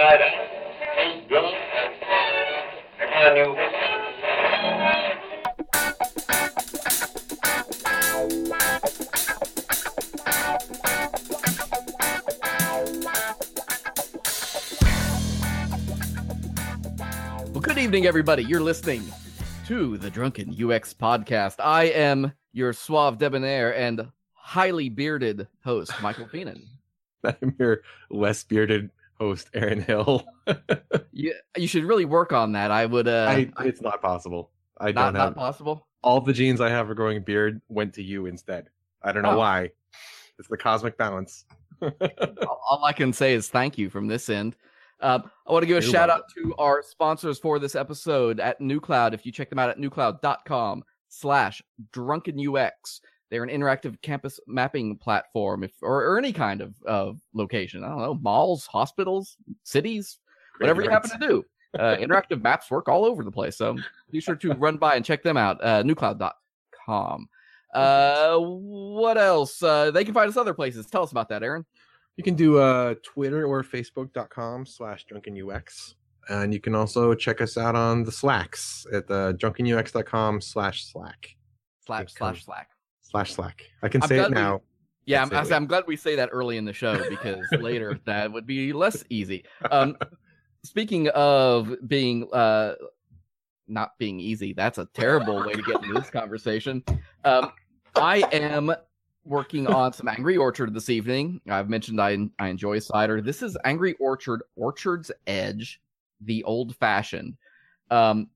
tonight. 0.00 0.20
Hey, 0.96 1.24
drummer. 1.28 1.50
Come 2.98 3.12
on, 3.12 3.36
you. 3.36 3.54
Well, 17.52 17.60
good 17.60 17.76
evening, 17.76 18.06
everybody. 18.06 18.42
You're 18.44 18.62
listening 18.62 19.02
to 19.66 19.98
the 19.98 20.08
Drunken 20.08 20.48
UX 20.50 20.94
podcast. 20.94 21.56
I 21.58 21.84
am 21.84 22.32
your 22.54 22.72
suave 22.72 23.18
debonair 23.18 23.76
and 23.76 24.10
highly 24.32 24.88
bearded 24.88 25.46
host, 25.62 25.92
Michael 26.00 26.24
Fienen. 26.26 26.62
I'm 27.24 27.54
your 27.58 27.82
less 28.08 28.42
bearded 28.44 28.88
host, 29.20 29.50
Aaron 29.54 29.80
Hill. 29.82 30.24
You, 31.12 31.34
you 31.56 31.66
should 31.66 31.84
really 31.84 32.06
work 32.06 32.32
on 32.32 32.52
that. 32.52 32.70
I 32.70 32.86
would. 32.86 33.06
Uh, 33.06 33.26
I, 33.28 33.64
it's 33.64 33.82
not 33.82 34.00
possible. 34.00 34.50
I 34.80 34.86
not 34.92 35.06
don't 35.06 35.12
not 35.14 35.24
have 35.26 35.34
possible. 35.34 35.86
all 36.02 36.20
the 36.22 36.32
genes 36.32 36.60
I 36.62 36.70
have 36.70 36.86
for 36.86 36.94
growing 36.94 37.22
beard 37.22 37.60
went 37.68 37.92
to 37.94 38.02
you 38.02 38.24
instead. 38.26 38.68
I 39.02 39.12
don't 39.12 39.22
know 39.22 39.32
Oh. 39.32 39.38
why. 39.38 39.70
It's 40.38 40.48
the 40.48 40.56
cosmic 40.56 40.96
balance. 40.96 41.44
all, 41.82 42.60
all 42.70 42.84
I 42.84 42.92
can 42.94 43.12
say 43.12 43.34
is 43.34 43.48
thank 43.48 43.76
you 43.76 43.90
from 43.90 44.06
this 44.06 44.30
end. 44.30 44.56
Uh, 45.00 45.18
I 45.46 45.52
want 45.52 45.62
to 45.62 45.66
give 45.66 45.76
a 45.76 45.82
shout 45.82 46.08
out 46.08 46.22
to 46.36 46.54
our 46.58 46.82
sponsors 46.82 47.38
for 47.38 47.58
this 47.58 47.74
episode 47.74 48.40
at 48.40 48.58
nuCloud. 48.60 49.12
If 49.12 49.26
you 49.26 49.32
check 49.32 49.50
them 49.50 49.58
out 49.58 49.68
at 49.68 49.78
nucloud.com 49.78 50.84
slash 51.08 51.60
drunken 51.92 52.38
UX, 52.56 53.00
they're 53.30 53.44
an 53.44 53.48
interactive 53.48 54.00
campus 54.02 54.40
mapping 54.46 54.96
platform 54.96 55.62
if 55.62 55.72
or, 55.82 56.04
or 56.04 56.18
any 56.18 56.32
kind 56.32 56.60
of, 56.60 56.74
of 56.84 57.20
location. 57.32 57.84
I 57.84 57.88
don't 57.88 57.98
know, 57.98 58.14
malls, 58.14 58.66
hospitals, 58.66 59.36
cities, 59.62 60.18
whatever 60.58 60.82
you 60.82 60.90
happen 60.90 61.10
to 61.10 61.18
do. 61.18 61.44
Uh, 61.78 61.96
interactive 61.96 62.42
maps 62.42 62.70
work 62.70 62.88
all 62.88 63.04
over 63.04 63.22
the 63.22 63.30
place. 63.30 63.56
So 63.56 63.76
be 64.10 64.20
sure 64.20 64.34
to 64.34 64.54
run 64.54 64.76
by 64.76 64.96
and 64.96 65.04
check 65.04 65.22
them 65.22 65.36
out. 65.36 65.62
Uh, 65.62 65.82
nucloud.com. 65.84 67.28
Uh, 67.72 68.38
what 68.38 69.16
else? 69.16 69.62
Uh, 69.62 69.92
they 69.92 70.04
can 70.04 70.12
find 70.12 70.28
us 70.28 70.36
other 70.36 70.54
places. 70.54 70.86
Tell 70.86 71.04
us 71.04 71.12
about 71.12 71.28
that, 71.28 71.44
Aaron. 71.44 71.64
You 72.16 72.24
can 72.24 72.34
do 72.34 72.58
uh, 72.58 72.96
Twitter 73.04 73.46
or 73.46 73.62
Facebook.com 73.62 74.66
slash 74.66 75.06
drunkenux. 75.06 75.94
And 76.28 76.52
you 76.52 76.60
can 76.60 76.74
also 76.74 77.14
check 77.14 77.40
us 77.40 77.56
out 77.56 77.76
on 77.76 78.04
the 78.04 78.12
Slacks 78.12 78.86
at 78.92 79.06
the 79.06 79.36
drunkenux.com 79.40 80.40
slash 80.40 80.84
slack. 80.84 81.36
Slash 81.86 81.98
Thanks, 81.98 82.14
slash 82.14 82.44
slack. 82.44 82.68
Slash 83.10 83.32
slack. 83.34 83.64
I 83.82 83.88
can 83.88 84.02
I'm 84.02 84.08
say 84.08 84.18
it 84.20 84.28
we- 84.28 84.34
now. 84.34 84.62
Yeah, 85.06 85.22
I'm, 85.22 85.32
it. 85.32 85.52
I'm 85.52 85.66
glad 85.66 85.84
we 85.88 85.96
say 85.96 86.14
that 86.16 86.28
early 86.30 86.56
in 86.56 86.64
the 86.64 86.72
show 86.72 86.96
because 87.08 87.44
later 87.58 87.98
that 88.04 88.30
would 88.30 88.46
be 88.46 88.72
less 88.72 89.02
easy. 89.08 89.44
Um, 89.68 89.96
speaking 90.62 91.08
of 91.08 91.74
being 91.88 92.32
uh, 92.32 92.74
not 93.66 93.98
being 93.98 94.20
easy, 94.20 94.52
that's 94.52 94.78
a 94.78 94.86
terrible 94.94 95.44
way 95.44 95.54
to 95.54 95.62
get 95.62 95.82
into 95.82 95.94
this 95.94 96.10
conversation. 96.10 96.84
Um, 97.24 97.50
I 97.96 98.18
am 98.32 98.72
working 99.24 99.66
on 99.66 99.92
some 99.92 100.06
Angry 100.06 100.36
Orchard 100.36 100.72
this 100.72 100.88
evening. 100.88 101.40
I've 101.48 101.68
mentioned 101.68 102.00
I 102.00 102.16
I 102.38 102.48
enjoy 102.48 102.78
cider. 102.78 103.20
This 103.20 103.42
is 103.42 103.56
Angry 103.64 103.94
Orchard 103.94 104.42
Orchard's 104.54 105.10
Edge, 105.26 105.80
the 106.20 106.44
old 106.44 106.76
fashioned. 106.76 107.36
Um, 107.90 108.28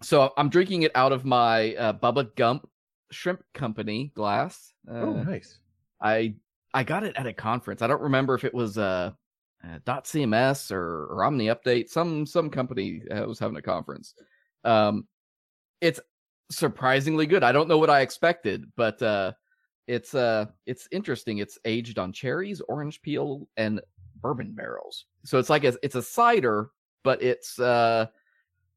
so 0.00 0.32
I'm 0.36 0.48
drinking 0.48 0.82
it 0.82 0.92
out 0.94 1.10
of 1.10 1.24
my 1.24 1.74
uh, 1.74 1.92
Bubba 1.94 2.32
Gump 2.36 2.68
Shrimp 3.14 3.42
Company 3.54 4.12
glass. 4.14 4.72
Uh, 4.88 4.94
oh, 4.94 5.22
nice. 5.22 5.58
I 6.00 6.34
I 6.72 6.84
got 6.84 7.04
it 7.04 7.14
at 7.16 7.26
a 7.26 7.32
conference. 7.32 7.82
I 7.82 7.86
don't 7.86 8.02
remember 8.02 8.34
if 8.34 8.44
it 8.44 8.54
was 8.54 8.76
uh, 8.78 9.12
uh 9.62 9.78
dotCMS 9.86 10.72
or, 10.72 11.06
or 11.06 11.18
OmniUpdate. 11.22 11.88
Some 11.88 12.26
some 12.26 12.50
company 12.50 13.02
uh, 13.10 13.24
was 13.26 13.38
having 13.38 13.56
a 13.56 13.62
conference. 13.62 14.14
Um, 14.64 15.06
it's 15.80 16.00
surprisingly 16.50 17.26
good. 17.26 17.42
I 17.44 17.52
don't 17.52 17.68
know 17.68 17.78
what 17.78 17.90
I 17.90 18.00
expected, 18.00 18.64
but 18.76 19.00
uh, 19.02 19.32
it's 19.86 20.14
uh 20.14 20.46
it's 20.66 20.88
interesting. 20.90 21.38
It's 21.38 21.58
aged 21.64 21.98
on 21.98 22.12
cherries, 22.12 22.60
orange 22.68 23.02
peel, 23.02 23.48
and 23.56 23.80
bourbon 24.20 24.52
barrels. 24.52 25.06
So 25.24 25.38
it's 25.38 25.50
like 25.50 25.64
a, 25.64 25.74
it's 25.82 25.94
a 25.94 26.02
cider, 26.02 26.70
but 27.02 27.22
it's 27.22 27.58
uh 27.58 28.06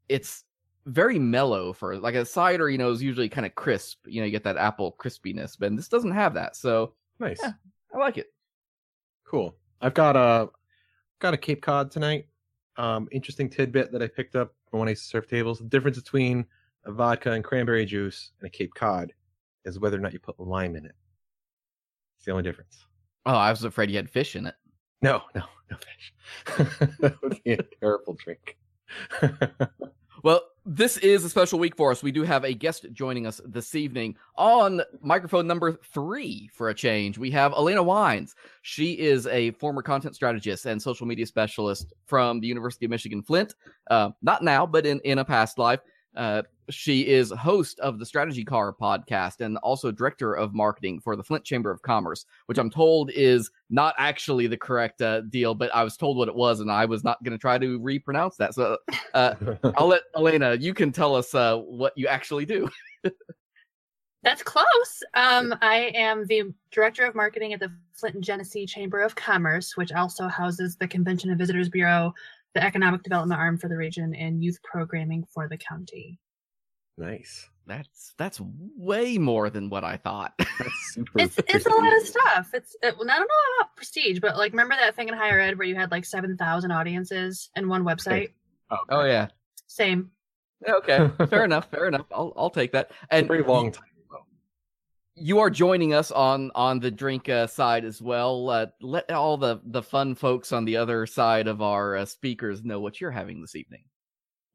it's 0.09 0.43
very 0.87 1.19
mellow 1.19 1.73
for 1.73 1.97
like 1.97 2.15
a 2.15 2.25
cider. 2.25 2.69
You 2.69 2.77
know, 2.77 2.91
is 2.91 3.03
usually 3.03 3.29
kind 3.29 3.45
of 3.45 3.55
crisp. 3.55 3.99
You 4.07 4.21
know, 4.21 4.25
you 4.25 4.31
get 4.31 4.43
that 4.43 4.57
apple 4.57 4.95
crispiness, 4.99 5.55
but 5.59 5.75
this 5.75 5.87
doesn't 5.87 6.11
have 6.11 6.33
that. 6.33 6.55
So 6.55 6.93
Nice. 7.19 7.39
Yeah. 7.41 7.53
I 7.93 7.97
like 7.97 8.17
it. 8.17 8.27
Cool. 9.25 9.55
I've 9.81 9.93
got 9.93 10.15
a 10.15 10.49
got 11.19 11.33
a 11.33 11.37
Cape 11.37 11.61
Cod 11.61 11.91
tonight. 11.91 12.27
Um, 12.77 13.07
interesting 13.11 13.49
tidbit 13.49 13.91
that 13.91 14.03
I 14.03 14.07
picked 14.07 14.35
up 14.35 14.53
from 14.69 14.79
when 14.79 14.89
I 14.89 14.93
serve 14.93 15.27
tables. 15.27 15.59
The 15.59 15.65
difference 15.65 15.97
between 15.97 16.45
a 16.85 16.91
vodka 16.91 17.31
and 17.31 17.43
cranberry 17.43 17.85
juice 17.85 18.31
and 18.39 18.47
a 18.47 18.51
Cape 18.51 18.73
Cod 18.75 19.13
is 19.65 19.79
whether 19.79 19.97
or 19.97 19.99
not 19.99 20.13
you 20.13 20.19
put 20.19 20.39
lime 20.39 20.75
in 20.75 20.85
it. 20.85 20.95
It's 22.17 22.25
the 22.25 22.31
only 22.31 22.43
difference. 22.43 22.85
Oh, 23.25 23.33
I 23.33 23.49
was 23.49 23.63
afraid 23.63 23.89
you 23.89 23.97
had 23.97 24.09
fish 24.09 24.35
in 24.35 24.45
it. 24.45 24.55
No, 25.01 25.23
no, 25.35 25.43
no 25.69 25.77
fish. 25.77 26.13
that 26.99 27.17
would 27.23 27.43
be 27.43 27.53
a 27.53 27.63
terrible 27.79 28.13
drink. 28.13 28.57
Well, 30.23 30.41
this 30.69 30.97
is 30.97 31.23
a 31.23 31.29
special 31.29 31.59
week 31.59 31.77
for 31.77 31.91
us. 31.91 32.03
We 32.03 32.11
do 32.11 32.23
have 32.23 32.43
a 32.43 32.53
guest 32.53 32.87
joining 32.91 33.25
us 33.25 33.39
this 33.45 33.73
evening 33.73 34.17
on 34.35 34.81
microphone 35.01 35.47
number 35.47 35.71
three 35.71 36.49
for 36.53 36.67
a 36.67 36.73
change. 36.73 37.17
We 37.17 37.31
have 37.31 37.53
Alaina 37.53 37.81
Wiens. 37.81 38.35
She 38.63 38.99
is 38.99 39.27
a 39.27 39.51
former 39.51 39.81
content 39.81 40.13
strategist 40.13 40.65
and 40.65 40.81
social 40.81 41.07
media 41.07 41.25
specialist 41.25 41.93
from 42.05 42.41
the 42.41 42.47
University 42.47 42.85
of 42.85 42.91
Michigan 42.91 43.23
Flint. 43.23 43.55
Uh, 43.89 44.09
not 44.21 44.43
now, 44.43 44.65
but 44.65 44.85
in, 44.85 44.99
in 45.05 45.19
a 45.19 45.25
past 45.25 45.57
life. 45.57 45.79
Uh, 46.17 46.41
she 46.69 47.07
is 47.07 47.31
host 47.31 47.79
of 47.79 47.99
the 47.99 48.05
StrategyCar 48.05 48.73
podcast 48.75 49.39
and 49.39 49.57
also 49.59 49.91
director 49.91 50.33
of 50.33 50.53
marketing 50.53 50.99
for 50.99 51.15
the 51.15 51.23
Flint 51.23 51.45
Chamber 51.45 51.71
of 51.71 51.81
Commerce, 51.83 52.25
which 52.47 52.57
I'm 52.57 52.71
told 52.71 53.11
is 53.11 53.51
not 53.69 53.93
actually 53.97 54.47
the 54.47 54.57
correct 54.57 55.01
uh, 55.01 55.21
deal, 55.21 55.53
but 55.53 55.73
I 55.73 55.83
was 55.83 55.95
told 55.95 56.17
what 56.17 56.27
it 56.27 56.35
was, 56.35 56.59
and 56.59 56.71
I 56.71 56.85
was 56.85 57.03
not 57.03 57.23
going 57.23 57.31
to 57.33 57.37
try 57.37 57.59
to 57.59 57.79
repronounce 57.79 58.35
that. 58.37 58.55
So 58.55 58.77
uh, 59.13 59.35
I'll 59.77 59.87
let 59.87 60.01
Alaina. 60.15 60.55
You 60.55 60.73
can 60.73 60.91
tell 60.91 61.15
us 61.15 61.33
uh, 61.35 61.57
what 61.57 61.93
you 61.95 62.07
actually 62.07 62.45
do. 62.45 62.67
That's 64.23 64.43
close. 64.43 65.03
Um, 65.13 65.55
I 65.61 65.91
am 65.95 66.25
the 66.25 66.53
director 66.71 67.05
of 67.05 67.15
marketing 67.15 67.53
at 67.53 67.59
the 67.59 67.71
Flint 67.93 68.15
and 68.15 68.23
Genesee 68.23 68.65
Chamber 68.65 69.01
of 69.01 69.15
Commerce, 69.15 69.77
which 69.77 69.93
also 69.93 70.27
houses 70.27 70.75
the 70.75 70.87
Convention 70.87 71.29
and 71.29 71.37
Visitors 71.37 71.69
Bureau, 71.69 72.13
the 72.57 72.65
economic 72.65 73.03
development 73.03 73.39
arm 73.39 73.57
for 73.57 73.67
the 73.69 73.77
region, 73.77 74.15
and 74.15 74.43
youth 74.43 74.57
programming 74.63 75.23
for 75.33 75.47
the 75.47 75.57
county. 75.57 76.19
nice. 76.97 77.47
That's 77.67 78.13
that's 78.17 78.39
way 78.77 79.17
more 79.17 79.49
than 79.49 79.69
what 79.69 79.83
I 79.83 79.97
thought. 79.97 80.33
That's 80.39 80.93
super 80.93 81.19
It's 81.19 81.37
it's 81.37 81.65
a 81.65 81.69
lot 81.69 81.97
of 81.97 82.07
stuff. 82.07 82.49
It's 82.53 82.77
it, 82.81 82.97
well, 82.97 83.11
I 83.11 83.17
don't 83.17 83.27
know 83.27 83.59
about 83.59 83.75
prestige, 83.75 84.19
but 84.21 84.37
like 84.37 84.53
remember 84.53 84.73
that 84.75 84.95
thing 84.95 85.09
in 85.09 85.13
higher 85.13 85.41
ed 85.41 85.57
where 85.57 85.67
you 85.67 85.75
had 85.75 85.91
like 85.91 86.05
seven 86.05 86.37
thousand 86.37 86.71
audiences 86.71 87.49
and 87.57 87.67
one 87.67 87.83
website? 87.83 88.29
Oh, 88.71 88.77
oh 88.89 89.03
yeah. 89.03 89.27
Same. 89.67 90.11
Okay. 90.65 91.09
Fair 91.29 91.43
enough. 91.43 91.69
Fair 91.69 91.89
enough. 91.89 92.05
I'll 92.09 92.33
I'll 92.37 92.49
take 92.49 92.71
that. 92.71 92.91
It's 92.91 92.97
And 93.11 93.27
very 93.27 93.43
long 93.43 93.73
time. 93.73 93.83
You 95.19 95.39
are 95.39 95.49
joining 95.49 95.93
us 95.93 96.11
on 96.11 96.51
on 96.55 96.79
the 96.79 96.91
drink 96.91 97.29
uh, 97.29 97.47
side 97.47 97.83
as 97.83 98.01
well. 98.01 98.49
Uh, 98.49 98.67
let 98.81 99.11
all 99.11 99.37
the 99.37 99.59
the 99.65 99.81
fun 99.81 100.15
folks 100.15 100.51
on 100.51 100.65
the 100.65 100.77
other 100.77 101.05
side 101.05 101.47
of 101.47 101.61
our 101.61 101.97
uh, 101.97 102.05
speakers 102.05 102.63
know 102.63 102.79
what 102.79 103.01
you're 103.01 103.11
having 103.11 103.41
this 103.41 103.55
evening. 103.55 103.83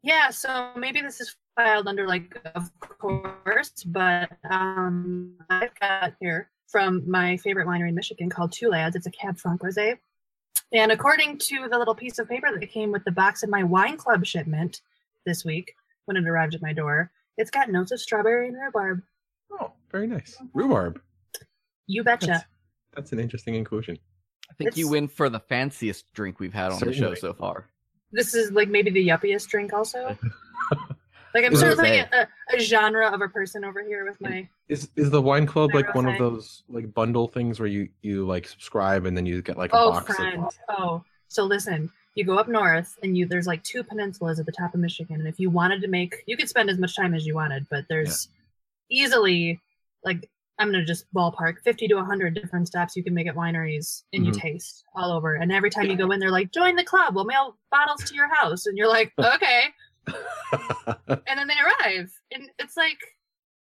Yeah, 0.02 0.30
so 0.30 0.70
maybe 0.76 1.00
this 1.00 1.20
is 1.20 1.36
filed 1.56 1.86
under 1.86 2.06
like 2.06 2.40
of 2.54 2.70
course, 2.78 3.84
but 3.86 4.30
um 4.50 5.36
I've 5.50 5.78
got 5.78 6.14
here 6.20 6.50
from 6.68 7.08
my 7.08 7.36
favorite 7.38 7.66
winery 7.66 7.90
in 7.90 7.94
Michigan 7.94 8.30
called 8.30 8.52
Two 8.52 8.68
Lads. 8.68 8.96
It's 8.96 9.06
a 9.06 9.10
Cab 9.10 9.38
Franc 9.38 9.60
Rosé. 9.60 9.98
And 10.72 10.90
according 10.90 11.38
to 11.38 11.68
the 11.68 11.78
little 11.78 11.94
piece 11.94 12.18
of 12.18 12.28
paper 12.28 12.48
that 12.50 12.70
came 12.70 12.92
with 12.92 13.04
the 13.04 13.10
box 13.10 13.42
of 13.42 13.50
my 13.50 13.62
wine 13.62 13.96
club 13.96 14.24
shipment 14.24 14.80
this 15.26 15.44
week 15.44 15.74
when 16.06 16.16
it 16.16 16.26
arrived 16.26 16.54
at 16.54 16.62
my 16.62 16.72
door, 16.72 17.10
it's 17.36 17.50
got 17.50 17.70
notes 17.70 17.92
of 17.92 18.00
strawberry 18.00 18.48
and 18.48 18.56
rhubarb. 18.56 19.02
Oh, 19.52 19.72
very 19.90 20.06
nice. 20.06 20.36
Rhubarb. 20.54 21.00
You 21.86 22.04
betcha. 22.04 22.26
That's, 22.26 22.44
that's 22.94 23.12
an 23.12 23.20
interesting 23.20 23.54
inclusion. 23.54 23.98
I 24.50 24.54
think 24.54 24.76
you 24.76 24.88
win 24.88 25.08
for 25.08 25.28
the 25.28 25.40
fanciest 25.40 26.12
drink 26.12 26.40
we've 26.40 26.52
had 26.52 26.72
on 26.72 26.80
the 26.80 26.92
show 26.92 27.14
so 27.14 27.32
far. 27.32 27.66
This 28.12 28.34
is 28.34 28.50
like 28.52 28.68
maybe 28.68 28.90
the 28.90 29.08
yuppiest 29.08 29.48
drink 29.48 29.72
also. 29.72 30.16
Like 31.34 31.46
I'm 31.46 31.56
sort 31.56 31.72
of 31.72 31.78
certainly 31.78 32.00
a, 32.00 32.28
a 32.54 32.58
genre 32.60 33.08
of 33.10 33.22
a 33.22 33.28
person 33.28 33.64
over 33.64 33.82
here 33.82 34.04
with 34.04 34.20
my 34.20 34.46
Is 34.68 34.90
is 34.96 35.10
the 35.10 35.22
wine 35.22 35.46
club 35.46 35.74
like 35.74 35.94
one 35.94 36.06
of 36.06 36.18
those 36.18 36.62
like 36.68 36.92
bundle 36.92 37.26
things 37.26 37.58
where 37.58 37.68
you 37.68 37.88
you 38.02 38.26
like 38.26 38.46
subscribe 38.46 39.06
and 39.06 39.16
then 39.16 39.24
you 39.24 39.40
get 39.40 39.56
like 39.56 39.72
a 39.72 39.76
Oh, 39.76 39.92
box 39.92 40.14
friend. 40.14 40.44
of 40.44 40.54
Oh, 40.68 41.04
so 41.28 41.44
listen, 41.44 41.90
you 42.14 42.24
go 42.24 42.36
up 42.38 42.48
north 42.48 42.98
and 43.02 43.16
you 43.16 43.26
there's 43.26 43.46
like 43.46 43.64
two 43.64 43.82
peninsulas 43.82 44.38
at 44.40 44.46
the 44.46 44.52
top 44.52 44.74
of 44.74 44.80
Michigan, 44.80 45.16
and 45.20 45.26
if 45.28 45.40
you 45.40 45.48
wanted 45.48 45.80
to 45.80 45.88
make, 45.88 46.22
you 46.26 46.36
could 46.36 46.50
spend 46.50 46.68
as 46.68 46.76
much 46.78 46.94
time 46.94 47.14
as 47.14 47.24
you 47.26 47.34
wanted, 47.34 47.66
but 47.70 47.86
there's 47.88 48.28
easily 48.92 49.60
like 50.04 50.28
I'm 50.58 50.70
gonna 50.70 50.84
just 50.84 51.06
ballpark 51.14 51.54
50 51.64 51.88
to 51.88 51.94
100 51.96 52.34
different 52.34 52.66
steps 52.68 52.94
you 52.94 53.02
can 53.02 53.14
make 53.14 53.26
at 53.26 53.34
wineries 53.34 54.02
and 54.12 54.24
you 54.26 54.32
Mhm. 54.32 54.40
taste 54.40 54.84
all 54.94 55.10
over. 55.10 55.34
And 55.34 55.50
every 55.50 55.70
time 55.70 55.86
you 55.90 55.96
go 55.96 56.10
in, 56.12 56.20
they're 56.20 56.30
like, 56.30 56.52
"Join 56.52 56.76
the 56.76 56.84
club. 56.84 57.14
We'll 57.16 57.24
mail 57.24 57.56
bottles 57.70 58.04
to 58.04 58.14
your 58.14 58.32
house." 58.34 58.66
And 58.66 58.76
you're 58.76 58.88
like, 58.88 59.12
"Okay." 59.18 59.64
And 61.26 61.38
then 61.38 61.48
they 61.48 61.54
arrive, 61.58 62.12
and 62.32 62.50
it's 62.58 62.76
like, 62.76 62.98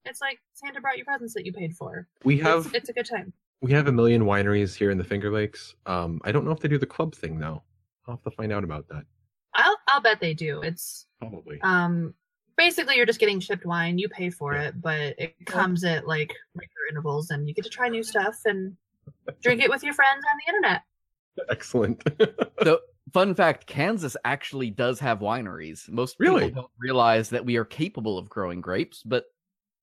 it's 0.05 0.21
like 0.21 0.37
Santa 0.53 0.79
brought 0.81 0.97
you 0.97 1.05
presents 1.05 1.33
that 1.33 1.45
you 1.45 1.51
paid 1.53 1.73
for. 1.75 2.07
we 2.23 2.35
It's- 2.39 2.65
have 2.65 2.75
it's, 2.75 2.89
a 2.89 2.93
good 2.93 3.05
time. 3.07 3.33
we 3.61 3.71
have 3.71 3.87
a 3.87 3.91
million 3.91 4.23
wineries 4.23 4.75
here 4.75 4.91
in 4.91 4.97
the 4.97 5.03
Finger 5.03 5.31
Lakes. 5.31 5.75
Um, 5.85 6.21
I 6.23 6.31
don't 6.31 6.45
know 6.45 6.51
if 6.51 6.59
they 6.59 6.67
do 6.67 6.77
the 6.77 6.85
club 6.85 7.15
thing 7.15 7.39
though. 7.39 7.63
I'll 8.07 8.15
have 8.15 8.23
to 8.23 8.31
find 8.31 8.51
out 8.53 8.63
about 8.63 8.87
that. 8.89 9.05
I'll 9.55 9.77
I'll 9.87 10.01
bet 10.01 10.19
they 10.19 10.33
do. 10.33 10.61
It's 10.61 11.07
Probably. 11.19 11.59
um 11.61 12.13
basically 12.57 12.95
you're 12.95 13.05
just 13.05 13.19
getting 13.19 13.39
shipped 13.39 13.65
wine. 13.65 13.97
You 13.97 14.09
pay 14.09 14.29
for 14.29 14.53
Yeah. 14.53 14.69
it, 14.69 14.81
but 14.81 15.15
it 15.17 15.45
comes 15.45 15.83
at 15.83 16.07
like 16.07 16.33
regular 16.53 16.87
intervals, 16.89 17.29
and 17.31 17.47
you 17.47 17.53
get 17.53 17.63
to 17.65 17.69
try 17.69 17.89
new 17.89 18.03
stuff 18.03 18.37
and 18.45 18.75
drink 19.41 19.61
it 19.61 19.69
with 19.69 19.83
your 19.83 19.93
friends 19.93 20.23
on 20.31 20.37
the 20.45 20.49
internet. 20.49 20.81
Excellent. 21.49 22.01
So, 22.63 22.79
fun 23.13 23.35
fact 23.35 23.65
Kansas 23.67 24.15
actually 24.25 24.69
does 24.71 24.99
have 24.99 25.19
wineries. 25.19 25.89
Most 25.89 26.15
Really? 26.19 26.45
people 26.45 26.63
don't 26.63 26.71
realize 26.79 27.29
that 27.31 27.45
we 27.45 27.57
are 27.57 27.65
capable 27.65 28.17
of 28.17 28.29
growing 28.29 28.61
grapes, 28.61 29.03
but 29.03 29.25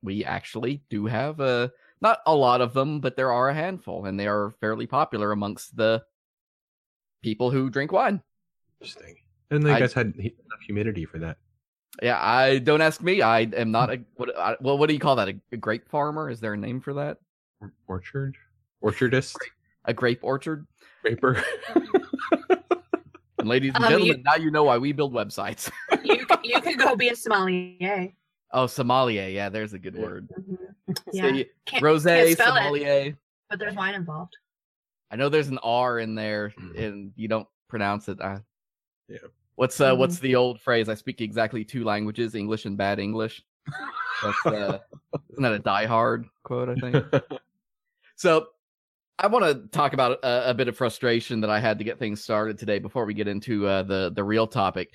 we 0.02 0.24
actually 0.24 0.82
do 0.90 1.06
have 1.06 1.40
a 1.40 1.70
not 2.00 2.18
a 2.26 2.34
lot 2.34 2.60
of 2.60 2.72
them, 2.72 3.00
but 3.00 3.14
there 3.16 3.30
are 3.32 3.48
a 3.48 3.54
handful, 3.54 4.06
and 4.06 4.18
they 4.18 4.26
are 4.26 4.50
fairly 4.60 4.86
popular 4.86 5.30
amongst 5.30 5.76
the 5.76 6.02
people 7.22 7.50
who 7.50 7.70
drink 7.70 7.92
wine. 7.92 8.20
Interesting. 8.80 9.14
And 9.52 9.62
then 9.62 9.70
you 9.70 9.76
I- 9.76 9.80
guys 9.80 9.92
had 9.92 10.06
enough 10.16 10.60
humidity 10.66 11.04
for 11.04 11.18
that. 11.20 11.36
Yeah, 12.00 12.18
I 12.20 12.58
don't 12.58 12.80
ask 12.80 13.02
me. 13.02 13.20
I 13.22 13.40
am 13.40 13.70
not 13.70 13.92
a 13.92 14.00
what. 14.14 14.36
I, 14.38 14.56
well, 14.60 14.78
what 14.78 14.86
do 14.88 14.94
you 14.94 15.00
call 15.00 15.16
that? 15.16 15.28
A, 15.28 15.34
a 15.52 15.56
grape 15.56 15.88
farmer? 15.88 16.30
Is 16.30 16.40
there 16.40 16.54
a 16.54 16.56
name 16.56 16.80
for 16.80 16.94
that? 16.94 17.18
Orchard? 17.86 18.36
Orchardist? 18.82 19.36
A 19.84 19.92
grape 19.92 20.20
orchard? 20.22 20.66
Raper? 21.04 21.42
And 23.38 23.48
ladies 23.48 23.72
and 23.74 23.84
Um, 23.84 23.92
you- 23.92 23.98
gentlemen, 23.98 24.22
now 24.24 24.36
you 24.36 24.50
know 24.50 24.64
why 24.64 24.78
we 24.78 24.92
build 24.92 25.12
websites. 25.12 25.70
You 26.04 26.26
you 26.42 26.60
could 26.60 26.78
go 26.78 26.96
be 26.96 27.08
a 27.10 27.14
sommelier. 27.16 28.08
oh, 28.52 28.66
sommelier. 28.66 29.28
Yeah, 29.28 29.48
there's 29.48 29.72
a 29.74 29.78
good 29.78 29.94
Yeah. 29.94 30.02
word. 30.02 30.28
Mhm. 30.36 30.56
So 30.98 31.02
Yeah, 31.12 31.26
you- 31.28 31.46
can't, 31.66 31.82
rose, 31.82 32.04
can't 32.04 32.30
spell 32.32 32.56
it, 32.56 32.60
sommelier. 32.62 33.16
but 33.48 33.58
there's 33.60 33.74
wine 33.76 33.94
involved. 33.94 34.34
I 35.10 35.16
know 35.16 35.28
there's 35.28 35.48
an 35.48 35.58
R 35.62 35.98
in 36.00 36.14
there, 36.16 36.52
Mhm. 36.58 36.78
and 36.84 37.12
you 37.16 37.28
don't 37.28 37.46
pronounce 37.68 38.08
it. 38.08 38.20
Uh, 38.20 38.40
Yeah. 39.08 39.18
What's 39.56 39.80
uh, 39.80 39.92
Mhm. 39.92 39.98
what's 39.98 40.18
the 40.18 40.34
old 40.36 40.60
phrase? 40.60 40.88
I 40.88 40.94
speak 40.94 41.20
exactly 41.20 41.64
two 41.64 41.84
languages, 41.84 42.34
English 42.34 42.64
and 42.64 42.76
bad 42.76 42.98
English. 42.98 43.42
That's 44.22 44.46
uh, 44.46 44.78
isn't 45.30 45.42
that 45.42 45.52
a 45.52 45.58
Die 45.58 45.86
Hard 45.86 46.26
quote? 46.42 46.68
I 46.68 46.74
think. 46.76 47.04
So, 48.14 48.46
I 49.18 49.26
want 49.26 49.44
to 49.44 49.66
talk 49.76 49.94
about 49.94 50.18
a, 50.22 50.50
a 50.50 50.54
bit 50.54 50.68
of 50.68 50.76
frustration 50.76 51.40
that 51.40 51.50
I 51.50 51.58
had 51.58 51.78
to 51.78 51.84
get 51.84 51.98
things 51.98 52.22
started 52.22 52.56
today 52.56 52.78
before 52.78 53.04
we 53.04 53.14
get 53.14 53.26
into 53.26 53.66
uh, 53.66 53.82
the 53.82 54.12
the 54.14 54.22
real 54.22 54.46
topic. 54.46 54.94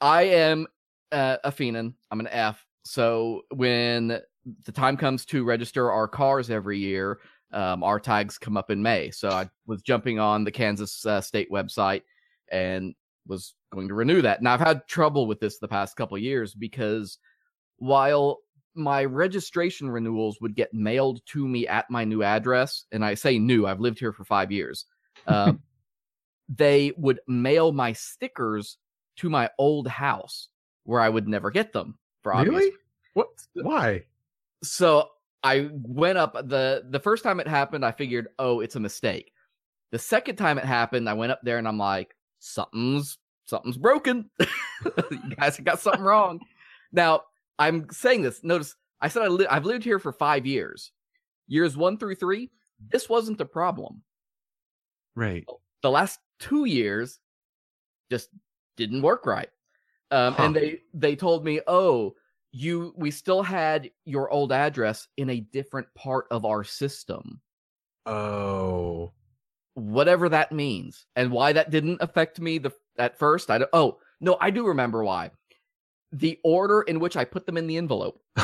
I 0.00 0.22
am 0.24 0.66
uh, 1.10 1.38
a 1.44 1.50
Fienen. 1.50 1.94
I'm 2.10 2.20
an 2.20 2.28
F. 2.28 2.64
So 2.84 3.42
when 3.54 4.20
the 4.64 4.72
time 4.72 4.96
comes 4.96 5.24
to 5.26 5.44
register 5.44 5.90
our 5.90 6.08
cars 6.08 6.50
every 6.50 6.78
year, 6.78 7.20
um, 7.52 7.82
our 7.82 7.98
tags 8.00 8.36
come 8.38 8.56
up 8.56 8.70
in 8.70 8.82
May. 8.82 9.10
So 9.10 9.30
I 9.30 9.48
was 9.66 9.80
jumping 9.82 10.18
on 10.18 10.44
the 10.44 10.52
Kansas 10.52 11.06
uh, 11.06 11.20
state 11.20 11.50
website 11.50 12.02
and 12.50 12.94
was 13.28 13.54
going 13.70 13.88
to 13.88 13.94
renew 13.94 14.22
that. 14.22 14.42
Now 14.42 14.54
I've 14.54 14.60
had 14.60 14.86
trouble 14.88 15.26
with 15.26 15.40
this 15.40 15.58
the 15.58 15.68
past 15.68 15.96
couple 15.96 16.16
of 16.16 16.22
years 16.22 16.54
because 16.54 17.18
while 17.76 18.38
my 18.74 19.04
registration 19.04 19.90
renewals 19.90 20.40
would 20.40 20.54
get 20.54 20.72
mailed 20.72 21.20
to 21.26 21.46
me 21.46 21.66
at 21.66 21.90
my 21.90 22.04
new 22.04 22.22
address, 22.22 22.84
and 22.92 23.04
I 23.04 23.14
say 23.14 23.38
new, 23.38 23.66
I've 23.66 23.80
lived 23.80 23.98
here 23.98 24.12
for 24.12 24.24
five 24.24 24.52
years. 24.52 24.84
Um, 25.26 25.62
they 26.48 26.92
would 26.96 27.18
mail 27.26 27.72
my 27.72 27.92
stickers 27.92 28.78
to 29.16 29.28
my 29.28 29.50
old 29.58 29.88
house 29.88 30.48
where 30.84 31.00
I 31.00 31.08
would 31.08 31.26
never 31.26 31.50
get 31.50 31.72
them 31.72 31.98
for 32.22 32.32
obvious 32.32 32.54
really? 32.54 32.72
What? 33.14 33.28
Why? 33.54 34.04
so 34.62 35.08
I 35.42 35.70
went 35.72 36.18
up 36.18 36.34
the 36.34 36.84
the 36.88 37.00
first 37.00 37.22
time 37.22 37.40
it 37.40 37.48
happened, 37.48 37.84
I 37.84 37.92
figured, 37.92 38.28
oh, 38.38 38.60
it's 38.60 38.76
a 38.76 38.80
mistake. 38.80 39.32
The 39.90 39.98
second 39.98 40.36
time 40.36 40.58
it 40.58 40.64
happened, 40.64 41.08
I 41.08 41.14
went 41.14 41.32
up 41.32 41.40
there 41.42 41.58
and 41.58 41.66
I'm 41.66 41.78
like, 41.78 42.14
something's 42.38 43.18
something's 43.46 43.78
broken. 43.78 44.30
you 45.10 45.34
guys 45.38 45.58
got 45.60 45.80
something 45.80 46.02
wrong. 46.02 46.40
Now 46.92 47.22
I'm 47.58 47.88
saying 47.90 48.22
this. 48.22 48.42
Notice 48.42 48.74
I 49.00 49.08
said 49.08 49.22
I 49.22 49.28
li- 49.28 49.46
I've 49.48 49.64
lived 49.64 49.84
here 49.84 49.98
for 49.98 50.12
five 50.12 50.46
years. 50.46 50.92
Years 51.46 51.76
one 51.76 51.96
through 51.96 52.16
three, 52.16 52.50
this 52.90 53.08
wasn't 53.08 53.40
a 53.40 53.44
problem. 53.46 54.02
Right. 55.16 55.46
The 55.82 55.90
last 55.90 56.20
two 56.38 56.66
years 56.66 57.18
just 58.10 58.28
didn't 58.76 59.02
work 59.02 59.26
right. 59.26 59.48
Um, 60.10 60.34
Huh. 60.34 60.42
And 60.44 60.56
they 60.56 60.80
they 60.94 61.16
told 61.16 61.44
me, 61.44 61.60
oh, 61.66 62.14
you 62.52 62.92
we 62.96 63.10
still 63.10 63.42
had 63.42 63.90
your 64.04 64.30
old 64.30 64.52
address 64.52 65.08
in 65.16 65.30
a 65.30 65.40
different 65.40 65.86
part 65.94 66.26
of 66.30 66.44
our 66.44 66.64
system 66.64 67.40
Oh. 68.08 69.12
Whatever 69.78 70.28
that 70.28 70.52
means 70.52 71.06
and 71.16 71.30
why 71.30 71.52
that 71.52 71.70
didn't 71.70 72.02
affect 72.02 72.40
me 72.40 72.58
the 72.58 72.72
at 72.98 73.18
first 73.18 73.50
i 73.50 73.58
don't 73.58 73.70
oh 73.72 73.98
no 74.20 74.36
i 74.40 74.50
do 74.50 74.66
remember 74.66 75.04
why. 75.04 75.30
The 76.12 76.38
order 76.42 76.82
in 76.82 77.00
which 77.00 77.16
i 77.16 77.24
put 77.24 77.44
them 77.44 77.58
in 77.58 77.66
the 77.66 77.76
envelope. 77.76 78.20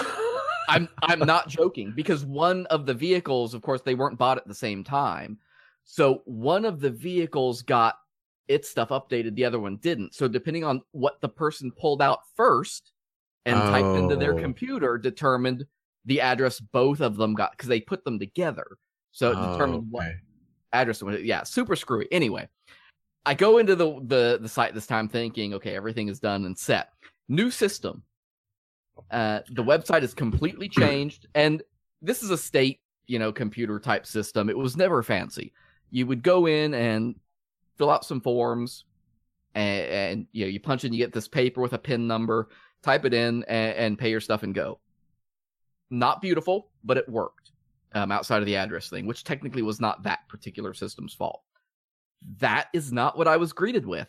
I'm 0.68 0.88
i'm 1.02 1.20
not 1.20 1.48
joking 1.48 1.92
because 1.94 2.24
one 2.24 2.66
of 2.66 2.86
the 2.86 2.94
vehicles 2.94 3.54
of 3.54 3.62
course 3.62 3.80
they 3.82 3.94
weren't 3.94 4.18
bought 4.18 4.38
at 4.38 4.46
the 4.46 4.54
same 4.54 4.84
time. 4.84 5.38
So 5.84 6.22
one 6.24 6.64
of 6.64 6.80
the 6.80 6.90
vehicles 6.90 7.62
got 7.62 7.96
its 8.48 8.70
stuff 8.70 8.90
updated 8.90 9.34
the 9.34 9.44
other 9.44 9.58
one 9.58 9.76
didn't. 9.76 10.14
So 10.14 10.28
depending 10.28 10.64
on 10.64 10.82
what 10.92 11.20
the 11.20 11.28
person 11.28 11.70
pulled 11.70 12.02
out 12.02 12.20
first 12.36 12.92
and 13.46 13.56
typed 13.56 13.96
into 13.96 14.16
their 14.16 14.34
Oh. 14.34 14.40
computer 14.40 14.98
determined 14.98 15.66
the 16.04 16.20
address 16.20 16.60
both 16.60 17.00
of 17.00 17.16
them 17.16 17.34
got 17.34 17.52
because 17.52 17.68
they 17.68 17.80
put 17.80 18.04
them 18.04 18.18
together. 18.18 18.66
So 19.12 19.32
it 19.32 19.38
oh, 19.38 19.52
determined 19.52 19.86
what 19.90 20.04
Oh, 20.04 20.08
okay. 20.08 20.18
Address 20.74 21.02
yeah 21.22 21.42
super 21.42 21.76
screwy. 21.76 22.06
Anyway 22.12 22.48
i 23.26 23.32
go 23.32 23.58
into 23.58 23.74
the, 23.74 24.00
the 24.06 24.38
the 24.40 24.48
site 24.48 24.74
this 24.74 24.86
time 24.86 25.08
thinking 25.08 25.54
okay 25.54 25.74
everything 25.74 26.08
is 26.08 26.20
done 26.20 26.44
and 26.44 26.58
set. 26.58 26.90
New 27.28 27.50
system. 27.50 28.02
Uh 29.10 29.40
the 29.50 29.64
website 29.64 30.02
is 30.02 30.14
completely 30.14 30.68
changed 30.68 31.26
and 31.34 31.62
this 32.02 32.22
is 32.22 32.30
a 32.30 32.38
state 32.38 32.80
you 33.06 33.18
know 33.18 33.32
computer 33.32 33.78
type 33.78 34.06
system. 34.06 34.48
It 34.48 34.58
was 34.58 34.76
never 34.76 35.02
fancy. 35.02 35.52
You 35.90 36.06
would 36.06 36.22
go 36.22 36.46
in 36.46 36.74
and 36.74 37.14
fill 37.78 37.90
out 37.90 38.04
some 38.04 38.20
forms 38.20 38.84
and, 39.54 39.86
and 39.86 40.26
you 40.32 40.44
know 40.44 40.50
you 40.50 40.60
punch 40.60 40.84
in 40.84 40.92
you 40.92 40.98
get 40.98 41.12
this 41.12 41.28
paper 41.28 41.60
with 41.60 41.72
a 41.72 41.78
pin 41.78 42.06
number 42.06 42.48
type 42.82 43.06
it 43.06 43.14
in 43.14 43.42
and, 43.44 43.76
and 43.76 43.98
pay 43.98 44.10
your 44.10 44.20
stuff 44.20 44.42
and 44.42 44.54
go. 44.54 44.80
Not 45.90 46.20
beautiful 46.20 46.68
but 46.84 46.98
it 46.98 47.08
worked 47.08 47.52
um, 47.94 48.12
outside 48.12 48.38
of 48.38 48.46
the 48.46 48.56
address 48.56 48.88
thing, 48.88 49.06
which 49.06 49.24
technically 49.24 49.62
was 49.62 49.80
not 49.80 50.02
that 50.02 50.20
particular 50.28 50.74
system's 50.74 51.14
fault. 51.14 51.42
That 52.38 52.68
is 52.72 52.92
not 52.92 53.16
what 53.16 53.28
I 53.28 53.36
was 53.36 53.52
greeted 53.52 53.86
with. 53.86 54.08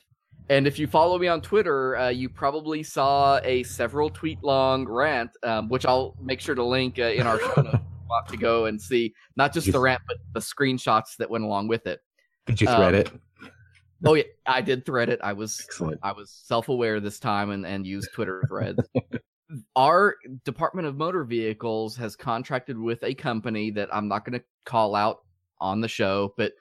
And 0.50 0.68
if 0.68 0.78
you 0.78 0.86
follow 0.86 1.18
me 1.18 1.28
on 1.28 1.42
Twitter, 1.42 1.98
uh, 1.98 2.10
you 2.10 2.30
probably 2.30 2.84
saw 2.84 3.40
a 3.44 3.64
several 3.64 4.10
tweet 4.10 4.44
long 4.44 4.88
rant, 4.88 5.32
um, 5.44 5.70
which 5.70 5.86
I'll 5.86 6.16
make 6.22 6.40
sure 6.40 6.54
to 6.56 6.64
link 6.64 7.00
uh, 7.00 7.04
in 7.04 7.26
our 7.26 7.40
show 7.40 7.62
notes. 7.62 7.78
Want 8.08 8.28
to 8.28 8.38
go 8.38 8.66
and 8.66 8.80
see 8.80 9.16
not 9.36 9.52
just 9.52 9.72
the 9.72 9.80
rant, 9.80 10.02
but 10.08 10.18
the 10.34 10.40
screenshots 10.40 11.16
that 11.18 11.28
went 11.28 11.44
along 11.44 11.68
with 11.68 11.88
it. 11.88 12.02
Did 12.46 12.62
you 12.62 12.68
Um, 12.68 12.76
thread 12.78 12.94
it? 12.94 13.12
Oh 14.06 14.14
yeah, 14.14 14.24
I 14.46 14.62
did 14.62 14.86
thread 14.86 15.10
it. 15.10 15.20
I 15.24 15.34
was 15.34 15.60
Excellent. 15.66 16.00
I 16.04 16.12
was 16.12 16.30
self 16.30 16.70
aware 16.70 17.00
this 17.00 17.20
time 17.20 17.50
and, 17.50 17.66
and 17.66 17.88
used 17.88 18.14
Twitter 18.14 18.44
threads. 18.48 18.80
Our 19.76 20.16
Department 20.44 20.88
of 20.88 20.96
Motor 20.96 21.24
Vehicles 21.24 21.96
has 21.98 22.16
contracted 22.16 22.78
with 22.78 23.04
a 23.04 23.14
company 23.14 23.72
that 23.72 23.94
I'm 23.94 24.08
not 24.08 24.26
going 24.26 24.40
to 24.40 24.46
call 24.66 24.96
out 24.96 25.20
on 25.60 25.82
the 25.82 25.88
show, 25.88 26.34
but 26.38 26.54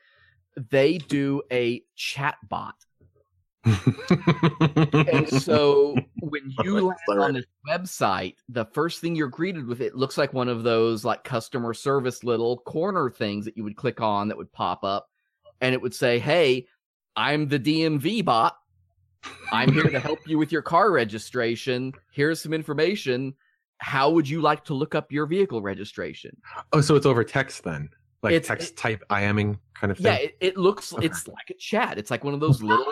they 0.71 0.99
do 0.99 1.43
a 1.53 1.83
chat 1.97 2.37
bot. 2.49 2.75
And 3.65 5.29
so 5.43 5.97
when 6.21 6.53
you 6.63 6.87
land 7.09 7.21
on 7.21 7.35
this 7.35 7.47
website, 7.69 8.37
the 8.49 8.67
first 8.67 9.01
thing 9.01 9.17
you're 9.17 9.29
greeted 9.29 9.67
with, 9.67 9.81
it 9.81 9.95
looks 9.95 10.19
like 10.19 10.33
one 10.33 10.49
of 10.49 10.63
those 10.63 11.05
like 11.05 11.25
customer 11.25 11.75
service 11.75 12.25
little 12.25 12.59
corner 12.59 13.11
things 13.11 13.45
that 13.45 13.57
you 13.57 13.65
would 13.65 13.77
click 13.77 14.01
on 14.01 14.29
that 14.29 14.37
would 14.37 14.53
pop 14.53 14.85
up 14.85 15.09
and 15.61 15.75
it 15.75 15.81
would 15.81 15.95
say, 15.95 16.19
Hey, 16.19 16.67
I'm 17.17 17.49
the 17.49 17.61
DMV 17.61 18.25
bot. 18.25 18.57
I'm 19.53 19.73
here 19.73 19.85
to 19.85 20.01
help 20.01 20.21
you 20.27 20.39
with 20.39 20.51
your 20.53 20.63
car 20.63 20.91
registration. 20.91 21.93
Here's 22.13 22.41
some 22.41 22.53
information. 22.53 23.35
How 23.79 24.11
would 24.11 24.29
you 24.29 24.41
like 24.41 24.65
to 24.67 24.75
look 24.75 24.95
up 24.95 25.11
your 25.13 25.27
vehicle 25.27 25.63
registration? 25.63 26.37
oh, 26.73 26.81
so 26.81 26.95
it's 26.97 27.07
over 27.07 27.25
text 27.25 27.63
then, 27.65 27.89
like 28.23 28.33
It's- 28.35 28.49
text 28.49 28.77
type 28.77 29.03
IMing 29.11 29.59
kind 29.75 29.91
of 29.91 29.99
thing. 29.99 30.07
Yeah, 30.07 30.15
it, 30.17 30.37
it 30.41 30.57
looks 30.57 30.93
Okay. 30.93 31.07
it's 31.07 31.27
like 31.29 31.51
a 31.51 31.55
chat. 31.55 31.99
It's 31.99 32.11
like 32.11 32.25
one 32.25 32.35
of 32.35 32.41
those 32.41 32.63
little 32.63 32.87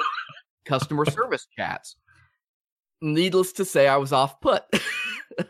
customer 0.65 1.05
service 1.07 1.47
chats. 1.57 1.97
Needless 3.01 3.53
to 3.55 3.65
say, 3.65 3.89
I 3.89 3.97
was 3.97 4.13
off 4.13 4.41
put. 4.41 4.63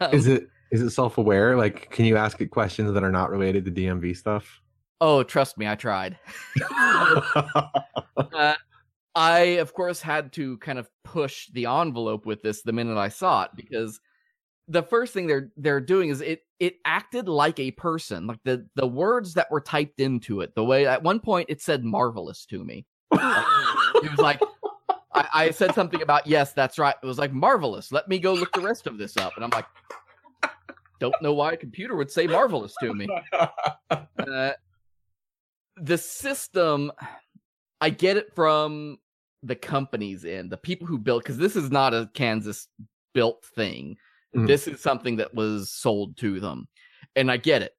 Um, 0.00 0.10
is 0.14 0.26
it 0.26 0.48
Is 0.70 0.80
it 0.80 0.90
self-aware? 0.90 1.56
Like, 1.56 1.90
can 1.90 2.04
you 2.06 2.16
ask 2.16 2.40
it 2.40 2.46
questions 2.50 2.92
that 2.92 3.02
are 3.04 3.12
not 3.12 3.30
related 3.30 3.64
to 3.66 3.70
DMV 3.70 4.16
stuff? 4.16 4.60
Oh, 5.00 5.22
trust 5.22 5.58
me, 5.58 5.66
I 5.68 5.74
tried. 5.74 6.18
Uh, 8.16 8.54
I, 9.14 9.38
of 9.60 9.74
course, 9.74 10.00
had 10.00 10.32
to 10.34 10.56
kind 10.58 10.78
of 10.78 10.88
push 11.04 11.48
the 11.52 11.66
envelope 11.66 12.26
with 12.26 12.42
this 12.42 12.62
the 12.62 12.72
minute 12.72 12.96
I 12.96 13.08
saw 13.08 13.44
it 13.44 13.50
because 13.54 14.00
the 14.68 14.82
first 14.82 15.12
thing 15.12 15.26
they're 15.26 15.50
they're 15.56 15.80
doing 15.80 16.08
is 16.08 16.20
it 16.20 16.40
it 16.58 16.76
acted 16.84 17.28
like 17.28 17.58
a 17.58 17.72
person, 17.72 18.26
like 18.26 18.40
the 18.44 18.66
the 18.74 18.86
words 18.86 19.34
that 19.34 19.50
were 19.50 19.60
typed 19.60 20.00
into 20.00 20.40
it. 20.40 20.54
The 20.54 20.64
way 20.64 20.86
at 20.86 21.02
one 21.02 21.20
point 21.20 21.46
it 21.50 21.60
said 21.60 21.84
marvelous 21.84 22.46
to 22.46 22.64
me. 22.64 22.86
It 23.12 24.10
was 24.10 24.18
like 24.18 24.40
I, 25.14 25.28
I 25.34 25.50
said 25.50 25.74
something 25.74 26.00
about 26.02 26.26
yes, 26.26 26.52
that's 26.52 26.78
right. 26.78 26.94
It 27.02 27.06
was 27.06 27.18
like 27.18 27.32
marvelous. 27.32 27.92
Let 27.92 28.08
me 28.08 28.18
go 28.18 28.32
look 28.32 28.52
the 28.52 28.60
rest 28.60 28.86
of 28.86 28.98
this 28.98 29.16
up, 29.16 29.34
and 29.36 29.44
I'm 29.44 29.50
like, 29.50 29.66
don't 31.00 31.20
know 31.20 31.34
why 31.34 31.52
a 31.52 31.56
computer 31.56 31.96
would 31.96 32.10
say 32.10 32.26
marvelous 32.26 32.74
to 32.80 32.94
me. 32.94 33.08
Uh, 33.90 34.52
the 35.76 35.98
system, 35.98 36.92
I 37.82 37.90
get 37.90 38.16
it 38.16 38.34
from 38.34 38.98
the 39.42 39.56
companies 39.56 40.24
in 40.24 40.48
the 40.48 40.56
people 40.56 40.86
who 40.86 40.96
built 40.98 41.22
because 41.24 41.36
this 41.36 41.56
is 41.56 41.70
not 41.70 41.92
a 41.92 42.08
Kansas 42.14 42.68
built 43.12 43.44
thing. 43.56 43.96
Mhm. 44.36 44.46
This 44.46 44.66
is 44.68 44.80
something 44.80 45.16
that 45.16 45.34
was 45.34 45.70
sold 45.70 46.16
to 46.18 46.40
them, 46.40 46.68
and 47.16 47.30
I 47.30 47.36
get 47.36 47.60
it. 47.62 47.72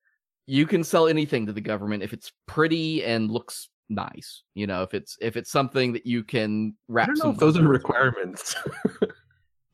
You 0.46 0.68
can 0.68 0.84
sell 0.84 1.08
anything 1.08 1.46
to 1.48 1.54
the 1.54 1.62
government 1.62 2.04
if 2.04 2.12
it's 2.14 2.32
pretty 2.48 3.04
and 3.04 3.32
looks 3.32 3.70
nice. 3.90 4.44
You 4.56 4.68
know, 4.68 4.84
if 4.84 4.94
it's 4.94 5.18
if 5.22 5.38
it's 5.38 5.50
something 5.50 5.94
that 5.94 6.06
you 6.06 6.24
can 6.24 6.76
I 6.90 6.94
wrap. 6.94 7.08
don't 7.08 7.18
know 7.18 7.22
some 7.24 7.32
if 7.32 7.38
those 7.40 7.58
are 7.58 7.68
requirements. 7.68 8.56
I 9.02 9.08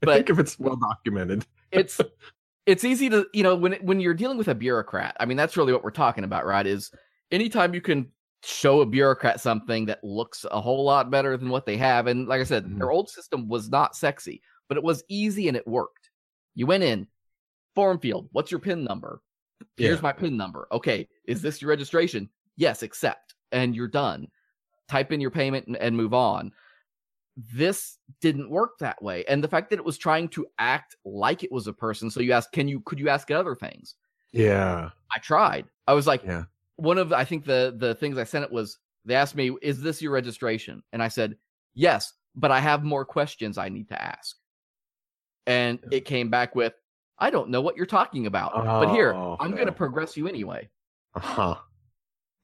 But- 0.05 0.15
think 0.15 0.29
if 0.29 0.39
it's 0.39 0.57
well 0.59 0.77
documented. 0.77 1.45
it's 1.71 1.99
it's 2.65 2.83
easy 2.83 3.09
to 3.09 3.25
you 3.33 3.41
know 3.43 3.55
when 3.55 3.73
when 3.81 3.99
you're 3.99 4.13
dealing 4.13 4.37
with 4.37 4.47
a 4.47 4.53
bureaucrat 4.55 5.15
i 5.19 5.25
mean 5.25 5.37
that's 5.37 5.57
really 5.57 5.73
what 5.73 5.83
we're 5.83 5.89
talking 5.91 6.23
about 6.23 6.45
right 6.45 6.67
is 6.67 6.91
anytime 7.31 7.73
you 7.73 7.81
can 7.81 8.07
show 8.43 8.81
a 8.81 8.85
bureaucrat 8.85 9.39
something 9.41 9.85
that 9.85 10.03
looks 10.03 10.45
a 10.51 10.61
whole 10.61 10.83
lot 10.85 11.11
better 11.11 11.35
than 11.37 11.49
what 11.49 11.65
they 11.65 11.75
have 11.77 12.07
and 12.07 12.27
like 12.27 12.39
i 12.39 12.43
said 12.43 12.65
Mhm. 12.65 12.77
their 12.77 12.91
old 12.91 13.09
system 13.09 13.47
was 13.49 13.69
not 13.69 13.95
sexy 13.95 14.41
but 14.67 14.77
it 14.77 14.83
was 14.83 15.03
easy 15.09 15.47
and 15.49 15.57
it 15.57 15.67
worked 15.67 16.09
you 16.55 16.65
went 16.65 16.83
in 16.83 17.07
form 17.75 17.99
field 17.99 18.29
what's 18.31 18.49
your 18.51 18.59
pin 18.61 18.83
number 18.83 19.21
here's 19.77 19.97
Yeah. 19.97 20.01
my 20.03 20.11
pin 20.13 20.37
number 20.37 20.67
okay 20.71 21.07
is 21.25 21.41
this 21.41 21.61
your 21.61 21.69
registration 21.69 22.29
yes 22.55 22.81
accept 22.81 23.35
and 23.51 23.75
you're 23.75 23.87
done 23.87 24.27
type 24.87 25.11
in 25.11 25.19
your 25.21 25.31
payment 25.31 25.67
and, 25.67 25.75
and 25.77 25.95
move 25.97 26.13
on 26.13 26.51
this 27.53 27.97
didn't 28.21 28.49
work 28.49 28.71
that 28.79 29.01
way 29.01 29.23
and 29.27 29.43
the 29.43 29.47
fact 29.47 29.69
that 29.69 29.79
it 29.79 29.85
was 29.85 29.97
trying 29.97 30.27
to 30.29 30.45
act 30.59 30.95
like 31.05 31.43
it 31.43 31.51
was 31.51 31.67
a 31.67 31.73
person 31.73 32.09
so 32.09 32.19
you 32.21 32.31
asked 32.33 32.51
can 32.51 32.67
you 32.67 32.79
could 32.81 32.99
you 32.99 33.09
ask 33.09 33.29
it 33.31 33.35
other 33.35 33.55
things 33.55 33.95
Yeah. 34.31 34.89
i 35.13 35.19
tried 35.19 35.65
i 35.87 35.93
was 35.93 36.07
like 36.07 36.23
Yeah. 36.23 36.43
One 36.79 36.97
of 36.97 37.11
i 37.13 37.23
think 37.23 37.45
the 37.45 37.75
the 37.77 37.93
things 37.95 38.17
i 38.17 38.23
sent 38.23 38.43
it 38.43 38.51
was 38.51 38.77
they 39.05 39.15
asked 39.15 39.35
me 39.35 39.55
is 39.61 39.81
this 39.81 40.01
your 40.01 40.11
registration 40.11 40.81
and 40.93 41.01
i 41.03 41.07
said 41.07 41.35
yes 41.73 42.13
but 42.35 42.51
i 42.51 42.59
have 42.59 42.83
more 42.83 43.05
questions 43.05 43.57
i 43.57 43.69
need 43.69 43.87
to 43.89 44.01
ask 44.01 44.37
and 45.47 45.79
it 45.91 46.05
came 46.05 46.29
back 46.29 46.55
with 46.55 46.73
i 47.19 47.29
don't 47.29 47.49
know 47.49 47.61
what 47.61 47.75
you're 47.75 47.85
talking 47.85 48.25
about 48.27 48.53
but 48.79 48.89
here 48.89 49.13
Oh, 49.13 49.35
i'm 49.39 49.51
going 49.51 49.65
to 49.65 49.71
progress 49.71 50.15
you 50.17 50.27
anyway 50.27 50.69
Uh-huh. 51.15 51.55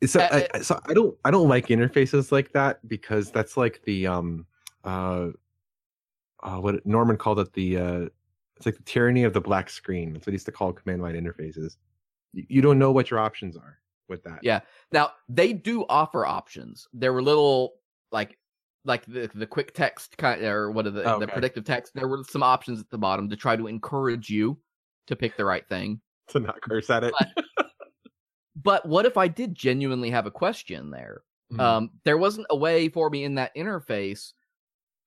So, 0.06 0.20
Uh, 0.20 0.42
I- 0.54 0.60
so 0.62 0.80
I 0.86 0.94
don't 0.94 1.16
I 1.24 1.32
don't 1.32 1.48
like 1.48 1.68
interfaces 1.68 2.32
like 2.32 2.52
that 2.54 2.86
because 2.88 3.32
that's 3.32 3.56
like 3.58 3.82
the 3.86 4.08
um 4.08 4.46
uh, 4.84 5.30
uh 6.44 6.58
what 6.58 6.86
Norman 6.86 7.18
called 7.18 7.40
it 7.40 7.54
the 7.54 7.78
uh 7.78 8.10
it's 8.58 8.66
like 8.66 8.76
the 8.76 8.84
tyranny 8.84 9.24
of 9.24 9.34
the 9.34 9.42
black 9.42 9.70
screen. 9.70 10.14
That's 10.14 10.26
what 10.26 10.32
he 10.32 10.36
used 10.36 10.46
to 10.48 10.52
call 10.52 10.74
command 10.74 11.02
line 11.02 11.16
interfaces. 11.16 11.78
You, 12.34 12.46
you 12.50 12.62
don't 12.62 12.80
know 12.80 12.92
what 12.92 13.10
your 13.12 13.20
options 13.20 13.56
are 13.58 13.80
with 14.10 14.24
that. 14.24 14.40
Yeah. 14.42 14.62
Now 14.92 15.12
they 15.30 15.54
do 15.54 15.86
offer 15.90 16.26
options. 16.26 16.88
There 16.94 17.14
were 17.14 17.22
little 17.22 17.76
like 18.12 18.38
like 18.84 19.06
the 19.06 19.30
the 19.34 19.48
quick 19.48 19.74
text 19.74 20.18
kind 20.18 20.44
or 20.44 20.72
what 20.72 20.86
are 20.88 20.92
the 20.92 21.18
the 21.20 21.28
predictive 21.28 21.64
text. 21.66 21.94
There 21.96 22.08
were 22.08 22.24
some 22.24 22.44
options 22.44 22.80
at 22.80 22.90
the 22.90 22.98
bottom 22.98 23.30
to 23.30 23.36
try 23.36 23.56
to 23.56 23.68
encourage 23.68 24.30
you 24.30 24.58
to 25.08 25.16
pick 25.16 25.38
the 25.38 25.46
right 25.46 25.68
thing. 25.68 26.02
To 26.30 26.40
not 26.40 26.60
curse 26.62 26.90
at 26.90 27.04
it. 27.04 27.14
But 28.64 28.86
what 28.88 29.06
if 29.06 29.18
I 29.18 29.28
did 29.28 29.54
genuinely 29.54 30.10
have 30.10 30.26
a 30.26 30.32
question 30.32 30.90
there? 30.90 31.22
Mhm. 31.52 31.60
Um, 31.60 31.90
there 32.04 32.18
wasn't 32.18 32.48
a 32.50 32.56
way 32.56 32.90
for 32.90 33.10
me 33.10 33.24
in 33.26 33.36
that 33.36 33.54
interface 33.56 34.32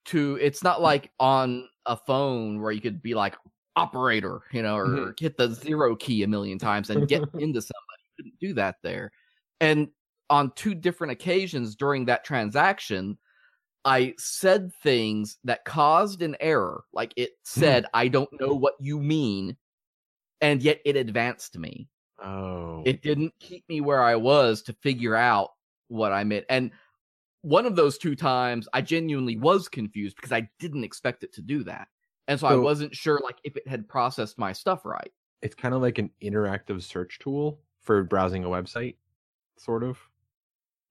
to. 0.06 0.38
It's 0.40 0.62
not 0.62 0.80
like 0.82 1.10
on 1.18 1.68
a 1.86 1.96
phone 1.96 2.60
where 2.60 2.70
you 2.70 2.80
could 2.80 3.02
be 3.02 3.14
like 3.14 3.36
operator, 3.74 4.42
you 4.52 4.62
know, 4.62 4.76
or 4.76 4.86
Mhm. 4.86 5.18
hit 5.18 5.36
the 5.36 5.48
zero 5.48 5.96
key 5.96 6.22
a 6.22 6.28
million 6.28 6.58
times 6.58 6.90
and 6.90 7.08
get 7.08 7.22
into 7.34 7.60
somebody. 7.62 7.87
Couldn't 8.18 8.38
do 8.40 8.54
that 8.54 8.76
there. 8.82 9.10
And 9.60 9.88
on 10.28 10.52
two 10.54 10.74
different 10.74 11.12
occasions 11.12 11.76
during 11.76 12.06
that 12.06 12.24
transaction, 12.24 13.18
I 13.84 14.14
said 14.18 14.72
things 14.82 15.38
that 15.44 15.64
caused 15.64 16.20
an 16.22 16.36
error. 16.40 16.82
Like 16.92 17.14
it 17.16 17.30
mm-hmm. 17.30 17.60
said, 17.60 17.86
I 17.94 18.08
don't 18.08 18.40
know 18.40 18.54
what 18.54 18.74
you 18.80 18.98
mean. 18.98 19.56
And 20.40 20.62
yet 20.62 20.80
it 20.84 20.96
advanced 20.96 21.58
me 21.58 21.88
oh. 22.22 22.82
it 22.84 23.02
didn't 23.02 23.34
keep 23.40 23.68
me 23.68 23.80
where 23.80 24.02
I 24.02 24.16
was 24.16 24.62
to 24.62 24.72
figure 24.82 25.14
out 25.14 25.50
what 25.88 26.12
I 26.12 26.24
meant. 26.24 26.44
And 26.48 26.70
one 27.42 27.66
of 27.66 27.76
those 27.76 27.98
two 27.98 28.14
times, 28.14 28.68
I 28.72 28.82
genuinely 28.82 29.36
was 29.36 29.68
confused 29.68 30.16
because 30.16 30.32
I 30.32 30.48
didn't 30.58 30.84
expect 30.84 31.24
it 31.24 31.32
to 31.34 31.42
do 31.42 31.64
that. 31.64 31.88
And 32.26 32.38
so, 32.38 32.46
I 32.46 32.56
wasn't 32.56 32.94
sure 32.94 33.20
like 33.22 33.38
if 33.44 33.56
it 33.56 33.66
had 33.66 33.88
processed 33.88 34.38
my 34.38 34.52
stuff 34.52 34.84
right. 34.84 35.10
it's 35.40 35.54
kind 35.54 35.74
of 35.74 35.80
like 35.80 35.98
an 35.98 36.10
interactive 36.22 36.82
search 36.82 37.18
tool 37.20 37.60
for 37.88 38.02
browsing 38.04 38.44
a 38.44 38.48
website, 38.48 38.96
sort 39.56 39.82
of. 39.82 39.98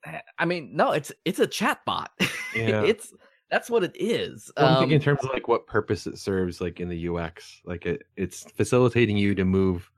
Eh, 0.04 0.20
I 0.39 0.46
mean, 0.46 0.75
no, 0.75 0.92
it's 0.94 1.12
it's 1.25 1.39
a 1.39 1.48
chatbot. 1.48 2.08
Yeah. 2.56 2.82
it's 2.84 3.13
that's 3.51 3.70
what 3.70 3.84
it 3.84 3.96
is. 4.00 4.50
Well, 4.58 4.66
I'm 4.66 4.74
Um, 4.74 4.80
thinking 4.80 4.96
in 4.96 5.01
terms 5.01 5.24
of 5.24 5.30
like 5.32 5.48
what 5.48 5.68
purpose 5.68 6.08
it 6.08 6.18
serves, 6.18 6.60
like 6.60 6.80
in 6.80 6.89
the 6.89 7.08
UX, 7.08 7.62
like 7.66 7.86
it, 7.86 8.01
it's 8.16 8.50
facilitating 8.54 9.16
you 9.16 9.36
to 9.36 9.46
move 9.46 9.92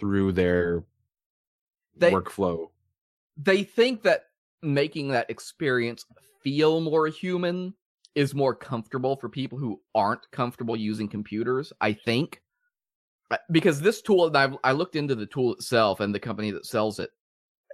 through 0.00 0.32
their 0.32 0.82
They- 1.96 2.10
workflow. 2.10 2.70
they 3.36 3.62
think 3.62 4.02
that 4.02 4.24
making 4.60 5.08
that 5.08 5.30
experience 5.30 6.04
feel 6.42 6.80
more 6.80 7.06
human 7.06 7.74
is 8.16 8.34
more 8.34 8.56
comfortable 8.56 9.14
for 9.14 9.28
people 9.28 9.56
who 9.58 9.80
aren't 9.94 10.28
comfortable 10.32 10.74
using 10.76 11.06
computers 11.08 11.72
i 11.80 11.92
think 11.92 12.40
because 13.50 13.80
this 13.80 14.02
tool 14.02 14.26
and 14.26 14.36
I've, 14.36 14.56
i 14.64 14.72
looked 14.72 14.96
into 14.96 15.14
the 15.14 15.26
tool 15.26 15.52
itself 15.54 16.00
and 16.00 16.14
the 16.14 16.20
company 16.20 16.50
that 16.52 16.66
sells 16.66 16.98
it 16.98 17.10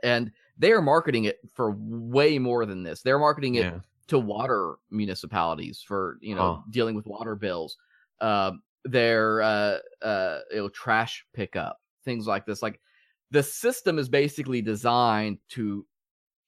and 0.03 0.33
they 0.59 0.73
are 0.73 0.83
marketing 0.83 1.25
it 1.25 1.41
for 1.55 1.73
way 1.79 2.39
more 2.39 2.67
than 2.67 2.83
this. 2.83 3.03
They're 3.03 3.19
marketing 3.19 3.57
it 3.57 3.73
Yeah. 3.73 3.81
to 4.09 4.19
water 4.19 4.77
municipalities 4.91 5.83
for 5.83 6.19
you 6.21 6.35
know 6.35 6.57
Huh. 6.57 6.63
dealing 6.71 6.95
with 6.97 7.07
water 7.07 7.35
bills. 7.37 7.77
Um 8.21 8.63
their 8.85 9.43
uh 9.43 9.79
uh 10.03 10.41
you 10.51 10.59
know, 10.59 10.69
trash 10.71 11.27
pickup 11.35 11.81
things 12.05 12.27
like 12.27 12.47
this. 12.47 12.63
Like 12.63 12.81
the 13.31 13.43
system 13.43 13.99
is 13.99 14.09
basically 14.09 14.63
designed 14.63 15.39
to 15.51 15.87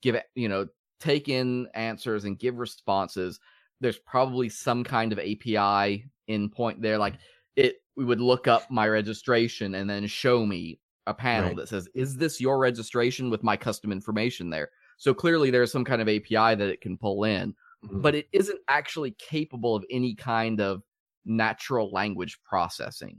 give 0.02 0.16
you 0.34 0.48
know 0.48 0.68
take 1.00 1.28
in 1.28 1.68
answers 1.74 2.24
and 2.24 2.38
give 2.38 2.58
responses. 2.58 3.40
There's 3.80 3.98
probably 3.98 4.48
some 4.48 4.84
kind 4.84 5.12
of 5.12 5.18
api 5.18 6.06
endpoint 6.28 6.80
there. 6.80 6.98
Like 6.98 7.16
it 7.56 7.81
we 7.96 8.04
would 8.04 8.20
look 8.20 8.46
up 8.48 8.70
my 8.70 8.88
registration 8.88 9.74
and 9.74 9.88
then 9.88 10.06
show 10.06 10.44
me 10.46 10.78
a 11.06 11.14
panel 11.14 11.48
Right. 11.48 11.56
that 11.56 11.68
says 11.68 11.88
is 11.94 12.16
this 12.16 12.40
your 12.40 12.58
registration 12.58 13.28
with 13.30 13.42
my 13.42 13.56
custom 13.56 13.90
information 13.92 14.50
there 14.50 14.70
so 14.98 15.12
clearly 15.12 15.50
there's 15.50 15.72
some 15.72 15.84
kind 15.84 16.00
of 16.00 16.08
api 16.08 16.54
that 16.54 16.60
it 16.60 16.80
can 16.80 16.96
pull 16.96 17.24
in 17.24 17.54
Mhm. 17.84 18.00
but 18.02 18.14
it 18.14 18.28
isn't 18.32 18.60
actually 18.68 19.10
capable 19.18 19.74
of 19.74 19.84
any 19.90 20.14
kind 20.14 20.60
of 20.60 20.82
natural 21.24 21.90
language 21.90 22.38
processing 22.44 23.18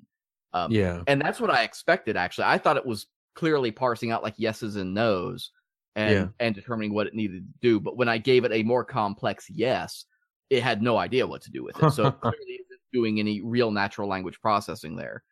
um, 0.53 0.72
yeah. 0.72 1.01
and 1.08 1.20
that's 1.20 1.42
what 1.42 1.50
I 1.50 1.63
expected. 1.63 2.15
Actually, 2.15 2.44
I 2.46 2.60
thought 2.60 2.77
it 2.77 2.86
was 2.86 3.08
clearly 3.34 3.72
parsing 3.72 4.12
out 4.12 4.22
like 4.22 4.36
yeses 4.38 4.75
and 4.75 4.94
nos, 4.94 5.50
and 5.96 6.13
Yeah. 6.13 6.27
and 6.39 6.53
determining 6.53 6.94
what 6.94 7.08
it 7.08 7.15
needed 7.15 7.44
to 7.48 7.60
do. 7.60 7.80
But 7.80 7.98
when 7.98 8.08
I 8.08 8.20
gave 8.20 8.46
it 8.46 8.51
a 8.51 8.62
more 8.62 8.86
complex 8.86 9.50
yes, 9.50 10.06
it 10.51 10.62
had 10.62 10.84
no 10.84 10.98
idea 10.98 11.25
what 11.25 11.42
to 11.42 11.51
do 11.51 11.63
with 11.63 11.82
it. 11.82 11.89
So 11.89 12.06
it 12.08 12.22
clearly 12.22 12.60
doing 12.93 13.19
any 13.19 13.41
real 13.41 13.71
natural 13.71 14.07
language 14.07 14.39
processing 14.39 14.95
there. 14.95 15.23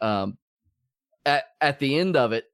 Um, 0.00 0.38
at 1.26 1.44
at 1.60 1.78
the 1.78 1.98
end 1.98 2.16
of 2.16 2.32
it, 2.32 2.44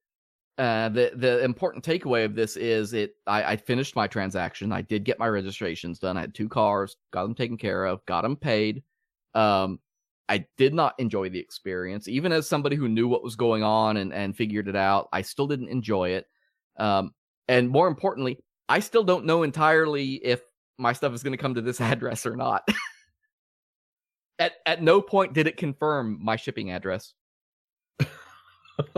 uh, 0.58 0.88
the 0.88 1.12
the 1.14 1.44
important 1.44 1.84
takeaway 1.84 2.24
of 2.24 2.34
this 2.34 2.56
is 2.56 2.92
it. 2.92 3.16
I, 3.26 3.52
I 3.52 3.56
finished 3.56 3.94
my 3.94 4.06
transaction. 4.06 4.72
I 4.72 4.82
did 4.82 5.04
get 5.04 5.18
my 5.18 5.28
registrations 5.28 5.98
done. 5.98 6.16
I 6.16 6.22
had 6.22 6.34
two 6.34 6.48
cars, 6.48 6.96
got 7.12 7.22
them 7.24 7.34
taken 7.34 7.56
care 7.56 7.84
of, 7.84 8.04
got 8.06 8.22
them 8.22 8.36
paid. 8.36 8.82
Um, 9.34 9.80
I 10.28 10.46
did 10.56 10.72
not 10.72 10.94
enjoy 10.98 11.28
the 11.28 11.38
experience, 11.38 12.08
even 12.08 12.32
as 12.32 12.48
somebody 12.48 12.76
who 12.76 12.88
knew 12.88 13.08
what 13.08 13.22
was 13.22 13.36
going 13.36 13.62
on 13.62 13.98
and, 13.98 14.12
and 14.12 14.34
figured 14.34 14.68
it 14.68 14.76
out. 14.76 15.08
I 15.12 15.22
still 15.22 15.46
didn't 15.46 15.68
enjoy 15.68 16.10
it. 16.10 16.26
Um, 16.78 17.12
and 17.46 17.68
more 17.68 17.88
importantly, 17.88 18.38
I 18.68 18.80
still 18.80 19.04
don't 19.04 19.26
know 19.26 19.42
entirely 19.42 20.14
if 20.14 20.40
my 20.78 20.92
stuff 20.94 21.12
is 21.12 21.22
going 21.22 21.32
to 21.32 21.42
come 21.42 21.54
to 21.54 21.60
this 21.60 21.80
address 21.80 22.26
or 22.26 22.36
not. 22.36 22.66
At 24.38 24.52
at 24.66 24.82
no 24.82 25.00
point 25.00 25.32
did 25.32 25.46
it 25.46 25.56
confirm 25.56 26.18
my 26.22 26.36
shipping 26.36 26.70
address. 26.70 27.14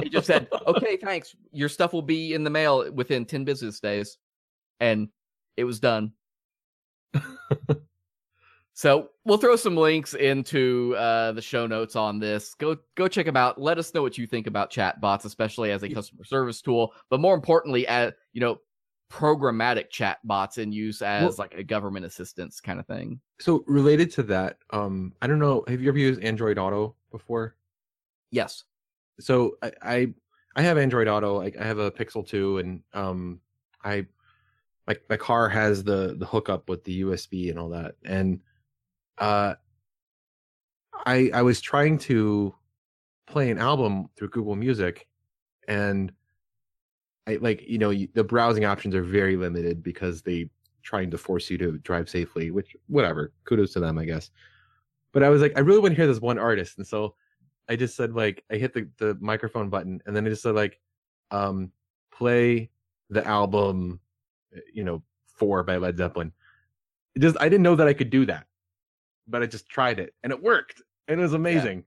He 0.02 0.08
just 0.08 0.26
said, 0.26 0.48
"Okay, 0.66 0.96
thanks. 0.96 1.36
Your 1.52 1.68
stuff 1.68 1.92
will 1.92 2.00
be 2.00 2.32
in 2.32 2.44
the 2.44 2.50
mail 2.50 2.90
within 2.90 3.26
ten 3.26 3.44
business 3.44 3.78
days," 3.78 4.16
and 4.80 5.10
it 5.58 5.64
was 5.64 5.80
done. 5.80 6.12
so 8.72 9.10
we'll 9.26 9.36
throw 9.36 9.54
some 9.54 9.76
links 9.76 10.14
into 10.14 10.94
uh, 10.96 11.32
the 11.32 11.42
show 11.42 11.66
notes 11.66 11.94
on 11.94 12.18
this. 12.18 12.54
Go 12.54 12.78
go 12.94 13.06
check 13.06 13.26
them 13.26 13.36
out. 13.36 13.60
Let 13.60 13.78
us 13.78 13.92
know 13.92 14.00
what 14.00 14.16
you 14.16 14.26
think 14.26 14.46
about 14.46 14.70
chatbots, 14.70 15.26
especially 15.26 15.70
as 15.70 15.82
a 15.82 15.90
customer 15.90 16.24
service 16.24 16.62
tool, 16.62 16.94
but 17.10 17.20
more 17.20 17.34
importantly, 17.34 17.86
as 17.86 18.12
you 18.32 18.40
know, 18.40 18.60
programmatic 19.10 19.88
chat 19.90 20.18
bots 20.24 20.58
in 20.58 20.72
use 20.72 21.00
as 21.02 21.22
Well- 21.22 21.34
like 21.38 21.54
a 21.54 21.62
government 21.62 22.04
assistance 22.06 22.60
kind 22.60 22.80
of 22.80 22.86
thing. 22.86 23.20
So 23.38 23.62
related 23.66 24.10
to 24.12 24.22
that, 24.24 24.58
um, 24.70 25.12
I 25.22 25.26
don't 25.26 25.38
know. 25.38 25.64
Have 25.68 25.80
you 25.80 25.88
ever 25.88 25.98
used 25.98 26.20
Android 26.22 26.58
Auto 26.58 26.96
before? 27.10 27.56
Yes. 28.30 28.64
so 29.20 29.56
I, 29.62 29.72
I 29.82 30.14
I 30.56 30.62
have 30.62 30.76
Android 30.78 31.06
Auto. 31.08 31.36
Like 31.36 31.56
I 31.58 31.64
have 31.64 31.78
a 31.78 31.90
Pixel 31.90 32.26
2 32.26 32.58
and 32.58 32.82
um 32.92 33.40
I 33.84 34.06
my 34.86 34.96
my 35.08 35.16
car 35.16 35.48
has 35.48 35.84
the 35.84 36.16
the 36.18 36.26
hookup 36.26 36.68
with 36.68 36.82
the 36.84 37.02
USB 37.02 37.48
and 37.50 37.58
all 37.58 37.68
that. 37.70 37.94
And 38.04 38.40
uh 39.18 39.54
I 41.06 41.30
I 41.32 41.42
was 41.42 41.60
trying 41.60 41.98
to 42.00 42.54
play 43.26 43.50
an 43.50 43.58
album 43.58 44.08
through 44.16 44.30
Google 44.30 44.56
Music 44.56 45.06
and 45.68 46.12
I 47.26 47.36
like 47.36 47.62
you 47.68 47.78
know 47.78 47.90
you- 47.90 48.08
the 48.14 48.24
browsing 48.24 48.64
options 48.64 48.94
are 48.94 49.02
very 49.02 49.36
limited 49.36 49.82
because 49.82 50.22
they 50.22 50.48
trying 50.82 51.10
to 51.10 51.18
force 51.18 51.50
you 51.50 51.58
to 51.58 51.78
drive 51.78 52.08
safely, 52.08 52.50
which 52.52 52.76
whatever. 52.86 53.32
Kudos 53.44 53.72
to 53.72 53.80
them, 53.80 53.98
I 53.98 54.04
guess. 54.04 54.30
But 55.12 55.22
I 55.22 55.28
was 55.30 55.42
like 55.42 55.52
I 55.56 55.60
really 55.60 55.80
want 55.80 55.92
to 55.92 55.96
hear 55.96 56.06
this 56.06 56.20
one 56.20 56.38
artist 56.38 56.78
and 56.78 56.86
so 56.86 57.14
I 57.68 57.74
just 57.76 57.96
said 57.96 58.12
like 58.14 58.44
I 58.50 58.56
hit 58.56 58.72
the 58.72 58.88
the 58.98 59.16
microphone 59.20 59.68
button 59.68 60.00
and 60.06 60.14
then 60.14 60.26
I 60.26 60.30
just 60.30 60.42
said 60.42 60.54
like 60.54 60.78
um 61.32 61.72
play 62.12 62.70
the 63.10 63.26
album 63.26 63.98
uh, 64.56 64.60
you 64.72 64.84
know 64.84 65.02
4 65.26 65.64
by 65.64 65.76
Led 65.78 65.96
Zeppelin. 65.96 66.32
It 67.14 67.20
just 67.20 67.36
I 67.40 67.48
didn't 67.48 67.62
know 67.62 67.74
that 67.76 67.88
I 67.88 67.94
could 67.94 68.10
do 68.10 68.26
that. 68.26 68.46
But 69.26 69.42
I 69.42 69.46
just 69.46 69.68
tried 69.68 69.98
it 69.98 70.14
and 70.22 70.32
it 70.32 70.40
worked. 70.40 70.82
And 71.08 71.18
it 71.18 71.22
was 71.22 71.32
amazing. 71.32 71.84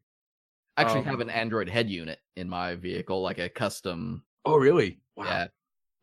I 0.75 0.81
actually 0.81 0.99
Um, 0.99 1.05
have 1.05 1.19
an 1.21 1.29
Android 1.29 1.69
head 1.69 1.89
unit 1.89 2.19
in 2.35 2.49
my 2.49 2.75
vehicle, 2.75 3.21
like 3.21 3.37
a 3.37 3.47
custom. 3.49 4.23
Oh 4.49 4.57
really? 4.57 4.99
Wow. 5.15 5.25
Yeah, 5.25 5.47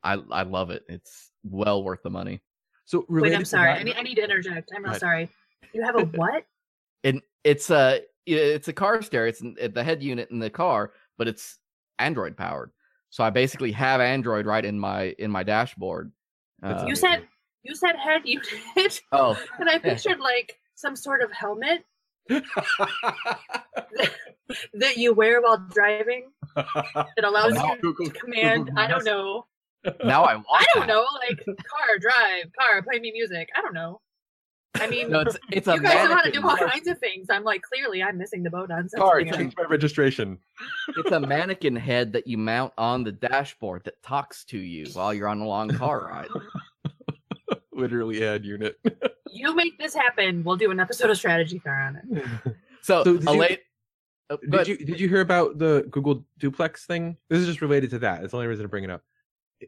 I 0.03 0.15
I 0.31 0.43
love 0.43 0.71
it. 0.71 0.85
It's 0.88 1.31
well 1.43 1.83
worth 1.83 2.03
the 2.03 2.11
money. 2.11 2.41
So 2.85 3.05
Wait, 3.09 3.35
I'm 3.35 3.45
sorry. 3.45 3.73
that- 3.73 3.81
I 3.81 3.83
need, 3.83 3.97
I 3.97 4.03
need 4.03 4.15
to 4.17 4.23
interject. 4.25 4.71
I'm 4.75 4.83
real 4.83 4.91
ahead. 4.91 5.00
sorry. 5.00 5.29
You 5.73 5.83
have 5.83 5.97
a 5.97 6.05
what? 6.17 6.45
And 7.05 7.21
it's 7.45 7.71
a 7.71 8.03
it's 8.26 8.69
a 8.69 8.73
car 8.73 9.03
stereo. 9.03 9.29
It's 9.29 9.41
in- 9.41 9.57
the 9.73 9.83
head 9.85 10.03
unit 10.03 10.31
in 10.31 10.38
the 10.38 10.50
car, 10.50 10.93
but 11.19 11.26
it's 11.29 11.59
Android 11.99 12.37
powered. 12.37 12.71
So 13.11 13.25
I 13.25 13.31
basically 13.31 13.73
have 13.73 14.00
Android 14.00 14.47
right 14.47 14.65
in 14.65 14.79
my 14.79 15.15
in 15.19 15.31
my 15.31 15.43
dashboard. 15.43 16.12
Uh, 16.62 16.85
You 16.87 16.95
said 16.95 17.26
you 17.62 17.75
said 17.75 17.97
head 17.97 18.23
unit, 18.25 19.03
oh, 19.12 19.37
and 19.59 19.69
I 19.69 19.79
pictured 19.91 20.21
like 20.21 20.57
some 20.75 20.95
sort 20.95 21.23
of 21.23 21.33
helmet 21.33 21.85
that 24.75 24.97
you 24.97 25.12
wear 25.15 25.41
while 25.41 25.59
driving 25.73 26.31
that 26.57 27.25
allows 27.25 27.53
now 27.55 27.75
you 27.75 27.81
Google- 27.81 28.07
to 28.07 28.13
command. 28.19 28.67
Google 28.67 28.83
I 28.83 28.87
don't 28.89 29.05
know. 29.05 29.47
now 30.05 30.25
I 30.25 30.35
want. 30.37 30.47
I 30.53 30.65
don't 30.75 30.87
that. 30.87 30.93
know. 30.93 31.07
Like 31.29 31.45
car, 31.47 31.99
drive, 32.01 32.51
car, 32.59 32.83
play 32.83 32.99
me 32.99 33.13
music. 33.13 33.49
I 33.57 33.61
don't 33.63 33.75
know. 33.75 34.01
I 34.75 34.87
mean, 34.91 35.11
No, 35.11 35.21
it's 35.21 35.37
it's 35.53 35.69
a 35.69 35.75
you 35.75 35.81
guys 35.81 36.09
know 36.09 36.15
how 36.17 36.23
to 36.23 36.31
do 36.31 36.47
all 36.47 36.57
kinds 36.57 36.87
of 36.89 36.99
things. 36.99 37.29
I'm 37.31 37.45
like, 37.45 37.63
clearly, 37.63 38.03
I'm 38.03 38.19
missing 38.19 38.43
the 38.43 38.51
boat 38.51 38.71
on 38.71 38.89
something. 38.89 39.01
Car, 39.09 39.21
something. 39.21 39.35
change 39.39 39.55
my 39.57 39.65
registration. 39.65 40.39
It's 40.97 41.11
a 41.13 41.21
mannequin 41.21 41.77
head 41.77 42.13
that 42.15 42.27
you 42.27 42.37
mount 42.37 42.73
on 42.77 43.03
the 43.05 43.13
dashboard 43.13 43.85
that 43.85 44.03
talks 44.03 44.45
to 44.47 44.59
you 44.59 44.87
while 44.93 45.15
you're 45.15 45.29
on 45.29 45.41
a 45.41 45.47
long 45.47 45.69
car 45.71 46.07
ride. 46.09 46.29
Literally 47.73 48.25
ad 48.27 48.45
unit. 48.45 48.79
You 49.31 49.55
make 49.55 49.79
this 49.79 49.95
happen. 49.95 50.43
We'll 50.45 50.57
do 50.57 50.71
an 50.71 50.81
episode 50.81 51.11
of 51.11 51.19
StrategyCar 51.19 51.89
on 51.89 51.97
it. 51.97 52.25
So, 52.81 53.05
So 53.05 53.17
did 53.19 53.27
Alaina, 53.29 53.57
oh, 54.30 54.37
Did 54.37 54.50
but 54.50 54.68
you 54.68 54.76
did 54.76 55.01
you 55.01 55.09
hear 55.09 55.20
about 55.20 55.59
the 55.59 55.87
Google 55.90 56.24
Duplex 56.38 56.87
thing? 56.87 57.16
This 57.29 57.40
is 57.40 57.46
just 57.46 57.61
related 57.61 57.90
to 57.90 57.98
that. 58.01 58.22
It's 58.22 58.33
the 58.33 58.37
only 58.37 58.48
reason 58.48 58.64
to 58.64 58.68
bring 58.68 58.85
it 58.85 58.90
up. 58.90 59.03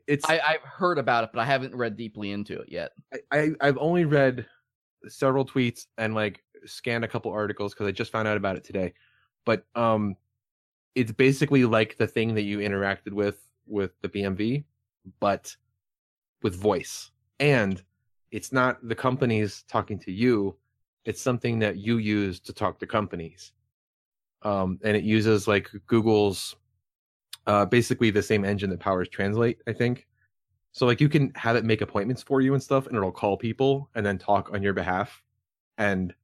It's 0.06 0.28
I, 0.28 0.40
I've 0.40 0.62
heard 0.62 0.98
about 0.98 1.24
it, 1.24 1.30
but 1.32 1.40
I 1.40 1.44
haven't 1.44 1.74
read 1.74 1.96
deeply 1.96 2.32
into 2.32 2.60
it 2.60 2.68
yet. 2.70 2.92
I, 3.12 3.18
I 3.32 3.50
I've 3.60 3.78
only 3.78 4.04
read 4.04 4.46
several 5.06 5.44
tweets 5.44 5.86
and 5.96 6.14
like 6.14 6.42
scanned 6.66 7.04
a 7.04 7.08
couple 7.08 7.30
articles 7.32 7.72
because 7.72 7.86
I 7.86 7.92
just 7.92 8.12
found 8.12 8.28
out 8.28 8.36
about 8.36 8.56
it 8.56 8.64
today. 8.64 8.94
But 9.44 9.64
um, 9.74 10.16
it's 10.94 11.12
basically 11.12 11.64
like 11.64 11.96
the 11.96 12.06
thing 12.06 12.34
that 12.34 12.42
you 12.42 12.58
interacted 12.58 13.12
with 13.12 13.36
with 13.66 13.92
the 14.02 14.08
BMV, 14.08 14.64
but 15.20 15.54
with 16.42 16.54
voice. 16.54 17.10
And 17.40 17.82
it's 18.30 18.52
not 18.52 18.86
the 18.86 18.94
companies 18.94 19.64
talking 19.68 19.98
to 20.00 20.12
you; 20.12 20.56
it's 21.04 21.20
something 21.20 21.58
that 21.60 21.78
you 21.78 21.98
use 21.98 22.40
to 22.40 22.52
talk 22.52 22.78
to 22.80 22.86
companies. 22.86 23.52
Um, 24.42 24.78
and 24.84 24.96
it 24.96 25.04
uses 25.04 25.48
like 25.48 25.70
Google's, 25.86 26.56
uh, 27.46 27.64
basically 27.64 28.10
the 28.10 28.22
same 28.22 28.44
engine 28.44 28.70
that 28.70 28.80
powers 28.80 29.08
Translate, 29.08 29.58
I 29.66 29.72
think. 29.72 30.06
So 30.72 30.86
like 30.86 31.00
you 31.00 31.08
can 31.08 31.32
have 31.34 31.56
it 31.56 31.64
make 31.64 31.80
appointments 31.80 32.22
for 32.22 32.40
you 32.40 32.54
and 32.54 32.62
stuff, 32.62 32.86
and 32.86 32.96
it'll 32.96 33.10
call 33.10 33.36
people 33.36 33.88
and 33.94 34.04
then 34.04 34.18
talk 34.18 34.52
on 34.52 34.62
your 34.62 34.72
behalf. 34.74 35.22
And 35.76 36.14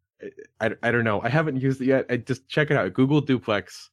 I, 0.61 0.67
I, 0.67 0.71
I 0.83 0.91
don't 0.93 1.05
know. 1.05 1.21
I 1.23 1.29
haven't 1.29 1.61
used 1.61 1.81
it 1.81 1.87
yet. 1.87 2.07
I 2.09 2.19
just 2.19 2.47
check 2.49 2.71
it 2.71 2.77
out. 2.77 2.93
Google 2.93 3.21
Duplex. 3.21 3.91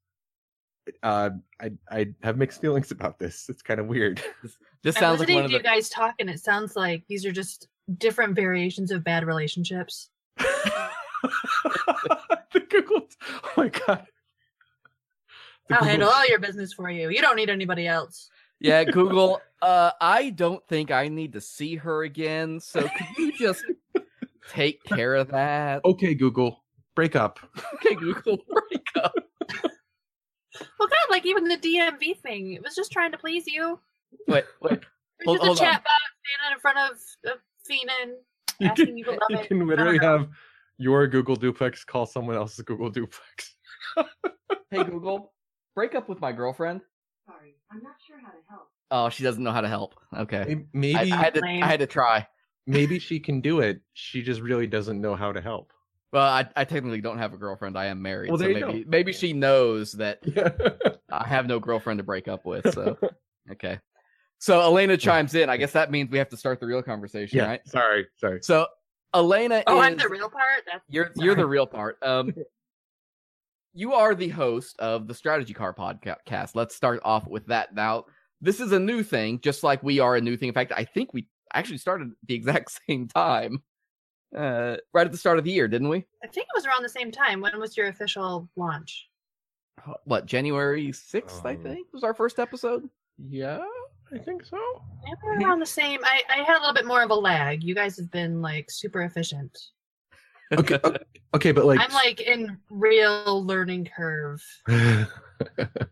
Uh, 1.04 1.32
I 1.60 1.72
I 1.90 2.08
have 2.24 2.38
mixed 2.38 2.62
feelings 2.62 2.92
about 2.92 3.18
this. 3.18 3.48
It's 3.50 3.62
kind 3.62 3.80
of 3.80 3.88
weird. 3.88 4.22
This 4.84 4.98
I'm 4.98 5.02
sounds 5.02 5.20
like 5.20 5.30
listening 5.30 5.36
one 5.36 5.46
of 5.46 5.52
to 5.52 5.58
the 5.58 5.64
you 5.64 5.64
guys 5.64 5.90
talk, 5.90 6.16
and 6.18 6.28
it 6.28 6.40
sounds 6.40 6.76
like 6.76 7.04
these 7.08 7.24
are 7.24 7.32
just 7.32 7.68
different 8.00 8.36
variations 8.36 8.90
of 8.90 9.04
bad 9.04 9.24
relationships. 9.24 10.10
the 10.38 10.50
Google. 12.68 13.08
Oh 13.44 13.52
my 13.58 13.68
god. 13.70 14.08
The 15.72 15.78
I'll 15.78 15.84
handle 15.88 16.10
all 16.10 16.28
your 16.28 16.40
business 16.40 16.74
for 16.74 16.90
you. 16.90 17.10
You 17.10 17.22
don't 17.22 17.36
need 17.36 17.50
anybody 17.50 17.88
else. 17.88 18.30
yeah 18.60 18.84
Google. 18.92 19.42
Uh, 19.62 19.92
I 20.02 20.30
don't 20.32 20.66
think 20.68 20.92
I 20.92 21.08
need 21.08 21.34
to 21.34 21.42
see 21.42 21.76
her 21.76 22.04
again. 22.04 22.60
So 22.60 22.82
could 22.82 23.08
you 23.18 23.32
just 23.38 23.64
take 24.50 24.84
care 24.84 25.16
of 25.16 25.30
that? 25.30 25.82
Okay, 25.86 26.14
Google, 26.16 26.64
break 26.96 27.16
up. 27.16 27.40
Okay, 27.76 27.96
Google, 27.96 28.38
break 28.50 28.88
up. 29.04 29.14
Well, 30.80 30.88
God, 30.90 31.10
like 31.10 31.26
even 31.26 31.46
the 31.48 31.58
DMV 31.58 32.20
thing, 32.22 32.54
it 32.54 32.64
was 32.64 32.76
just 32.76 32.92
trying 32.92 33.12
to 33.12 33.18
please 33.18 33.46
you. 33.48 33.80
Wait, 34.28 34.44
wait. 34.62 34.74
It's 34.74 35.26
Hold- 35.26 35.38
just 35.40 35.46
hold 35.48 35.58
a 35.60 35.62
on. 35.62 35.72
chat 35.74 35.84
bot 35.84 35.94
standing 36.26 36.56
in 36.56 36.60
front 36.60 36.78
of, 36.78 37.32
of 37.32 37.38
Fienen 37.70 38.14
You 38.60 38.68
asking 38.68 38.86
can, 38.88 38.98
you 38.98 39.04
to 39.06 39.12
love 39.12 39.20
you 39.30 39.38
it. 39.38 39.48
can 39.48 39.68
literally 39.68 40.00
have 40.00 40.28
your 40.78 41.08
Google 41.08 41.36
Duplex 41.36 41.84
call 41.84 42.06
someone 42.06 42.36
else's 42.36 42.64
Google 42.66 42.90
Duplex. 42.90 43.56
Hey 44.70 44.84
Google, 44.84 45.34
break 45.76 45.96
up 45.96 46.10
with 46.10 46.20
my 46.22 46.32
girlfriend. 46.32 46.82
Sorry, 47.26 47.56
I'm 47.72 47.82
not 47.84 47.96
sure 48.06 48.18
how 48.24 48.32
to 48.32 48.38
help. 48.50 48.68
Oh, 48.90 49.10
she 49.10 49.24
doesn't 49.24 49.44
know 49.44 49.52
how 49.52 49.62
to 49.62 49.68
help. 49.70 49.96
Okay, 50.16 50.66
May- 50.74 50.96
I, 50.96 51.00
Maybe 51.04 51.12
I 51.14 51.16
had 51.16 51.34
to. 51.36 51.42
I 51.46 51.66
had 51.66 51.80
to 51.80 51.88
try. 51.88 52.28
maybe 52.68 53.00
she 53.00 53.20
can 53.20 53.42
do 53.42 53.60
it. 53.62 53.82
She 53.94 54.22
just 54.22 54.42
really 54.42 54.68
doesn't 54.68 55.00
know 55.00 55.16
how 55.16 55.32
to 55.32 55.42
help. 55.42 55.72
Well, 56.12 56.24
I, 56.28 56.46
I 56.58 56.66
technically 56.66 57.00
don't 57.00 57.20
have 57.20 57.34
a 57.34 57.38
girlfriend. 57.38 57.78
I 57.78 57.86
am 57.86 58.02
married. 58.02 58.30
Well, 58.30 58.38
so 58.38 58.44
there 58.44 58.52
you 58.52 58.66
maybe 58.66 58.84
go. 58.84 58.90
maybe 58.90 59.14
she 59.14 59.32
knows 59.32 59.94
that 59.94 60.20
I 61.12 61.26
have 61.26 61.48
no 61.48 61.60
girlfriend 61.60 62.00
to 62.00 62.04
break 62.04 62.28
up 62.28 62.46
with. 62.46 62.74
So 62.74 62.98
okay. 63.52 63.80
So 64.40 64.68
Alaina 64.68 64.98
chimes 64.98 65.36
in. 65.36 65.50
I 65.50 65.56
guess 65.58 65.72
that 65.74 65.90
means 65.92 66.10
we 66.12 66.18
have 66.18 66.30
to 66.30 66.38
start 66.38 66.60
the 66.60 66.66
real 66.66 66.82
conversation, 66.82 67.38
yeah. 67.38 67.46
right? 67.48 67.68
Sorry. 67.68 68.08
Sorry. 68.18 68.40
So 68.42 68.68
Alaina 69.14 69.64
Oh, 69.68 69.80
is 69.80 69.86
I'm 69.88 69.98
the 69.98 70.10
real 70.10 70.30
part. 70.30 70.64
That's 70.66 70.84
you're 70.90 71.12
you're 71.16 71.36
the 71.36 71.46
real 71.46 71.66
part. 71.68 71.98
Um, 72.02 72.34
you 73.74 73.94
are 73.94 74.14
the 74.16 74.30
host 74.30 74.80
of 74.80 75.08
the 75.08 75.14
StrategyCar 75.14 75.76
podcast. 75.76 76.56
Let's 76.56 76.76
start 76.76 77.00
off 77.04 77.28
with 77.28 77.46
that. 77.48 77.74
Now, 77.74 78.06
this 78.42 78.60
is 78.60 78.72
a 78.72 78.80
new 78.80 79.04
thing, 79.04 79.40
just 79.42 79.64
like 79.64 79.82
we 79.84 80.00
are 80.00 80.16
a 80.16 80.22
new 80.22 80.36
thing. 80.38 80.50
In 80.50 80.54
fact, 80.54 80.72
I 80.76 80.84
think 80.84 81.14
we 81.14 81.28
actually 81.54 81.78
started 81.78 82.10
at 82.10 82.18
the 82.28 82.34
exact 82.36 82.78
same 82.88 83.08
time, 83.08 83.62
uh, 84.36 84.78
right 84.94 85.06
at 85.06 85.12
the 85.12 85.18
start 85.18 85.38
of 85.38 85.44
the 85.46 85.52
year, 85.52 85.68
didn't 85.68 85.90
we? 85.90 86.06
I 86.24 86.28
think 86.28 86.46
it 86.48 86.56
was 86.56 86.66
around 86.66 86.84
the 86.84 86.90
same 86.90 87.12
time. 87.12 87.42
When 87.42 87.58
was 87.60 87.78
your 87.78 87.88
official 87.88 88.50
launch? 88.56 89.08
What 90.04 90.26
January 90.28 90.92
sixth? 90.92 91.46
I 91.46 91.56
Um, 91.56 91.64
think 91.64 91.88
was 91.94 92.04
our 92.04 92.14
first 92.14 92.38
episode. 92.40 92.88
Yeah, 93.18 93.64
I 94.14 94.18
think 94.20 94.46
so. 94.46 94.58
Maybe 95.04 95.44
around 95.46 95.60
the 95.60 95.66
same. 95.66 96.00
I, 96.04 96.22
I 96.30 96.44
had 96.44 96.58
a 96.58 96.60
little 96.60 96.74
bit 96.74 96.86
more 96.86 97.02
of 97.04 97.10
a 97.10 97.16
lag. 97.16 97.64
You 97.64 97.74
guys 97.74 97.98
have 97.98 98.12
been 98.12 98.42
like 98.42 98.70
super 98.70 99.02
efficient. 99.04 99.58
Okay. 100.52 100.80
okay, 101.34 101.52
but 101.52 101.66
like. 101.66 101.80
I'm 101.80 101.94
like 101.94 102.22
in 102.22 102.58
real 102.70 103.46
learning 103.46 103.90
curve 103.96 104.44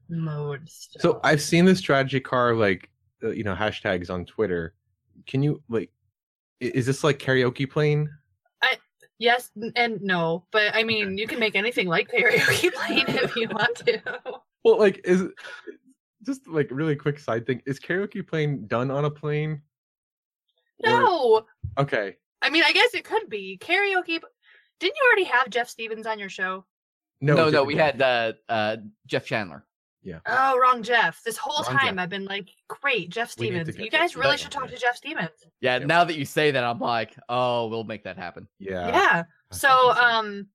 mode. 0.09 0.69
Still. 0.69 1.01
so 1.01 1.19
I've 1.23 1.41
seen 1.41 1.65
this 1.65 1.79
strategy 1.79 2.19
car 2.19 2.53
like 2.55 2.89
uh, 3.23 3.29
you 3.29 3.43
know 3.43 3.55
hashtags 3.55 4.09
on 4.09 4.25
Twitter. 4.25 4.73
Can 5.27 5.43
you 5.43 5.61
like? 5.69 5.91
Is 6.59 6.85
this 6.85 7.03
like 7.03 7.19
karaoke 7.19 7.69
plane? 7.69 8.09
I 8.61 8.77
yes 9.17 9.49
and 9.75 10.01
no, 10.01 10.45
but 10.51 10.75
I 10.75 10.83
mean 10.83 11.17
you 11.17 11.27
can 11.27 11.39
make 11.39 11.55
anything 11.55 11.87
like 11.87 12.09
karaoke 12.11 12.73
playing 12.85 13.05
if 13.07 13.35
you 13.35 13.47
want 13.49 13.77
to. 13.87 14.01
Well, 14.63 14.77
like 14.77 15.01
is 15.05 15.23
just 16.25 16.47
like 16.47 16.67
really 16.69 16.95
quick 16.95 17.17
side 17.19 17.45
thing. 17.45 17.61
Is 17.65 17.79
karaoke 17.79 18.27
plane 18.27 18.67
done 18.67 18.91
on 18.91 19.05
a 19.05 19.09
plane? 19.11 19.61
Or- 20.83 20.89
No, 20.89 21.45
Okay. 21.77 22.17
I 22.41 22.49
mean 22.49 22.63
I 22.65 22.71
guess 22.73 22.93
it 22.93 23.03
could 23.05 23.29
be 23.29 23.57
karaoke. 23.61 24.19
But 24.79 24.85
didn't 24.85 24.95
you 24.97 25.03
already 25.07 25.23
have 25.25 25.49
Jeff 25.49 25.69
Stevens 25.69 26.05
on 26.07 26.19
your 26.19 26.29
show? 26.29 26.65
No, 27.21 27.35
No, 27.35 27.49
no, 27.49 27.63
we 27.63 27.75
guy. 27.75 27.85
had 27.85 28.01
uh, 28.01 28.33
uh, 28.47 28.77
Jeff 29.07 29.25
Chandler. 29.25 29.65
Yeah. 30.01 30.19
Oh, 30.25 30.57
wrong 30.57 30.81
Jeff. 30.81 31.21
This 31.25 31.35
whole 31.35 31.63
Wrong 31.65 31.77
time 31.77 31.95
Jeff. 31.95 32.03
I've 32.03 32.09
been 32.09 32.23
like, 32.25 32.47
great, 32.69 33.09
Jeff 33.09 33.35
We 33.37 33.49
need 33.49 33.65
to 33.65 33.71
Stevens. 33.73 33.75
get 33.77 33.83
You 33.85 33.91
Jeff 33.91 33.99
guys 33.99 34.15
really 34.15 34.37
should 34.37 34.51
talk 34.51 34.69
to. 34.69 34.77
Jeff 34.77 34.95
Stevens. 34.95 35.29
Yeah, 35.59 35.77
Yep. 35.79 35.87
now 35.87 36.03
that 36.05 36.15
you 36.15 36.23
say 36.23 36.51
that, 36.51 36.63
I'm 36.63 36.79
like, 36.79 37.15
oh, 37.27 37.67
we'll 37.67 37.83
make 37.83 38.05
that 38.05 38.15
happen. 38.17 38.47
Yeah. 38.59 38.87
yeah. 38.87 39.23
So 39.51 39.67
so. 39.67 39.89
um 40.01 40.47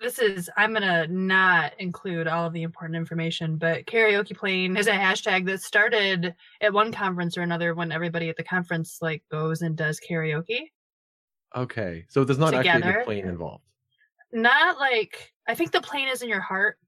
this 0.00 0.18
is 0.18 0.50
I'm 0.56 0.72
gonna 0.72 1.06
not 1.08 1.72
include 1.78 2.26
all 2.26 2.46
of 2.46 2.52
the 2.52 2.62
important 2.62 2.96
information, 2.96 3.56
but 3.56 3.86
karaoke 3.86 4.36
plane 4.36 4.76
is 4.76 4.86
a 4.86 4.92
hashtag 4.92 5.46
that 5.46 5.60
started 5.62 6.34
at 6.60 6.72
one 6.72 6.92
conference 6.92 7.36
or 7.38 7.42
another 7.42 7.74
when 7.74 7.92
everybody 7.92 8.28
at 8.28 8.36
the 8.36 8.44
conference 8.44 8.98
like 9.00 9.22
goes 9.30 9.62
and 9.62 9.76
does 9.76 10.00
karaoke. 10.00 10.70
Okay. 11.56 12.04
So 12.08 12.24
there's 12.24 12.38
not 12.38 12.54
actually 12.54 12.82
a 12.82 13.04
plane 13.04 13.26
involved. 13.26 13.64
Not 14.32 14.78
like 14.78 15.32
I 15.46 15.54
think 15.54 15.72
the 15.72 15.80
plane 15.80 16.08
is 16.08 16.22
in 16.22 16.28
your 16.28 16.40
heart. 16.40 16.78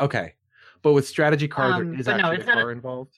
Okay. 0.00 0.34
But 0.82 0.92
with 0.92 1.06
strategy 1.06 1.48
car, 1.48 1.72
Um, 1.72 1.90
there 1.92 2.00
is 2.00 2.06
but 2.06 2.16
no, 2.18 2.30
it's 2.30 2.44
a 2.44 2.46
not 2.46 2.58
a- 2.58 2.68
involved. 2.68 3.14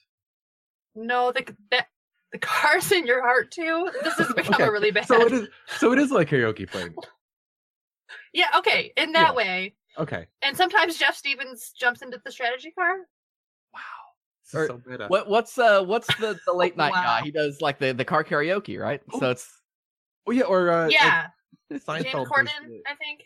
No, 0.95 1.31
the 1.31 1.55
that 1.69 1.87
the 2.33 2.39
car's 2.39 2.91
in 2.91 3.05
your 3.05 3.21
heart 3.21 3.51
too. 3.51 3.89
This 4.03 4.15
has 4.15 4.33
become 4.33 4.55
Okay, 4.55 4.63
a 4.65 4.71
really 4.71 4.91
bad. 4.91 5.07
So 5.07 5.25
it 5.25 5.31
is. 5.31 5.47
So 5.77 5.93
it 5.93 5.99
is 5.99 6.11
like 6.11 6.29
karaoke 6.29 6.69
plane. 6.69 6.95
Yeah, 8.33 8.47
okay, 8.57 8.93
in 8.97 9.11
that 9.13 9.31
Yeah. 9.31 9.35
way. 9.35 9.75
Okay. 9.97 10.25
And 10.41 10.55
sometimes 10.55 10.97
Jeff 10.97 11.15
Stevens 11.15 11.71
jumps 11.77 12.01
into 12.01 12.19
the 12.23 12.31
strategy 12.31 12.71
car. 12.71 12.95
This 14.43 14.53
is 14.53 14.59
Or 14.59 14.67
so 14.67 14.81
meta. 14.85 15.07
What 15.07 15.29
what's 15.29 15.57
uh 15.57 15.83
what's 15.83 16.07
the, 16.15 16.37
the 16.45 16.53
late 16.53 16.75
night 16.77 16.93
guy? 16.93 17.21
He 17.23 17.31
does 17.31 17.59
like 17.61 17.77
the, 17.79 17.93
the 17.93 18.05
car 18.05 18.23
karaoke, 18.23 18.79
right? 18.79 19.01
So 19.19 19.29
it's 19.29 19.60
Oh 20.27 20.31
yeah, 20.31 20.43
or 20.43 20.69
uh, 20.69 20.83
like 20.85 20.93
yeah, 20.93 21.27
Seinfeld. 21.71 22.03
James 22.03 22.13
does 22.13 22.27
Corden, 22.27 22.79
I 22.87 22.95
think. 22.95 23.23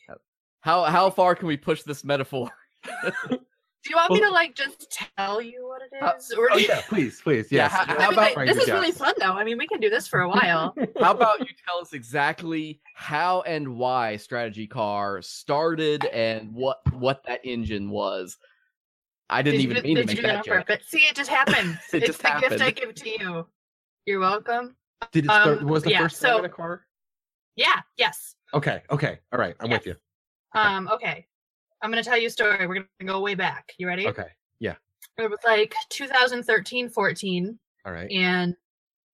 how 0.62 0.84
how 0.84 1.10
far 1.10 1.36
can 1.36 1.48
we 1.48 1.58
push 1.58 1.84
this 1.84 2.04
metaphor? 2.04 2.50
Do 3.30 3.92
you 3.92 3.98
want 3.98 4.14
me 4.14 4.20
to 4.22 4.30
like 4.32 4.56
just 4.56 4.98
tell 5.16 5.40
you 5.40 5.68
what 5.68 5.82
it 5.84 5.96
is? 6.18 6.34
Uh, 6.36 6.42
or 6.42 6.50
Oh 6.54 6.58
yeah, 6.58 6.82
please, 6.90 7.22
please, 7.22 7.52
Yeah, 7.52 7.68
how- 7.70 7.86
how 7.86 7.94
I 7.96 8.00
mean, 8.10 8.14
about- 8.14 8.36
like, 8.36 8.48
this 8.48 8.58
is 8.58 8.68
really 8.72 8.92
fun 8.92 9.14
though. 9.20 9.34
I 9.34 9.44
mean, 9.44 9.60
we 9.60 9.68
can 9.68 9.80
do 9.80 9.92
this 9.92 10.08
for 10.08 10.22
a 10.22 10.28
while. 10.30 10.74
How 11.00 11.12
about 11.12 11.40
you 11.42 11.46
tell 11.68 11.78
us 11.80 11.94
exactly 11.94 12.82
how 12.96 13.42
and 13.42 13.76
why 13.78 14.16
strategy 14.18 14.66
car 14.66 15.22
started 15.22 16.04
and 16.06 16.52
what 16.52 16.80
what 16.96 17.22
that 17.28 17.42
engine 17.44 17.92
was? 17.92 18.38
I 19.30 19.44
didn't 19.44 19.60
Did 19.60 19.64
even 19.70 19.76
do- 19.78 19.84
mean 19.84 19.96
to 19.98 20.02
did 20.06 20.10
you 20.10 20.16
make 20.16 20.16
do 20.18 20.22
that 20.30 20.38
on 20.38 20.44
joke. 20.46 20.68
purpose? 20.68 20.88
See, 20.88 21.00
it 21.02 21.16
just 21.16 21.30
happened. 21.30 21.78
It 21.94 21.98
it's 21.98 22.08
just 22.08 22.24
the 22.24 22.48
gift 22.50 22.62
I 22.64 22.72
give 22.72 22.96
to 22.96 23.10
you. 23.10 23.48
You're 24.08 24.20
welcome. 24.20 24.76
Did 25.12 25.26
it 25.26 25.28
start? 25.32 25.60
Um, 25.60 25.68
was 25.68 25.84
the 25.84 25.92
yeah, 25.92 26.00
first 26.04 26.18
so- 26.18 26.40
in 26.40 26.46
a 26.46 26.50
car? 26.50 26.86
Yeah. 27.56 27.82
Yes. 27.98 28.36
Okay, 28.54 28.82
okay, 28.90 29.20
all 29.34 29.40
right, 29.40 29.56
I'm 29.60 29.70
with 29.70 29.86
you. 29.86 29.96
Um. 30.54 30.88
Okay. 30.88 31.26
I'm 31.82 31.92
gonna 31.92 32.04
tell 32.04 32.18
you 32.18 32.28
a 32.28 32.32
story. 32.32 32.66
We're 32.68 32.76
gonna 32.76 32.88
go 33.06 33.20
way 33.20 33.36
back. 33.36 33.74
You 33.78 33.88
ready? 33.88 34.08
Okay, 34.08 34.28
yeah, 34.60 34.76
It 35.18 35.30
was 35.30 35.40
like 35.46 35.76
2013, 35.90 36.90
14, 36.90 37.60
all 37.86 37.92
right, 37.92 38.10
and 38.12 38.56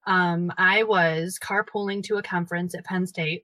um, 0.05 0.51
I 0.57 0.83
was 0.83 1.39
carpooling 1.41 2.03
to 2.03 2.17
a 2.17 2.21
conference 2.23 2.75
at 2.75 2.85
Penn 2.85 3.05
State, 3.07 3.43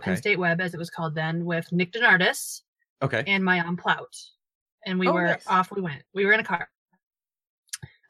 Penn 0.00 0.16
State 0.16 0.38
Web, 0.38 0.60
as 0.60 0.74
it 0.74 0.78
was 0.78 0.90
called 0.90 1.14
then, 1.14 1.44
with 1.44 1.70
Nick 1.72 1.92
DeNardis 1.92 2.62
okay. 3.02 3.24
and 3.26 3.44
my 3.44 3.60
aunt 3.60 3.78
Plout. 3.80 4.16
And 4.86 4.98
we 4.98 5.08
Oh, 5.08 5.12
were 5.12 5.26
nice. 5.26 5.46
off 5.46 5.70
we 5.70 5.80
went. 5.82 6.02
We 6.14 6.24
were 6.24 6.32
in 6.32 6.40
a 6.40 6.44
car. 6.44 6.68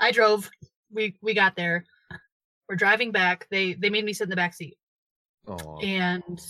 I 0.01 0.13
drove. 0.13 0.51
We 0.91 1.17
we 1.23 1.35
got 1.35 1.57
there. 1.57 1.85
We're 2.69 2.77
driving 2.77 3.13
back. 3.13 3.47
They 3.51 3.75
they 3.75 3.91
made 3.91 4.05
me 4.05 4.13
sit 4.13 4.25
in 4.25 4.31
the 4.31 4.37
back 4.37 4.55
seat. 4.55 4.77
Oh, 5.47 5.79
And 5.83 6.41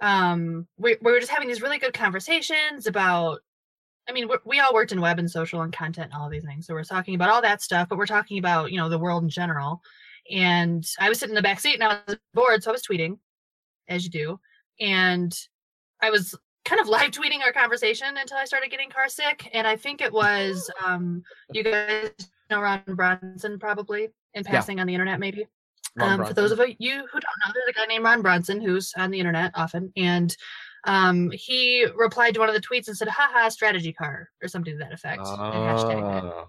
um 0.00 0.66
we 0.76 0.96
we 1.00 1.12
were 1.12 1.20
just 1.20 1.30
having 1.30 1.48
these 1.48 1.62
really 1.62 1.78
good 1.78 1.94
conversations 1.94 2.86
about 2.86 3.40
I 4.08 4.12
mean, 4.12 4.28
we 4.28 4.36
we 4.44 4.60
all 4.60 4.74
worked 4.74 4.92
in 4.92 5.00
web 5.00 5.18
and 5.18 5.30
social 5.30 5.62
and 5.62 5.72
content 5.72 6.06
and 6.12 6.14
all 6.14 6.26
of 6.26 6.32
these 6.32 6.44
things. 6.44 6.66
So 6.66 6.74
we're 6.74 6.84
talking 6.84 7.14
about 7.14 7.30
all 7.30 7.42
that 7.42 7.62
stuff, 7.62 7.88
but 7.88 7.98
we're 7.98 8.06
talking 8.06 8.38
about, 8.38 8.72
you 8.72 8.78
know, 8.78 8.88
the 8.88 8.98
world 8.98 9.22
in 9.22 9.28
general. 9.28 9.80
And 10.30 10.84
I 10.98 11.08
was 11.08 11.18
sitting 11.18 11.32
in 11.32 11.36
the 11.36 11.42
back 11.42 11.60
seat 11.60 11.74
and 11.74 11.84
I 11.84 12.00
was 12.06 12.16
bored, 12.34 12.62
so 12.62 12.70
I 12.70 12.72
was 12.72 12.82
tweeting, 12.82 13.18
as 13.88 14.04
you 14.04 14.10
do. 14.10 14.40
And 14.80 15.36
I 16.00 16.10
was 16.10 16.34
kind 16.64 16.80
of 16.80 16.88
live 16.88 17.10
tweeting 17.12 17.40
our 17.42 17.52
conversation 17.52 18.08
until 18.16 18.38
I 18.38 18.44
started 18.44 18.70
getting 18.70 18.90
car 18.90 19.08
sick. 19.08 19.48
And 19.52 19.66
I 19.66 19.76
think 19.76 20.00
it 20.00 20.12
was 20.12 20.70
um 20.84 21.22
you 21.52 21.62
guys 21.62 22.10
know 22.50 22.60
Ron 22.60 22.82
Bronson 22.86 23.58
probably 23.58 24.08
in 24.34 24.44
passing 24.44 24.80
on 24.80 24.86
the 24.86 24.94
internet, 24.94 25.20
maybe. 25.20 25.46
Um, 26.00 26.24
for 26.24 26.32
those 26.32 26.52
of 26.52 26.58
you 26.78 26.92
who 26.94 27.20
don't 27.20 27.38
know, 27.46 27.52
there's 27.52 27.68
a 27.68 27.72
guy 27.72 27.84
named 27.86 28.04
Ron 28.04 28.22
Bronson 28.22 28.60
who's 28.60 28.94
on 28.96 29.10
the 29.10 29.18
internet 29.18 29.52
often, 29.54 29.92
and 29.96 30.34
um, 30.84 31.30
he 31.32 31.86
replied 31.94 32.34
to 32.34 32.40
one 32.40 32.48
of 32.48 32.54
the 32.54 32.60
tweets 32.62 32.88
and 32.88 32.96
said, 32.96 33.08
"Haha, 33.08 33.50
strategy 33.50 33.92
car" 33.92 34.30
or 34.42 34.48
something 34.48 34.72
to 34.72 34.78
that 34.78 34.92
effect. 34.92 35.20
and 35.26 35.64
it. 36.16 36.32
Oh, 36.32 36.48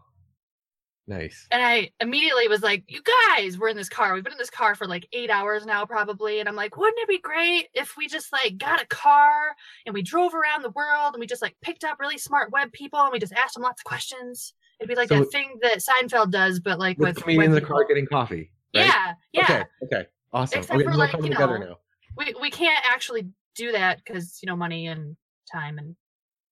nice. 1.08 1.46
And 1.52 1.62
I 1.62 1.92
immediately 2.00 2.48
was 2.48 2.64
like, 2.64 2.86
"You 2.88 3.02
guys, 3.28 3.60
we're 3.60 3.68
in 3.68 3.76
this 3.76 3.90
car. 3.90 4.14
We've 4.14 4.24
been 4.24 4.34
in 4.34 4.40
this 4.40 4.50
car 4.50 4.76
for 4.76 4.88
like 4.88 5.08
eight 5.12 5.30
hours 5.30 5.66
now, 5.66 5.86
probably." 5.86 6.40
And 6.40 6.48
I'm 6.48 6.56
like, 6.56 6.78
"Wouldn't 6.78 7.00
it 7.00 7.10
be 7.10 7.20
great 7.20 7.68
if 7.74 7.96
we 7.98 8.08
just 8.08 8.32
like 8.32 8.58
got 8.58 8.82
a 8.82 8.88
car 8.88 9.56
and 9.86 9.94
we 9.94 10.02
drove 10.02 10.34
around 10.34 10.64
the 10.64 10.70
world 10.72 11.14
and 11.14 11.20
we 11.20 11.28
just 11.28 11.42
like 11.42 11.56
picked 11.62 11.84
up 11.84 12.00
really 12.00 12.18
smart 12.18 12.52
web 12.52 12.72
people 12.72 13.00
and 13.02 13.12
we 13.12 13.20
just 13.20 13.34
asked 13.34 13.56
them 13.56 13.64
lots 13.64 13.82
of 13.82 13.86
questions? 13.86 14.54
It'd 14.80 14.90
be 14.90 14.96
like 14.96 15.10
So- 15.10 15.20
that 15.20 15.32
thing 15.32 15.58
that 15.62 15.80
Seinfeld 15.80 16.32
does, 16.32 16.60
but 16.60 16.80
like 16.80 16.98
With 16.98 17.16
with, 17.16 17.24
comedian 17.24 17.46
in 17.46 17.52
the 17.52 17.62
car 17.62 17.86
getting 17.86 18.06
coffee. 18.06 18.52
Right? 18.76 18.86
Yeah, 18.86 19.14
yeah. 19.34 19.44
Okay. 19.44 19.64
Okay. 19.84 20.08
Awesome. 20.34 20.60
Except 20.60 20.76
okay, 20.76 20.86
for, 20.86 20.96
like, 20.96 21.14
you 21.14 21.22
together 21.22 21.60
know, 21.60 21.66
now. 21.66 21.78
we 22.18 22.34
we 22.42 22.50
can't 22.50 22.84
actually 22.88 23.28
do 23.56 23.72
that 23.72 23.98
because 24.04 24.40
you 24.42 24.48
know 24.48 24.56
money 24.56 24.88
and 24.88 25.16
time 25.52 25.78
and 25.78 25.96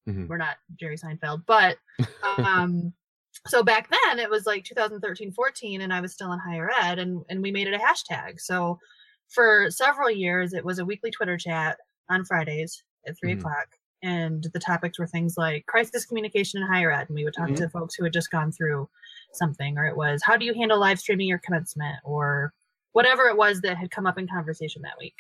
Mhm. 0.07 0.27
we're 0.27 0.37
not 0.37 0.57
jerry 0.79 0.97
seinfeld 0.97 1.43
but 1.47 1.77
um 2.37 2.91
so 3.47 3.61
back 3.63 3.89
then 3.89 4.17
it 4.19 4.29
was 4.29 4.45
like 4.47 4.63
2013 4.63 5.31
14 5.31 5.81
and 5.81 5.91
i 5.93 6.01
was 6.01 6.11
still 6.13 6.31
in 6.33 6.39
higher 6.39 6.69
ed 6.81 6.97
and 6.99 7.23
and 7.29 7.41
we 7.41 7.51
made 7.51 7.67
it 7.67 7.73
a 7.73 7.77
hashtag 7.79 8.39
so 8.39 8.77
for 9.29 9.67
several 9.71 10.09
years 10.11 10.53
it 10.53 10.65
was 10.65 10.77
a 10.79 10.85
weekly 10.85 11.09
twitter 11.11 11.37
chat 11.37 11.77
on 12.09 12.23
fridays 12.25 12.83
at 13.07 13.15
3 13.19 13.33
Mhm. 13.35 13.39
o'clock 13.39 13.67
and 14.03 14.47
the 14.53 14.59
topics 14.59 14.97
were 14.99 15.07
things 15.07 15.37
like 15.37 15.65
crisis 15.67 16.05
communication 16.05 16.61
in 16.61 16.67
higher 16.67 16.91
ed 16.91 17.07
and 17.07 17.15
we 17.15 17.23
would 17.23 17.33
talk 17.33 17.49
Mhm. 17.49 17.57
to 17.57 17.69
folks 17.69 17.95
who 17.95 18.03
had 18.03 18.13
just 18.13 18.31
gone 18.31 18.51
through 18.51 18.89
something 19.33 19.77
or 19.77 19.85
it 19.85 19.95
was 19.95 20.21
how 20.23 20.35
do 20.35 20.45
you 20.45 20.53
handle 20.53 20.79
live 20.79 20.99
streaming 20.99 21.27
your 21.27 21.37
commencement 21.39 21.97
or 22.03 22.53
whatever 22.93 23.27
it 23.27 23.37
was 23.37 23.61
that 23.61 23.77
had 23.77 23.91
come 23.91 24.05
up 24.07 24.17
in 24.17 24.27
conversation 24.27 24.81
that 24.81 24.97
week 24.99 25.15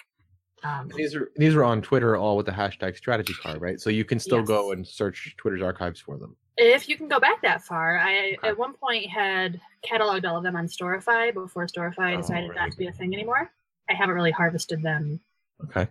um, 0.63 0.89
These 0.95 1.15
are 1.15 1.31
these 1.37 1.55
are 1.55 1.63
on 1.63 1.81
Twitter 1.81 2.15
all 2.15 2.37
with 2.37 2.45
the 2.45 2.51
hashtag 2.51 2.95
strategy 2.95 3.33
car, 3.33 3.57
right? 3.57 3.81
So 3.81 3.89
you 3.89 4.05
can 4.05 4.19
still 4.19 4.43
go 4.43 4.73
and 4.73 4.87
search 4.87 5.33
Twitter's 5.37 5.63
archives 5.63 5.99
for 5.99 6.17
them. 6.19 6.35
if 6.55 6.87
you 6.87 6.95
can 6.97 7.07
go 7.07 7.19
back 7.19 7.41
that 7.41 7.63
far, 7.63 7.97
I 7.97 8.35
Okay. 8.37 8.49
at 8.49 8.57
one 8.59 8.73
point 8.75 9.09
had 9.09 9.59
cataloged 9.83 10.23
all 10.29 10.37
of 10.37 10.43
them 10.43 10.55
on 10.55 10.67
Storify 10.67 11.33
before 11.33 11.65
Storify 11.65 12.13
Oh, 12.13 12.17
decided 12.17 12.49
right. 12.49 12.55
not 12.57 12.71
to 12.73 12.77
be 12.77 12.85
a 12.85 12.91
thing 12.91 13.11
anymore. 13.11 13.51
I 13.89 13.93
haven't 13.95 14.13
really 14.13 14.29
harvested 14.29 14.83
them 14.83 15.19
Okay. 15.63 15.87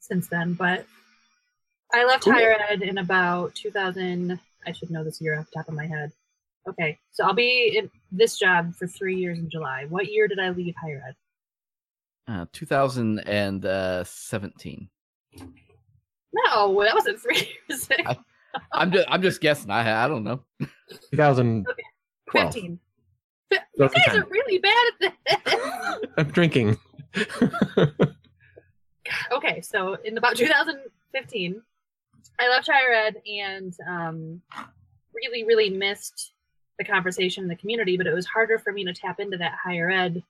since 0.00 0.26
then, 0.28 0.54
but 0.54 0.86
I 1.94 2.04
left 2.04 2.24
Cool. 2.24 2.32
higher 2.34 2.56
ed 2.68 2.82
in 2.82 2.98
about 2.98 3.54
2000. 3.54 4.38
I 4.66 4.72
should 4.72 4.90
know 4.90 5.04
this 5.04 5.20
year 5.20 5.38
off 5.38 5.46
the 5.46 5.52
top 5.58 5.68
of 5.68 5.74
my 5.74 5.86
head. 5.86 6.10
Okay, 6.68 6.98
so 7.10 7.24
I'll 7.24 7.34
be 7.34 7.76
in 7.76 7.90
this 8.12 8.38
job 8.38 8.74
for 8.76 8.86
three 8.86 9.16
years 9.16 9.38
in 9.38 9.50
July. 9.50 9.86
What 9.88 10.06
year 10.10 10.28
did 10.28 10.38
I 10.38 10.50
leave 10.50 10.74
higher 10.80 11.02
ed? 11.08 11.16
Uh, 12.32 12.46
2017. 12.52 14.88
No, 16.34 16.82
that 16.82 16.94
wasn't 16.94 17.20
three 17.20 17.48
years. 17.68 17.88
I- 18.06 18.16
I'm 18.70 18.92
just 18.92 19.06
I'm 19.08 19.22
just 19.22 19.40
guessing. 19.40 19.70
I 19.70 20.04
I 20.04 20.08
don't 20.08 20.24
know. 20.24 20.44
2012. 21.10 21.64
15. 22.52 22.78
You 23.50 23.58
guys 23.78 23.90
2010. 23.94 24.22
are 24.22 24.26
really 24.30 24.58
bad 24.58 24.92
at 25.00 25.14
this. 25.26 25.38
I'm 26.18 26.28
drinking. 26.30 26.76
okay, 29.32 29.60
so 29.62 29.94
in 30.04 30.18
about 30.18 30.36
2015, 30.36 31.62
I 32.38 32.48
left 32.48 32.68
higher 32.68 32.92
ed 32.92 33.22
and 33.26 33.74
um, 33.86 34.42
really, 35.14 35.44
really 35.44 35.70
missed 35.70 36.32
the 36.78 36.84
conversation 36.84 37.44
in 37.44 37.48
the 37.48 37.56
community, 37.56 37.96
but 37.96 38.06
it 38.06 38.14
was 38.14 38.26
harder 38.26 38.58
for 38.58 38.72
me 38.72 38.84
to 38.84 38.92
tap 38.92 39.20
into 39.20 39.36
that 39.38 39.58
higher 39.62 39.90
ed 39.90 40.22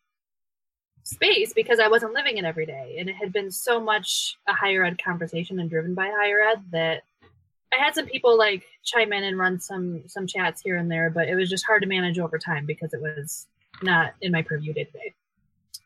space 1.05 1.53
because 1.53 1.79
I 1.79 1.89
wasn't 1.89 2.15
living 2.15 2.39
it 2.39 2.45
every 2.45 2.67
day. 2.67 2.97
And 2.99 3.09
it 3.09 3.17
had 3.17 3.33
been 3.33 3.51
so 3.51 3.81
much 3.81 4.37
a 4.47 4.53
higher 4.53 4.85
ed 4.85 5.03
conversation 5.03 5.59
and 5.61 5.71
driven 5.71 5.95
by 5.95 6.07
higher 6.09 6.41
ed 6.41 6.63
that 6.73 7.03
I 7.73 7.83
had 7.83 7.95
some 7.95 8.07
people 8.07 8.37
like 8.37 8.65
chime 8.85 9.13
in 9.13 9.25
and 9.25 9.39
run 9.39 9.59
some 9.59 10.03
some 10.07 10.27
chats 10.27 10.61
here 10.61 10.77
and 10.77 10.91
there, 10.91 11.11
but 11.11 11.29
it 11.29 11.35
was 11.35 11.49
just 11.49 11.65
hard 11.65 11.83
to 11.83 11.89
manage 11.89 12.19
over 12.19 12.39
time 12.39 12.67
because 12.67 12.93
it 12.93 13.01
was 13.01 13.47
not 13.83 14.15
in 14.21 14.33
my 14.33 14.43
purview 14.43 14.73
day 14.73 14.85
to 14.85 14.91
day. 14.93 15.15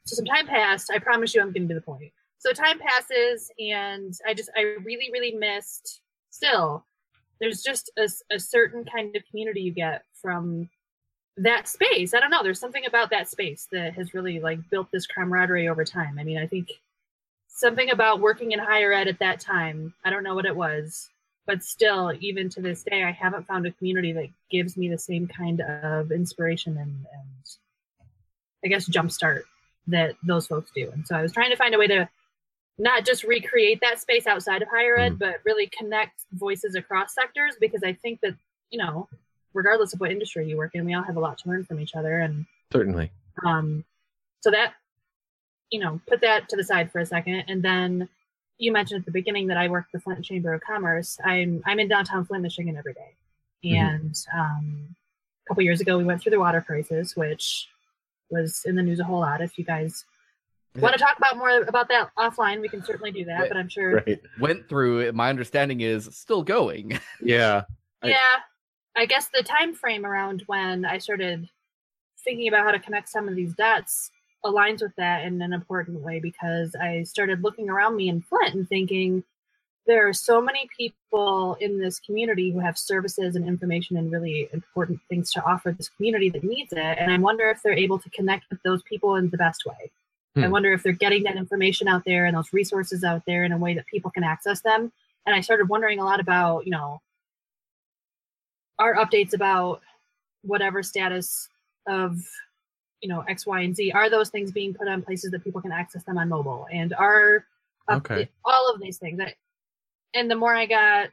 So 0.04 0.16
some 0.16 0.24
time 0.24 0.46
passed. 0.46 0.90
I 0.92 0.98
promise 0.98 1.34
you 1.34 1.40
I'm 1.40 1.52
getting 1.52 1.68
to 1.68 1.74
the 1.74 1.80
point. 1.80 2.12
So 2.38 2.52
time 2.52 2.78
passes 2.78 3.50
and 3.58 4.14
I 4.26 4.34
just 4.34 4.50
I 4.56 4.76
really, 4.84 5.10
really 5.12 5.32
missed 5.32 6.00
still 6.30 6.84
there's 7.40 7.62
just 7.62 7.90
a, 7.98 8.08
a 8.34 8.38
certain 8.38 8.84
kind 8.84 9.14
of 9.14 9.22
community 9.30 9.60
you 9.60 9.72
get 9.72 10.02
from 10.20 10.68
that 11.36 11.68
space. 11.68 12.14
I 12.14 12.20
don't 12.20 12.30
know. 12.30 12.42
There's 12.42 12.60
something 12.60 12.86
about 12.86 13.10
that 13.10 13.28
space 13.28 13.68
that 13.72 13.94
has 13.94 14.14
really 14.14 14.40
like 14.40 14.58
built 14.70 14.90
this 14.90 15.06
camaraderie 15.06 15.68
over 15.68 15.84
time. 15.84 16.18
I 16.18 16.24
mean, 16.24 16.38
I 16.38 16.46
think 16.46 16.68
something 17.48 17.90
about 17.90 18.20
working 18.20 18.52
in 18.52 18.58
higher 18.58 18.92
ed 18.92 19.08
at 19.08 19.18
that 19.18 19.40
time. 19.40 19.94
I 20.04 20.10
don't 20.10 20.22
know 20.22 20.34
what 20.34 20.46
it 20.46 20.56
was, 20.56 21.10
but 21.46 21.62
still, 21.62 22.12
even 22.20 22.48
to 22.50 22.62
this 22.62 22.82
day, 22.82 23.04
I 23.04 23.12
haven't 23.12 23.46
found 23.46 23.66
a 23.66 23.72
community 23.72 24.12
that 24.12 24.28
gives 24.50 24.76
me 24.76 24.88
the 24.88 24.98
same 24.98 25.28
kind 25.28 25.60
of 25.60 26.10
inspiration 26.10 26.78
and, 26.78 27.06
and 27.12 28.06
I 28.64 28.68
guess 28.68 28.88
jumpstart 28.88 29.42
that 29.88 30.16
those 30.26 30.46
folks 30.46 30.70
do. 30.74 30.90
And 30.90 31.06
so 31.06 31.14
I 31.14 31.22
was 31.22 31.32
trying 31.32 31.50
to 31.50 31.56
find 31.56 31.74
a 31.74 31.78
way 31.78 31.86
to 31.86 32.08
not 32.78 33.04
just 33.06 33.24
recreate 33.24 33.80
that 33.80 34.00
space 34.00 34.26
outside 34.26 34.62
of 34.62 34.68
higher 34.68 34.98
ed, 34.98 35.14
Mhm. 35.14 35.18
but 35.18 35.40
really 35.44 35.66
connect 35.66 36.24
voices 36.32 36.74
across 36.74 37.14
sectors 37.14 37.56
because 37.60 37.82
I 37.82 37.94
think 37.94 38.20
that, 38.20 38.34
you 38.70 38.78
know, 38.78 39.08
regardless 39.54 39.94
of 39.94 40.00
what 40.00 40.10
industry 40.10 40.46
you 40.48 40.56
work 40.58 40.74
in, 40.74 40.84
we 40.84 40.92
all 40.94 41.02
have 41.02 41.16
a 41.16 41.20
lot 41.20 41.38
to 41.38 41.48
learn 41.48 41.64
from 41.64 41.80
each 41.80 41.94
other. 41.94 42.18
And 42.20 42.44
Certainly. 42.70 43.10
um, 43.44 43.84
so 44.40 44.50
that, 44.50 44.74
you 45.70 45.80
know, 45.80 46.00
put 46.06 46.20
that 46.20 46.48
to 46.50 46.56
the 46.56 46.64
side 46.64 46.92
for 46.92 46.98
a 46.98 47.06
second. 47.06 47.44
And 47.48 47.62
then 47.62 48.08
you 48.58 48.72
mentioned 48.72 49.00
at 49.00 49.06
the 49.06 49.10
beginning 49.12 49.46
that 49.48 49.56
I 49.56 49.68
work 49.68 49.90
for 49.90 49.96
the 49.98 50.02
Flint 50.02 50.24
Chamber 50.24 50.52
of 50.52 50.60
Commerce. 50.60 51.18
I'm 51.24 51.62
I'm 51.64 51.80
in 51.80 51.88
downtown 51.88 52.24
Flint, 52.26 52.42
Michigan 52.42 52.76
every 52.76 52.94
day. 52.94 53.14
Mhm. 53.64 53.76
And 53.78 54.26
um, 54.34 54.96
a 55.44 55.48
couple 55.48 55.62
years 55.62 55.80
ago, 55.80 55.96
we 55.98 56.04
went 56.04 56.20
through 56.22 56.30
the 56.30 56.38
water 56.40 56.60
crisis, 56.60 57.16
which 57.16 57.68
was 58.30 58.64
in 58.66 58.74
the 58.76 58.82
news 58.82 59.00
a 59.00 59.04
whole 59.04 59.20
lot. 59.20 59.40
If 59.40 59.58
you 59.58 59.64
guys 59.64 60.04
want 60.80 60.94
to 60.94 60.98
talk 61.02 61.16
about 61.18 61.36
more 61.38 61.62
about 61.62 61.88
that 61.88 62.10
offline, 62.18 62.60
we 62.60 62.68
can 62.68 62.82
certainly 62.84 63.10
do 63.10 63.24
that. 63.24 63.48
But 63.48 63.56
I'm 63.56 63.68
sure 63.68 64.02
Right. 64.06 64.20
Went 64.40 64.68
through. 64.68 65.10
My 65.12 65.28
understanding 65.30 65.80
is 65.80 66.08
still 66.12 66.42
going. 66.42 66.98
Yeah. 67.22 67.62
I- 68.02 68.08
yeah 68.08 68.16
i 68.94 69.04
guess 69.06 69.28
the 69.28 69.42
time 69.42 69.74
frame 69.74 70.04
around 70.04 70.42
when 70.46 70.84
i 70.84 70.98
started 70.98 71.48
thinking 72.24 72.48
about 72.48 72.64
how 72.64 72.70
to 72.72 72.78
connect 72.78 73.08
some 73.08 73.28
of 73.28 73.34
these 73.34 73.52
dots 73.54 74.10
aligns 74.44 74.80
with 74.82 74.94
that 74.96 75.24
in 75.24 75.40
an 75.42 75.52
important 75.52 76.00
way 76.02 76.20
because 76.20 76.74
i 76.80 77.02
started 77.02 77.42
looking 77.42 77.68
around 77.70 77.96
me 77.96 78.08
in 78.08 78.20
flint 78.20 78.54
and 78.54 78.68
thinking 78.68 79.24
there 79.86 80.06
are 80.08 80.12
so 80.12 80.40
many 80.42 80.68
people 80.76 81.56
in 81.60 81.78
this 81.78 82.00
community 82.00 82.50
who 82.50 82.58
have 82.58 82.76
services 82.76 83.34
and 83.36 83.46
information 83.46 83.96
and 83.96 84.10
really 84.12 84.48
important 84.52 84.98
things 85.08 85.30
to 85.32 85.42
offer 85.44 85.72
this 85.72 85.88
community 85.88 86.28
that 86.30 86.44
needs 86.44 86.72
it 86.72 86.96
and 86.98 87.10
i 87.10 87.18
wonder 87.18 87.48
if 87.50 87.62
they're 87.62 87.72
able 87.72 87.98
to 87.98 88.10
connect 88.10 88.44
with 88.50 88.62
those 88.62 88.82
people 88.82 89.16
in 89.16 89.30
the 89.30 89.38
best 89.38 89.64
way 89.66 89.90
i 90.36 90.46
Hmm. 90.46 90.52
wonder 90.52 90.72
if 90.72 90.82
they're 90.82 90.92
getting 90.92 91.22
that 91.24 91.36
information 91.36 91.88
out 91.88 92.04
there 92.04 92.26
and 92.26 92.36
those 92.36 92.52
resources 92.52 93.04
out 93.04 93.22
there 93.26 93.44
in 93.44 93.52
a 93.52 93.58
way 93.58 93.74
that 93.74 93.86
people 93.86 94.10
can 94.10 94.24
access 94.24 94.60
them 94.60 94.92
and 95.26 95.34
i 95.36 95.40
started 95.40 95.68
wondering 95.68 95.98
a 95.98 96.04
lot 96.04 96.20
about 96.20 96.64
you 96.66 96.70
know 96.72 97.00
our 98.78 98.94
updates 98.96 99.32
about 99.34 99.80
whatever 100.42 100.82
status 100.82 101.48
of 101.86 102.18
you 103.00 103.08
know 103.08 103.20
x 103.28 103.46
y 103.46 103.60
and 103.62 103.74
z 103.76 103.92
are 103.92 104.10
those 104.10 104.30
things 104.30 104.50
being 104.52 104.74
put 104.74 104.88
on 104.88 105.02
places 105.02 105.30
that 105.30 105.42
people 105.44 105.60
can 105.60 105.72
access 105.72 106.02
them 106.04 106.18
on 106.18 106.28
mobile 106.28 106.66
and 106.72 106.92
are 106.94 107.44
Okay. 107.88 108.28
all 108.44 108.72
of 108.74 108.80
these 108.80 108.98
things 108.98 109.18
that 109.18 109.34
and 110.14 110.30
the 110.30 110.34
more 110.34 110.54
i 110.54 110.66
got 110.66 111.08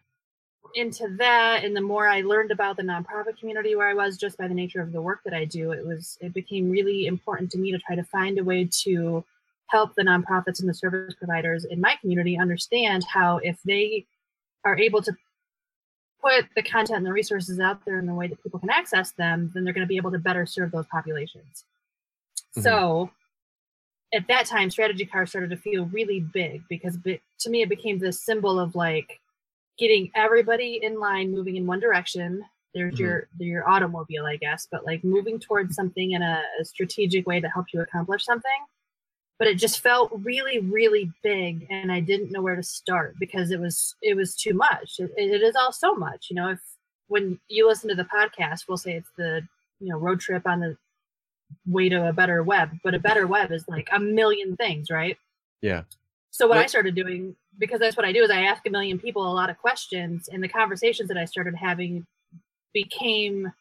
into 0.76 1.08
that 1.18 1.64
and 1.64 1.76
the 1.76 1.82
more 1.82 2.08
i 2.08 2.22
learned 2.22 2.52
about 2.52 2.78
the 2.78 2.84
nonprofit 2.84 3.38
community 3.38 3.76
where 3.76 3.88
i 3.88 3.94
was 3.94 4.18
just 4.18 4.38
by 4.38 4.48
the 4.48 4.54
nature 4.54 4.82
of 4.82 4.92
the 4.92 5.02
work 5.02 5.20
that 5.24 5.34
i 5.34 5.46
do 5.46 5.72
it 5.72 5.86
was 5.86 6.18
it 6.22 6.34
became 6.34 6.70
really 6.70 7.06
important 7.06 7.52
to 7.52 7.58
me 7.58 7.72
to 7.72 7.78
try 7.78 7.96
to 7.96 8.04
find 8.04 8.40
a 8.40 8.44
way 8.44 8.68
to 8.72 9.24
help 9.68 9.94
the 9.96 10.04
nonprofits 10.04 10.60
and 10.60 10.70
the 10.70 10.74
service 10.74 11.16
providers 11.16 11.66
in 11.66 11.80
my 11.80 11.96
community 12.02 12.38
understand 12.38 13.04
how 13.04 13.38
if 13.38 13.62
they 13.64 14.06
are 14.66 14.78
able 14.78 15.02
to 15.02 15.14
put 16.24 16.46
the 16.56 16.64
content 16.64 16.98
and 16.98 17.06
the 17.06 17.12
resources 17.12 17.60
out 17.60 17.84
there 17.86 18.00
in 18.00 18.06
the 18.06 18.14
way 18.14 18.28
that 18.28 18.42
people 18.42 18.60
can 18.60 18.70
access 18.70 19.12
them, 19.12 19.52
then 19.54 19.64
they're 19.64 19.74
going 19.74 19.86
to 19.86 19.88
be 19.88 19.98
able 19.98 20.12
to 20.12 20.20
better 20.20 20.46
serve 20.46 20.72
those 20.72 20.86
populations. 20.88 21.66
Mhm. 22.56 22.64
So 22.64 23.12
at 24.14 24.28
that 24.28 24.46
time, 24.46 24.70
strategy 24.70 25.06
cars 25.06 25.30
started 25.30 25.50
to 25.50 25.58
feel 25.58 25.86
really 25.88 26.22
big 26.22 26.66
because 26.70 26.98
to 27.04 27.50
me, 27.50 27.62
it 27.62 27.70
became 27.70 28.00
this 28.00 28.22
symbol 28.22 28.60
of 28.60 28.76
like 28.76 29.20
getting 29.78 30.12
everybody 30.16 30.80
in 30.84 31.00
line, 31.00 31.32
moving 31.32 31.56
in 31.56 31.66
one 31.66 31.80
direction. 31.80 32.44
There's 32.74 32.96
Mhm. 32.96 33.00
your 33.00 33.28
your 33.40 33.70
automobile, 33.70 34.26
I 34.26 34.38
guess, 34.38 34.68
but 34.72 34.86
like 34.86 35.04
moving 35.04 35.40
towards 35.40 35.76
something 35.76 36.12
in 36.12 36.22
a, 36.22 36.44
a 36.60 36.66
strategic 36.66 37.28
way 37.28 37.40
to 37.40 37.48
help 37.50 37.68
you 37.74 37.82
accomplish 37.82 38.24
something 38.26 38.52
but 39.40 39.48
it 39.48 39.56
just 39.56 39.80
felt 39.82 40.12
really 40.24 40.60
really 40.60 41.12
big 41.24 41.66
and 41.72 41.92
i 41.92 42.00
didn't 42.00 42.32
know 42.32 42.42
where 42.42 42.56
to 42.56 42.62
start 42.64 43.16
because 43.20 43.50
it 43.50 43.60
was 43.60 43.96
it 44.02 44.16
was 44.16 44.36
too 44.36 44.54
much 44.54 45.00
it, 45.00 45.12
it 45.18 45.42
is 45.42 45.56
all 45.56 45.72
so 45.72 45.96
much 45.96 46.28
you 46.30 46.36
know 46.36 46.50
if 46.50 46.60
when 47.08 47.38
you 47.50 47.68
listen 47.68 47.90
to 47.90 47.96
the 47.96 48.04
podcast 48.06 48.68
we'll 48.68 48.78
say 48.78 48.94
it's 48.94 49.10
the 49.18 49.42
you 49.80 49.90
know 49.90 49.98
road 49.98 50.20
trip 50.20 50.46
on 50.46 50.60
the 50.60 50.78
way 51.66 51.90
to 51.90 52.08
a 52.08 52.14
better 52.14 52.44
web 52.44 52.70
but 52.84 52.94
a 52.94 53.00
better 53.00 53.26
web 53.26 53.52
is 53.52 53.68
like 53.68 53.90
a 53.92 54.00
million 54.00 54.56
things 54.56 54.90
right 54.92 55.18
Yeah. 55.62 55.82
so 56.30 56.48
what 56.48 56.60
i 56.60 56.68
started 56.68 56.94
doing 56.96 57.36
because 57.60 57.80
that's 57.80 57.96
what 57.98 58.06
i 58.06 58.12
do 58.12 58.24
is 58.24 58.30
i 58.30 58.42
ask 58.42 58.66
a 58.66 58.70
million 58.70 58.98
people 59.00 59.26
a 59.26 59.34
lot 59.34 59.50
of 59.50 59.58
questions 59.58 60.30
and 60.32 60.44
the 60.44 60.48
conversations 60.48 61.08
that 61.08 61.18
i 61.18 61.26
started 61.26 61.56
having 61.56 62.06
became 62.74 63.52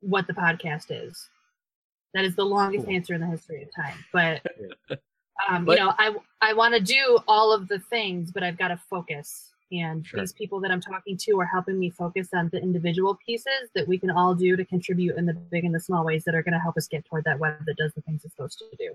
what 0.00 0.26
the 0.26 0.32
podcast 0.32 0.86
is 0.90 1.28
that 2.14 2.24
is 2.24 2.36
the 2.36 2.44
longest 2.44 2.84
Cool. 2.86 2.94
answer 2.94 3.14
in 3.14 3.20
the 3.20 3.26
history 3.26 3.62
of 3.62 3.68
time 3.74 3.96
but 4.12 4.42
um, 5.48 5.64
But- 5.64 5.78
you 5.78 5.84
know, 5.84 5.94
I 5.98 6.14
I 6.40 6.52
want 6.54 6.74
to 6.74 6.80
do 6.80 7.18
all 7.28 7.52
of 7.52 7.68
the 7.68 7.78
things, 7.78 8.30
but 8.32 8.42
I've 8.42 8.58
got 8.58 8.68
to 8.68 8.76
focus. 8.76 9.50
And 9.70 10.04
Sure. 10.06 10.20
these 10.20 10.32
people 10.32 10.60
that 10.60 10.70
I'm 10.70 10.80
talking 10.80 11.16
to 11.18 11.38
are 11.40 11.44
helping 11.44 11.78
me 11.78 11.90
focus 11.90 12.28
on 12.32 12.48
the 12.52 12.58
individual 12.62 13.18
pieces 13.26 13.68
that 13.74 13.86
we 13.86 13.98
can 13.98 14.10
all 14.10 14.34
do 14.34 14.56
to 14.56 14.64
contribute 14.64 15.16
in 15.16 15.26
the 15.26 15.34
big 15.34 15.64
and 15.64 15.74
the 15.74 15.80
small 15.80 16.04
ways 16.04 16.24
that 16.24 16.34
are 16.34 16.42
going 16.42 16.54
to 16.54 16.58
help 16.58 16.76
us 16.76 16.88
get 16.88 17.04
toward 17.04 17.24
that 17.24 17.38
web 17.38 17.64
that 17.66 17.76
does 17.76 17.92
the 17.94 18.00
things 18.02 18.24
it's 18.24 18.34
supposed 18.34 18.58
to 18.58 18.64
do. 18.78 18.94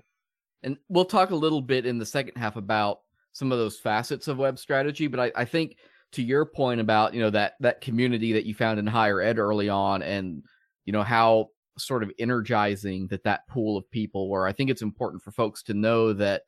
And 0.64 0.76
we'll 0.88 1.04
talk 1.04 1.30
a 1.30 1.34
little 1.36 1.60
bit 1.62 1.86
in 1.86 1.98
the 1.98 2.06
second 2.06 2.36
half 2.36 2.56
about 2.56 3.00
some 3.34 3.52
of 3.52 3.58
those 3.58 3.78
facets 3.78 4.28
of 4.28 4.38
web 4.38 4.58
strategy. 4.58 5.06
But 5.08 5.20
I, 5.20 5.32
I 5.42 5.44
think 5.44 5.76
to 6.12 6.22
your 6.22 6.46
point 6.46 6.80
about, 6.80 7.12
you 7.12 7.20
know, 7.20 7.30
that 7.30 7.54
that 7.60 7.82
community 7.82 8.32
that 8.32 8.46
you 8.46 8.54
found 8.54 8.78
in 8.78 8.86
higher 8.86 9.20
ed 9.20 9.38
early 9.38 9.68
on 9.68 10.02
and, 10.02 10.42
you 10.86 10.92
know, 10.92 11.02
how 11.02 11.48
sort 11.76 12.04
of 12.04 12.12
energizing 12.18 13.08
that 13.08 13.24
that 13.24 13.46
pool 13.48 13.76
of 13.76 13.90
people 13.90 14.30
were. 14.30 14.46
I 14.46 14.52
think 14.52 14.70
it's 14.70 14.82
important 14.82 15.22
for 15.22 15.32
folks 15.32 15.62
to 15.64 15.74
know 15.74 16.12
that, 16.14 16.42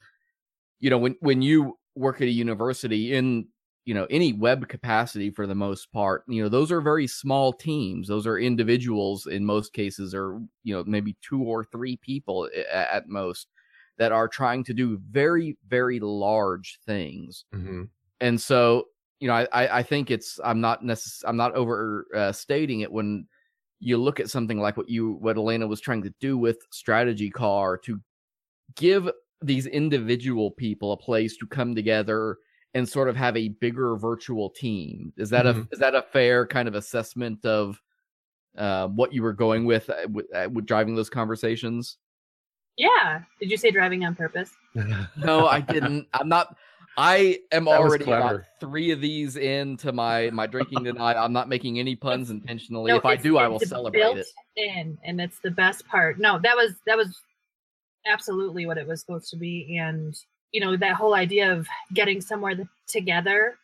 you 0.79 0.89
know, 0.89 0.99
when 0.99 1.17
when 1.21 1.43
you 1.43 1.77
work 1.97 2.21
at 2.21 2.29
a 2.29 2.31
university 2.31 3.15
in 3.15 3.49
you 3.85 3.95
know 3.95 4.07
any 4.11 4.33
web 4.33 4.69
capacity 4.69 5.31
for 5.31 5.47
the 5.47 5.55
most 5.55 5.91
part 5.93 6.25
you 6.27 6.43
know 6.43 6.49
those 6.49 6.73
are 6.73 6.81
very 6.81 7.07
small 7.07 7.53
teams 7.53 8.09
those 8.09 8.27
are 8.27 8.37
individuals 8.37 9.27
in 9.27 9.47
most 9.47 9.73
cases 9.73 10.13
or 10.13 10.41
you 10.65 10.75
know 10.75 10.85
maybe 10.87 11.17
two 11.23 11.43
or 11.43 11.65
three 11.65 11.97
people 11.97 12.51
at 12.71 13.09
most 13.09 13.47
that 13.99 14.13
are 14.13 14.29
trying 14.29 14.65
to 14.65 14.75
do 14.75 15.01
very 15.11 15.57
very 15.69 16.01
large 16.01 16.79
things. 16.87 17.45
Hmm 17.53 17.85
and 18.21 18.41
so 18.41 18.89
you 19.21 19.29
know 19.29 19.35
i 19.35 19.79
i 19.79 19.83
think 19.83 20.11
it's 20.11 20.39
i'm 20.45 20.61
not 20.61 20.83
necess- 20.83 21.23
i'm 21.27 21.37
not 21.37 21.55
overstating 21.55 22.83
uh, 22.83 22.85
it 22.85 22.93
when 22.93 23.27
you 23.79 23.97
look 23.99 24.21
at 24.21 24.31
something 24.31 24.59
like 24.59 24.77
what 24.77 24.89
you 24.89 25.13
what 25.15 25.37
alaina 25.37 25.67
was 25.67 25.81
trying 25.81 26.03
to 26.03 26.13
do 26.21 26.39
with 26.39 26.59
strategy 26.71 27.31
car 27.31 27.77
to 27.77 28.01
give 28.75 29.11
these 29.43 29.67
individual 29.67 30.51
people 30.51 30.93
a 30.93 30.97
place 30.97 31.37
to 31.37 31.47
come 31.47 31.75
together 31.75 32.39
and 32.75 32.89
sort 32.89 33.09
of 33.09 33.17
have 33.17 33.37
a 33.37 33.49
bigger 33.49 33.97
virtual 33.97 34.51
team. 34.51 35.13
Is 35.17 35.31
that 35.31 35.47
a 35.47 35.55
Mhm. 35.55 35.69
is 35.73 35.79
that 35.79 35.95
a 35.95 36.03
fair 36.03 36.47
kind 36.47 36.69
of 36.69 36.75
assessment 36.75 37.45
of 37.45 37.81
uh, 38.57 38.89
what 38.89 39.13
you 39.13 39.23
were 39.23 39.35
going 39.35 39.67
with 39.67 39.91
uh, 39.91 40.07
with, 40.11 40.27
uh, 40.35 40.49
with 40.51 40.67
driving 40.67 40.95
those 40.95 41.11
conversations 41.11 41.99
Yeah. 42.77 43.23
Did 43.41 43.51
you 43.51 43.57
say 43.57 43.71
driving 43.71 44.05
on 44.05 44.15
purpose? 44.15 44.53
no 45.17 45.47
i 45.47 45.59
didn't 45.59 46.07
i'm 46.13 46.29
not 46.29 46.55
i 46.99 47.39
am 47.51 47.65
That 47.65 47.79
already 47.79 48.05
about 48.05 48.21
clever. 48.23 48.47
three 48.61 48.91
of 48.91 49.01
these 49.01 49.37
into 49.37 49.91
my 49.91 50.29
my 50.31 50.47
drinking 50.47 50.85
tonight 50.85 51.17
i'm 51.17 51.33
not 51.33 51.49
making 51.49 51.79
any 51.79 51.97
puns 51.97 52.29
intentionally 52.31 52.91
No, 52.93 52.99
if 52.99 53.07
i 53.07 53.17
do 53.17 53.39
i 53.39 53.49
will 53.49 53.59
celebrate 53.59 53.99
built 54.01 54.19
it 54.19 54.27
in, 54.57 54.99
and 55.03 55.19
it's 55.19 55.39
the 55.39 55.51
best 55.51 55.87
part. 55.89 56.19
No, 56.19 56.39
that 56.43 56.55
was 56.57 56.75
that 56.87 56.97
was 56.99 57.19
absolutely 58.07 58.67
what 58.67 58.77
it 58.79 58.87
was 58.87 59.01
supposed 59.01 59.31
to 59.31 59.37
be, 59.37 59.79
and 59.79 60.15
you 60.53 60.61
know 60.61 60.77
that 60.77 60.95
whole 60.95 61.15
idea 61.15 61.51
of 61.53 61.67
getting 61.95 62.21
somewhere 62.21 62.55
th- 62.55 62.69
together 62.87 63.57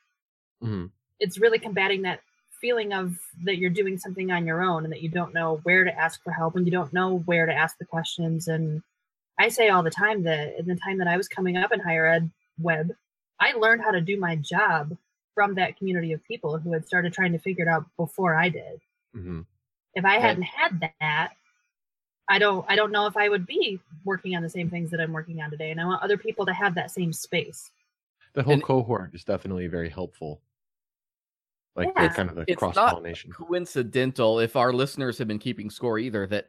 Mhm. 0.63 0.91
it's 1.21 1.39
really 1.39 1.59
combating 1.59 2.03
that 2.03 2.21
feeling 2.61 2.93
of 2.95 3.19
that 3.45 3.59
you're 3.59 3.71
doing 3.71 3.99
something 3.99 4.31
on 4.31 4.47
your 4.47 4.63
own 4.63 4.85
and 4.85 4.93
that 4.93 5.03
you 5.03 5.09
don't 5.09 5.35
know 5.35 5.57
where 5.65 5.85
to 5.85 5.93
ask 5.99 6.23
for 6.23 6.31
help 6.33 6.57
and 6.57 6.65
you 6.67 6.73
don't 6.73 6.93
know 6.93 7.19
where 7.21 7.45
to 7.47 7.53
ask 7.53 7.77
the 7.79 7.85
questions 7.85 8.49
and 8.49 8.83
i 9.39 9.49
say 9.49 9.69
all 9.69 9.83
the 9.83 9.91
time 9.91 10.23
that 10.23 10.59
in 10.59 10.67
the 10.67 10.77
time 10.77 10.99
that 10.99 11.09
i 11.09 11.17
was 11.17 11.29
coming 11.29 11.57
up 11.57 11.73
in 11.73 11.81
higher 11.81 12.07
ed 12.07 12.31
web 12.59 12.91
i 13.41 13.53
learned 13.53 13.83
how 13.83 13.91
to 13.91 14.01
do 14.01 14.19
my 14.19 14.37
job 14.37 14.97
from 15.35 15.55
that 15.55 15.77
community 15.79 16.13
of 16.13 16.23
people 16.25 16.59
who 16.59 16.73
had 16.73 16.87
started 16.87 17.13
trying 17.13 17.33
to 17.33 17.39
figure 17.39 17.65
it 17.65 17.69
out 17.69 17.85
before 17.97 18.35
i 18.35 18.49
did 18.49 18.81
Mhm. 19.17 19.45
if 19.95 20.05
i 20.05 20.15
Right. 20.17 20.21
hadn't 20.23 20.43
had 20.45 20.81
that 21.01 21.31
i 22.29 22.39
don't 22.39 22.65
i 22.69 22.77
don't 22.77 22.93
know 22.93 23.07
if 23.07 23.17
i 23.17 23.29
would 23.29 23.47
be 23.47 23.81
working 24.05 24.37
on 24.37 24.43
the 24.43 24.49
same 24.51 24.69
things 24.71 24.91
that 24.91 25.01
i'm 25.01 25.13
working 25.13 25.41
on 25.43 25.51
today 25.51 25.71
and 25.71 25.81
i 25.81 25.85
want 25.85 26.03
other 26.03 26.17
people 26.19 26.47
to 26.47 26.53
have 26.53 26.75
that 26.75 26.91
same 26.91 27.13
space 27.13 27.71
The 28.35 28.43
whole 28.43 28.55
And- 28.55 28.63
cohort 28.63 29.15
is 29.15 29.25
definitely 29.25 29.67
very 29.67 29.91
helpful. 29.91 30.41
Like 31.77 31.89
Yeah. 31.97 32.09
kind 32.15 32.31
of 32.31 32.39
a 32.39 32.47
cross 32.57 32.75
pollination. 32.77 33.31
coincidental 33.31 34.39
if 34.41 34.57
our 34.57 34.73
listeners 34.73 35.19
have 35.19 35.29
been 35.29 35.39
keeping 35.39 35.69
score 35.69 35.99
either 35.99 36.27
that 36.29 36.49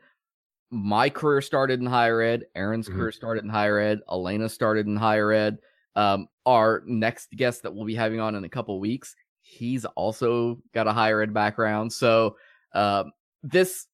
my 0.73 1.09
career 1.09 1.39
started 1.41 1.79
in 1.79 1.85
higher 1.85 2.19
ed 2.21 2.45
aaron's 2.55 2.89
Mhm. 2.89 2.95
career 2.95 3.11
started 3.11 3.43
in 3.43 3.49
higher 3.49 3.77
ed 3.79 3.99
alaina 4.07 4.49
started 4.49 4.87
in 4.87 4.95
higher 4.95 5.31
ed 5.31 5.59
um, 5.95 6.27
our 6.47 6.81
next 6.87 7.29
guest 7.35 7.61
that 7.61 7.73
we'll 7.73 7.85
be 7.85 7.93
having 7.95 8.19
on 8.19 8.33
in 8.35 8.43
a 8.43 8.49
couple 8.49 8.79
weeks 8.79 9.15
he's 9.41 9.85
also 9.85 10.59
got 10.73 10.87
a 10.87 10.91
higher 10.93 11.21
ed 11.21 11.33
background 11.33 11.93
so 11.93 12.35
um, 12.73 13.11
this 13.43 13.85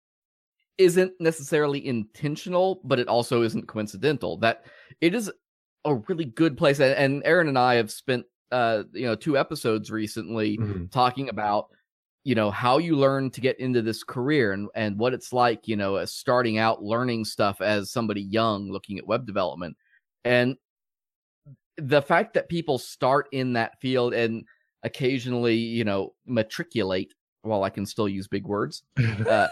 isn't 0.78 1.12
necessarily 1.20 1.86
intentional 1.86 2.80
but 2.86 3.00
it 3.00 3.10
also 3.10 3.42
isn't 3.42 3.68
coincidental 3.68 4.38
that 4.38 4.64
it 5.02 5.14
is 5.14 5.30
a 5.86 5.96
really 6.08 6.26
good 6.26 6.58
place 6.58 6.80
and, 6.80 7.22
aaron 7.26 7.50
and 7.50 7.60
i 7.60 7.76
have 7.76 7.92
spent 7.92 8.26
uh, 8.52 8.84
you 8.94 9.06
know 9.06 9.16
two 9.16 9.38
episodes 9.38 9.92
recently 9.92 10.58
Mhm. 10.58 10.90
talking 10.92 11.30
about 11.30 11.68
you 12.30 12.36
know 12.36 12.52
how 12.52 12.78
you 12.78 12.96
learn 12.96 13.32
to 13.32 13.42
get 13.42 13.60
into 13.60 13.82
this 13.82 14.04
career 14.04 14.54
and 14.54 14.70
and 14.76 15.00
what 15.00 15.16
it's 15.16 15.34
like 15.34 15.68
you 15.68 15.76
know 15.76 15.96
as 15.96 16.14
starting 16.14 16.60
out 16.60 16.84
learning 16.84 17.26
stuff 17.26 17.60
as 17.60 17.92
somebody 17.92 18.22
young 18.22 18.70
looking 18.72 19.00
at 19.00 19.08
web 19.08 19.26
development 19.26 19.76
and 20.26 20.56
the 21.78 22.04
fact 22.04 22.36
that 22.36 22.48
people 22.48 22.78
start 22.78 23.28
in 23.32 23.54
that 23.54 23.82
field 23.82 24.14
and 24.14 24.46
occasionally 24.84 25.56
you 25.56 25.84
know 25.84 26.14
matriculate 26.28 27.16
while 27.42 27.64
i 27.64 27.70
can 27.70 27.84
still 27.84 28.08
use 28.08 28.28
big 28.28 28.46
words 28.46 28.84
uh, 29.28 29.48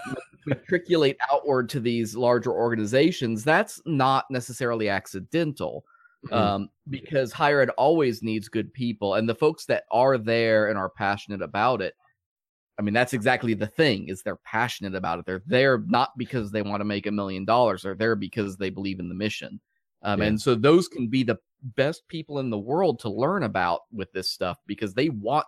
matriculate 0.45 1.17
outward 1.31 1.67
to 1.67 1.79
these 1.79 2.15
larger 2.15 2.51
organizations 2.51 3.43
that's 3.43 3.81
not 3.87 4.25
necessarily 4.29 4.87
accidental 4.87 5.83
Mhm. 6.27 6.35
um, 6.35 6.69
because 6.89 7.31
higher 7.31 7.61
ed 7.61 7.69
always 7.77 8.23
needs 8.23 8.49
good 8.49 8.73
people, 8.73 9.13
and 9.13 9.29
the 9.29 9.35
folks 9.35 9.65
that 9.65 9.83
are 9.91 10.17
there 10.17 10.67
and 10.67 10.77
are 10.77 10.89
passionate 10.89 11.43
about 11.43 11.79
it. 11.79 11.93
I 12.79 12.83
mean, 12.83 12.93
that's 12.93 13.13
exactly 13.13 13.53
the 13.53 13.67
thing: 13.67 14.07
is 14.07 14.21
they're 14.21 14.37
passionate 14.37 14.95
about 14.95 15.19
it. 15.19 15.25
They're 15.25 15.43
there 15.45 15.83
not 15.87 16.17
because 16.17 16.51
they 16.51 16.61
want 16.61 16.81
to 16.81 16.85
make 16.85 17.07
a 17.07 17.11
million 17.11 17.45
dollars; 17.45 17.83
they're 17.83 17.95
there 17.95 18.15
because 18.15 18.57
they 18.57 18.69
believe 18.69 18.99
in 18.99 19.09
the 19.09 19.15
mission. 19.15 19.59
Um, 20.03 20.21
Yeah. 20.21 20.27
And 20.27 20.41
so 20.41 20.55
those 20.55 20.87
can 20.87 21.07
be 21.07 21.23
the 21.23 21.37
best 21.61 22.07
people 22.07 22.39
in 22.39 22.49
the 22.49 22.57
world 22.57 22.99
to 22.99 23.09
learn 23.09 23.43
about 23.43 23.81
with 23.91 24.11
this 24.11 24.29
stuff 24.29 24.59
because 24.67 24.93
they 24.93 25.09
want 25.09 25.45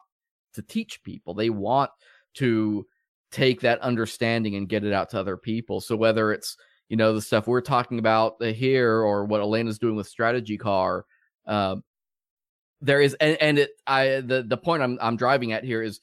to 0.53 0.61
teach 0.63 1.03
people. 1.03 1.33
They 1.33 1.51
want 1.51 1.91
to 2.35 2.85
take 3.31 3.61
that 3.61 3.79
understanding 3.81 4.55
and 4.55 4.67
get 4.67 4.83
it 4.83 4.91
out 4.91 5.11
to 5.11 5.19
other 5.19 5.37
people. 5.37 5.81
So 5.81 5.95
whether 5.95 6.31
it's 6.31 6.57
you 6.89 6.97
know 6.97 7.13
the 7.13 7.21
stuff 7.21 7.47
we're 7.47 7.61
talking 7.61 7.99
about 7.99 8.43
here 8.43 8.91
or 8.91 9.25
what 9.25 9.41
Alaina's 9.41 9.79
doing 9.79 9.95
with 9.95 10.07
strategy 10.07 10.57
car 10.57 11.05
um 11.45 11.83
there 12.81 13.01
is 13.01 13.13
and, 13.15 13.37
and 13.41 13.59
it 13.59 13.71
i 13.87 14.21
the 14.21 14.43
the 14.47 14.57
point 14.57 14.83
i'm 14.83 14.97
i'm 15.01 15.15
driving 15.15 15.53
at 15.53 15.63
here 15.63 15.81
is 15.81 15.99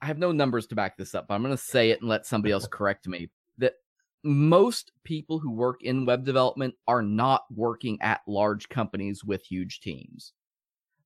i 0.00 0.06
have 0.06 0.18
no 0.18 0.32
numbers 0.32 0.66
to 0.66 0.74
back 0.74 0.96
this 0.96 1.14
up 1.14 1.28
but 1.28 1.34
i'm 1.34 1.42
going 1.42 1.54
to 1.56 1.62
say 1.62 1.90
it 1.90 2.00
and 2.00 2.08
let 2.08 2.26
somebody 2.26 2.52
else 2.52 2.66
correct 2.66 3.06
me 3.08 3.28
that 3.58 3.74
most 4.24 4.92
people 5.04 5.38
who 5.38 5.50
work 5.52 5.82
in 5.82 6.04
web 6.04 6.24
development 6.24 6.74
are 6.86 7.02
not 7.02 7.44
working 7.54 7.98
at 8.00 8.20
large 8.26 8.68
companies 8.68 9.24
with 9.24 9.42
huge 9.42 9.80
teams 9.80 10.32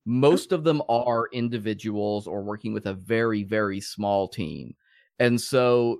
most 0.05 0.51
of 0.51 0.63
them 0.63 0.81
are 0.89 1.29
individuals 1.31 2.27
or 2.27 2.43
working 2.43 2.73
with 2.73 2.87
a 2.87 2.93
very 2.93 3.43
very 3.43 3.79
small 3.79 4.27
team 4.27 4.75
and 5.19 5.39
so 5.39 5.99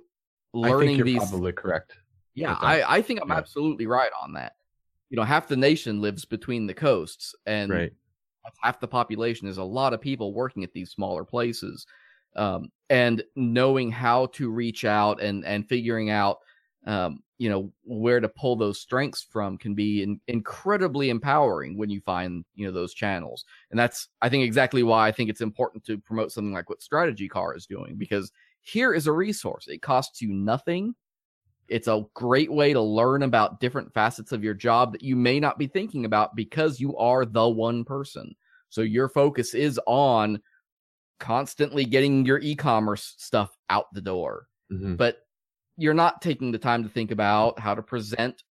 I 0.56 0.58
think 0.58 0.70
learning 0.70 1.04
these 1.04 1.28
probably 1.28 1.52
correct. 1.52 1.96
yeah. 2.34 2.56
I, 2.60 2.98
I 2.98 3.02
think 3.02 3.20
I'm 3.20 3.30
Yeah. 3.30 3.38
absolutely 3.38 3.86
right 3.86 4.10
on 4.22 4.34
that. 4.34 4.54
You 5.10 5.16
know, 5.16 5.24
half 5.24 5.48
the 5.48 5.56
nation 5.56 6.00
lives 6.00 6.24
between 6.24 6.66
the 6.68 6.74
coasts, 6.74 7.34
and 7.44 7.70
Right. 7.72 7.92
half 8.62 8.78
the 8.78 8.86
population 8.86 9.48
is 9.48 9.58
a 9.58 9.64
lot 9.64 9.92
of 9.92 10.00
people 10.00 10.32
working 10.32 10.62
at 10.62 10.72
these 10.72 10.90
smaller 10.92 11.24
places. 11.24 11.86
Um, 12.36 12.68
and 12.90 13.22
knowing 13.36 13.90
how 13.90 14.26
to 14.26 14.50
reach 14.50 14.84
out 14.84 15.22
and 15.22 15.44
and 15.44 15.68
figuring 15.68 16.10
out, 16.10 16.38
um, 16.86 17.20
you 17.38 17.48
know, 17.48 17.72
where 17.84 18.20
to 18.20 18.28
pull 18.28 18.56
those 18.56 18.80
strengths 18.80 19.26
from 19.30 19.56
can 19.58 19.74
be 19.74 20.02
in, 20.02 20.20
incredibly 20.28 21.10
empowering 21.10 21.76
when 21.78 21.90
you 21.90 22.00
find 22.00 22.44
you 22.54 22.66
know 22.66 22.72
those 22.72 22.94
channels. 22.94 23.44
And 23.70 23.78
that's 23.78 24.08
I 24.22 24.28
think 24.28 24.44
exactly 24.44 24.82
why 24.82 25.08
I 25.08 25.12
think 25.12 25.30
it's 25.30 25.40
important 25.40 25.84
to 25.86 25.98
promote 25.98 26.32
something 26.32 26.52
like 26.52 26.68
what 26.68 26.82
Strategy 26.82 27.28
Car 27.28 27.56
is 27.56 27.66
doing 27.66 27.96
because 27.96 28.30
here 28.60 28.94
is 28.94 29.06
a 29.06 29.12
resource. 29.12 29.66
It 29.68 29.82
costs 29.82 30.20
you 30.20 30.32
nothing. 30.32 30.94
It's 31.68 31.88
a 31.88 32.04
great 32.14 32.52
way 32.52 32.72
to 32.74 32.80
learn 32.80 33.22
about 33.22 33.60
different 33.60 33.92
facets 33.94 34.32
of 34.32 34.44
your 34.44 34.54
job 34.54 34.92
that 34.92 35.02
you 35.02 35.16
may 35.16 35.40
not 35.40 35.58
be 35.58 35.66
thinking 35.66 36.04
about 36.04 36.36
because 36.36 36.78
you 36.78 36.96
are 36.96 37.24
the 37.24 37.48
one 37.48 37.84
person. 37.84 38.34
So 38.68 38.82
your 38.82 39.08
focus 39.08 39.54
is 39.54 39.80
on 39.86 40.40
constantly 41.24 41.86
getting 41.86 42.26
your 42.26 42.38
e-commerce 42.40 43.14
stuff 43.16 43.56
out 43.70 43.86
the 43.94 44.00
door. 44.02 44.46
Mhm. 44.70 44.98
But 44.98 45.26
you're 45.78 45.94
not 45.94 46.20
taking 46.20 46.52
the 46.52 46.58
time 46.58 46.82
to 46.82 46.88
think 46.90 47.10
about 47.10 47.58
how 47.58 47.74
to 47.74 47.82
present, 47.82 48.44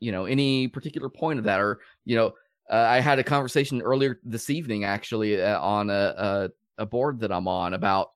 you 0.00 0.12
know, 0.12 0.24
any 0.24 0.66
particular 0.66 1.10
point 1.10 1.38
of 1.38 1.44
that 1.44 1.60
or, 1.60 1.80
you 2.06 2.16
know, 2.16 2.32
uh, 2.70 2.86
I 2.88 3.00
had 3.00 3.18
a 3.18 3.24
conversation 3.24 3.82
earlier 3.82 4.18
this 4.24 4.48
evening 4.48 4.84
actually 4.84 5.40
uh, 5.40 5.60
on 5.60 5.90
a, 5.90 6.14
a 6.16 6.50
a 6.78 6.86
board 6.86 7.20
that 7.20 7.30
I'm 7.32 7.48
on 7.48 7.74
about 7.74 8.08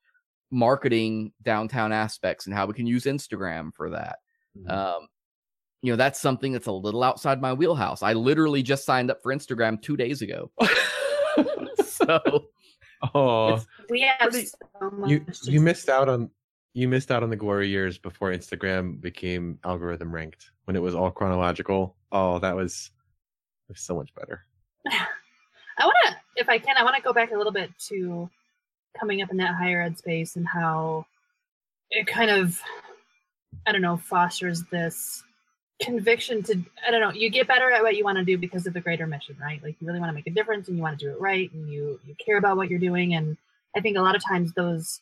marketing 0.50 1.32
downtown 1.42 1.92
aspects 1.92 2.46
and 2.46 2.54
how 2.54 2.66
we 2.66 2.74
can 2.74 2.86
use 2.86 3.04
Instagram 3.04 3.72
for 3.74 3.90
that. 3.90 4.18
Mhm. 4.58 4.70
Um, 4.70 5.08
you 5.82 5.92
know, 5.92 5.96
that's 5.96 6.20
something 6.20 6.52
that's 6.52 6.66
a 6.68 6.72
little 6.72 7.02
outside 7.02 7.40
my 7.40 7.52
wheelhouse. 7.52 8.02
I 8.02 8.14
literally 8.14 8.62
just 8.62 8.84
signed 8.86 9.10
up 9.10 9.22
for 9.22 9.32
Instagram 9.34 9.80
two 9.80 9.96
days 9.96 10.22
ago. 10.22 10.50
so 11.84 12.46
oh, 13.14 13.48
it's- 13.54 13.66
We 13.88 14.00
have 14.02 14.30
Pretty- 14.30 14.46
so 14.46 14.90
much. 14.92 15.10
you 15.10 15.24
you 15.44 15.60
missed 15.60 15.88
out 15.88 16.08
on 16.08 16.30
you 16.74 16.86
missed 16.86 17.10
out 17.10 17.22
on 17.24 17.30
the 17.30 17.36
glory 17.36 17.68
years 17.68 17.98
before 17.98 18.30
Instagram 18.30 19.00
became 19.00 19.58
algorithm 19.64 20.12
ranked 20.14 20.52
when 20.66 20.76
it 20.76 20.80
was 20.82 20.94
all 20.94 21.10
chronological. 21.10 21.96
Oh, 22.12 22.38
that 22.38 22.54
was, 22.54 22.92
was 23.68 23.80
so 23.80 23.96
much 23.96 24.14
better. 24.14 24.44
I 24.88 25.84
want 25.84 25.96
to, 26.06 26.16
if 26.36 26.48
I 26.48 26.58
can, 26.58 26.76
I 26.76 26.84
want 26.84 26.94
to 26.94 27.02
go 27.02 27.12
back 27.12 27.32
a 27.32 27.36
little 27.36 27.52
bit 27.52 27.70
to 27.88 28.30
coming 28.98 29.20
up 29.20 29.30
in 29.32 29.36
that 29.38 29.56
higher 29.56 29.82
ed 29.82 29.98
space 29.98 30.36
and 30.36 30.46
how 30.46 31.06
it 31.90 32.06
kind 32.06 32.30
of, 32.30 32.60
I 33.66 33.72
don't 33.72 33.82
know, 33.82 33.96
fosters 33.96 34.62
this 34.70 35.24
conviction 35.80 36.42
to, 36.44 36.62
I 36.86 36.90
don't 36.90 37.00
know, 37.00 37.12
you 37.12 37.30
get 37.30 37.48
better 37.48 37.70
at 37.70 37.82
what 37.82 37.96
you 37.96 38.04
want 38.04 38.18
to 38.18 38.24
do 38.24 38.36
because 38.36 38.66
of 38.66 38.74
the 38.74 38.80
greater 38.80 39.06
mission, 39.06 39.36
right? 39.40 39.62
Like 39.62 39.76
you 39.80 39.86
really 39.86 40.00
want 40.00 40.10
to 40.10 40.14
make 40.14 40.26
a 40.26 40.30
difference 40.30 40.68
and 40.68 40.76
you 40.76 40.82
want 40.82 40.98
to 40.98 41.04
do 41.04 41.12
it 41.12 41.20
right 41.20 41.52
and 41.52 41.70
you 41.72 41.98
you 42.06 42.14
care 42.24 42.36
about 42.36 42.56
what 42.56 42.70
you're 42.70 42.78
doing. 42.78 43.14
And 43.14 43.36
I 43.76 43.80
think 43.80 43.96
a 43.96 44.02
lot 44.02 44.16
of 44.16 44.22
times 44.24 44.52
those 44.52 45.00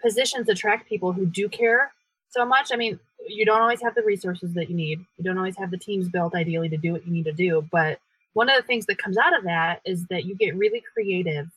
positions 0.00 0.48
attract 0.48 0.88
people 0.88 1.12
who 1.12 1.26
do 1.26 1.48
care 1.48 1.92
so 2.28 2.44
much. 2.44 2.70
I 2.72 2.76
mean, 2.76 2.98
you 3.26 3.44
don't 3.44 3.60
always 3.60 3.82
have 3.82 3.94
the 3.94 4.02
resources 4.02 4.54
that 4.54 4.70
you 4.70 4.76
need. 4.76 5.04
You 5.18 5.24
don't 5.24 5.38
always 5.38 5.56
have 5.56 5.70
the 5.70 5.78
teams 5.78 6.08
built 6.08 6.34
ideally 6.34 6.68
to 6.68 6.76
do 6.76 6.92
what 6.92 7.06
you 7.06 7.12
need 7.12 7.24
to 7.24 7.32
do, 7.32 7.66
but 7.72 7.98
one 8.34 8.50
of 8.50 8.56
the 8.56 8.66
things 8.66 8.84
that 8.86 8.98
comes 8.98 9.16
out 9.16 9.36
of 9.36 9.44
that 9.44 9.80
is 9.86 10.04
that 10.08 10.26
you 10.26 10.36
get 10.36 10.54
really 10.54 10.82
creative 10.92 11.48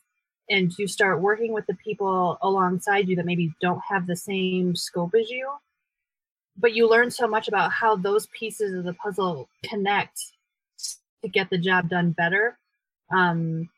and 0.48 0.76
you 0.78 0.88
start 0.88 1.20
working 1.20 1.52
with 1.52 1.66
the 1.66 1.74
people 1.74 2.38
alongside 2.40 3.06
you 3.06 3.14
that 3.16 3.26
maybe 3.26 3.54
don't 3.60 3.82
have 3.86 4.06
the 4.06 4.16
same 4.16 4.74
scope 4.74 5.14
as 5.14 5.28
you 5.28 5.48
but 6.60 6.74
you 6.74 6.88
learn 6.88 7.10
so 7.10 7.26
much 7.26 7.48
about 7.48 7.72
how 7.72 7.96
those 7.96 8.26
pieces 8.26 8.74
of 8.74 8.84
the 8.84 8.92
puzzle 8.94 9.48
connect 9.64 10.20
to 11.22 11.28
get 11.28 11.50
the 11.50 11.58
job 11.58 11.88
done 11.88 12.12
better. 12.12 12.58
Um, 13.10 13.68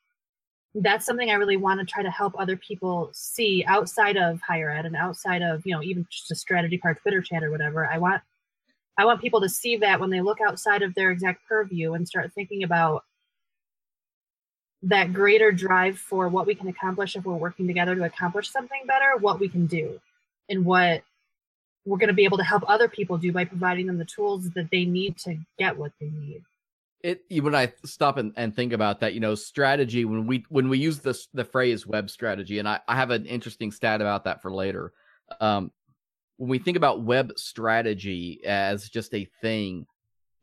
that's 0.75 1.05
something 1.05 1.31
i 1.31 1.35
really 1.35 1.59
want 1.59 1.81
to 1.81 1.85
try 1.85 2.03
to 2.03 2.11
help 2.11 2.35
other 2.39 2.57
people 2.57 3.11
see 3.13 3.63
outside 3.67 4.17
of 4.17 4.41
higher 4.41 4.71
ed 4.71 4.87
and 4.87 4.97
outside 4.97 5.43
of 5.43 5.61
you 5.67 5.75
know 5.75 5.83
even 5.83 6.07
just 6.09 6.31
a 6.31 6.35
strategy 6.35 6.79
car 6.79 6.95
twitter 6.95 7.21
chat 7.21 7.45
or 7.45 7.51
whatever. 7.51 7.87
I 7.87 7.99
want 7.99 8.23
I 8.97 9.05
want 9.05 9.21
people 9.21 9.41
to 9.41 9.49
see 9.49 9.77
that 9.79 10.01
when 10.01 10.11
they 10.11 10.21
look 10.21 10.41
outside 10.41 10.83
of 10.83 10.95
their 10.95 11.11
exact 11.11 11.47
purview 11.49 11.95
and 11.95 12.07
start 12.07 12.33
thinking 12.33 12.63
about 12.63 13.05
that 14.83 15.13
greater 15.13 15.53
drive 15.53 15.99
for 15.99 16.29
what 16.29 16.47
we 16.47 16.55
can 16.55 16.69
accomplish 16.69 17.17
if 17.17 17.25
we're 17.25 17.35
working 17.35 17.67
together 17.67 17.95
to 17.95 18.05
accomplish 18.05 18.51
something 18.51 18.83
better, 18.87 19.17
what 19.19 19.39
we 19.39 19.49
can 19.49 19.67
do, 19.67 20.01
and 20.49 20.65
what 20.65 21.03
we're 21.85 21.99
going 21.99 22.09
to 22.09 22.15
be 22.15 22.25
able 22.25 22.39
to 22.39 22.45
help 22.45 22.63
other 22.69 22.89
people 22.89 23.19
do 23.19 23.33
by 23.33 23.45
providing 23.45 23.87
them 23.87 23.99
the 23.99 24.05
tools 24.05 24.49
that 24.51 24.69
they 24.71 24.85
need 24.85 25.19
to 25.19 25.37
get 25.59 25.77
what 25.77 25.93
they 26.01 26.11
need. 26.11 26.43
it 27.03 27.23
when 27.43 27.55
I 27.55 27.73
stop 27.85 28.17
and, 28.17 28.33
and 28.37 28.55
think 28.55 28.73
about 28.73 29.01
that, 29.01 29.15
you 29.15 29.21
know, 29.21 29.35
strategy 29.35 30.05
when 30.05 30.27
we 30.27 30.45
when 30.49 30.69
we 30.69 30.79
use 30.79 31.01
this 31.01 31.29
the 31.35 31.45
phrase 31.45 31.87
web 31.87 32.09
strategy, 32.11 32.59
and 32.59 32.69
I, 32.69 32.81
I 32.87 32.97
have 32.97 33.11
an 33.11 33.27
interesting 33.27 33.73
stat 33.73 34.01
about 34.01 34.25
that 34.25 34.41
for 34.43 34.53
later. 34.53 34.93
Um, 35.41 35.73
when 36.37 36.51
we 36.51 36.59
think 36.59 36.77
about 36.77 37.03
web 37.03 37.33
strategy 37.37 38.41
as 38.45 38.89
just 38.89 39.15
a 39.15 39.29
thing, 39.41 39.87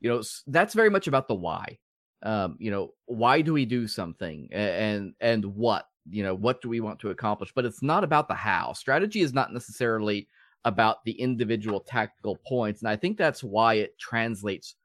you 0.02 0.10
know, 0.10 0.22
that's 0.48 0.74
very 0.74 0.90
much 0.90 1.08
about 1.08 1.28
the 1.28 1.36
why. 1.36 1.78
Um, 2.22 2.58
you 2.60 2.72
know, 2.72 2.94
why 3.06 3.42
do 3.42 3.54
we 3.54 3.66
do 3.66 3.88
something, 3.88 4.50
and 4.52 5.14
and 5.22 5.46
what 5.46 5.88
you 6.10 6.24
know, 6.24 6.36
what 6.36 6.62
do 6.62 6.68
we 6.68 6.82
want 6.82 7.00
to 7.00 7.12
accomplish? 7.12 7.54
But 7.54 7.66
it's 7.66 7.82
not 7.82 8.04
about 8.04 8.28
the 8.28 8.34
how. 8.34 8.74
Strategy 8.74 9.22
is 9.22 9.34
not 9.34 9.54
necessarily 9.54 10.28
about 10.66 11.04
the 11.06 11.14
individual 11.14 11.80
tactical 11.80 12.38
points, 12.48 12.82
and 12.82 12.90
I 12.90 12.96
think 12.96 13.18
that's 13.18 13.44
why 13.44 13.76
it 13.76 13.98
translates 13.98 14.76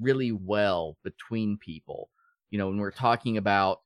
really 0.00 0.32
well 0.32 0.96
between 1.02 1.56
people. 1.58 2.10
You 2.50 2.58
know, 2.58 2.68
when 2.68 2.78
we're 2.78 2.90
talking 2.90 3.36
about 3.36 3.80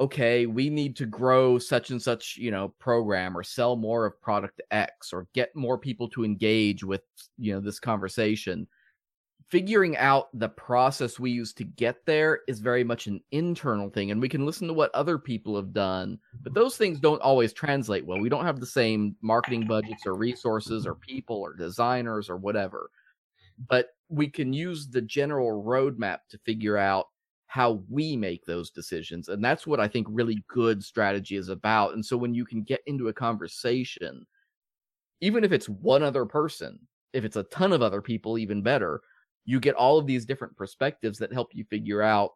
okay, 0.00 0.46
we 0.46 0.70
need 0.70 0.96
to 0.96 1.04
grow 1.04 1.58
such 1.58 1.90
and 1.90 2.00
such, 2.00 2.38
you 2.38 2.50
know, 2.50 2.68
program 2.78 3.36
or 3.36 3.42
sell 3.42 3.76
more 3.76 4.06
of 4.06 4.20
product 4.22 4.62
X 4.70 5.12
or 5.12 5.26
get 5.34 5.54
more 5.54 5.76
people 5.76 6.08
to 6.08 6.24
engage 6.24 6.82
with, 6.82 7.02
you 7.36 7.52
know, 7.52 7.60
this 7.60 7.78
conversation. 7.78 8.66
Figuring 9.50 9.96
out 9.96 10.28
the 10.38 10.48
process 10.48 11.18
we 11.18 11.32
use 11.32 11.52
to 11.54 11.64
get 11.64 12.06
there 12.06 12.40
is 12.46 12.60
very 12.60 12.84
much 12.84 13.08
an 13.08 13.20
internal 13.32 13.90
thing, 13.90 14.12
and 14.12 14.20
we 14.20 14.28
can 14.28 14.46
listen 14.46 14.68
to 14.68 14.74
what 14.74 14.94
other 14.94 15.18
people 15.18 15.56
have 15.56 15.72
done, 15.72 16.18
but 16.42 16.54
those 16.54 16.76
things 16.76 17.00
don't 17.00 17.20
always 17.20 17.52
translate 17.52 18.06
well. 18.06 18.20
We 18.20 18.28
don't 18.28 18.44
have 18.44 18.60
the 18.60 18.66
same 18.66 19.16
marketing 19.22 19.66
budgets 19.66 20.06
or 20.06 20.14
resources 20.14 20.86
or 20.86 20.94
people 20.94 21.36
or 21.36 21.54
designers 21.54 22.30
or 22.30 22.36
whatever, 22.36 22.90
but 23.68 23.88
we 24.08 24.28
can 24.28 24.52
use 24.52 24.88
the 24.88 25.02
general 25.02 25.64
roadmap 25.64 26.18
to 26.28 26.38
figure 26.38 26.76
out 26.76 27.06
how 27.46 27.82
we 27.88 28.16
make 28.16 28.44
those 28.44 28.70
decisions. 28.70 29.28
And 29.28 29.44
that's 29.44 29.66
what 29.66 29.80
I 29.80 29.88
think 29.88 30.06
really 30.08 30.44
good 30.46 30.84
strategy 30.84 31.34
is 31.34 31.48
about. 31.48 31.94
And 31.94 32.06
so 32.06 32.16
when 32.16 32.32
you 32.32 32.44
can 32.44 32.62
get 32.62 32.82
into 32.86 33.08
a 33.08 33.12
conversation, 33.12 34.24
even 35.20 35.42
if 35.42 35.50
it's 35.50 35.68
one 35.68 36.04
other 36.04 36.24
person, 36.24 36.78
if 37.12 37.24
it's 37.24 37.34
a 37.34 37.42
ton 37.44 37.72
of 37.72 37.82
other 37.82 38.00
people, 38.00 38.38
even 38.38 38.62
better, 38.62 39.00
you 39.50 39.58
get 39.58 39.74
all 39.74 39.98
of 39.98 40.06
these 40.06 40.24
different 40.24 40.56
perspectives 40.56 41.18
that 41.18 41.32
help 41.32 41.48
you 41.52 41.64
figure 41.64 42.02
out 42.02 42.34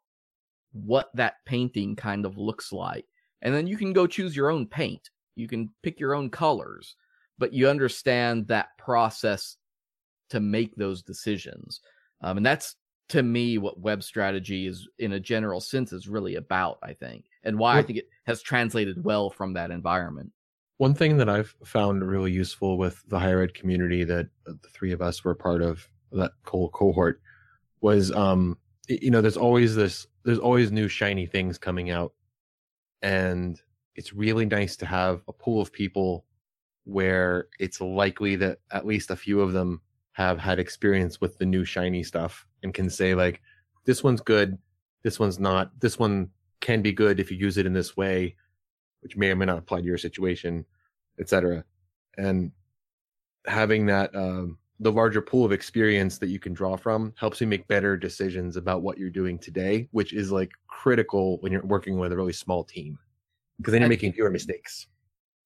what 0.72 1.10
that 1.14 1.34
painting 1.46 1.94
kind 1.94 2.26
of 2.26 2.36
looks 2.36 2.72
like. 2.72 3.06
And 3.40 3.54
then 3.54 3.68
you 3.68 3.76
can 3.76 3.92
go 3.92 4.08
choose 4.08 4.34
your 4.34 4.50
own 4.50 4.66
paint. 4.66 5.10
You 5.36 5.46
can 5.46 5.70
pick 5.84 6.00
your 6.00 6.12
own 6.12 6.28
colors, 6.28 6.96
but 7.38 7.52
you 7.52 7.68
understand 7.68 8.48
that 8.48 8.76
process 8.78 9.58
to 10.30 10.40
make 10.40 10.74
those 10.74 11.04
decisions. 11.04 11.82
Um, 12.20 12.38
and 12.38 12.44
that's 12.44 12.74
to 13.10 13.22
me 13.22 13.58
what 13.58 13.78
web 13.78 14.02
strategy 14.02 14.66
is 14.66 14.88
in 14.98 15.12
a 15.12 15.20
general 15.20 15.60
sense 15.60 15.92
is 15.92 16.08
really 16.08 16.36
about 16.36 16.78
i 16.82 16.94
think 16.94 17.26
and 17.42 17.58
why 17.58 17.76
i 17.76 17.82
think 17.82 17.98
it 17.98 18.08
has 18.24 18.40
translated 18.40 19.04
well 19.04 19.28
from 19.28 19.52
that 19.52 19.70
environment 19.70 20.32
One 20.78 20.94
thing 20.94 21.18
that 21.18 21.28
I've 21.28 21.54
found 21.64 22.02
really 22.02 22.32
useful 22.32 22.78
with 22.78 23.04
the 23.06 23.18
higher 23.18 23.42
ed 23.42 23.52
community 23.52 24.04
that 24.04 24.28
the 24.46 24.56
three 24.72 24.90
of 24.90 25.02
us 25.02 25.22
were 25.22 25.34
part 25.34 25.60
of 25.60 25.86
that 26.18 26.32
whole 26.44 26.68
cohort 26.70 27.20
was, 27.80 28.10
um, 28.12 28.58
you 28.88 29.10
know, 29.10 29.20
there's 29.20 29.36
always 29.36 29.74
this, 29.74 30.06
there's 30.24 30.38
always 30.38 30.72
new 30.72 30.88
shiny 30.88 31.26
things 31.26 31.58
coming 31.58 31.90
out, 31.90 32.12
and 33.02 33.60
it's 33.96 34.12
really 34.12 34.46
nice 34.46 34.76
to 34.76 34.86
have 34.86 35.22
a 35.28 35.32
pool 35.32 35.60
of 35.60 35.72
people 35.72 36.24
where 36.84 37.48
it's 37.58 37.80
likely 37.80 38.36
that 38.36 38.58
at 38.72 38.86
least 38.86 39.10
a 39.10 39.16
few 39.16 39.40
of 39.40 39.52
them 39.52 39.80
have 40.12 40.38
had 40.38 40.58
experience 40.58 41.20
with 41.20 41.38
the 41.38 41.46
new 41.46 41.64
shiny 41.64 42.02
stuff 42.02 42.46
and 42.62 42.74
can 42.74 42.90
say 42.90 43.14
like, 43.14 43.40
this 43.84 44.02
one's 44.02 44.20
good, 44.20 44.58
this 45.02 45.18
one's 45.18 45.38
not, 45.38 45.70
this 45.80 45.98
one 45.98 46.30
can 46.60 46.82
be 46.82 46.92
good 46.92 47.20
if 47.20 47.30
you 47.30 47.36
use 47.36 47.58
it 47.58 47.66
in 47.66 47.72
this 47.72 47.96
way 47.96 48.34
which 49.04 49.18
may 49.18 49.30
or 49.30 49.36
may 49.36 49.44
not 49.44 49.58
apply 49.58 49.80
to 49.80 49.86
your 49.86 49.98
situation, 49.98 50.64
etc. 51.20 51.62
And 52.16 52.52
having 53.46 53.86
that 53.86 54.16
um, 54.16 54.56
the 54.80 54.92
larger 54.92 55.22
pool 55.22 55.44
of 55.44 55.52
experience 55.52 56.18
that 56.18 56.28
you 56.28 56.38
can 56.38 56.52
draw 56.52 56.76
from 56.76 57.12
helps 57.16 57.40
you 57.40 57.46
make 57.46 57.66
better 57.68 57.96
decisions 57.96 58.56
about 58.56 58.82
what 58.82 58.98
you're 58.98 59.10
doing 59.10 59.38
today, 59.38 59.88
which 59.92 60.12
is 60.12 60.32
like 60.32 60.50
critical 60.66 61.38
when 61.40 61.52
you're 61.52 61.64
working 61.64 61.98
with 61.98 62.12
a 62.12 62.16
really 62.16 62.32
small 62.32 62.64
team 62.64 62.98
because 63.58 63.72
then 63.72 63.82
you're 63.82 63.88
making 63.88 64.12
fewer 64.12 64.30
mistakes. 64.30 64.88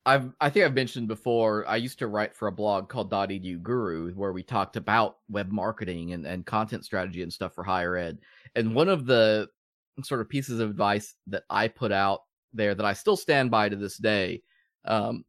I've 0.07 0.33
I 0.41 0.49
think 0.49 0.65
I've 0.65 0.75
mentioned 0.75 1.09
before. 1.09 1.69
I 1.69 1.77
used 1.77 1.99
to 1.99 2.07
write 2.07 2.35
for 2.35 2.49
a 2.49 2.53
blog 2.53 2.89
called 2.89 3.11
Dot 3.11 3.29
.edu 3.29 3.63
Guru, 3.63 4.13
where 4.15 4.33
we 4.33 4.43
talked 4.43 4.77
about 4.77 5.19
web 5.29 5.51
marketing 5.51 6.15
and, 6.15 6.27
and 6.27 6.47
content 6.47 6.85
strategy 6.87 7.23
and 7.23 7.33
stuff 7.33 7.55
for 7.55 7.63
higher 7.63 7.97
ed. 7.97 8.19
And 8.55 8.75
one 8.75 8.89
of 8.89 9.05
the 9.05 9.49
sort 10.03 10.21
of 10.23 10.29
pieces 10.29 10.61
of 10.61 10.71
advice 10.71 11.15
that 11.27 11.43
I 11.51 11.69
put 11.69 11.93
out 11.93 12.23
there 12.55 12.75
that 12.75 12.87
I 12.87 12.95
still 12.95 13.17
stand 13.17 13.51
by 13.51 13.69
to 13.69 13.77
this 13.77 13.99
day 13.99 14.43
um, 14.87 15.25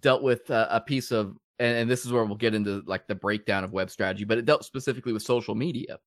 dealt 0.00 0.22
with 0.22 0.48
uh, 0.50 0.68
a 0.70 0.80
piece 0.80 1.10
of, 1.10 1.36
and, 1.58 1.78
and 1.78 1.90
this 1.90 2.04
is 2.04 2.12
where 2.12 2.24
we'll 2.24 2.36
get 2.36 2.54
into 2.54 2.82
like 2.86 3.06
the 3.06 3.14
breakdown 3.14 3.64
of 3.64 3.72
web 3.72 3.90
strategy, 3.90 4.24
but 4.24 4.38
it 4.38 4.44
dealt 4.44 4.64
specifically 4.64 5.12
with 5.12 5.22
social 5.22 5.54
media. 5.54 5.98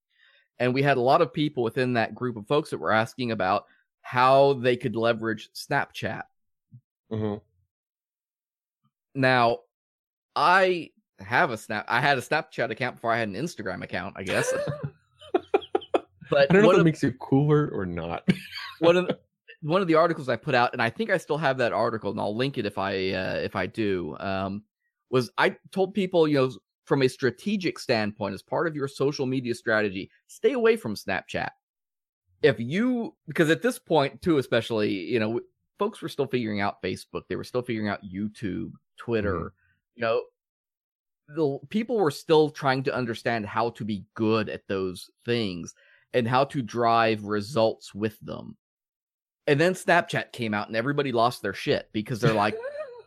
And 0.58 0.74
we 0.74 0.82
had 0.82 0.98
a 0.98 1.02
lot 1.02 1.22
of 1.22 1.34
people 1.34 1.64
within 1.64 1.93
that 1.93 2.16
group 2.16 2.38
of 2.38 2.48
folks 2.48 2.70
that 2.70 2.78
were 2.78 2.91
asking 2.91 3.32
about 3.32 3.66
how 4.02 4.54
they 4.54 4.78
could 4.78 4.96
leverage 4.96 5.50
Snapchat 5.54 6.24
Mm-hmm. 7.12 7.36
Now, 9.20 9.60
I 10.36 10.91
have 11.20 11.52
a 11.52 11.58
snap. 11.58 11.86
I 11.88 12.02
had 12.02 12.18
a 12.18 12.22
Snapchat 12.22 12.70
account 12.72 12.96
before 12.96 13.12
I 13.12 13.18
had 13.18 13.30
an 13.30 13.36
Instagram 13.36 13.84
account, 13.84 14.16
I 14.18 14.24
guess. 14.24 14.54
but 16.30 16.50
I 16.50 16.54
don't 16.54 16.64
know 16.64 16.72
if 16.72 16.80
it 16.80 16.84
makes 16.84 17.04
you 17.04 17.12
cooler 17.14 17.70
or 17.74 17.86
not. 17.86 18.28
one 18.80 18.98
of 18.98 19.08
the, 19.08 19.18
one 19.62 19.82
of 19.82 19.88
the 19.88 19.96
articles 19.96 20.28
I 20.28 20.36
put 20.36 20.56
out, 20.56 20.74
and 20.74 20.82
I 20.82 20.89
think 20.89 21.10
I 21.10 21.18
still 21.18 21.38
have 21.38 21.58
that 21.60 21.74
article, 21.74 22.12
and 22.12 22.20
I'll 22.20 22.36
link 22.36 22.58
it 22.58 22.66
if 22.66 22.78
I 22.78 23.12
uh, 23.12 23.36
if 23.36 23.56
I 23.56 23.68
do. 23.68 24.18
Um, 24.20 24.64
was 25.10 25.32
I 25.38 25.56
told 25.72 25.93
people, 25.93 26.28
you 26.28 26.36
know, 26.36 26.51
from 26.86 27.01
a 27.01 27.08
strategic 27.08 27.80
standpoint, 27.80 28.34
as 28.34 28.41
part 28.41 28.68
of 28.68 28.76
your 28.76 28.88
social 28.88 29.26
media 29.26 29.56
strategy, 29.56 30.10
stay 30.28 30.53
away 30.53 30.76
from 30.78 30.95
Snapchat. 30.95 31.49
If 32.41 32.60
you, 32.60 33.16
because 33.28 33.49
at 33.49 33.62
this 33.62 33.80
point, 33.80 34.22
too, 34.22 34.38
especially, 34.38 34.91
you 34.91 35.20
know, 35.20 35.41
folks 35.80 36.01
were 36.01 36.10
still 36.10 36.28
figuring 36.28 36.62
out 36.62 36.82
Facebook, 36.82 37.24
they 37.28 37.36
were 37.36 37.43
still 37.43 37.64
figuring 37.64 37.89
out 37.89 38.03
YouTube, 38.03 38.72
Twitter, 38.97 39.36
mm-hmm. 39.36 39.47
you 39.95 40.01
know, 40.01 40.22
the 41.28 41.58
people 41.70 41.97
were 41.97 42.12
still 42.12 42.51
trying 42.51 42.84
to 42.84 42.93
understand 42.93 43.45
how 43.47 43.72
to 43.72 43.84
be 43.84 44.06
good 44.14 44.47
at 44.47 44.68
those 44.68 45.10
things 45.26 45.74
and 46.14 46.28
how 46.28 46.45
to 46.45 46.62
drive 46.62 47.24
results 47.24 47.95
with 47.95 48.20
them. 48.20 48.56
And 49.47 49.60
then 49.60 49.74
Snapchat 49.74 50.32
came 50.32 50.53
out 50.53 50.68
and 50.68 50.78
everybody 50.78 51.12
lost 51.12 51.41
their 51.41 51.53
shit 51.53 51.89
because 51.93 52.20
they're 52.20 52.34
like, 52.34 52.56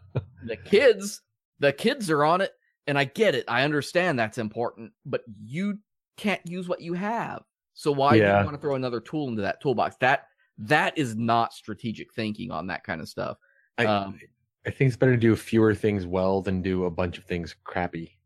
the 0.45 0.57
kids, 0.57 1.23
the 1.59 1.73
kids 1.73 2.11
are 2.11 2.25
on 2.25 2.41
it. 2.41 2.53
And 2.87 2.99
I 2.99 3.05
get 3.05 3.35
it. 3.35 3.45
I 3.49 3.65
understand 3.65 4.19
that's 4.19 4.39
important, 4.39 4.93
but 5.05 5.21
you 5.45 5.79
can't 6.17 6.41
use 6.47 6.69
what 6.69 6.81
you 6.81 6.95
have. 6.95 7.43
So 7.75 7.93
why 7.93 8.13
do 8.13 8.25
you 8.25 8.33
want 8.33 8.53
to 8.53 8.59
throw 8.59 8.77
another 8.77 8.99
tool 8.99 9.29
into 9.29 9.43
that 9.43 9.61
toolbox? 9.61 9.97
That 10.01 10.27
that 10.59 10.97
is 10.97 11.15
not 11.15 11.53
strategic 11.53 12.13
thinking 12.15 12.51
on 12.51 12.67
that 12.69 12.85
kind 12.85 13.01
of 13.01 13.09
stuff. 13.09 13.37
I, 13.77 13.85
Um, 13.85 14.19
I 14.67 14.71
think 14.71 14.89
it's 14.89 14.97
better 14.97 15.13
to 15.13 15.21
do 15.21 15.37
fewer 15.37 15.75
things 15.75 16.07
well 16.07 16.43
than 16.43 16.63
do 16.63 16.87
a 16.87 16.91
bunch 16.91 17.19
of 17.19 17.25
things 17.25 17.55
crappy. 17.63 18.18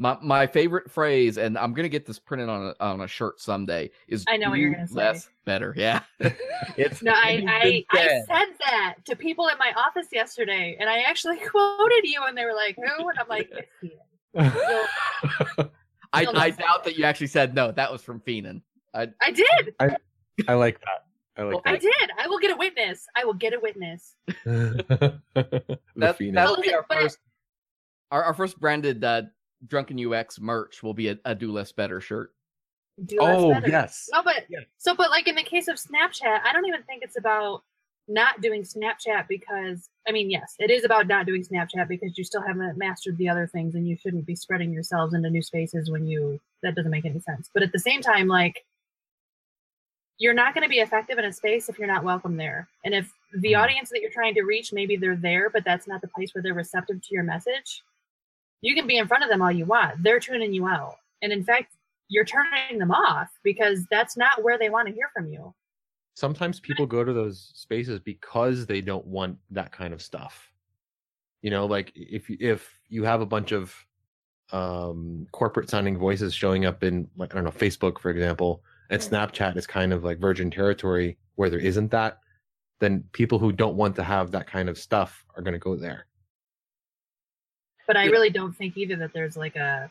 My 0.00 0.16
my 0.22 0.46
favorite 0.46 0.90
phrase, 0.90 1.36
and 1.36 1.58
I'm 1.58 1.74
gonna 1.74 1.90
get 1.90 2.06
this 2.06 2.18
printed 2.18 2.48
on 2.48 2.68
a 2.68 2.74
on 2.82 3.02
a 3.02 3.06
shirt 3.06 3.38
someday, 3.38 3.90
is 4.08 4.24
I 4.28 4.38
know 4.38 4.48
what 4.48 4.58
you're 4.58 4.70
"Do 4.70 4.76
gonna 4.76 4.88
say." 4.88 4.94
less 4.94 5.28
better. 5.44 5.74
Yeah. 5.76 6.00
it's 6.78 7.02
No, 7.02 7.12
I, 7.12 7.44
I, 7.46 7.62
been 7.62 7.84
I 7.92 7.96
said. 7.98 8.24
said 8.26 8.46
that 8.64 8.94
to 9.04 9.14
people 9.14 9.48
in 9.48 9.58
my 9.58 9.74
office 9.76 10.06
yesterday, 10.10 10.78
and 10.80 10.88
I 10.88 11.00
actually 11.00 11.36
quoted 11.50 12.04
you, 12.04 12.22
and 12.26 12.34
they 12.34 12.46
were 12.46 12.54
like, 12.54 12.76
"Who?" 12.76 13.10
And 13.10 13.18
I'm 13.18 13.28
like, 13.28 13.50
"It's 13.52 13.68
Ian." 13.84 14.86
I, 16.14 16.22
You'll 16.22 16.36
I 16.38 16.48
know. 16.48 16.56
doubt 16.56 16.84
that 16.84 16.96
you 16.96 17.04
actually 17.04 17.26
said 17.26 17.54
no. 17.54 17.70
That 17.70 17.92
was 17.92 18.02
from 18.02 18.20
Fienen. 18.20 18.62
I 18.94 19.08
I 19.20 19.30
did. 19.32 19.74
I 19.80 19.96
I 20.48 20.54
like 20.54 20.80
that. 20.80 21.04
I 21.36 21.42
like 21.42 21.60
I 21.66 21.72
that. 21.72 21.80
did. 21.82 22.10
I 22.18 22.26
will 22.26 22.38
get 22.38 22.50
a 22.52 22.56
witness. 22.56 23.06
I 23.14 23.24
will 23.26 23.34
get 23.34 23.52
a 23.52 23.60
witness. 23.60 24.14
That 24.46 25.20
that'll 25.94 26.16
be 26.62 26.72
our 26.74 26.86
first 26.90 27.18
our, 28.10 28.24
our 28.24 28.34
first 28.34 28.58
branded 28.58 29.04
uh, 29.04 29.22
drunken 29.66 29.98
UX 29.98 30.40
merch 30.40 30.82
will 30.82 30.94
be 30.94 31.08
a, 31.08 31.18
a 31.24 31.34
do 31.34 31.52
less 31.52 31.72
better 31.72 32.00
shirt. 32.00 32.32
Do 33.06 33.16
oh 33.20 33.50
better. 33.50 33.68
yes. 33.68 34.08
No, 34.12 34.22
but 34.22 34.44
Yeah. 34.48 34.60
so, 34.78 34.94
but 34.94 35.10
like 35.10 35.26
in 35.28 35.34
the 35.34 35.42
case 35.42 35.68
of 35.68 35.76
Snapchat, 35.76 36.40
I 36.44 36.52
don't 36.52 36.66
even 36.66 36.82
think 36.84 37.02
it's 37.02 37.16
about 37.18 37.62
not 38.08 38.40
doing 38.40 38.62
Snapchat 38.62 39.28
because 39.28 39.88
I 40.08 40.12
mean, 40.12 40.30
yes, 40.30 40.54
it 40.58 40.70
is 40.70 40.84
about 40.84 41.06
not 41.06 41.26
doing 41.26 41.44
Snapchat 41.44 41.88
because 41.88 42.16
you 42.18 42.24
still 42.24 42.42
haven't 42.42 42.76
mastered 42.76 43.16
the 43.18 43.28
other 43.28 43.46
things, 43.46 43.74
and 43.74 43.86
you 43.86 43.96
shouldn't 43.96 44.26
be 44.26 44.34
spreading 44.34 44.72
yourselves 44.72 45.14
into 45.14 45.30
new 45.30 45.42
spaces 45.42 45.90
when 45.90 46.06
you 46.06 46.40
that 46.62 46.74
doesn't 46.74 46.90
make 46.90 47.04
any 47.04 47.20
sense. 47.20 47.50
But 47.52 47.62
at 47.62 47.72
the 47.72 47.78
same 47.78 48.00
time, 48.02 48.26
like 48.28 48.64
you're 50.18 50.34
not 50.34 50.52
going 50.52 50.64
to 50.64 50.68
be 50.68 50.80
effective 50.80 51.16
in 51.18 51.24
a 51.24 51.32
space 51.32 51.70
if 51.70 51.78
you're 51.78 51.88
not 51.88 52.04
welcome 52.04 52.36
there, 52.36 52.68
and 52.84 52.94
if 52.94 53.10
the 53.32 53.52
Mhm. 53.52 53.60
audience 53.62 53.88
that 53.90 54.00
you're 54.02 54.10
trying 54.10 54.34
to 54.34 54.42
reach, 54.42 54.72
maybe 54.72 54.96
they're 54.96 55.16
there, 55.16 55.48
but 55.48 55.64
that's 55.64 55.86
not 55.86 56.00
the 56.02 56.08
place 56.08 56.34
where 56.34 56.42
they're 56.42 56.52
receptive 56.52 57.00
to 57.00 57.14
your 57.14 57.22
message. 57.22 57.82
You 58.62 58.74
can 58.74 58.86
be 58.86 58.98
in 58.98 59.08
front 59.08 59.24
of 59.24 59.30
them 59.30 59.42
all 59.42 59.52
you 59.52 59.66
want; 59.66 60.02
they're 60.02 60.20
tuning 60.20 60.52
you 60.52 60.66
out, 60.66 60.96
and 61.22 61.32
in 61.32 61.42
fact, 61.44 61.74
you're 62.08 62.24
turning 62.24 62.78
them 62.78 62.90
off 62.90 63.28
because 63.42 63.86
that's 63.90 64.16
not 64.16 64.42
where 64.42 64.58
they 64.58 64.68
want 64.70 64.88
to 64.88 64.94
hear 64.94 65.10
from 65.14 65.28
you. 65.28 65.54
sometimes 66.14 66.60
people 66.60 66.86
go 66.86 67.04
to 67.04 67.12
those 67.12 67.52
spaces 67.54 68.00
because 68.00 68.66
they 68.66 68.80
don't 68.80 69.06
want 69.06 69.38
that 69.50 69.72
kind 69.72 69.94
of 69.94 70.02
stuff. 70.02 70.52
You 71.42 71.50
know 71.50 71.66
like 71.66 71.92
if 71.94 72.28
you 72.28 72.36
if 72.40 72.78
you 72.88 73.04
have 73.04 73.20
a 73.22 73.26
bunch 73.26 73.52
of 73.52 73.74
um 74.52 75.26
corporate 75.32 75.70
sounding 75.70 75.96
voices 75.98 76.34
showing 76.34 76.66
up 76.66 76.82
in 76.82 77.08
like 77.16 77.32
i 77.32 77.36
don't 77.36 77.44
know 77.44 77.50
facebook 77.50 78.00
for 78.00 78.10
example 78.10 78.62
and 78.90 79.00
snapchat 79.00 79.56
is 79.56 79.66
kind 79.66 79.92
of 79.92 80.02
like 80.02 80.18
virgin 80.18 80.50
territory 80.50 81.16
where 81.36 81.48
there 81.48 81.60
isn't 81.60 81.90
that 81.92 82.18
then 82.80 83.04
people 83.12 83.38
who 83.38 83.52
don't 83.52 83.76
want 83.76 83.94
to 83.94 84.02
have 84.02 84.32
that 84.32 84.48
kind 84.48 84.68
of 84.68 84.76
stuff 84.76 85.24
are 85.36 85.42
going 85.42 85.52
to 85.52 85.58
go 85.60 85.76
there 85.76 86.06
But 87.90 87.96
I 87.96 88.04
Yeah. 88.04 88.10
really 88.10 88.30
don't 88.30 88.52
think 88.52 88.76
either 88.76 88.94
that 88.94 89.12
there's 89.12 89.36
like 89.36 89.56
a 89.56 89.90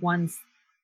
one. 0.00 0.28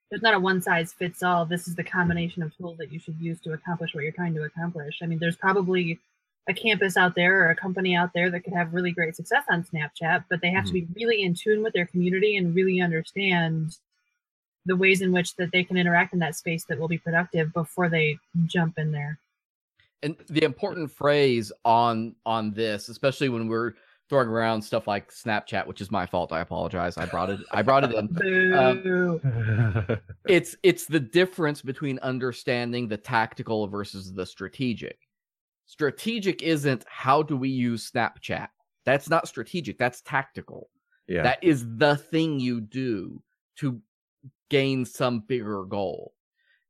There's 0.08 0.22
not 0.22 0.32
a 0.32 0.38
one 0.38 0.62
size 0.62 0.92
fits 0.92 1.24
all. 1.24 1.44
This 1.44 1.66
is 1.66 1.74
the 1.74 1.82
combination 1.82 2.40
of 2.44 2.56
tools 2.56 2.78
that 2.78 2.92
you 2.92 3.00
should 3.00 3.18
use 3.20 3.40
to 3.40 3.52
accomplish 3.52 3.96
what 3.96 4.04
you're 4.04 4.12
trying 4.12 4.32
to 4.34 4.44
accomplish. 4.44 5.00
I 5.02 5.06
mean, 5.06 5.18
there's 5.18 5.34
probably 5.34 5.98
a 6.48 6.54
campus 6.54 6.96
out 6.96 7.16
there 7.16 7.42
or 7.42 7.50
a 7.50 7.56
company 7.56 7.96
out 7.96 8.12
there 8.14 8.30
that 8.30 8.44
could 8.44 8.52
have 8.52 8.72
really 8.72 8.92
great 8.92 9.16
success 9.16 9.42
on 9.50 9.64
Snapchat, 9.64 10.26
but 10.30 10.40
they 10.40 10.50
have 10.50 10.66
to 10.66 10.72
be 10.72 10.82
mm-hmm. 10.82 10.92
really 10.92 11.22
in 11.22 11.34
tune 11.34 11.64
with 11.64 11.72
their 11.72 11.86
community 11.86 12.36
and 12.36 12.54
really 12.54 12.80
understand 12.80 13.76
the 14.66 14.76
ways 14.76 15.02
in 15.02 15.10
which 15.10 15.34
that 15.34 15.50
they 15.50 15.64
can 15.64 15.76
interact 15.76 16.12
in 16.12 16.20
that 16.20 16.36
space 16.36 16.64
that 16.66 16.78
will 16.78 16.86
be 16.86 16.98
productive 16.98 17.52
before 17.52 17.88
they 17.88 18.16
jump 18.46 18.78
in 18.78 18.92
there. 18.92 19.18
And 20.04 20.14
the 20.28 20.44
important 20.44 20.92
phrase 20.92 21.50
on 21.64 22.14
on 22.24 22.52
this, 22.52 22.88
especially 22.88 23.30
when 23.30 23.48
we're 23.48 23.74
throwing 24.08 24.28
around 24.28 24.62
stuff 24.62 24.86
like 24.86 25.10
Snapchat, 25.12 25.66
which 25.66 25.80
is 25.80 25.90
my 25.90 26.06
fault. 26.06 26.32
I 26.32 26.40
apologize. 26.40 26.96
I 26.96 27.06
brought 27.06 27.30
it. 27.30 27.40
I 27.50 27.62
brought 27.62 27.84
it 27.84 27.92
in. 27.92 28.06
Boo. 28.82 29.20
It's 30.28 30.56
it's 30.62 30.84
the 30.86 31.00
difference 31.00 31.62
between 31.62 31.98
understanding 32.00 32.86
the 32.88 32.96
tactical 32.98 33.66
versus 33.66 34.12
the 34.12 34.26
strategic. 34.26 34.98
Strategic 35.66 36.42
isn't 36.42 36.84
how 36.88 37.22
do 37.22 37.36
we 37.36 37.48
use 37.48 37.90
Snapchat. 37.90 38.48
That's 38.84 39.08
not 39.08 39.28
strategic. 39.28 39.78
That's 39.78 40.00
tactical. 40.02 40.70
yeah. 41.06 41.22
That 41.22 41.38
is 41.42 41.64
the 41.76 41.96
thing 41.96 42.40
you 42.40 42.60
do 42.60 43.22
to 43.56 43.80
gain 44.50 44.84
some 44.84 45.20
bigger 45.20 45.64
goal. 45.64 46.14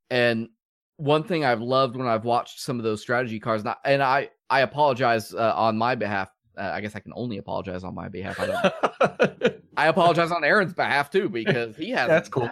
And 0.09 0.49
one 0.97 1.23
thing 1.23 1.45
I've 1.45 1.61
loved 1.61 1.95
when 1.95 2.07
I've 2.07 2.25
watched 2.25 2.59
some 2.59 2.77
of 2.77 2.83
those 2.83 3.01
strategy 3.01 3.39
cards, 3.39 3.63
and 3.63 3.69
I 3.69 3.75
and 3.85 4.03
I, 4.03 4.29
I 4.49 4.61
apologize 4.61 5.33
uh, 5.33 5.53
on 5.55 5.77
my 5.77 5.95
behalf. 5.95 6.29
Uh, 6.59 6.71
I 6.73 6.81
guess 6.81 6.95
I 6.95 6.99
can 6.99 7.13
only 7.15 7.37
apologize 7.37 7.83
on 7.83 7.95
my 7.95 8.09
behalf. 8.09 8.37
I. 8.39 9.51
I 9.79 9.87
apologize 9.87 10.29
on 10.31 10.43
Aaron's 10.43 10.73
behalf 10.73 11.09
too 11.09 11.29
because 11.29 11.77
he 11.77 11.91
has. 11.91 12.09
That's 12.09 12.27
cool. 12.27 12.49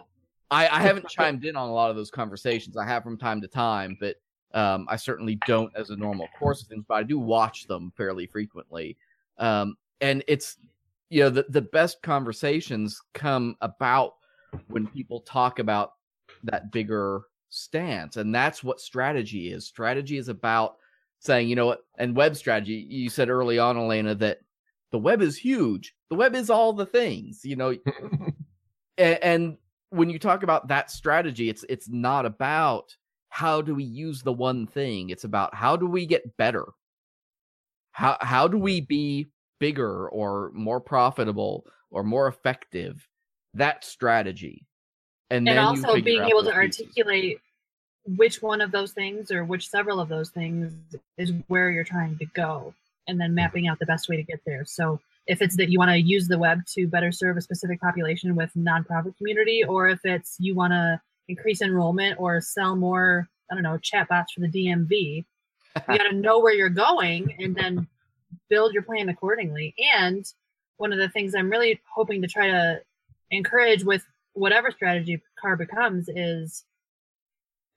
I, 0.50 0.70
I 0.70 0.82
haven't 0.82 1.10
chimed 1.10 1.44
in 1.44 1.58
on 1.58 1.68
a 1.68 1.74
lot 1.74 1.90
of 1.90 1.98
those 1.98 2.10
conversations. 2.10 2.78
I 2.78 2.86
have 2.86 3.04
from 3.04 3.18
time 3.18 3.42
to 3.42 3.50
time, 3.50 3.98
but 4.00 4.16
um, 4.54 4.88
I 4.90 4.96
certainly 4.96 5.38
don't 5.46 5.70
as 5.76 5.90
a 5.90 5.98
normal 5.98 6.30
course 6.40 6.62
of 6.62 6.70
things. 6.70 6.86
But 6.88 6.96
I 6.96 7.04
do 7.04 7.20
watch 7.20 7.68
them 7.68 7.92
fairly 7.98 8.28
frequently, 8.28 8.96
um, 9.40 9.76
and 10.00 10.24
it's 10.30 10.58
you 11.10 11.24
know 11.24 11.30
the 11.30 11.46
the 11.50 11.62
best 11.62 12.02
conversations 12.02 13.02
come 13.14 13.58
about 13.60 14.14
when 14.68 14.88
people 14.88 15.20
talk 15.20 15.60
about 15.60 15.96
that 16.44 16.72
bigger 16.72 17.24
stance, 17.50 18.16
and 18.16 18.34
that's 18.34 18.64
what 18.64 18.80
strategy 18.80 19.52
is. 19.52 19.68
Strategy 19.68 20.18
is 20.18 20.30
about 20.30 20.78
saying, 21.20 21.50
you 21.50 21.56
know 21.56 21.68
what, 21.68 21.82
and 21.98 22.16
web 22.16 22.36
strategy. 22.36 22.86
You 22.90 23.10
said 23.10 23.30
early 23.30 23.60
on, 23.60 23.76
Alaina, 23.76 24.16
that 24.16 24.40
the 24.92 25.00
web 25.00 25.22
is 25.22 25.38
huge. 25.38 25.94
The 26.10 26.16
web 26.16 26.36
is 26.36 26.50
all 26.50 26.74
the 26.74 26.86
things, 26.86 27.42
you 27.44 27.56
know, 27.56 27.76
and, 28.98 29.24
and 29.24 29.58
when 29.90 30.10
you 30.10 30.20
talk 30.20 30.44
about 30.44 30.68
that 30.68 30.92
strategy, 30.92 31.50
it's 31.50 31.66
it's 31.70 31.90
not 31.90 32.26
about 32.26 32.96
how 33.30 33.62
do 33.62 33.76
we 33.76 33.84
use 33.84 34.22
the 34.22 34.34
one 34.34 34.68
thing. 34.68 35.10
It's 35.10 35.24
about 35.24 35.54
how 35.54 35.76
do 35.76 35.88
we 35.88 36.06
get 36.06 36.38
better. 36.38 36.66
How 37.92 38.18
how 38.22 38.48
do 38.48 38.58
we 38.58 38.82
be 38.82 39.28
bigger 39.60 40.10
or 40.10 40.52
more 40.54 40.80
profitable 40.80 41.66
or 41.90 42.04
more 42.04 42.28
effective? 42.28 43.08
That 43.54 43.84
strategy, 43.84 44.68
and, 45.30 45.48
and 45.48 45.58
then 45.58 45.58
also 45.58 46.00
being 46.02 46.24
able 46.24 46.44
to 46.44 46.46
those 46.46 46.54
pieces. 46.54 46.82
articulate 46.82 47.42
which 48.16 48.42
one 48.42 48.62
of 48.62 48.72
those 48.72 48.92
things 48.92 49.32
or 49.32 49.44
which 49.44 49.70
several 49.70 50.00
of 50.00 50.10
those 50.10 50.30
things 50.30 50.74
is 51.18 51.34
where 51.48 51.70
you're 51.70 51.84
trying 51.84 52.18
to 52.18 52.26
go 52.28 52.74
and 53.08 53.20
then 53.20 53.36
mapping 53.36 53.68
out 53.68 53.80
the 53.80 53.86
best 53.86 54.10
way 54.10 54.16
to 54.16 54.24
get 54.24 54.40
there. 54.46 54.66
So 54.66 55.00
if 55.28 55.42
it's 55.42 55.58
that 55.58 55.70
you 55.70 55.78
want 55.78 55.92
to 55.92 55.98
use 55.98 56.28
the 56.28 56.38
web 56.38 56.66
to 56.74 56.88
better 56.88 57.12
serve 57.12 57.38
a 57.38 57.42
specific 57.42 57.82
population 57.82 58.36
with 58.36 58.50
nonprofit 58.58 59.18
community 59.18 59.64
or 59.64 59.90
if 59.90 60.00
it's 60.04 60.38
you 60.40 60.56
want 60.56 60.72
to 60.72 61.00
increase 61.28 61.62
enrollment 61.62 62.18
or 62.20 62.40
sell 62.40 62.78
more 62.78 63.28
i 63.52 63.54
don't 63.54 63.64
know 63.64 63.78
chatbots 63.80 64.28
for 64.34 64.40
the 64.40 64.48
dmv 64.48 65.26
you 65.76 65.98
got 65.98 66.10
to 66.10 66.16
know 66.16 66.40
where 66.40 66.54
you're 66.54 66.70
going 66.70 67.36
and 67.40 67.56
then 67.56 67.88
build 68.50 68.74
your 68.74 68.84
plan 68.84 69.10
accordingly. 69.10 69.76
And 69.96 70.26
one 70.78 70.94
of 70.94 71.00
the 71.00 71.10
things 71.10 71.34
i'm 71.36 71.50
really 71.50 71.82
hoping 71.94 72.22
to 72.22 72.28
try 72.28 72.48
to 72.48 72.82
encourage 73.32 73.84
with 73.84 74.06
whatever 74.34 74.72
strategy 74.72 75.22
car 75.40 75.56
becomes 75.56 76.08
is 76.10 76.64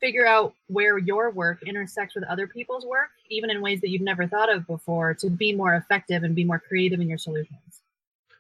figure 0.00 0.26
out 0.26 0.54
where 0.68 0.98
your 0.98 1.30
work 1.30 1.62
intersects 1.64 2.14
with 2.14 2.24
other 2.24 2.46
people's 2.46 2.86
work 2.86 3.10
even 3.28 3.50
in 3.50 3.60
ways 3.60 3.80
that 3.80 3.90
you've 3.90 4.02
never 4.02 4.26
thought 4.26 4.52
of 4.52 4.66
before 4.66 5.14
to 5.14 5.28
be 5.30 5.52
more 5.54 5.74
effective 5.74 6.22
and 6.24 6.34
be 6.34 6.44
more 6.44 6.58
creative 6.58 7.00
in 7.00 7.08
your 7.08 7.18
solutions 7.18 7.82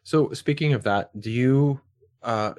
So 0.04 0.32
speaking 0.32 0.72
of 0.72 0.82
that, 0.84 1.10
do 1.20 1.30
you? 1.30 1.80
Uh, 2.22 2.54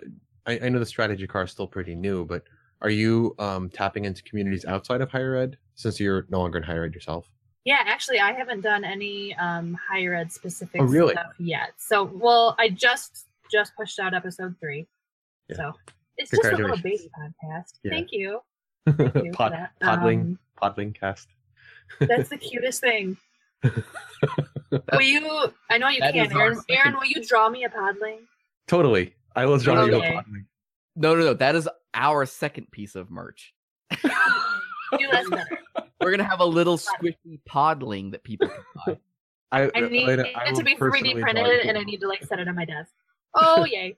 I, 0.45 0.59
I 0.63 0.69
know 0.69 0.79
the 0.79 0.85
strategy 0.85 1.27
car 1.27 1.43
is 1.43 1.51
still 1.51 1.67
pretty 1.67 1.93
new, 1.95 2.25
but 2.25 2.43
are 2.81 2.89
you 2.89 3.35
um, 3.39 3.69
tapping 3.69 4.05
into 4.05 4.23
communities 4.23 4.65
outside 4.65 5.01
of 5.01 5.09
higher 5.11 5.35
ed 5.35 5.57
since 5.75 5.99
you're 5.99 6.25
no 6.29 6.39
longer 6.39 6.57
in 6.57 6.63
higher 6.63 6.83
ed 6.85 6.93
yourself? 6.93 7.29
yeah 7.63 7.81
actually 7.85 8.19
i 8.19 8.31
haven't 8.31 8.61
done 8.61 8.83
any 8.83 9.35
um, 9.35 9.77
higher 9.87 10.15
ed 10.15 10.31
specific 10.31 10.81
Oh, 10.81 10.85
really? 10.85 11.13
stuff 11.13 11.33
yet 11.37 11.73
so 11.77 12.05
well 12.05 12.55
i 12.57 12.67
just 12.69 13.27
just 13.51 13.75
pushed 13.75 13.99
out 13.99 14.15
episode 14.15 14.55
three 14.59 14.87
Yeah. 15.47 15.57
so 15.57 15.73
it's 16.17 16.31
just 16.31 16.43
a 16.43 16.55
little 16.57 16.75
baby 16.77 17.07
podcast 17.19 17.73
Yeah. 17.83 17.91
thank 17.91 18.09
you 18.11 18.29
Thank 18.31 18.33
you 18.33 18.39
for 18.39 18.50
Pod, 19.33 19.69
podling, 19.81 20.21
Um, 20.21 20.39
podling 20.61 20.93
cast. 20.99 21.29
That's 21.99 22.29
the 22.29 22.37
cutest 22.49 22.81
thing. 22.81 23.17
will 23.63 25.01
you? 25.01 25.53
I 25.69 25.77
know 25.77 25.87
you 25.89 25.99
That 25.99 26.13
can, 26.13 26.25
is 26.27 26.31
Aaron. 26.33 26.55
second- 26.55 26.75
Aaron, 26.75 26.93
will 26.95 27.05
you 27.05 27.23
draw 27.25 27.49
me 27.49 27.63
a 27.63 27.69
podling? 27.69 28.19
Totally. 28.67 29.15
I 29.35 29.45
will 29.45 29.57
draw 29.57 29.85
you 29.85 29.95
a 29.97 30.01
podling. 30.01 30.45
No, 30.95 31.15
no, 31.15 31.23
no. 31.25 31.33
That 31.33 31.55
is 31.55 31.69
our 31.93 32.25
second 32.25 32.71
piece 32.71 32.95
of 32.95 33.09
merch. 33.11 33.53
Do 33.91 34.09
that's 35.11 35.29
better. 35.29 35.59
We're 36.01 36.11
gonna 36.11 36.23
have 36.23 36.39
a 36.39 36.45
little 36.45 36.77
squishy 36.77 37.39
podling 37.49 38.11
that 38.11 38.23
people 38.23 38.47
can 38.49 38.57
buy. 38.85 38.97
I, 39.51 39.69
I 39.75 39.81
need 39.81 40.03
Alaina, 40.03 40.23
it 40.23 40.35
I 40.35 40.51
to 40.51 40.63
be 40.63 40.75
3D 40.75 41.21
printed, 41.21 41.45
and 41.65 41.77
I 41.77 41.83
need 41.83 41.99
to 42.01 42.07
like 42.07 42.23
set 42.23 42.39
it 42.39 42.47
on 42.47 42.55
my 42.55 42.65
desk. 42.65 42.91
Oh 43.35 43.65
yay! 43.65 43.97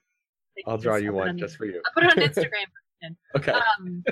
Like, 0.58 0.66
I'll 0.68 0.78
draw 0.78 0.96
you 0.98 1.08
I'll 1.08 1.14
put 1.14 1.18
it 1.18 1.20
one 1.20 1.30
on 1.30 1.38
just 1.38 1.56
for 1.58 1.66
you. 1.66 1.82
I'll 1.86 1.94
put 1.94 2.04
it 2.04 2.18
on 2.18 2.30
Instagram. 2.30 3.16
Okay. 3.36 3.52
Um, 3.52 4.04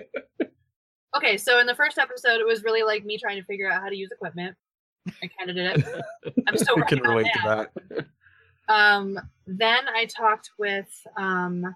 okay, 1.16 1.38
so 1.38 1.59
in 1.59 1.68
the 1.68 1.76
first 1.76 1.97
episode, 1.97 2.39
it 2.39 2.45
was 2.45 2.64
really 2.64 2.84
like 2.84 3.05
me 3.05 3.18
trying 3.18 3.39
to 3.39 3.45
figure 3.45 3.72
out 3.72 3.82
how 3.82 3.89
to 3.89 3.95
use 3.95 4.12
equipment. 4.12 4.55
I 5.07 5.30
kind 5.38 5.49
of 5.49 5.55
did 5.55 5.78
it. 5.78 6.36
I'm 6.47 6.57
still 6.57 6.76
I 6.78 6.82
can 6.82 6.99
working 6.99 7.05
on 7.05 7.16
relate 7.16 7.32
that. 7.43 7.72
to 7.74 7.95
that. 7.95 8.05
Um, 8.68 9.20
then 9.47 9.88
I 9.93 10.05
talked 10.05 10.51
with 10.57 10.89
um, 11.18 11.76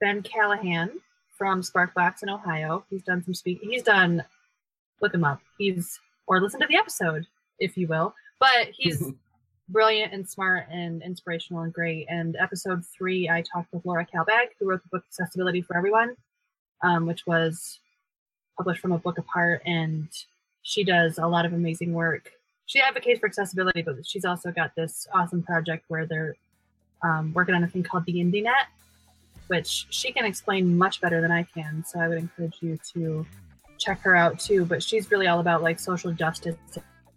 Ben 0.00 0.22
Callahan 0.22 0.90
from 1.36 1.62
Sparkbox 1.62 2.22
in 2.22 2.28
Ohio. 2.28 2.84
He's 2.90 3.02
done 3.02 3.22
some 3.24 3.34
speak. 3.34 3.60
He's 3.62 3.82
done. 3.82 4.22
Look 5.00 5.14
him 5.14 5.24
up. 5.24 5.40
He's 5.58 5.98
or 6.26 6.40
listen 6.40 6.60
to 6.60 6.66
the 6.66 6.76
episode, 6.76 7.26
if 7.58 7.76
you 7.76 7.86
will. 7.88 8.14
But 8.38 8.68
he's 8.72 9.02
brilliant 9.68 10.12
and 10.12 10.28
smart 10.28 10.68
and 10.70 11.02
inspirational 11.02 11.62
and 11.62 11.72
great. 11.72 12.06
And 12.08 12.36
episode 12.36 12.84
three, 12.86 13.28
I 13.28 13.42
talked 13.42 13.72
with 13.72 13.84
Laura 13.84 14.06
Kalbag, 14.06 14.48
who 14.58 14.68
wrote 14.68 14.82
the 14.82 14.88
book 14.90 15.04
Accessibility 15.08 15.62
for 15.62 15.76
Everyone, 15.76 16.14
um, 16.82 17.06
which 17.06 17.26
was 17.26 17.80
published 18.62 18.80
from 18.80 18.92
a 18.92 18.98
book 18.98 19.18
apart. 19.18 19.60
And 19.66 20.08
she 20.62 20.84
does 20.84 21.18
a 21.18 21.26
lot 21.26 21.44
of 21.44 21.52
amazing 21.52 21.92
work. 21.92 22.30
She 22.66 22.80
advocates 22.80 23.18
for 23.18 23.26
accessibility, 23.26 23.82
but 23.82 24.06
she's 24.06 24.24
also 24.24 24.52
got 24.52 24.74
this 24.76 25.08
awesome 25.12 25.42
project 25.42 25.84
where 25.88 26.06
they're 26.06 26.36
um, 27.02 27.32
working 27.34 27.56
on 27.56 27.64
a 27.64 27.66
thing 27.66 27.82
called 27.82 28.04
the 28.06 28.14
IndieNet, 28.14 28.66
which 29.48 29.86
she 29.90 30.12
can 30.12 30.24
explain 30.24 30.78
much 30.78 31.00
better 31.00 31.20
than 31.20 31.32
I 31.32 31.42
can. 31.42 31.84
So 31.84 31.98
I 31.98 32.06
would 32.08 32.18
encourage 32.18 32.58
you 32.60 32.78
to 32.94 33.26
check 33.78 34.00
her 34.02 34.14
out 34.14 34.38
too. 34.38 34.64
But 34.64 34.80
she's 34.80 35.10
really 35.10 35.26
all 35.26 35.40
about 35.40 35.60
like 35.60 35.80
social 35.80 36.12
justice 36.12 36.56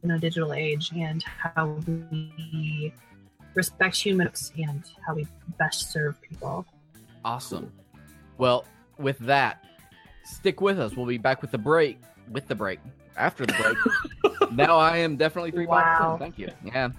in 0.04 0.12
a 0.12 0.18
digital 0.18 0.52
age 0.52 0.92
and 0.96 1.22
how 1.24 1.78
we 1.88 2.92
respect 3.54 3.96
humans 3.96 4.52
and 4.58 4.84
how 5.06 5.14
we 5.14 5.28
best 5.60 5.92
serve 5.92 6.20
people. 6.22 6.66
Awesome. 7.24 7.72
Well, 8.40 8.66
with 8.98 9.20
that, 9.20 9.64
stick 10.26 10.62
with 10.62 10.80
us. 10.80 10.96
We'll 10.96 11.06
be 11.06 11.18
back 11.18 11.42
with 11.42 11.52
the 11.52 11.58
break. 11.58 12.00
With 12.32 12.48
the 12.48 12.56
break. 12.56 12.80
After 13.18 13.46
the 13.46 13.54
break. 13.54 14.52
now 14.52 14.78
I 14.78 14.98
am 14.98 15.16
definitely 15.16 15.52
three 15.52 15.68
Wow. 15.68 16.18
Thank 16.20 16.38
you. 16.38 16.50
Yeah. 16.64 16.90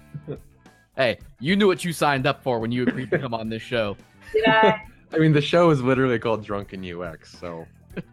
Hey, 0.97 1.19
you 1.41 1.57
knew 1.57 1.67
what 1.67 1.85
you 1.85 1.93
signed 1.93 2.27
up 2.27 2.43
for 2.43 2.59
when 2.59 2.73
you 2.73 2.85
agreed 2.85 3.11
to 3.11 3.19
come 3.19 3.35
on 3.35 3.51
this 3.51 3.61
show. 3.63 3.97
Did 4.33 4.47
I? 4.47 4.83
I 5.13 5.19
mean, 5.19 5.33
the 5.33 5.43
show 5.43 5.71
is 5.71 5.83
literally 5.83 6.19
called 6.19 6.45
Drunken 6.45 6.85
UX, 6.85 7.37
so. 7.39 7.67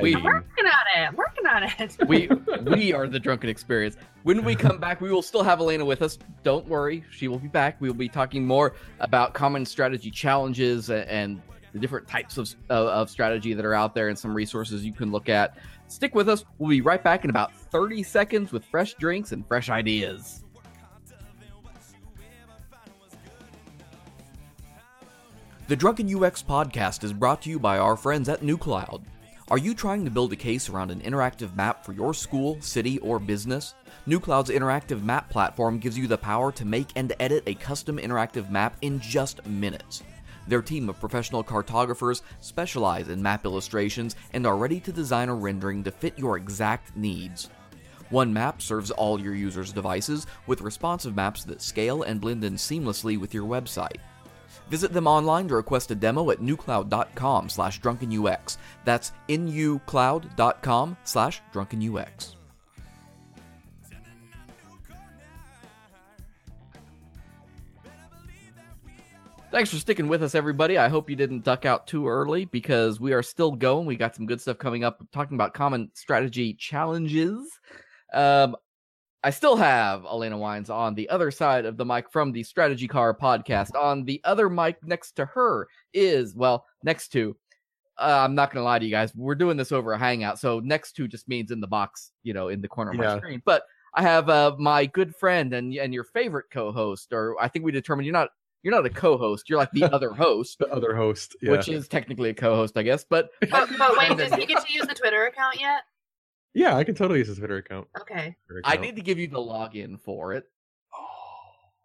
We- 0.00 0.14
I'm 0.16 0.22
working 0.22 0.64
on 0.64 0.72
it. 0.96 1.06
I'm 1.06 1.16
working 1.16 1.46
on 1.46 1.62
it. 1.64 1.96
We 2.08 2.26
we 2.62 2.94
are 2.94 3.06
the 3.06 3.20
drunken 3.20 3.50
experience. 3.50 3.96
When 4.22 4.42
we 4.42 4.54
come 4.56 4.78
back, 4.78 5.02
we 5.02 5.12
will 5.12 5.20
still 5.20 5.42
have 5.42 5.60
Alaina 5.60 5.84
with 5.84 6.00
us. 6.00 6.16
Don't 6.42 6.66
worry, 6.66 7.04
she 7.10 7.28
will 7.28 7.38
be 7.38 7.48
back. 7.48 7.78
We 7.78 7.88
will 7.90 7.96
be 7.96 8.08
talking 8.08 8.46
more 8.46 8.74
about 9.00 9.34
common 9.34 9.66
strategy 9.66 10.10
challenges 10.10 10.88
a- 10.88 11.06
and 11.12 11.42
the 11.72 11.78
different 11.78 12.06
types 12.06 12.38
of 12.38 12.54
of, 12.68 12.86
of 12.88 13.10
strategy 13.10 13.54
that 13.54 13.64
are 13.64 13.74
out 13.74 13.94
there 13.94 14.08
and 14.08 14.18
some 14.18 14.34
resources 14.34 14.84
you 14.84 14.92
can 14.92 15.10
look 15.10 15.28
at. 15.28 15.56
Stick 15.88 16.14
with 16.14 16.28
us. 16.28 16.44
We'll 16.58 16.70
be 16.70 16.80
right 16.80 17.02
back 17.02 17.24
in 17.24 17.30
about 17.30 17.54
30 17.54 18.02
seconds 18.02 18.52
with 18.52 18.64
fresh 18.64 18.94
drinks 18.94 19.32
and 19.32 19.46
fresh 19.46 19.68
ideas. 19.68 20.44
The 25.68 25.76
Drunken 25.76 26.06
UX 26.22 26.42
podcast 26.42 27.04
is 27.04 27.12
brought 27.12 27.42
to 27.42 27.50
you 27.50 27.58
by 27.58 27.78
our 27.78 27.96
friends 27.96 28.28
at 28.28 28.40
nuCloud. 28.40 29.02
Are 29.48 29.58
you 29.58 29.74
trying 29.74 30.04
to 30.04 30.10
build 30.10 30.32
a 30.32 30.36
case 30.36 30.68
around 30.68 30.90
an 30.90 31.00
interactive 31.00 31.54
map 31.56 31.84
for 31.84 31.92
your 31.92 32.14
school, 32.14 32.60
city, 32.60 32.98
or 32.98 33.18
business? 33.18 33.74
nuCloud's 34.06 34.50
interactive 34.50 35.02
map 35.02 35.30
platform 35.30 35.78
gives 35.78 35.96
you 35.96 36.06
the 36.06 36.18
power 36.18 36.50
to 36.52 36.64
make 36.64 36.88
and 36.96 37.12
edit 37.20 37.44
a 37.46 37.54
custom 37.54 37.98
interactive 37.98 38.50
map 38.50 38.76
in 38.82 38.98
just 39.00 39.44
minutes. 39.46 40.02
Their 40.48 40.62
team 40.62 40.88
of 40.88 41.00
professional 41.00 41.44
cartographers 41.44 42.22
specialize 42.40 43.08
in 43.08 43.22
map 43.22 43.44
illustrations 43.44 44.16
and 44.32 44.46
are 44.46 44.56
ready 44.56 44.80
to 44.80 44.92
design 44.92 45.28
a 45.28 45.34
rendering 45.34 45.84
to 45.84 45.90
fit 45.90 46.18
your 46.18 46.36
exact 46.36 46.96
needs. 46.96 47.50
One 48.10 48.32
map 48.32 48.60
serves 48.60 48.90
all 48.90 49.18
your 49.18 49.34
users' 49.34 49.72
devices 49.72 50.26
with 50.46 50.60
responsive 50.60 51.16
maps 51.16 51.44
that 51.44 51.62
scale 51.62 52.02
and 52.02 52.20
blend 52.20 52.44
in 52.44 52.54
seamlessly 52.54 53.18
with 53.18 53.32
your 53.32 53.46
website. 53.46 54.00
Visit 54.68 54.92
them 54.92 55.06
online 55.06 55.48
to 55.48 55.54
request 55.54 55.90
a 55.90 55.94
demo 55.94 56.30
at 56.30 56.40
nucloud.com 56.40 57.48
slash 57.48 57.80
drunkenux. 57.80 58.56
That's 58.84 59.12
nucloud.com 59.28 60.96
slash 61.04 61.42
drunkenux. 61.52 62.36
Thanks 69.52 69.68
for 69.68 69.76
sticking 69.76 70.08
with 70.08 70.22
us, 70.22 70.34
everybody. 70.34 70.78
I 70.78 70.88
hope 70.88 71.10
you 71.10 71.14
didn't 71.14 71.44
duck 71.44 71.66
out 71.66 71.86
too 71.86 72.08
early 72.08 72.46
because 72.46 72.98
we 72.98 73.12
are 73.12 73.22
still 73.22 73.52
going. 73.52 73.84
We 73.84 73.96
got 73.96 74.16
some 74.16 74.24
good 74.24 74.40
stuff 74.40 74.56
coming 74.56 74.82
up, 74.82 75.06
talking 75.12 75.34
about 75.34 75.52
common 75.52 75.90
strategy 75.92 76.54
challenges. 76.54 77.50
Um, 78.14 78.56
I 79.22 79.28
still 79.28 79.56
have 79.56 80.04
Alaina 80.04 80.38
Wiens 80.38 80.70
on 80.70 80.94
the 80.94 81.06
other 81.10 81.30
side 81.30 81.66
of 81.66 81.76
the 81.76 81.84
mic 81.84 82.10
from 82.10 82.32
the 82.32 82.42
Strategy 82.42 82.88
Car 82.88 83.14
podcast. 83.14 83.78
On 83.78 84.06
the 84.06 84.22
other 84.24 84.48
mic 84.48 84.78
next 84.86 85.16
to 85.16 85.26
her 85.26 85.68
is, 85.92 86.34
well, 86.34 86.64
next 86.82 87.08
to, 87.08 87.36
uh, 87.98 88.22
I'm 88.24 88.34
not 88.34 88.54
going 88.54 88.62
to 88.62 88.64
lie 88.64 88.78
to 88.78 88.86
you 88.86 88.90
guys, 88.90 89.14
we're 89.14 89.34
doing 89.34 89.58
this 89.58 89.70
over 89.70 89.92
a 89.92 89.98
hangout. 89.98 90.38
So 90.38 90.60
next 90.60 90.92
to 90.92 91.06
just 91.06 91.28
means 91.28 91.50
in 91.50 91.60
the 91.60 91.66
box, 91.66 92.12
you 92.22 92.32
know, 92.32 92.48
in 92.48 92.62
the 92.62 92.68
corner 92.68 92.92
of 92.92 92.96
my 92.96 93.18
screen. 93.18 93.42
But 93.44 93.64
I 93.94 94.00
have 94.00 94.30
uh, 94.30 94.56
my 94.58 94.86
good 94.86 95.14
friend 95.14 95.52
and 95.52 95.74
and 95.74 95.92
your 95.92 96.04
favorite 96.04 96.46
co-host, 96.50 97.12
or 97.12 97.36
I 97.38 97.48
think 97.48 97.66
we 97.66 97.72
determined 97.72 98.06
you're 98.06 98.14
not 98.14 98.30
you're 98.62 98.74
not 98.74 98.86
a 98.86 98.90
co-host, 98.90 99.48
you're 99.48 99.58
like 99.58 99.70
the 99.72 99.84
other 99.92 100.12
host, 100.12 100.58
The 100.58 100.68
other 100.72 100.94
host. 100.94 101.36
Yeah. 101.42 101.52
which 101.52 101.68
is 101.68 101.88
technically 101.88 102.30
a 102.30 102.34
co-host, 102.34 102.76
I 102.76 102.82
guess. 102.82 103.04
But 103.04 103.30
But, 103.50 103.68
but 103.78 103.96
wait, 103.98 104.16
does 104.16 104.32
he 104.34 104.46
get 104.52 104.64
to 104.64 104.72
use 104.72 104.86
the 104.86 104.94
Twitter 104.94 105.26
account 105.26 105.60
yet? 105.60 105.82
yeah, 106.54 106.76
I 106.76 106.84
can 106.84 106.94
totally 106.94 107.18
use 107.20 107.28
his 107.28 107.38
Twitter 107.38 107.56
account. 107.56 107.88
Okay. 108.00 108.36
Twitter 108.46 108.60
I 108.64 108.76
need 108.76 108.96
to 108.96 109.02
give 109.02 109.18
you 109.18 109.26
the 109.26 109.38
login 109.38 109.98
for 110.00 110.34
it. 110.34 110.44
Oh, 110.94 110.98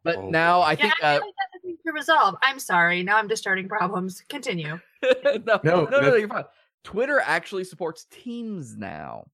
But 0.03 0.17
oh, 0.17 0.29
now 0.29 0.59
I 0.61 0.71
Yeah, 0.71 0.77
think 0.77 0.93
I 1.03 1.07
uh, 1.07 1.13
like 1.13 1.21
that's 1.21 1.55
a 1.63 1.67
thing 1.67 1.77
to 1.85 1.91
resolve. 1.93 2.35
I'm 2.41 2.59
sorry. 2.59 3.01
Now 3.03 3.17
I'm 3.17 3.29
just 3.29 3.41
starting 3.41 3.67
problems. 3.69 4.23
Continue. 4.29 4.79
no, 5.03 5.09
no, 5.23 5.59
no, 5.63 5.83
no, 5.85 5.85
that's- 5.85 6.19
you're 6.19 6.27
fine. 6.27 6.43
Twitter 6.83 7.19
actually 7.23 7.63
supports 7.65 8.05
Teams 8.11 8.77
now, 8.77 9.25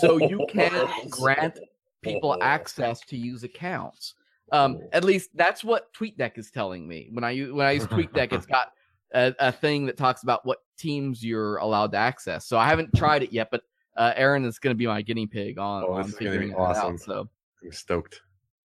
so 0.00 0.18
you 0.18 0.46
can 0.48 0.88
grant 1.10 1.58
people 2.02 2.36
access 2.40 3.00
to 3.00 3.16
use 3.16 3.42
accounts. 3.42 4.14
Um, 4.52 4.80
at 4.92 5.02
least 5.02 5.30
that's 5.34 5.64
what 5.64 5.92
TweetDeck 5.94 6.36
is 6.38 6.50
telling 6.50 6.86
me. 6.86 7.08
When 7.10 7.24
I 7.24 7.30
use 7.30 7.52
when 7.52 7.66
I 7.66 7.72
use 7.72 7.86
TweetDeck, 7.88 8.32
it's 8.32 8.46
got 8.46 8.72
a, 9.14 9.34
a 9.38 9.50
thing 9.50 9.86
that 9.86 9.96
talks 9.96 10.22
about 10.22 10.44
what 10.46 10.58
teams 10.78 11.24
you're 11.24 11.56
allowed 11.56 11.92
to 11.92 11.98
access. 11.98 12.46
So 12.46 12.58
I 12.58 12.66
haven't 12.68 12.94
tried 12.94 13.22
it 13.22 13.32
yet, 13.32 13.48
but 13.50 13.62
uh, 13.96 14.12
Aaron 14.16 14.44
is 14.44 14.58
going 14.58 14.74
to 14.74 14.78
be 14.78 14.86
my 14.86 15.02
guinea 15.02 15.26
pig 15.26 15.58
on, 15.58 15.84
Oh, 15.84 15.92
on 15.94 16.04
figuring 16.08 16.54
awesome. 16.54 16.94
out. 16.94 17.00
So 17.00 17.28
I'm 17.64 17.72
stoked. 17.72 18.20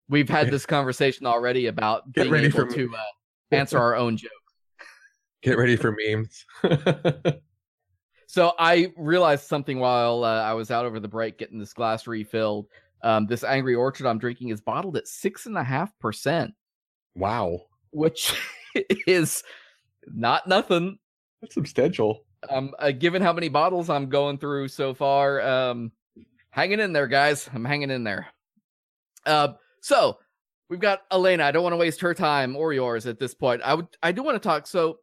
we've 0.10 0.30
had 0.30 0.50
this 0.52 0.66
conversation 0.66 1.26
already 1.26 1.68
about 1.68 2.12
Get 2.14 2.24
being 2.24 2.34
ready 2.34 2.48
able 2.48 2.60
for- 2.68 2.74
to 2.76 2.96
uh, 2.96 3.56
answer 3.56 3.78
our 3.80 3.96
own 3.96 4.18
jokes. 4.18 4.34
Get 5.42 5.58
ready 5.58 5.76
for 5.78 5.96
memes. 6.06 6.46
So 8.30 8.52
I 8.60 8.92
realized 8.98 9.46
something 9.48 9.80
while 9.80 10.26
uh, 10.26 10.42
I 10.42 10.54
was 10.54 10.70
out 10.70 10.86
over 10.86 11.00
the 11.00 11.08
break 11.08 11.38
getting 11.38 11.58
this 11.60 11.72
glass 11.74 12.08
refilled. 12.08 12.68
Um, 13.04 13.28
this 13.28 13.44
Angry 13.44 13.76
Orchard 13.76 14.08
I'm 14.08 14.18
drinking 14.18 14.50
is 14.50 14.62
bottled 14.62 14.98
at 14.98 15.08
six 15.08 15.46
and 15.46 15.58
a 15.58 15.64
half 15.64 15.98
percent, 16.00 16.54
wow. 17.16 17.62
which 17.92 18.34
is 19.08 19.44
not 20.08 20.48
nothing. 20.48 20.98
That's 21.42 21.54
substantial. 21.54 22.24
Um, 22.50 22.74
uh, 22.80 22.92
given 22.92 23.22
how 23.22 23.34
many 23.34 23.50
bottles 23.50 23.90
I'm 23.90 24.10
going 24.10 24.38
through 24.38 24.68
so 24.70 24.94
far, 24.94 25.42
um, 25.42 25.92
hanging 26.50 26.80
in 26.80 26.94
there, 26.94 27.08
guys. 27.08 27.50
I'm 27.54 27.66
hanging 27.66 27.92
in 27.92 28.04
there. 28.04 28.28
Uh, 29.26 29.50
so 29.82 30.18
we've 30.70 30.80
got 30.80 31.02
Alaina. 31.12 31.44
I 31.44 31.52
don't 31.52 31.64
want 31.64 31.74
to 31.74 31.78
waste 31.78 32.02
her 32.02 32.14
time 32.14 32.56
or 32.56 32.74
yours 32.74 33.06
at 33.06 33.20
this 33.20 33.34
point. 33.34 33.62
I 33.64 33.74
would, 33.74 33.88
I 34.02 34.12
do 34.12 34.24
want 34.24 34.42
to 34.42 34.48
talk. 34.48 34.68
So, 34.68 35.00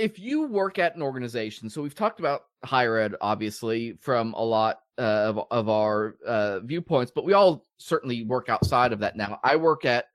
if 0.00 0.18
you 0.18 0.46
work 0.46 0.78
at 0.78 0.96
an 0.96 1.02
organization, 1.02 1.68
so 1.68 1.82
we've 1.82 1.94
talked 1.94 2.20
about 2.20 2.44
higher 2.64 2.96
ed, 2.96 3.14
obviously, 3.20 3.98
from 4.00 4.32
a 4.34 4.42
lot 4.42 4.80
uh, 4.98 5.02
of 5.28 5.40
of 5.50 5.68
our 5.68 6.16
uh, 6.26 6.60
viewpoints, 6.60 7.12
but 7.14 7.24
we 7.24 7.34
all 7.34 7.66
certainly 7.78 8.24
work 8.24 8.48
outside 8.48 8.92
of 8.92 9.00
that 9.00 9.16
now. 9.16 9.38
I 9.44 9.56
work 9.56 9.84
at 9.84 10.06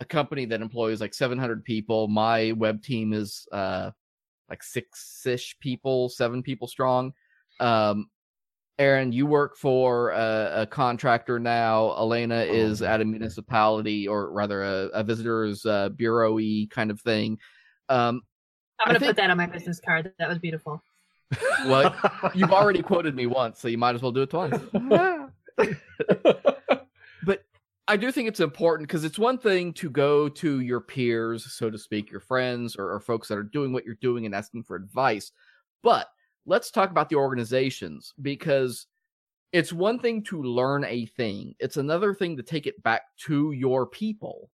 a 0.00 0.04
company 0.04 0.44
that 0.46 0.60
employs 0.60 1.00
like 1.00 1.14
700 1.14 1.64
people. 1.64 2.08
My 2.08 2.52
web 2.52 2.82
team 2.82 3.12
is 3.12 3.46
uh, 3.52 3.90
like 4.48 4.62
six 4.62 5.26
ish 5.26 5.56
people, 5.60 6.08
seven 6.08 6.42
people 6.42 6.68
strong. 6.68 7.12
Um, 7.60 8.08
Aaron, 8.78 9.12
you 9.12 9.26
work 9.26 9.58
for 9.58 10.10
a, 10.10 10.62
a 10.62 10.66
contractor 10.66 11.38
now. 11.38 11.92
Alaina 11.96 12.40
is 12.40 12.80
at 12.80 13.02
a 13.02 13.04
municipality, 13.04 14.08
or 14.08 14.32
rather, 14.32 14.62
a, 14.62 14.86
a 14.94 15.04
visitor's 15.04 15.66
uh, 15.66 15.90
bureau 15.90 16.34
y 16.36 16.66
kind 16.70 16.90
of 16.90 16.98
thing. 17.02 17.38
Um, 17.90 18.22
I'm 18.80 18.88
gonna 18.88 18.98
think- 18.98 19.10
put 19.10 19.16
that 19.16 19.30
on 19.30 19.36
my 19.36 19.46
business 19.46 19.80
card. 19.80 20.12
That 20.18 20.28
was 20.28 20.38
beautiful. 20.38 20.82
well, 21.66 21.94
you've 22.34 22.52
already 22.52 22.82
quoted 22.82 23.14
me 23.14 23.26
once, 23.26 23.60
so 23.60 23.68
you 23.68 23.78
might 23.78 23.94
as 23.94 24.02
well 24.02 24.12
do 24.12 24.22
it 24.22 24.30
twice. 24.30 24.58
but 27.24 27.44
I 27.86 27.96
do 27.96 28.10
think 28.10 28.28
it's 28.28 28.40
important 28.40 28.88
because 28.88 29.04
it's 29.04 29.18
one 29.18 29.38
thing 29.38 29.72
to 29.74 29.90
go 29.90 30.28
to 30.28 30.60
your 30.60 30.80
peers, 30.80 31.52
so 31.52 31.70
to 31.70 31.78
speak, 31.78 32.10
your 32.10 32.20
friends 32.20 32.76
or, 32.76 32.92
or 32.92 33.00
folks 33.00 33.28
that 33.28 33.38
are 33.38 33.42
doing 33.42 33.72
what 33.72 33.84
you're 33.84 33.96
doing 33.96 34.26
and 34.26 34.34
asking 34.34 34.64
for 34.64 34.76
advice. 34.76 35.32
But 35.82 36.08
let's 36.46 36.70
talk 36.70 36.90
about 36.90 37.08
the 37.08 37.16
organizations 37.16 38.14
because 38.20 38.86
it's 39.52 39.72
one 39.72 39.98
thing 39.98 40.22
to 40.24 40.42
learn 40.42 40.84
a 40.84 41.06
thing, 41.06 41.54
it's 41.58 41.76
another 41.76 42.14
thing 42.14 42.36
to 42.36 42.42
take 42.42 42.66
it 42.66 42.82
back 42.82 43.02
to 43.26 43.52
your 43.52 43.86
people 43.86 44.50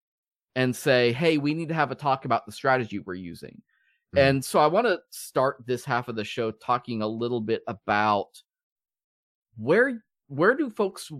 and 0.57 0.75
say, 0.75 1.13
hey, 1.13 1.37
we 1.39 1.55
need 1.55 1.69
to 1.69 1.75
have 1.75 1.91
a 1.91 1.97
talk 1.97 2.25
about 2.25 2.47
the 2.47 2.53
strategy 2.53 3.01
we're 3.01 3.15
using. 3.15 3.61
Mhm. 4.15 4.19
And 4.19 4.45
so 4.45 4.59
I 4.59 4.67
want 4.67 4.87
to 4.87 5.01
start 5.11 5.65
this 5.67 5.85
half 5.85 6.09
of 6.09 6.17
the 6.17 6.25
show 6.25 6.51
talking 6.53 7.03
a 7.03 7.09
little 7.09 7.41
bit 7.41 7.63
about 7.67 8.43
where 9.57 10.05
where 10.29 10.55
do 10.57 10.71
folks 10.71 11.11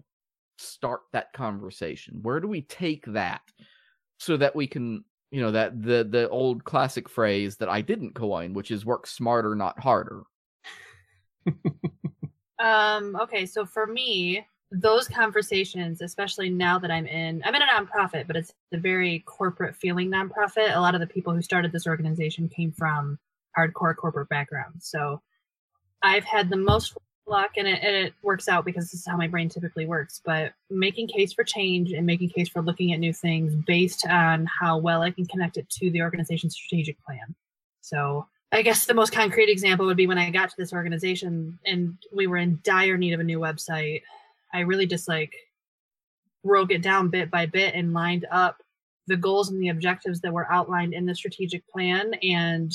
start 0.59 1.03
that 1.13 1.33
conversation? 1.33 2.21
Where 2.23 2.41
do 2.41 2.49
we 2.49 2.63
take 2.63 3.05
that 3.07 3.43
so 4.19 4.37
that 4.37 4.55
we 4.57 4.67
can, 4.67 5.05
you 5.31 5.41
know, 5.41 5.51
that 5.53 5.83
the 5.83 6.05
the 6.05 6.29
old 6.31 6.65
classic 6.65 7.09
phrase 7.09 7.57
that 7.59 7.69
I 7.69 7.81
didn't 7.81 8.15
coin, 8.15 8.55
which 8.55 8.71
is 8.71 8.87
work 8.87 9.07
smarter, 9.07 9.55
not 9.55 9.79
harder. 9.79 10.23
Um, 12.59 13.17
okay, 13.17 13.47
so 13.47 13.67
for 13.67 13.87
me, 13.87 14.47
those 14.71 15.07
conversations, 15.07 16.01
especially 16.01 16.51
now 16.51 16.79
that 16.79 16.91
I'm 16.91 17.07
in, 17.07 17.43
I'm 17.45 17.55
in 17.55 17.63
a 17.63 17.67
nonprofit, 17.67 18.27
but 18.27 18.37
it's 18.37 18.53
a 18.73 18.79
very 18.79 19.21
corporate 19.21 19.77
feeling 19.77 20.11
nonprofit. 20.11 20.75
A 20.75 20.81
lot 20.81 20.95
of 20.95 21.01
the 21.01 21.07
people 21.07 21.33
who 21.33 21.43
started 21.43 21.73
this 21.73 21.87
organization 21.87 22.49
came 22.49 22.73
from 22.73 23.19
hardcore 23.57 23.95
corporate 23.95 24.29
backgrounds. 24.29 24.89
So 24.89 25.23
I've 26.03 26.25
had 26.25 26.51
the 26.51 26.57
most 26.57 26.97
luck, 27.27 27.53
and 27.57 27.67
it, 27.67 27.81
and 27.83 27.97
it 27.97 28.15
works 28.23 28.49
out 28.49 28.65
because 28.65 28.91
this 28.91 29.01
is 29.01 29.07
how 29.07 29.17
my 29.17 29.29
brain 29.29 29.49
typically 29.49 29.87
works. 29.87 30.21
But 30.25 30.53
making 30.71 31.09
case 31.09 31.33
for 31.33 31.45
change 31.45 31.93
and 31.93 32.07
making 32.07 32.31
case 32.31 32.49
for 32.49 32.63
looking 32.63 32.93
at 32.93 33.01
new 33.01 33.13
things 33.13 33.55
based 33.55 34.07
on 34.07 34.47
how 34.47 34.79
well 34.79 35.03
I 35.03 35.11
can 35.11 35.27
connect 35.27 35.57
it 35.57 35.69
to 35.71 35.91
the 35.91 36.03
organization's 36.03 36.55
strategic 36.55 37.03
plan. 37.05 37.35
So 37.81 38.27
I 38.53 38.63
guess 38.63 38.87
the 38.87 38.95
most 38.95 39.13
concrete 39.13 39.51
example 39.51 39.87
would 39.87 39.97
be 39.97 40.07
when 40.07 40.19
I 40.19 40.31
got 40.31 40.51
to 40.51 40.57
this 40.57 40.73
organization 40.73 41.59
and 41.67 41.97
we 42.13 42.27
were 42.27 42.37
in 42.37 42.61
dire 42.63 42.97
need 42.97 43.13
of 43.13 43.21
a 43.21 43.25
new 43.25 43.41
website. 43.41 44.03
I 44.55 44.61
really 44.61 44.87
just 44.87 45.09
like 45.09 45.35
broke 46.45 46.71
it 46.71 46.83
down 46.83 47.09
bit 47.09 47.31
by 47.31 47.47
bit 47.47 47.75
and 47.75 47.93
lined 47.93 48.27
up 48.31 48.63
the 49.07 49.17
goals 49.17 49.51
and 49.51 49.61
the 49.61 49.69
objectives 49.69 50.21
that 50.21 50.33
were 50.33 50.51
outlined 50.51 50.95
in 50.95 51.05
the 51.05 51.15
strategic 51.15 51.67
plan 51.69 52.15
and 52.23 52.73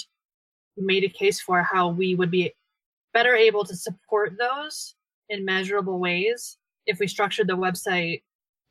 made 0.78 1.04
a 1.04 1.10
case 1.10 1.42
for 1.42 1.64
how 1.64 1.90
we 1.90 2.14
would 2.14 2.30
be 2.30 2.54
better 3.14 3.36
able 3.36 3.64
to 3.66 3.76
support 3.76 4.38
those 4.38 4.96
in 5.30 5.46
measurable 5.46 6.00
ways 6.00 6.58
if 6.86 7.00
we 7.00 7.08
structured 7.08 7.48
the 7.48 7.58
website 7.58 8.22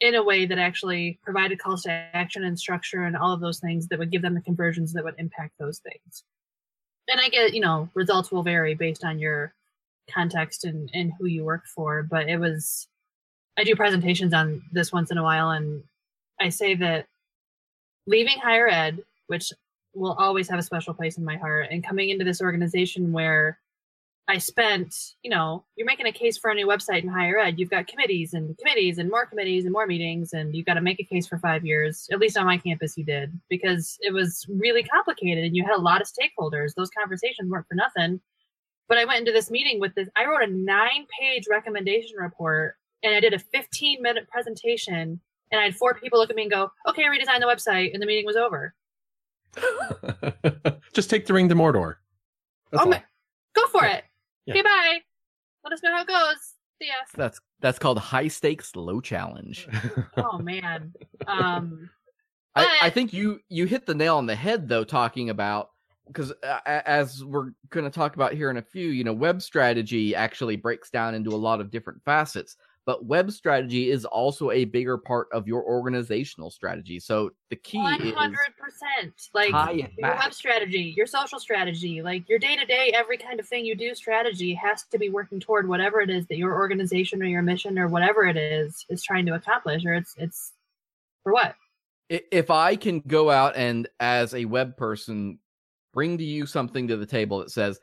in 0.00 0.14
a 0.14 0.22
way 0.22 0.46
that 0.46 0.58
actually 0.58 1.18
provided 1.24 1.58
calls 1.58 1.82
to 1.82 1.90
action 1.90 2.44
and 2.44 2.58
structure 2.58 3.02
and 3.02 3.16
all 3.16 3.32
of 3.32 3.40
those 3.40 3.58
things 3.58 3.88
that 3.88 3.98
would 3.98 4.12
give 4.12 4.22
them 4.22 4.34
the 4.34 4.40
conversions 4.40 4.92
that 4.92 5.02
would 5.02 5.16
impact 5.18 5.54
those 5.58 5.80
things 5.80 6.22
and 7.08 7.20
I 7.20 7.28
get, 7.28 7.54
you 7.54 7.60
know, 7.60 7.88
results 7.94 8.30
will 8.30 8.42
vary 8.42 8.74
based 8.74 9.04
on 9.04 9.18
your 9.18 9.54
context 10.12 10.64
and, 10.64 10.90
and 10.92 11.12
who 11.18 11.26
you 11.26 11.44
work 11.44 11.66
for. 11.66 12.02
But 12.02 12.28
it 12.28 12.38
was, 12.38 12.86
I 13.58 13.64
do 13.64 13.74
presentations 13.74 14.32
on 14.32 14.62
this 14.70 14.92
once 14.92 15.10
in 15.10 15.18
a 15.18 15.22
while, 15.22 15.50
and 15.50 15.82
I 16.40 16.48
say 16.48 16.76
that 16.76 17.06
leaving 18.06 18.38
higher 18.38 18.68
ed, 18.68 19.02
which 19.26 19.52
will 19.94 20.12
always 20.12 20.48
have 20.48 20.60
a 20.60 20.62
special 20.62 20.94
place 20.94 21.18
in 21.18 21.24
my 21.24 21.36
heart, 21.36 21.66
and 21.70 21.84
coming 21.84 22.10
into 22.10 22.24
this 22.24 22.40
organization 22.40 23.12
where 23.12 23.58
I 24.28 24.38
spent, 24.38 24.94
you 25.22 25.30
know, 25.30 25.64
you're 25.74 25.86
making 25.86 26.06
a 26.06 26.12
case 26.12 26.38
for 26.38 26.50
a 26.50 26.54
new 26.54 26.68
website 26.68 27.02
in 27.02 27.08
higher 27.08 27.38
ed. 27.38 27.58
You've 27.58 27.70
got 27.70 27.88
committees 27.88 28.34
and 28.34 28.56
committees 28.58 28.98
and 28.98 29.10
more 29.10 29.26
committees 29.26 29.64
and 29.64 29.72
more 29.72 29.86
meetings, 29.86 30.34
and 30.34 30.54
you've 30.54 30.66
got 30.66 30.74
to 30.74 30.80
make 30.80 31.00
a 31.00 31.04
case 31.04 31.26
for 31.26 31.38
five 31.38 31.66
years. 31.66 32.06
At 32.12 32.20
least 32.20 32.36
on 32.36 32.46
my 32.46 32.58
campus, 32.58 32.96
you 32.96 33.04
did 33.04 33.32
because 33.48 33.98
it 34.02 34.12
was 34.12 34.46
really 34.48 34.84
complicated 34.84 35.44
and 35.44 35.56
you 35.56 35.64
had 35.64 35.74
a 35.74 35.80
lot 35.80 36.00
of 36.00 36.06
stakeholders. 36.06 36.74
Those 36.76 36.90
conversations 36.90 37.50
weren't 37.50 37.66
for 37.66 37.74
nothing. 37.74 38.20
But 38.86 38.98
I 38.98 39.04
went 39.04 39.20
into 39.20 39.32
this 39.32 39.50
meeting 39.50 39.80
with 39.80 39.94
this, 39.94 40.08
I 40.14 40.26
wrote 40.26 40.42
a 40.42 40.52
nine 40.52 41.06
page 41.18 41.46
recommendation 41.50 42.16
report 42.18 42.76
and 43.02 43.14
I 43.14 43.20
did 43.20 43.34
a 43.34 43.38
15 43.38 44.02
minute 44.02 44.28
presentation. 44.28 45.20
And 45.50 45.60
I 45.60 45.64
had 45.64 45.76
four 45.76 45.94
people 45.94 46.18
look 46.18 46.30
at 46.30 46.36
me 46.36 46.42
and 46.42 46.50
go, 46.50 46.70
okay, 46.86 47.04
redesign 47.04 47.40
the 47.40 47.46
website. 47.46 47.94
And 47.94 48.02
the 48.02 48.06
meeting 48.06 48.26
was 48.26 48.36
over. 48.36 48.74
Just 50.92 51.08
take 51.08 51.26
the 51.26 51.32
ring 51.32 51.48
to 51.48 51.54
Mordor. 51.54 51.96
That's 52.70 52.82
oh, 52.82 52.84
all. 52.84 52.90
my, 52.90 53.02
go 53.54 53.66
for 53.68 53.84
it. 53.86 54.04
Yeah. 54.44 54.54
Okay, 54.54 54.62
bye. 54.62 54.98
Let 55.64 55.72
us 55.72 55.82
know 55.82 55.90
how 55.90 56.02
it 56.02 56.08
goes. 56.08 56.36
See 56.80 56.88
ya. 56.88 56.94
That's 57.14 57.40
that's 57.60 57.78
called 57.78 57.98
high 57.98 58.28
stakes, 58.28 58.76
low 58.76 59.00
challenge. 59.00 59.68
Oh 60.16 60.38
man. 60.38 60.92
Um 61.26 61.90
I, 62.54 62.78
I 62.82 62.90
think 62.90 63.12
you 63.12 63.40
you 63.48 63.66
hit 63.66 63.86
the 63.86 63.94
nail 63.94 64.16
on 64.16 64.26
the 64.26 64.34
head 64.34 64.68
though, 64.68 64.84
talking 64.84 65.30
about 65.30 65.70
because 66.06 66.32
uh, 66.42 66.60
as 66.66 67.24
we're 67.24 67.50
going 67.70 67.84
to 67.84 67.90
talk 67.90 68.16
about 68.16 68.32
here 68.32 68.50
in 68.50 68.56
a 68.56 68.62
few, 68.62 68.88
you 68.88 69.04
know, 69.04 69.12
web 69.12 69.42
strategy 69.42 70.14
actually 70.14 70.56
breaks 70.56 70.90
down 70.90 71.14
into 71.14 71.30
a 71.30 71.36
lot 71.36 71.60
of 71.60 71.70
different 71.70 72.02
facets. 72.04 72.56
But 72.88 73.04
web 73.04 73.30
strategy 73.30 73.90
is 73.90 74.06
also 74.06 74.50
a 74.50 74.64
bigger 74.64 74.96
part 74.96 75.28
of 75.30 75.46
your 75.46 75.62
organizational 75.62 76.50
strategy. 76.50 76.98
So 76.98 77.32
the 77.50 77.56
key 77.56 77.76
one 77.76 78.00
is 78.00 78.14
hundred 78.14 78.54
percent. 78.58 79.12
Like 79.34 79.50
your 79.76 79.88
back. 80.00 80.22
web 80.22 80.32
strategy, 80.32 80.94
your 80.96 81.06
social 81.06 81.38
strategy, 81.38 82.00
like 82.00 82.26
your 82.30 82.38
day 82.38 82.56
to 82.56 82.64
day, 82.64 82.90
every 82.94 83.18
kind 83.18 83.40
of 83.40 83.46
thing 83.46 83.66
you 83.66 83.74
do 83.74 83.94
strategy 83.94 84.54
has 84.54 84.84
to 84.84 84.98
be 84.98 85.10
working 85.10 85.38
toward 85.38 85.68
whatever 85.68 86.00
it 86.00 86.08
is 86.08 86.26
that 86.28 86.38
your 86.38 86.54
organization 86.54 87.22
or 87.22 87.26
your 87.26 87.42
mission 87.42 87.78
or 87.78 87.88
whatever 87.88 88.24
it 88.24 88.38
is 88.38 88.86
is 88.88 89.02
trying 89.02 89.26
to 89.26 89.34
accomplish, 89.34 89.84
or 89.84 89.92
it's 89.92 90.14
it's 90.16 90.54
for 91.24 91.34
what? 91.34 91.56
If 92.08 92.50
I 92.50 92.74
can 92.74 93.00
go 93.00 93.30
out 93.30 93.54
and 93.54 93.86
as 94.00 94.32
a 94.32 94.46
web 94.46 94.78
person 94.78 95.40
bring 95.92 96.16
to 96.16 96.24
you 96.24 96.46
something 96.46 96.88
to 96.88 96.96
the 96.96 97.04
table 97.04 97.40
that 97.40 97.50
says 97.50 97.78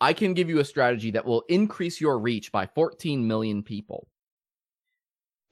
I 0.00 0.12
can 0.14 0.34
give 0.34 0.48
you 0.48 0.58
a 0.58 0.64
strategy 0.64 1.12
that 1.12 1.24
will 1.24 1.44
increase 1.48 2.00
your 2.00 2.18
reach 2.18 2.50
by 2.50 2.66
14 2.66 3.24
million 3.24 3.62
people. 3.62 4.08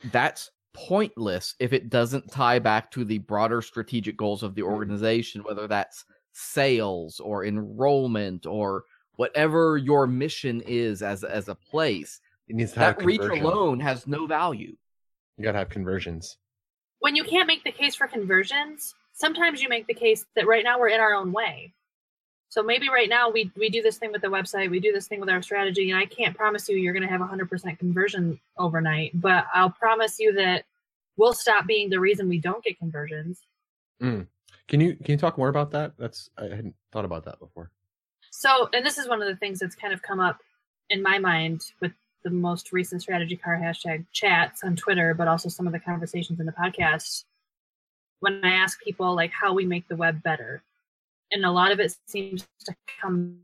That's 0.04 0.50
pointless 0.74 1.54
if 1.58 1.72
it 1.72 1.88
doesn't 1.88 2.30
tie 2.30 2.58
back 2.58 2.90
to 2.90 3.04
the 3.04 3.18
broader 3.18 3.62
strategic 3.62 4.16
goals 4.16 4.42
of 4.42 4.54
the 4.54 4.62
mm-hmm. 4.62 4.72
organization, 4.72 5.42
whether 5.42 5.66
that's 5.66 6.04
sales 6.32 7.18
or 7.18 7.46
enrollment 7.46 8.44
or 8.44 8.84
whatever 9.16 9.78
your 9.78 10.06
mission 10.06 10.60
is 10.66 11.02
as 11.02 11.24
as 11.24 11.48
a 11.48 11.54
place. 11.54 12.20
it 12.48 12.56
needs 12.56 12.72
to 12.72 12.80
have 12.80 12.98
That 12.98 13.04
reach 13.04 13.20
alone 13.20 13.80
has 13.80 14.06
no 14.06 14.26
value. 14.26 14.76
You 15.38 15.44
gotta 15.44 15.58
have 15.58 15.70
conversions. 15.70 16.36
When 17.00 17.16
you 17.16 17.24
can't 17.24 17.46
make 17.46 17.64
the 17.64 17.72
case 17.72 17.94
for 17.94 18.06
conversions, 18.06 18.94
sometimes 19.12 19.62
you 19.62 19.68
make 19.68 19.86
the 19.86 19.94
case 19.94 20.26
that 20.34 20.46
right 20.46 20.64
now 20.64 20.78
we're 20.78 20.88
in 20.88 21.00
our 21.00 21.14
own 21.14 21.32
way. 21.32 21.72
So 22.56 22.62
maybe 22.62 22.88
right 22.88 23.10
now 23.10 23.28
we 23.28 23.50
we 23.54 23.68
do 23.68 23.82
this 23.82 23.98
thing 23.98 24.12
with 24.12 24.22
the 24.22 24.28
website, 24.28 24.70
we 24.70 24.80
do 24.80 24.90
this 24.90 25.06
thing 25.06 25.20
with 25.20 25.28
our 25.28 25.42
strategy, 25.42 25.90
and 25.90 26.00
I 26.00 26.06
can't 26.06 26.34
promise 26.34 26.66
you 26.70 26.78
you're 26.78 26.94
going 26.94 27.02
to 27.02 27.08
have 27.08 27.20
100% 27.20 27.78
conversion 27.78 28.40
overnight, 28.56 29.10
but 29.20 29.44
I'll 29.52 29.68
promise 29.68 30.18
you 30.18 30.32
that 30.32 30.64
we'll 31.18 31.34
stop 31.34 31.66
being 31.66 31.90
the 31.90 32.00
reason 32.00 32.30
we 32.30 32.38
don't 32.38 32.64
get 32.64 32.78
conversions. 32.78 33.42
Hmm. 34.00 34.22
Can 34.68 34.80
you 34.80 34.94
can 34.96 35.12
you 35.12 35.16
talk 35.18 35.36
more 35.36 35.50
about 35.50 35.70
that? 35.72 35.98
That's 35.98 36.30
I 36.38 36.44
hadn't 36.44 36.74
thought 36.92 37.04
about 37.04 37.26
that 37.26 37.38
before. 37.40 37.70
So, 38.30 38.70
and 38.72 38.86
this 38.86 38.96
is 38.96 39.06
one 39.06 39.20
of 39.20 39.28
the 39.28 39.36
things 39.36 39.58
that's 39.58 39.76
kind 39.76 39.92
of 39.92 40.00
come 40.00 40.18
up 40.18 40.38
in 40.88 41.02
my 41.02 41.18
mind 41.18 41.60
with 41.80 41.92
the 42.24 42.30
most 42.30 42.72
recent 42.72 43.02
strategy 43.02 43.36
car 43.36 43.60
hashtag 43.62 44.06
chats 44.12 44.64
on 44.64 44.76
Twitter, 44.76 45.12
but 45.12 45.28
also 45.28 45.50
some 45.50 45.66
of 45.66 45.74
the 45.74 45.78
conversations 45.78 46.40
in 46.40 46.46
the 46.46 46.52
podcast. 46.52 47.24
When 48.20 48.42
I 48.42 48.54
ask 48.54 48.80
people 48.80 49.14
like 49.14 49.30
how 49.30 49.52
we 49.52 49.66
make 49.66 49.88
the 49.88 49.96
web 49.96 50.22
better, 50.22 50.62
and 51.32 51.44
a 51.44 51.50
lot 51.50 51.72
of 51.72 51.80
it 51.80 51.96
seems 52.06 52.46
to 52.64 52.74
come 53.00 53.38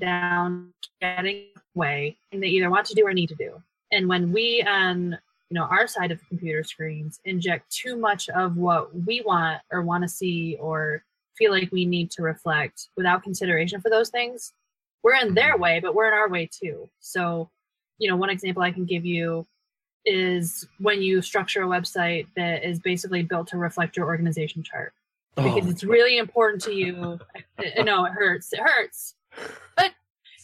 down 0.00 0.72
getting 1.00 1.46
way 1.74 2.16
and 2.32 2.42
they 2.42 2.48
either 2.48 2.70
want 2.70 2.86
to 2.86 2.94
do 2.94 3.06
or 3.06 3.14
need 3.14 3.28
to 3.28 3.34
do. 3.34 3.62
And 3.92 4.08
when 4.08 4.32
we 4.32 4.62
on 4.62 5.18
you 5.50 5.54
know 5.54 5.64
our 5.64 5.86
side 5.86 6.10
of 6.10 6.18
the 6.18 6.24
computer 6.26 6.62
screens 6.62 7.20
inject 7.24 7.70
too 7.70 7.96
much 7.96 8.28
of 8.30 8.56
what 8.56 8.94
we 9.06 9.22
want 9.22 9.60
or 9.72 9.82
want 9.82 10.02
to 10.02 10.08
see 10.08 10.56
or 10.60 11.02
feel 11.38 11.52
like 11.52 11.70
we 11.72 11.86
need 11.86 12.10
to 12.10 12.22
reflect 12.22 12.88
without 12.96 13.22
consideration 13.22 13.80
for 13.80 13.90
those 13.90 14.10
things, 14.10 14.52
we're 15.02 15.14
in 15.14 15.34
their 15.34 15.56
way, 15.56 15.78
but 15.80 15.94
we're 15.94 16.08
in 16.08 16.12
our 16.12 16.28
way 16.28 16.50
too. 16.52 16.88
So, 16.98 17.48
you 17.98 18.10
know, 18.10 18.16
one 18.16 18.28
example 18.28 18.62
I 18.62 18.72
can 18.72 18.84
give 18.84 19.06
you 19.06 19.46
is 20.04 20.66
when 20.80 21.00
you 21.00 21.22
structure 21.22 21.62
a 21.62 21.66
website 21.66 22.26
that 22.34 22.64
is 22.64 22.80
basically 22.80 23.22
built 23.22 23.46
to 23.48 23.56
reflect 23.56 23.96
your 23.96 24.06
organization 24.06 24.62
chart 24.62 24.92
because 25.42 25.66
Oh, 25.66 25.70
it's 25.70 25.84
really 25.84 26.18
important 26.18 26.62
to 26.64 26.72
you. 26.72 27.18
I, 27.58 27.82
know 27.82 28.04
it 28.04 28.12
hurts. 28.12 28.52
It 28.52 28.60
hurts, 28.60 29.14
but 29.76 29.92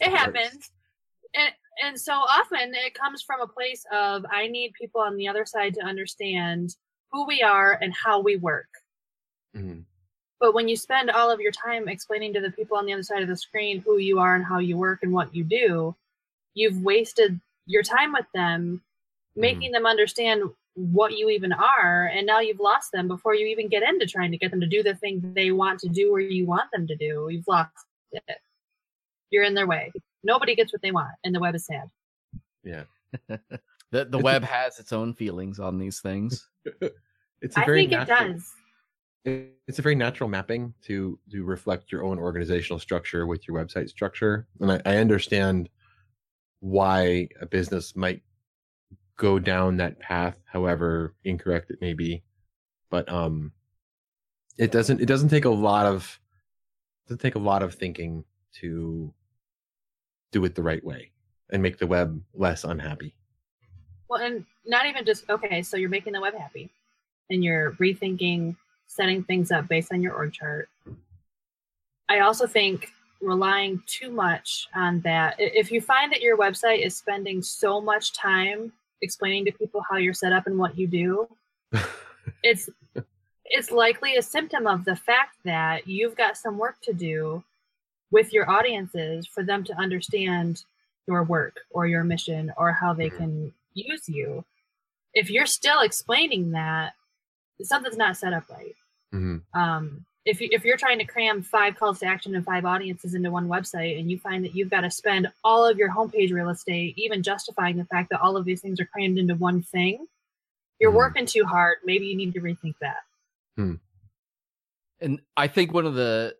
it 0.01 0.11
hurts. 0.11 0.17
happens. 0.19 0.71
And 1.35 1.53
and 1.83 2.01
so 2.01 2.13
often 2.13 2.73
it 2.75 2.95
comes 2.95 3.23
from 3.23 3.41
a 3.41 3.47
place 3.49 3.85
of 3.93 4.25
I 4.31 4.47
need 4.47 4.73
people 4.81 5.01
on 5.01 5.17
the 5.17 5.29
other 5.29 5.45
side 5.45 5.75
to 5.75 5.81
understand 5.83 6.77
who 7.13 7.27
we 7.27 7.43
are 7.43 7.73
and 7.81 7.93
how 7.93 8.21
we 8.21 8.37
work. 8.37 8.69
Mhm. 9.57 9.85
But 10.41 10.55
when 10.55 10.69
you 10.69 10.77
spend 10.77 11.11
all 11.11 11.31
of 11.31 11.41
your 11.41 11.53
time 11.53 11.89
explaining 11.89 12.33
to 12.35 12.41
the 12.41 12.51
people 12.51 12.77
on 12.77 12.87
the 12.87 12.93
other 12.93 13.03
side 13.03 13.23
of 13.23 13.29
the 13.29 13.37
screen 13.37 13.81
who 13.81 13.99
you 13.99 14.19
are 14.21 14.35
and 14.35 14.45
how 14.45 14.59
you 14.59 14.77
work 14.77 15.01
and 15.03 15.13
what 15.13 15.35
you 15.35 15.43
do, 15.45 15.97
you've 16.55 16.79
wasted 16.83 17.41
your 17.67 17.83
time 17.83 18.13
with 18.13 18.27
them, 18.35 18.83
making 19.37 19.71
mm. 19.71 19.75
them 19.75 19.87
understand 19.87 20.43
what 20.75 21.17
you 21.17 21.29
even 21.31 21.53
are, 21.53 22.07
and 22.07 22.27
now 22.27 22.41
you've 22.41 22.61
lost 22.61 22.91
them 22.93 23.07
before 23.09 23.35
you 23.35 23.47
even 23.47 23.69
get 23.69 23.83
into 23.83 24.07
trying 24.07 24.33
to 24.33 24.39
get 24.39 24.51
them 24.51 24.61
to 24.61 24.67
do 24.67 24.83
the 24.83 24.95
thing 24.97 25.33
they 25.35 25.53
want 25.53 25.79
to 25.81 25.89
do 25.89 26.13
or 26.13 26.21
you 26.21 26.47
want 26.47 26.71
them 26.73 26.87
to 26.87 26.97
do. 26.97 27.29
You've 27.31 27.47
lost 27.47 27.71
it. 28.11 28.23
You're 29.31 29.45
in 29.45 29.55
their 29.55 29.67
way. 29.67 29.93
Nobody 30.23 30.55
gets 30.55 30.73
what 30.73 30.83
they 30.83 30.91
want, 30.91 31.13
and 31.23 31.35
the 31.35 31.41
web 31.41 31.55
is 31.55 31.67
sad. 31.67 31.91
Yeah. 32.63 32.85
The 33.91 34.05
the 34.07 34.19
It's 34.19 34.23
a- 34.23 34.25
web 34.25 34.43
has 34.43 34.81
its 34.81 34.93
own 34.93 35.15
feelings 35.15 35.61
on 35.61 35.79
these 35.79 36.01
things. 36.01 36.49
It's 37.41 37.57
a 37.59 37.61
I 37.61 37.65
very 37.67 37.87
think 37.87 37.93
it 38.03 38.09
does. 38.09 38.53
it- 39.25 39.57
It's 39.69 39.79
a 39.79 39.83
very 39.83 39.95
natural 39.95 40.29
mapping 40.29 40.75
to 40.87 41.17
to 41.31 41.45
reflect 41.45 41.93
your 41.93 42.03
own 42.03 42.19
organizational 42.19 42.81
structure 42.81 43.27
with 43.27 43.47
your 43.47 43.57
website 43.57 43.89
structure, 43.89 44.49
and 44.61 44.73
I, 44.73 44.81
I 44.85 44.97
understand 44.97 45.69
why 46.59 47.29
a 47.41 47.47
business 47.47 47.95
might 47.95 48.23
go 49.17 49.39
down 49.39 49.77
that 49.77 49.99
path, 50.01 50.39
however 50.45 51.15
incorrect 51.25 51.71
it 51.71 51.81
may 51.81 51.95
be. 51.95 52.23
But 52.91 53.11
um, 53.11 53.53
it 54.59 54.71
doesn't 54.71 55.01
it 55.01 55.07
doesn't 55.07 55.29
take 55.29 55.45
a 55.45 55.51
lot 55.51 55.87
of 55.87 56.21
doesn't 57.07 57.21
take 57.21 57.35
a 57.35 57.41
lot 57.41 57.63
of 57.63 57.75
thinking 57.75 58.25
to 58.61 59.13
do 60.33 60.45
it 60.45 60.55
the 60.55 60.63
right 60.63 60.85
way 60.85 61.11
and 61.51 61.63
make 61.63 61.79
the 61.79 61.87
web 61.87 62.21
less 62.35 62.65
unhappy. 62.65 63.15
Well, 64.09 64.23
and 64.23 64.45
not 64.67 64.87
even 64.87 65.05
just 65.05 65.29
okay. 65.29 65.63
So 65.63 65.77
you're 65.77 65.91
making 65.91 66.13
the 66.13 66.21
web 66.21 66.35
happy, 66.35 66.71
and 67.31 67.43
you're 67.43 67.73
rethinking 67.73 68.57
setting 68.87 69.25
things 69.25 69.51
up 69.51 69.69
based 69.69 69.93
on 69.93 70.03
your 70.03 70.15
org 70.15 70.33
chart. 70.33 70.69
I 72.09 72.21
also 72.21 72.47
think 72.47 72.93
relying 73.21 73.83
too 73.87 74.11
much 74.11 74.69
on 74.75 75.01
that. 75.01 75.37
If 75.39 75.73
you 75.73 75.81
find 75.81 76.13
that 76.13 76.21
your 76.21 76.37
website 76.37 76.85
is 76.85 76.97
spending 76.97 77.43
so 77.43 77.81
much 77.81 78.13
time 78.13 78.73
explaining 79.05 79.45
to 79.45 79.53
people 79.53 79.83
how 79.89 79.97
you're 79.99 80.15
set 80.15 80.33
up 80.33 80.47
and 80.49 80.59
what 80.59 80.77
you 80.77 80.87
do, 80.89 81.29
it's 82.43 82.69
it's 83.45 83.71
likely 83.71 84.17
a 84.17 84.23
symptom 84.23 84.67
of 84.67 84.85
the 84.85 84.97
fact 84.97 85.37
that 85.45 85.87
you've 85.87 86.17
got 86.17 86.37
some 86.37 86.57
work 86.59 86.81
to 86.81 86.93
do 86.95 87.45
with 88.11 88.33
your 88.33 88.51
audiences 88.51 89.27
for 89.27 89.43
them 89.45 89.63
to 89.65 89.75
understand 89.75 90.65
your 91.07 91.23
work 91.23 91.57
or 91.71 91.87
your 91.87 92.03
mission 92.03 92.51
or 92.57 92.73
how 92.73 92.95
they 92.95 93.11
Mhm. 93.11 93.17
can 93.17 93.55
use 93.75 94.09
you. 94.09 94.45
If 95.13 95.31
you're 95.31 95.47
still 95.47 95.81
explaining 95.81 96.53
that, 96.53 96.95
something's 97.63 97.99
not 97.99 98.17
set 98.17 98.33
up 98.33 98.49
right. 98.49 98.75
Mhm. 99.13 99.43
Um, 99.53 100.07
if 100.25 100.41
you, 100.41 100.49
if 100.53 100.65
you're 100.65 100.77
trying 100.77 100.99
to 100.99 101.05
cram 101.05 101.43
five 101.43 101.77
calls 101.77 101.99
to 102.01 102.07
action 102.07 102.35
and 102.35 102.45
five 102.45 102.65
audiences 102.65 103.15
into 103.15 103.31
one 103.31 103.47
website, 103.47 103.99
and 103.99 104.11
you 104.11 104.19
find 104.19 104.45
that 104.45 104.55
you've 104.55 104.71
got 104.71 104.81
to 104.81 104.91
spend 104.91 105.29
all 105.43 105.67
of 105.67 105.77
your 105.77 105.91
homepage 105.91 106.33
real 106.33 106.49
estate, 106.49 106.95
even 106.97 107.23
justifying 107.23 107.77
the 107.77 107.85
fact 107.85 108.11
that 108.11 108.21
all 108.21 108.37
of 108.37 108.45
these 108.45 108.61
things 108.61 108.81
are 108.81 108.87
crammed 108.87 109.19
into 109.19 109.35
one 109.35 109.63
thing, 109.63 110.07
you're 110.81 110.91
Mhm. 110.91 110.97
working 110.97 111.27
too 111.27 111.45
hard. 111.45 111.79
Maybe 111.85 112.07
you 112.07 112.17
need 112.17 112.33
to 112.35 112.41
rethink 112.41 112.75
that. 112.81 113.03
And 115.01 115.21
I 115.37 115.49
think 115.49 115.75
one 115.75 115.85
of 115.85 115.95
the 115.95 116.35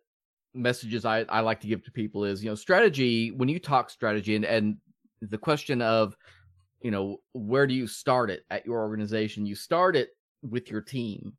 messages 0.53 1.05
I, 1.05 1.19
I 1.29 1.41
like 1.41 1.59
to 1.61 1.67
give 1.67 1.83
to 1.83 1.91
people 1.91 2.25
is, 2.25 2.43
you 2.43 2.49
know, 2.49 2.55
strategy, 2.55 3.31
when 3.31 3.49
you 3.49 3.59
talk 3.59 3.89
strategy 3.89 4.35
and, 4.35 4.45
and 4.45 4.77
the 5.21 5.37
question 5.37 5.81
of, 5.81 6.15
you 6.81 6.89
know, 6.89 7.21
where 7.33 7.67
do 7.67 7.73
you 7.75 7.85
start 7.85 8.31
it 8.31 8.45
at 8.49 8.65
your 8.65 8.79
organization? 8.79 9.45
You 9.45 9.55
start 9.55 9.95
it 9.95 10.09
with 10.41 10.71
your 10.71 10.81
team. 10.81 11.33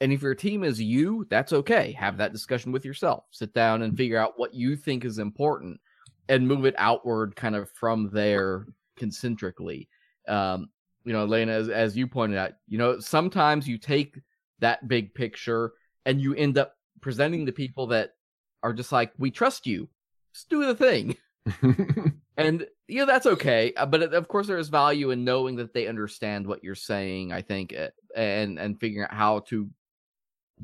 And 0.00 0.12
if 0.12 0.22
your 0.22 0.34
team 0.34 0.64
is 0.64 0.80
you, 0.80 1.26
that's 1.28 1.52
okay. 1.52 1.92
Have 1.92 2.16
that 2.16 2.32
discussion 2.32 2.72
with 2.72 2.84
yourself. 2.84 3.24
Sit 3.30 3.52
down 3.52 3.82
and 3.82 3.96
figure 3.96 4.16
out 4.16 4.38
what 4.38 4.54
you 4.54 4.76
think 4.76 5.04
is 5.04 5.18
important. 5.18 5.80
and 6.28 6.46
move 6.46 6.64
it 6.64 6.74
outward 6.78 7.34
kind 7.34 7.56
of 7.56 7.68
from 7.72 8.08
there 8.12 8.66
concentrically. 8.96 9.88
Um, 10.28 10.68
you 11.04 11.12
know, 11.12 11.24
Alaina, 11.24 11.52
as, 11.52 11.68
as 11.68 11.96
you 11.96 12.06
pointed 12.06 12.38
out, 12.38 12.52
you 12.68 12.78
know, 12.78 13.00
sometimes 13.00 13.66
you 13.66 13.78
take 13.78 14.20
that 14.60 14.86
big 14.86 15.12
picture 15.12 15.72
and 16.06 16.20
you 16.20 16.34
end 16.34 16.56
up 16.56 16.76
presenting 17.00 17.46
to 17.46 17.52
people 17.52 17.88
that 17.88 18.12
are 18.62 18.72
just 18.72 18.92
like, 18.92 19.12
we 19.18 19.30
trust 19.30 19.66
you, 19.66 19.88
just 20.32 20.48
do 20.48 20.64
the 20.64 20.74
thing. 20.74 21.16
and 22.36 22.66
you 22.86 22.98
know 22.98 23.06
that's 23.06 23.24
okay 23.26 23.72
uh, 23.78 23.86
but 23.86 24.02
of 24.02 24.28
course 24.28 24.46
there 24.46 24.58
is 24.58 24.68
value 24.68 25.10
in 25.10 25.24
knowing 25.24 25.56
that 25.56 25.72
they 25.72 25.86
understand 25.86 26.46
what 26.46 26.62
you're 26.62 26.74
saying 26.74 27.32
i 27.32 27.40
think 27.40 27.74
uh, 27.74 27.88
and 28.14 28.58
and 28.58 28.78
figuring 28.78 29.08
out 29.10 29.16
how 29.16 29.38
to 29.40 29.68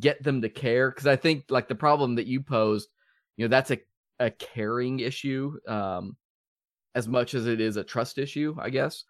get 0.00 0.22
them 0.22 0.42
to 0.42 0.48
care 0.48 0.90
because 0.90 1.06
i 1.06 1.16
think 1.16 1.44
like 1.48 1.68
the 1.68 1.74
problem 1.74 2.14
that 2.16 2.26
you 2.26 2.40
posed 2.40 2.88
you 3.36 3.44
know 3.44 3.48
that's 3.48 3.70
a 3.70 3.78
a 4.20 4.30
caring 4.30 5.00
issue 5.00 5.56
um 5.68 6.16
as 6.94 7.06
much 7.08 7.34
as 7.34 7.46
it 7.46 7.60
is 7.60 7.76
a 7.76 7.84
trust 7.84 8.18
issue 8.18 8.54
i 8.60 8.70
guess 8.70 9.04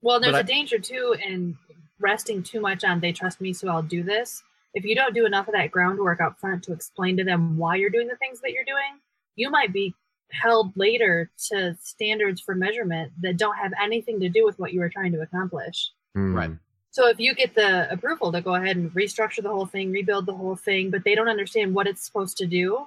Well, 0.00 0.20
there's 0.20 0.32
But 0.32 0.44
a 0.44 0.52
I- 0.52 0.54
danger 0.56 0.78
too 0.78 1.16
in 1.24 1.56
resting 1.98 2.42
too 2.42 2.60
much 2.60 2.84
on 2.84 3.00
they 3.00 3.10
trust 3.12 3.40
me, 3.40 3.52
so 3.52 3.66
I'll 3.68 3.82
do 3.82 4.04
this. 4.04 4.44
If 4.74 4.84
you 4.84 4.94
don't 4.94 5.12
do 5.14 5.26
enough 5.26 5.48
of 5.48 5.54
that 5.54 5.72
groundwork 5.72 6.20
up 6.20 6.38
front 6.38 6.62
to 6.64 6.72
explain 6.72 7.16
to 7.16 7.24
them 7.24 7.56
why 7.58 7.74
you're 7.74 7.90
doing 7.90 8.06
the 8.06 8.14
things 8.16 8.40
that 8.42 8.52
you're 8.52 8.64
doing, 8.64 9.00
you 9.34 9.50
might 9.50 9.72
be 9.72 9.92
held 10.30 10.76
later 10.76 11.30
to 11.48 11.76
standards 11.80 12.40
for 12.40 12.54
measurement 12.54 13.10
that 13.22 13.36
don't 13.38 13.56
have 13.56 13.72
anything 13.82 14.20
to 14.20 14.28
do 14.28 14.44
with 14.44 14.56
what 14.60 14.72
you 14.72 14.78
were 14.78 14.88
trying 14.88 15.10
to 15.12 15.22
accomplish. 15.22 15.90
Right. 16.14 16.52
So 16.90 17.08
if 17.08 17.20
you 17.20 17.34
get 17.34 17.54
the 17.54 17.90
approval 17.92 18.32
to 18.32 18.40
go 18.40 18.54
ahead 18.54 18.76
and 18.76 18.92
restructure 18.94 19.42
the 19.42 19.50
whole 19.50 19.66
thing, 19.66 19.92
rebuild 19.92 20.26
the 20.26 20.34
whole 20.34 20.56
thing, 20.56 20.90
but 20.90 21.04
they 21.04 21.14
don't 21.14 21.28
understand 21.28 21.74
what 21.74 21.86
it's 21.86 22.04
supposed 22.04 22.36
to 22.38 22.46
do, 22.46 22.86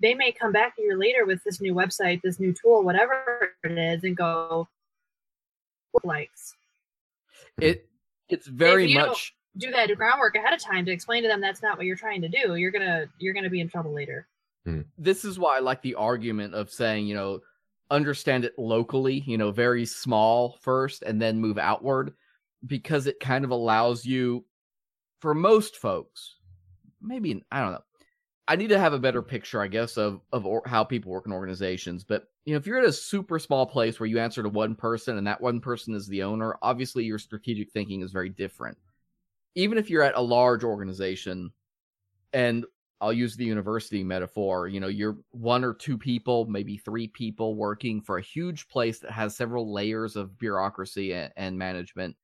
they 0.00 0.14
may 0.14 0.32
come 0.32 0.52
back 0.52 0.74
a 0.78 0.82
year 0.82 0.96
later 0.98 1.26
with 1.26 1.44
this 1.44 1.60
new 1.60 1.74
website, 1.74 2.22
this 2.22 2.40
new 2.40 2.52
tool, 2.52 2.82
whatever 2.82 3.52
it 3.62 3.78
is, 3.78 4.04
and 4.04 4.16
go 4.16 4.68
likes. 6.04 6.54
it 7.60 7.86
it's 8.30 8.46
very 8.46 8.86
you 8.86 8.98
don't- 8.98 9.08
much 9.08 9.34
Do 9.58 9.70
that 9.72 9.94
groundwork 9.96 10.34
ahead 10.34 10.54
of 10.54 10.60
time 10.60 10.86
to 10.86 10.90
explain 10.90 11.22
to 11.22 11.28
them 11.28 11.42
that's 11.42 11.60
not 11.60 11.76
what 11.76 11.84
you're 11.84 11.96
trying 11.96 12.22
to 12.22 12.28
do. 12.28 12.54
You're 12.54 12.70
gonna 12.70 13.06
you're 13.18 13.34
gonna 13.34 13.50
be 13.50 13.60
in 13.60 13.68
trouble 13.68 13.92
later. 13.92 14.26
Hmm. 14.64 14.82
this 14.96 15.24
is 15.24 15.38
why 15.40 15.56
I 15.56 15.60
like 15.60 15.82
the 15.82 15.96
argument 15.96 16.54
of 16.54 16.70
saying, 16.70 17.06
you 17.06 17.14
know, 17.16 17.40
understand 17.90 18.44
it 18.44 18.56
locally, 18.58 19.18
you 19.26 19.36
know, 19.36 19.50
very 19.50 19.84
small 19.84 20.56
first 20.62 21.02
and 21.02 21.20
then 21.20 21.38
move 21.40 21.58
outward 21.58 22.14
because 22.66 23.06
it 23.06 23.20
kind 23.20 23.44
of 23.44 23.50
allows 23.50 24.04
you 24.04 24.44
for 25.20 25.34
most 25.34 25.76
folks, 25.76 26.36
maybe 27.00 27.42
I 27.50 27.60
don't 27.60 27.72
know. 27.72 27.84
I 28.48 28.56
need 28.56 28.68
to 28.68 28.78
have 28.78 28.92
a 28.92 28.98
better 28.98 29.22
picture, 29.22 29.62
I 29.62 29.68
guess, 29.68 29.96
of 29.96 30.20
of 30.32 30.46
or, 30.46 30.62
how 30.66 30.84
people 30.84 31.12
work 31.12 31.26
in 31.26 31.32
organizations, 31.32 32.04
but 32.04 32.28
you 32.44 32.52
know, 32.52 32.58
if 32.58 32.66
you're 32.66 32.78
at 32.78 32.84
a 32.84 32.92
super 32.92 33.38
small 33.38 33.66
place 33.66 34.00
where 34.00 34.08
you 34.08 34.18
answer 34.18 34.42
to 34.42 34.48
one 34.48 34.74
person 34.74 35.16
and 35.16 35.26
that 35.28 35.40
one 35.40 35.60
person 35.60 35.94
is 35.94 36.08
the 36.08 36.24
owner, 36.24 36.56
obviously 36.60 37.04
your 37.04 37.18
strategic 37.18 37.70
thinking 37.70 38.02
is 38.02 38.10
very 38.10 38.30
different. 38.30 38.76
Even 39.54 39.78
if 39.78 39.88
you're 39.88 40.02
at 40.02 40.16
a 40.16 40.20
large 40.20 40.64
organization 40.64 41.52
and 42.32 42.66
I'll 43.02 43.12
use 43.12 43.36
the 43.36 43.44
university 43.44 44.04
metaphor. 44.04 44.68
You 44.68 44.78
know, 44.78 44.86
you're 44.86 45.18
one 45.32 45.64
or 45.64 45.74
two 45.74 45.98
people, 45.98 46.46
maybe 46.46 46.76
three 46.76 47.08
people 47.08 47.56
working 47.56 48.00
for 48.00 48.16
a 48.16 48.22
huge 48.22 48.68
place 48.68 49.00
that 49.00 49.10
has 49.10 49.36
several 49.36 49.72
layers 49.72 50.14
of 50.14 50.38
bureaucracy 50.38 51.12
and, 51.12 51.32
and 51.36 51.58
management. 51.58 52.16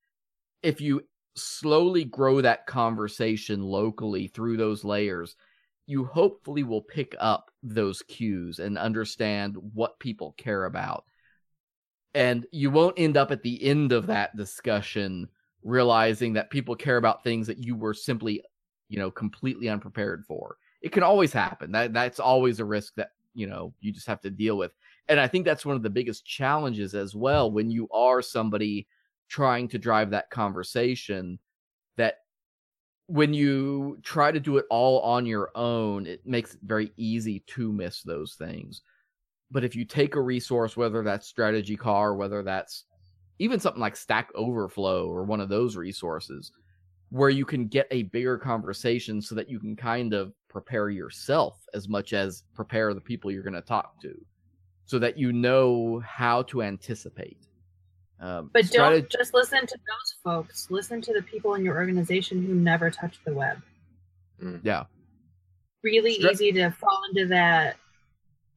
If 0.63 0.81
you 0.81 1.03
slowly 1.37 2.05
grow 2.05 2.41
that 2.41 2.67
conversation 2.67 3.63
locally 3.63 4.29
through 4.29 4.57
those 4.57 4.85
layers, 4.85 5.37
you 5.87 6.05
hopefully 6.05 6.65
will 6.65 6.83
pick 6.83 7.15
up 7.19 7.51
those 7.63 8.03
cues 8.03 8.59
and 8.59 8.77
understand 8.77 9.57
what 9.75 9.99
people 9.99 10.35
care 10.37 10.65
about. 10.65 11.05
And 12.15 12.47
you 12.53 12.71
won't 12.71 12.99
end 12.99 13.17
up 13.17 13.31
at 13.31 13.43
the 13.43 13.63
end 13.63 13.93
of 13.93 14.07
that 14.07 14.37
discussion 14.37 15.29
realizing 15.63 16.33
that 16.35 16.51
people 16.51 16.75
care 16.75 16.97
about 16.97 17.23
things 17.23 17.47
that 17.47 17.63
you 17.65 17.77
were 17.77 17.95
simply, 17.95 18.43
you 18.89 18.99
know, 18.99 19.11
completely 19.11 19.69
unprepared 19.69 20.25
for 20.27 20.57
it 20.81 20.93
can 20.93 21.03
always 21.03 21.33
happen. 21.33 21.73
That 21.73 21.93
that's 21.93 22.21
always 22.21 22.61
a 22.61 22.65
risk 22.65 22.95
that 22.97 23.11
you 23.35 23.47
know 23.47 23.73
you 23.81 23.93
just 23.93 24.07
have 24.07 24.21
to 24.23 24.31
deal 24.31 24.57
with. 24.57 24.73
And 25.09 25.19
I 25.19 25.27
think 25.27 25.45
that's 25.45 25.67
one 25.67 25.77
of 25.77 25.83
the 25.83 25.91
biggest 25.91 26.25
challenges 26.25 26.95
as 26.95 27.15
well 27.15 27.51
when 27.51 27.71
you 27.71 27.89
are 27.91 28.23
somebody 28.23 28.87
trying 29.29 29.68
to 29.68 29.79
drive 29.79 30.11
that 30.11 30.31
conversation 30.31 31.39
that 31.97 32.16
when 33.07 33.33
you 33.33 33.99
try 34.03 34.31
to 34.31 34.41
do 34.41 34.59
it 34.59 34.66
all 34.70 35.01
on 35.01 35.24
your 35.24 35.51
own, 35.55 36.07
it 36.07 36.26
makes 36.26 36.55
it 36.55 36.61
very 36.62 36.93
easy 36.97 37.41
to 37.47 37.72
miss 37.72 38.03
those 38.03 38.35
things. 38.35 38.83
But 39.51 39.64
if 39.64 39.74
you 39.74 39.85
take 39.85 40.14
a 40.14 40.20
resource, 40.20 40.76
whether 40.76 41.03
that's 41.03 41.26
strategy 41.26 41.76
car, 41.76 42.14
whether 42.14 42.43
that's 42.43 42.85
even 43.39 43.61
something 43.61 43.81
like 43.81 43.97
Stack 43.97 44.31
Overflow 44.35 45.09
or 45.09 45.24
one 45.24 45.41
of 45.41 45.49
those 45.49 45.76
resources, 45.76 46.53
where 47.11 47.31
you 47.31 47.47
can 47.47 47.66
get 47.66 47.89
a 47.91 48.03
bigger 48.05 48.37
conversation 48.37 49.22
so 49.22 49.35
that 49.35 49.49
you 49.49 49.59
can 49.59 49.74
kind 49.74 50.12
of 50.12 50.35
prepare 50.49 50.91
yourself 50.91 51.64
as 51.72 51.89
much 51.89 52.12
as 52.12 52.45
prepare 52.55 52.93
the 52.93 53.01
people 53.01 53.31
you're 53.31 53.43
going 53.43 53.55
to 53.55 53.62
talk 53.62 54.01
to 54.03 54.14
so 54.85 54.99
that 54.99 55.18
you 55.18 55.33
know 55.33 56.03
how 56.07 56.43
to 56.43 56.62
anticipate 56.62 57.47
um, 58.21 58.51
But 58.53 58.71
don't 58.71 59.09
just 59.11 59.33
listen 59.35 59.61
to 59.66 59.77
those 59.77 60.14
folks. 60.25 60.69
Listen 60.71 61.01
to 61.03 61.12
the 61.12 61.23
people 61.23 61.55
in 61.55 61.64
your 61.64 61.77
organization 61.77 62.45
who 62.45 62.55
never 62.55 62.91
touch 62.91 63.19
the 63.25 63.33
web. 63.33 63.62
yeah 64.62 64.85
Really 65.85 66.14
Stra- 66.14 66.33
easy 66.33 66.53
to 66.53 66.71
fall 66.71 67.01
into 67.11 67.27
that 67.29 67.77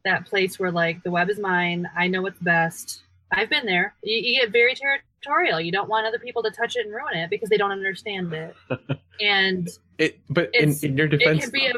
that 0.04 0.26
place 0.26 0.58
where 0.60 0.72
like 0.72 1.04
the 1.04 1.12
web 1.12 1.30
is 1.30 1.38
mine. 1.40 1.88
I 1.96 2.08
know 2.08 2.24
what's 2.24 2.40
best. 2.40 3.04
I've 3.32 3.50
been 3.50 3.66
there. 3.68 3.94
You, 4.04 4.18
you 4.18 4.42
get 4.42 4.52
very 4.52 4.74
territorial. 4.76 5.62
You 5.62 5.72
don't 5.72 5.88
want 5.88 6.08
other 6.08 6.18
people 6.20 6.42
to 6.44 6.50
touch 6.52 6.76
it 6.76 6.86
and 6.88 6.94
ruin 6.94 7.14
it 7.16 7.30
because 7.30 7.50
they 7.50 7.58
don't 7.58 7.72
understand 7.72 8.34
it. 8.34 8.56
and 9.22 9.70
It, 10.00 10.20
but 10.30 10.46
in, 10.56 10.64
It's- 10.70 10.84
in 10.84 10.98
your 10.98 11.06
it 11.06 11.18
defense, 11.18 11.42
can 11.44 11.52
be 11.52 11.68
a 11.68 11.74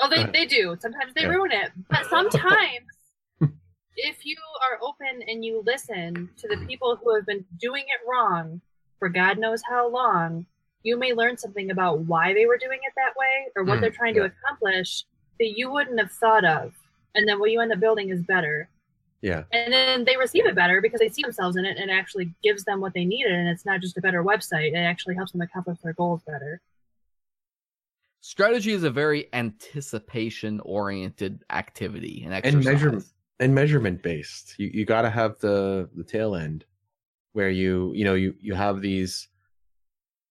oh 0.00 0.08
they, 0.10 0.24
they 0.32 0.46
do 0.46 0.76
sometimes 0.80 1.12
they 1.14 1.22
Yeah. 1.22 1.28
ruin 1.28 1.52
it 1.52 1.70
but 1.90 2.04
sometimes 2.10 2.88
if 3.96 4.24
you 4.26 4.36
are 4.70 4.78
open 4.82 5.22
and 5.28 5.44
you 5.44 5.62
listen 5.66 6.28
to 6.36 6.48
the 6.48 6.56
people 6.66 6.96
who 6.96 7.14
have 7.14 7.26
been 7.26 7.44
doing 7.60 7.84
it 7.86 8.00
wrong 8.08 8.60
for 8.98 9.08
god 9.08 9.38
knows 9.38 9.62
how 9.68 9.88
long 9.88 10.46
you 10.82 10.98
may 10.98 11.12
learn 11.14 11.36
something 11.36 11.70
about 11.70 12.00
why 12.00 12.34
they 12.34 12.44
were 12.46 12.58
doing 12.58 12.78
it 12.82 12.92
that 12.96 13.14
way 13.18 13.48
or 13.56 13.64
what 13.64 13.78
Mm, 13.78 13.80
they're 13.80 13.90
trying 13.90 14.14
yeah. 14.14 14.24
to 14.24 14.28
accomplish 14.28 15.04
that 15.40 15.56
you 15.56 15.70
wouldn't 15.70 15.98
have 15.98 16.12
thought 16.12 16.44
of. 16.44 16.74
And 17.14 17.26
then 17.26 17.40
what 17.40 17.50
you 17.50 17.60
end 17.60 17.72
up 17.72 17.80
building 17.80 18.10
is 18.10 18.22
better. 18.22 18.68
Yeah, 19.22 19.44
and 19.50 19.72
then 19.72 20.04
they 20.04 20.18
receive 20.18 20.44
it 20.44 20.54
better 20.54 20.82
because 20.82 21.00
they 21.00 21.08
see 21.08 21.22
themselves 21.22 21.56
in 21.56 21.64
it 21.64 21.78
and 21.78 21.90
it 21.90 21.94
actually 21.94 22.34
gives 22.42 22.64
them 22.64 22.82
what 22.82 22.92
they 22.92 23.06
needed 23.06 23.32
and 23.32 23.48
it's 23.48 23.64
not 23.64 23.80
just 23.80 23.96
a 23.96 24.02
better 24.02 24.22
website. 24.22 24.72
It 24.72 24.76
actually 24.76 25.14
helps 25.14 25.32
them 25.32 25.40
accomplish 25.40 25.78
their 25.82 25.94
goals 25.94 26.20
better. 26.26 26.60
Strategy 28.20 28.72
is 28.72 28.84
a 28.84 28.90
very 28.90 29.28
anticipation 29.32 30.60
oriented 30.60 31.42
activity 31.50 32.22
and 32.24 32.34
exercise. 32.34 32.54
and 32.54 32.66
exercise. 32.66 32.82
measurement 32.82 33.04
and 33.40 33.54
measurement 33.54 34.02
based. 34.02 34.54
You 34.58 34.70
you 34.72 34.84
got 34.84 35.02
to 35.02 35.10
have 35.10 35.38
the 35.38 35.88
the 35.94 36.04
tail 36.04 36.34
end 36.34 36.64
where 37.32 37.50
you 37.50 37.92
you 37.94 38.04
know 38.04 38.14
you 38.14 38.34
you 38.40 38.54
have 38.54 38.80
these. 38.80 39.28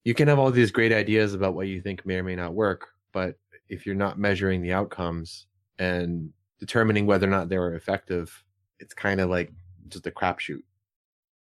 You 0.03 0.13
can 0.13 0.27
have 0.27 0.39
all 0.39 0.51
these 0.51 0.71
great 0.71 0.91
ideas 0.91 1.33
about 1.33 1.53
what 1.53 1.67
you 1.67 1.81
think 1.81 2.05
may 2.05 2.15
or 2.15 2.23
may 2.23 2.35
not 2.35 2.53
work, 2.53 2.89
but 3.13 3.37
if 3.69 3.85
you're 3.85 3.95
not 3.95 4.19
measuring 4.19 4.61
the 4.61 4.73
outcomes 4.73 5.47
and 5.79 6.29
determining 6.59 7.05
whether 7.05 7.25
or 7.25 7.29
not 7.29 7.47
they 7.47 7.57
were 7.57 7.75
effective, 7.75 8.43
it's 8.79 8.93
kind 8.93 9.21
of 9.21 9.29
like 9.29 9.53
just 9.87 10.05
a 10.05 10.11
crapshoot. 10.11 10.61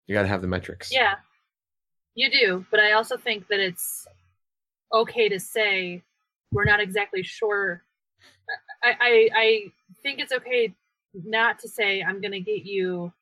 You 0.07 0.15
got 0.15 0.23
to 0.23 0.29
have 0.29 0.41
the 0.41 0.47
metrics. 0.47 0.93
Yeah, 0.93 1.15
you 2.15 2.31
do. 2.31 2.65
But 2.71 2.79
I 2.79 2.93
also 2.93 3.17
think 3.17 3.49
that 3.49 3.59
it's 3.59 4.07
okay 4.93 5.29
to 5.29 5.41
say 5.41 6.03
we're 6.53 6.65
not 6.65 6.81
exactly 6.81 7.23
sure. 7.23 7.83
I, 8.83 8.95
I, 9.01 9.29
I 9.35 9.61
think 10.03 10.21
it's 10.21 10.33
okay 10.33 10.75
not 11.25 11.59
to 11.61 11.69
say 11.69 12.03
I'm 12.03 12.21
going 12.21 12.33
to 12.33 12.41
get 12.41 12.65
you 12.65 13.13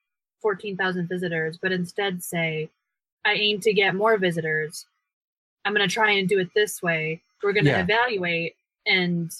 14,000 0.40 1.08
visitors, 1.08 1.58
but 1.60 1.72
instead 1.72 2.22
say 2.22 2.70
I 3.24 3.34
aim 3.34 3.60
to 3.60 3.72
get 3.72 3.94
more 3.94 4.16
visitors. 4.18 4.86
I'm 5.64 5.74
going 5.74 5.86
to 5.88 5.92
try 5.92 6.12
and 6.12 6.28
do 6.28 6.38
it 6.40 6.48
this 6.54 6.82
way. 6.82 7.22
We're 7.42 7.52
going 7.52 7.64
to 7.66 7.70
Yeah. 7.70 7.82
evaluate. 7.82 8.56
And 8.86 9.30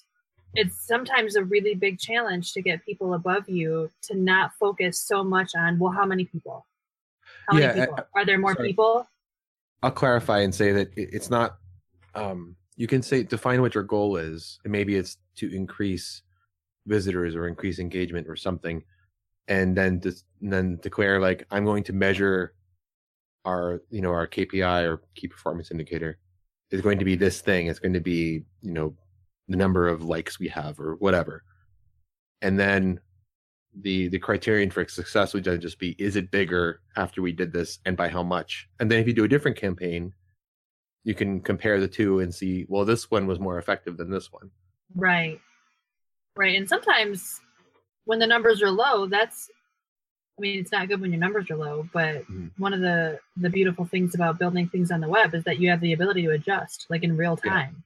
it's 0.55 0.87
sometimes 0.87 1.35
a 1.35 1.43
really 1.43 1.75
big 1.75 1.99
challenge 1.99 2.53
to 2.53 2.63
get 2.63 2.85
people 2.85 3.15
above 3.15 3.49
you 3.49 3.91
to 4.03 4.15
not 4.17 4.53
focus 4.61 4.99
so 5.01 5.25
much 5.25 5.55
on, 5.57 5.79
well, 5.79 5.91
how 5.93 6.05
many 6.05 6.25
people? 6.25 6.67
How 7.49 7.55
many 7.57 7.67
Yeah, 7.67 7.83
I- 7.83 7.87
people? 7.87 8.05
Are 8.15 8.25
there 8.25 8.39
more 8.39 8.55
sorry. 8.55 8.69
people? 8.69 9.09
I'll 9.83 9.91
clarify 9.91 10.41
and 10.41 10.55
say 10.55 10.71
that 10.73 10.91
it's 10.97 11.29
not. 11.31 11.59
Um, 12.15 12.55
you 12.77 12.87
can 12.87 13.03
say 13.03 13.23
define 13.25 13.61
what 13.63 13.75
your 13.75 13.83
goal 13.83 14.17
is, 14.17 14.61
and 14.63 14.71
maybe 14.71 14.95
it's 14.95 15.17
to 15.37 15.53
increase 15.53 16.23
visitors 16.87 17.35
or 17.35 17.49
increase 17.49 17.79
engagement 17.79 18.29
or 18.29 18.37
something, 18.37 18.83
and 19.49 19.77
then 19.77 20.01
just 20.01 20.25
and 20.41 20.53
then 20.53 20.79
declare 20.83 21.21
like 21.21 21.47
I'm 21.51 21.65
going 21.65 21.85
to 21.85 21.93
measure 21.93 22.55
our 23.45 23.83
you 23.91 24.01
know 24.01 24.11
our 24.11 24.27
KPI 24.27 24.85
or 24.85 25.03
key 25.15 25.29
performance 25.29 25.71
indicator 25.71 26.19
is 26.71 26.81
going 26.81 26.99
to 26.99 27.05
be 27.05 27.17
this 27.17 27.41
thing. 27.41 27.67
It's 27.67 27.79
going 27.79 27.95
to 27.95 28.01
be 28.01 28.43
you 28.61 28.73
know 28.73 28.95
the 29.49 29.57
number 29.57 29.89
of 29.89 30.05
likes 30.05 30.39
we 30.39 30.49
have 30.49 30.79
or 30.81 30.97
whatever, 30.97 31.45
and 32.41 32.59
then 32.59 33.01
the 33.81 34.09
the 34.09 34.19
criterion 34.19 34.71
for 34.71 34.87
success 34.87 35.33
would 35.33 35.45
just 35.45 35.79
be 35.79 35.97
is 35.99 36.17
it 36.17 36.31
bigger 36.31 36.81
after 36.97 37.23
we 37.23 37.33
did 37.33 37.53
this 37.53 37.79
and 37.87 37.97
by 37.97 38.07
how 38.07 38.23
much 38.23 38.69
and 38.81 38.91
then 38.91 38.99
if 38.99 39.07
you 39.07 39.15
do 39.15 39.25
a 39.25 39.29
different 39.29 39.57
campaign 39.57 40.13
you 41.05 41.15
can 41.15 41.41
compare 41.41 41.81
the 41.81 41.89
two 41.89 42.21
and 42.21 42.35
see 42.35 42.67
well 42.69 42.85
this 42.85 43.11
one 43.11 43.27
was 43.27 43.41
more 43.41 43.57
effective 43.57 43.97
than 43.97 44.11
this 44.11 44.31
one 44.31 44.51
Right. 44.95 45.41
Right. 46.37 46.57
And 46.57 46.69
sometimes 46.69 47.41
when 48.05 48.19
the 48.19 48.27
numbers 48.27 48.63
are 48.63 48.71
low, 48.71 49.07
that's 49.07 49.51
I 50.39 50.41
mean, 50.41 50.59
it's 50.59 50.73
not 50.73 50.89
good 50.89 51.01
when 51.01 51.13
your 51.13 51.21
numbers 51.21 51.51
are 51.51 51.57
low, 51.57 51.87
but 51.93 52.25
Mhm. 52.27 52.51
one 52.59 52.73
of 52.73 52.81
the 52.81 53.21
the 53.37 53.51
beautiful 53.51 53.85
things 53.85 54.15
about 54.15 54.39
building 54.39 54.69
things 54.69 54.91
on 54.91 55.01
the 55.01 55.09
web 55.09 55.35
is 55.35 55.45
that 55.45 55.59
you 55.59 55.69
have 55.69 55.81
the 55.81 55.93
ability 55.93 56.23
to 56.23 56.31
adjust 56.31 56.87
like 56.89 57.03
in 57.03 57.17
real 57.17 57.39
Yeah. 57.45 57.51
time. 57.51 57.85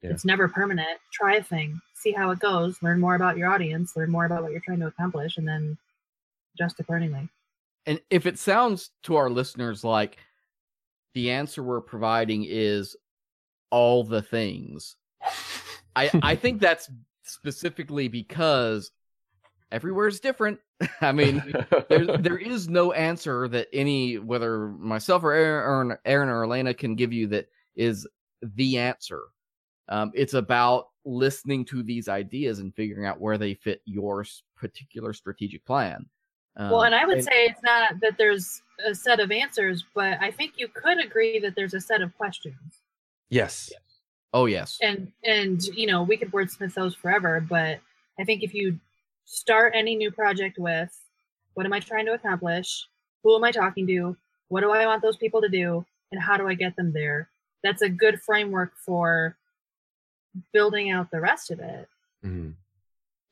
Yeah. 0.00 0.10
It's 0.10 0.24
never 0.24 0.48
permanent. 0.48 1.00
Try 1.12 1.36
a 1.36 1.42
thing, 1.42 1.80
see 1.94 2.12
how 2.12 2.30
it 2.30 2.38
goes, 2.38 2.82
learn 2.82 3.00
more 3.00 3.14
about 3.16 3.36
your 3.36 3.48
audience, 3.50 3.96
learn 3.96 4.10
more 4.10 4.26
about 4.26 4.42
what 4.42 4.52
you're 4.52 4.60
trying 4.60 4.80
to 4.80 4.86
accomplish 4.86 5.38
and 5.38 5.48
then 5.48 5.76
adjust 6.54 6.78
accordingly. 6.78 7.28
And 7.86 8.00
if 8.10 8.26
it 8.26 8.38
sounds 8.38 8.90
to 9.04 9.16
our 9.16 9.28
listeners 9.28 9.82
like 9.82 10.18
the 11.14 11.30
answer 11.30 11.62
we're 11.62 11.80
providing 11.80 12.44
is 12.44 12.96
all 13.70 14.04
the 14.04 14.22
things, 14.22 14.96
I 15.96 16.10
I 16.22 16.36
think 16.36 16.60
that's 16.60 16.90
specifically 17.24 18.08
because 18.08 18.90
everywhere 19.72 20.06
is 20.06 20.20
different. 20.20 20.58
I 21.00 21.12
mean, 21.12 21.42
there 21.88 22.16
there 22.18 22.38
is 22.38 22.68
no 22.68 22.92
answer 22.92 23.48
that 23.48 23.68
any 23.72 24.18
whether 24.18 24.68
myself 24.68 25.24
or 25.24 25.32
Aaron, 25.32 25.92
or 25.92 26.00
Aaron 26.04 26.28
or 26.28 26.42
Alaina 26.42 26.74
can 26.74 26.94
give 26.94 27.12
you 27.12 27.26
that 27.28 27.48
is 27.76 28.06
the 28.42 28.78
answer. 28.78 29.22
Um, 29.88 30.12
it's 30.14 30.34
about 30.34 30.88
listening 31.04 31.64
to 31.66 31.82
these 31.82 32.08
ideas 32.08 32.60
and 32.60 32.74
figuring 32.74 33.06
out 33.06 33.20
where 33.20 33.36
they 33.36 33.54
fit 33.54 33.82
your 33.84 34.24
particular 34.56 35.12
strategic 35.12 35.64
plan. 35.66 36.06
well, 36.56 36.80
Um, 36.80 36.86
and 36.86 36.94
I 36.94 37.04
would 37.04 37.22
say 37.22 37.44
it's 37.44 37.62
not 37.62 38.00
that 38.00 38.16
there's 38.16 38.62
a 38.86 38.94
set 38.94 39.20
of 39.20 39.30
answers, 39.30 39.84
but 39.94 40.18
I 40.22 40.30
think 40.30 40.54
you 40.56 40.68
could 40.68 41.04
agree 41.04 41.38
that 41.40 41.54
there's 41.54 41.74
a 41.74 41.80
set 41.80 42.00
of 42.00 42.16
questions. 42.16 42.80
yes 43.28 43.70
oh 44.34 44.44
yes, 44.46 44.76
and 44.82 45.10
and 45.24 45.62
you 45.68 45.86
know 45.86 46.02
we 46.02 46.18
could 46.18 46.30
wordsmith 46.32 46.74
those 46.74 46.94
forever 46.94 47.40
but 47.40 47.80
i 48.18 48.24
think 48.24 48.42
if 48.42 48.52
you 48.52 48.78
start 49.24 49.72
any 49.74 49.96
new 49.96 50.10
project 50.10 50.58
with 50.58 50.92
what 51.54 51.64
am 51.64 51.72
i 51.72 51.80
trying 51.80 52.04
to 52.04 52.12
accomplish? 52.12 52.86
Who 53.22 53.34
am 53.34 53.44
i 53.44 53.50
talking 53.52 53.86
to? 53.86 54.16
What 54.48 54.60
do 54.60 54.70
i 54.72 54.84
want 54.84 55.00
those 55.00 55.16
people 55.16 55.40
to 55.40 55.48
do? 55.48 55.86
And 56.12 56.20
how 56.20 56.36
do 56.36 56.46
i 56.46 56.54
get 56.54 56.76
them 56.76 56.92
there? 56.92 57.30
That's 57.62 57.80
a 57.80 57.88
good 57.88 58.20
framework 58.20 58.72
for 58.84 59.36
building 60.52 60.90
out 60.90 61.10
the 61.10 61.20
rest 61.20 61.50
of 61.50 61.60
it. 61.60 61.88
Mhm. 62.24 62.54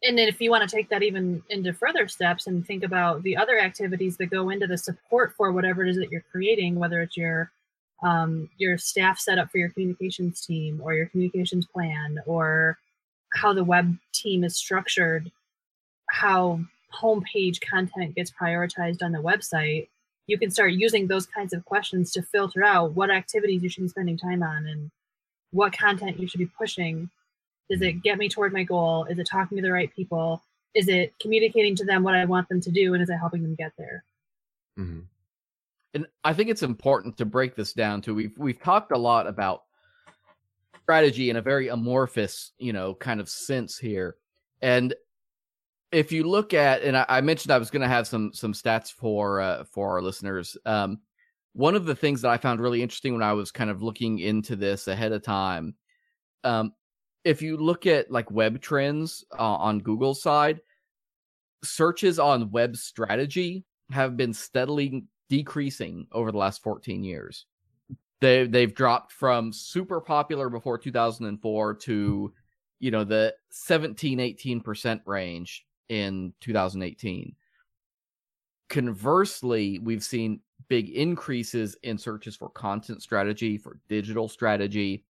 and 0.05 0.19
then 0.19 0.29
if 0.29 0.41
you 0.41 0.51
want 0.51 0.69
to 0.69 0.77
take 0.77 0.89
that 0.89 1.03
even 1.03 1.43
into 1.49 1.73
further 1.73 2.09
steps 2.09 2.47
and 2.47 2.67
think 2.67 2.83
about 2.85 3.23
the 3.23 3.37
other 3.37 3.59
activities 3.59 4.17
that 4.17 4.27
go 4.27 4.51
into 4.51 4.67
the 4.67 4.77
support 4.77 5.33
for 5.37 5.53
whatever 5.53 5.83
it 5.85 5.91
is 5.91 5.97
that 5.97 6.11
you're 6.11 6.25
creating 6.33 6.75
whether 6.75 7.01
it's 7.01 7.17
your 7.17 7.51
um, 8.03 8.49
your 8.59 8.79
staff 8.79 9.19
setup 9.19 9.51
for 9.51 9.59
your 9.59 9.71
communications 9.71 10.45
team 10.45 10.81
or 10.83 10.95
your 10.95 11.07
communications 11.07 11.67
plan 11.67 12.19
or 12.27 12.79
how 13.35 13.53
the 13.53 13.65
web 13.65 13.97
team 14.13 14.45
is 14.45 14.57
structured 14.57 15.31
how 16.11 16.61
homepage 17.01 17.61
content 17.61 18.15
gets 18.15 18.31
prioritized 18.31 19.03
on 19.03 19.13
the 19.13 19.19
website 19.19 19.89
you 20.27 20.39
can 20.39 20.51
start 20.51 20.73
using 20.73 21.07
those 21.07 21.27
kinds 21.27 21.53
of 21.53 21.65
questions 21.65 22.13
to 22.13 22.23
filter 22.23 22.65
out 22.65 22.93
what 22.93 23.11
activities 23.11 23.63
you 23.63 23.69
should 23.69 23.83
be 23.83 23.89
spending 23.89 24.17
time 24.17 24.43
on 24.43 24.67
and 24.67 24.91
what 25.51 25.77
content 25.77 26.19
you 26.19 26.27
should 26.27 26.39
be 26.39 26.47
pushing. 26.47 27.11
Does 27.71 27.83
it 27.83 28.03
get 28.03 28.19
me 28.19 28.29
toward 28.29 28.53
my 28.53 28.63
goal? 28.63 29.05
Is 29.05 29.19
it 29.19 29.27
talking 29.31 29.57
to 29.57 29.63
the 29.63 29.73
right 29.73 29.95
people? 29.95 30.43
Is 30.75 30.89
it 30.89 31.13
communicating 31.21 31.77
to 31.77 31.85
them 31.85 32.03
what 32.03 32.15
i 32.15 32.25
want 32.25 32.49
them 32.49 32.61
to 32.61 32.71
do 32.71 32.95
and 32.95 33.03
is 33.03 33.11
it 33.11 33.17
helping 33.17 33.43
them 33.43 33.55
get 33.55 33.73
there? 33.77 34.05
Mhm. 34.79 35.05
And 35.95 36.07
I 36.25 36.33
think 36.33 36.49
it's 36.49 36.63
important 36.63 37.17
to 37.19 37.25
break 37.25 37.55
this 37.55 37.73
down 37.73 38.01
too. 38.01 38.15
We've 38.15 38.37
we've 38.39 38.61
talked 38.61 38.93
a 38.93 38.99
lot 38.99 39.27
about 39.27 39.63
strategy 40.83 41.31
in 41.31 41.37
a 41.37 41.43
very 41.43 41.69
amorphous, 41.69 42.53
you 42.59 42.73
know, 42.73 42.95
kind 42.95 43.21
of 43.21 43.29
sense 43.29 43.79
here. 43.79 44.17
And 44.61 44.95
if 45.91 46.11
you 46.11 46.25
look 46.25 46.55
at, 46.55 46.83
and 46.83 46.97
I, 46.97 47.05
I 47.09 47.21
mentioned 47.21 47.53
I 47.53 47.59
was 47.59 47.71
going 47.71 47.83
to 47.83 47.89
have 47.89 48.07
some 48.07 48.33
some 48.33 48.53
stats 48.53 48.91
for 48.91 49.41
uh, 49.41 49.65
for 49.65 49.91
our 49.91 50.03
listeners. 50.03 50.57
Um, 50.65 51.01
one 51.53 51.75
of 51.75 51.85
the 51.85 51.95
things 51.95 52.23
that 52.23 52.31
I 52.31 52.39
found 52.39 52.61
really 52.61 52.83
interesting 52.83 53.13
when 53.13 53.23
I 53.23 53.35
was 53.35 53.51
kind 53.51 53.69
of 53.69 53.83
looking 53.83 54.19
into 54.19 54.57
this 54.57 54.89
ahead 54.89 55.13
of 55.13 55.23
time, 55.23 55.75
um, 56.45 56.73
if 57.25 57.43
you 57.43 57.59
look 57.59 57.87
at 57.87 58.11
like 58.11 58.31
web 58.31 58.61
trends 58.63 59.25
uh, 59.39 59.57
on 59.57 59.81
Google's 59.81 60.23
side, 60.23 60.61
searches 61.63 62.19
on 62.19 62.51
web 62.51 62.77
strategy 62.77 63.65
have 63.91 64.17
been 64.17 64.33
steadily 64.33 65.05
decreasing 65.33 66.07
over 66.13 66.31
the 66.31 66.37
last 66.37 66.63
14 66.63 67.03
years. 67.03 67.47
They 68.21 68.47
they've 68.47 68.75
dropped 68.75 69.13
from 69.13 69.51
super 69.51 69.99
popular 69.99 70.51
before 70.51 70.77
2004 70.77 71.75
to 71.75 72.35
you 72.79 72.91
know 72.91 73.03
the 73.03 73.35
17 73.49 74.19
18% 74.19 75.01
range 75.07 75.65
in 75.89 76.35
2018. 76.43 77.35
Conversely, 78.69 79.79
we've 79.79 80.05
seen 80.05 80.41
big 80.69 80.91
increases 80.91 81.79
in 81.83 81.97
searches 81.97 82.37
for 82.37 82.51
content 82.51 83.01
strategy, 83.01 83.57
for 83.57 83.79
digital 83.89 84.29
strategy, 84.29 85.03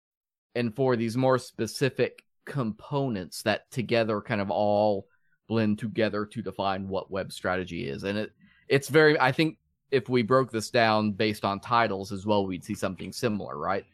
and 0.55 0.73
for 0.77 0.95
these 0.95 1.17
more 1.17 1.39
specific 1.39 2.23
components 2.45 3.43
that 3.43 3.69
together 3.73 4.21
kind 4.21 4.41
of 4.41 4.53
all 4.53 5.09
blend 5.49 5.81
together 5.81 6.25
to 6.27 6.43
define 6.43 6.87
what 6.87 7.11
web 7.11 7.33
strategy 7.33 7.89
is. 7.89 8.05
And 8.05 8.17
it 8.17 8.31
it's 8.69 8.89
very 8.89 9.19
I 9.19 9.33
think 9.33 9.59
if 9.93 10.09
we 10.09 10.23
broke 10.23 10.51
this 10.51 10.71
down 10.71 11.13
based 11.13 11.45
on 11.45 11.61
titles 11.61 12.11
as 12.11 12.27
well, 12.27 12.47
we'd 12.47 12.65
see 12.65 12.75
something 12.75 13.13
similar, 13.13 13.59
right? 13.59 13.85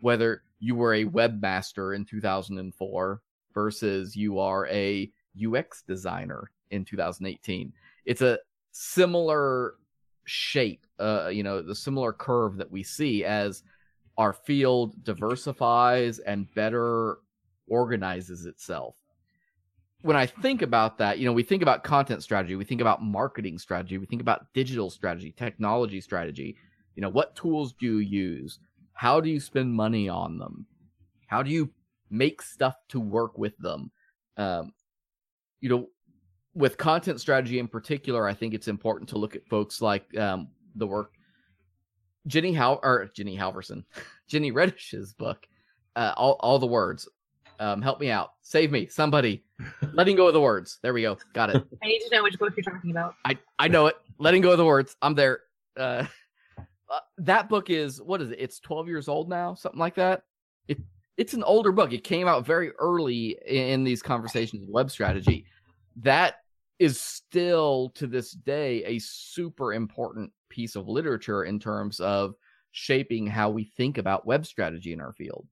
Whether 0.00 0.44
you 0.60 0.76
were 0.76 0.94
a 0.94 1.04
webmaster 1.04 1.94
in 1.94 2.04
2004 2.04 3.20
versus 3.52 4.16
you 4.16 4.38
are 4.38 4.68
a 4.68 5.10
UX 5.44 5.82
designer 5.82 6.50
in 6.70 6.84
2018. 6.84 7.72
It's 8.04 8.22
a 8.22 8.38
similar 8.70 9.74
shape, 10.24 10.86
uh, 11.00 11.28
you 11.28 11.42
know, 11.42 11.60
the 11.60 11.74
similar 11.74 12.12
curve 12.12 12.56
that 12.56 12.70
we 12.70 12.84
see 12.84 13.24
as 13.24 13.64
our 14.16 14.32
field 14.32 15.02
diversifies 15.04 16.20
and 16.20 16.52
better 16.54 17.18
organizes 17.66 18.46
itself. 18.46 18.94
When 20.02 20.16
I 20.16 20.26
think 20.26 20.62
about 20.62 20.98
that, 20.98 21.18
you 21.18 21.26
know, 21.26 21.32
we 21.32 21.42
think 21.42 21.62
about 21.62 21.82
content 21.82 22.22
strategy, 22.22 22.54
we 22.54 22.64
think 22.64 22.80
about 22.80 23.02
marketing 23.02 23.58
strategy, 23.58 23.98
we 23.98 24.06
think 24.06 24.22
about 24.22 24.46
digital 24.54 24.90
strategy, 24.90 25.32
technology 25.36 26.00
strategy. 26.00 26.56
You 26.94 27.02
know, 27.02 27.08
what 27.08 27.34
tools 27.34 27.72
do 27.72 27.86
you 27.86 27.98
use? 27.98 28.60
How 28.92 29.20
do 29.20 29.28
you 29.28 29.40
spend 29.40 29.72
money 29.72 30.08
on 30.08 30.38
them? 30.38 30.66
How 31.26 31.42
do 31.42 31.50
you 31.50 31.70
make 32.10 32.42
stuff 32.42 32.76
to 32.88 33.00
work 33.00 33.38
with 33.38 33.56
them? 33.58 33.90
Um, 34.36 34.72
you 35.60 35.68
know, 35.68 35.88
with 36.54 36.76
content 36.76 37.20
strategy 37.20 37.58
in 37.58 37.68
particular, 37.68 38.26
I 38.26 38.34
think 38.34 38.54
it's 38.54 38.68
important 38.68 39.08
to 39.10 39.18
look 39.18 39.36
at 39.36 39.46
folks 39.48 39.80
like 39.80 40.16
um, 40.16 40.48
the 40.74 40.86
work 40.86 41.12
Jenny 42.26 42.52
Hal 42.52 42.78
or 42.82 43.10
Jenny 43.14 43.36
Halvorson, 43.36 43.84
Ginny 44.28 44.52
Redish's 44.52 45.12
book, 45.14 45.46
uh, 45.96 46.12
all 46.16 46.36
all 46.40 46.58
the 46.58 46.66
words. 46.66 47.08
Um, 47.60 47.82
help 47.82 48.00
me 48.00 48.10
out, 48.10 48.34
save 48.42 48.70
me, 48.70 48.86
somebody. 48.86 49.44
Letting 49.92 50.16
go 50.16 50.28
of 50.28 50.34
the 50.34 50.40
words. 50.40 50.78
There 50.82 50.92
we 50.92 51.02
go. 51.02 51.18
Got 51.32 51.50
it. 51.50 51.64
i 51.82 51.86
need 51.86 52.00
to 52.00 52.14
know 52.14 52.22
which 52.22 52.38
book 52.38 52.52
you're 52.56 52.62
talking 52.62 52.90
about 52.92 53.14
I 53.24 53.36
I 53.58 53.68
know 53.68 53.86
it. 53.86 53.96
Letting 54.18 54.42
go 54.42 54.52
of 54.52 54.58
the 54.58 54.64
words. 54.64 54.96
I'm 55.02 55.14
there. 55.14 55.40
Uh, 55.76 56.04
uh, 56.90 57.00
that 57.18 57.48
book 57.48 57.70
is 57.70 58.00
what 58.00 58.22
is 58.22 58.30
it? 58.30 58.38
It's 58.38 58.60
12 58.60 58.88
years 58.88 59.08
old 59.08 59.28
now, 59.28 59.54
something 59.54 59.80
like 59.80 59.96
that. 59.96 60.22
It 60.68 60.78
it's 61.16 61.34
an 61.34 61.42
older 61.42 61.72
book. 61.72 61.92
It 61.92 62.04
came 62.04 62.28
out 62.28 62.46
very 62.46 62.70
early 62.78 63.36
in 63.46 63.82
these 63.82 64.02
conversations 64.02 64.62
of 64.62 64.68
web 64.68 64.90
strategy. 64.90 65.44
That 65.96 66.36
is 66.78 67.00
still 67.00 67.90
to 67.96 68.06
this 68.06 68.30
day 68.30 68.84
a 68.84 69.00
super 69.00 69.74
important 69.74 70.30
piece 70.48 70.76
of 70.76 70.88
literature 70.88 71.44
in 71.44 71.58
terms 71.58 71.98
of 71.98 72.34
shaping 72.70 73.26
how 73.26 73.50
we 73.50 73.64
think 73.64 73.98
about 73.98 74.26
web 74.26 74.46
strategy 74.46 74.92
in 74.92 75.00
our 75.00 75.12
field. 75.12 75.46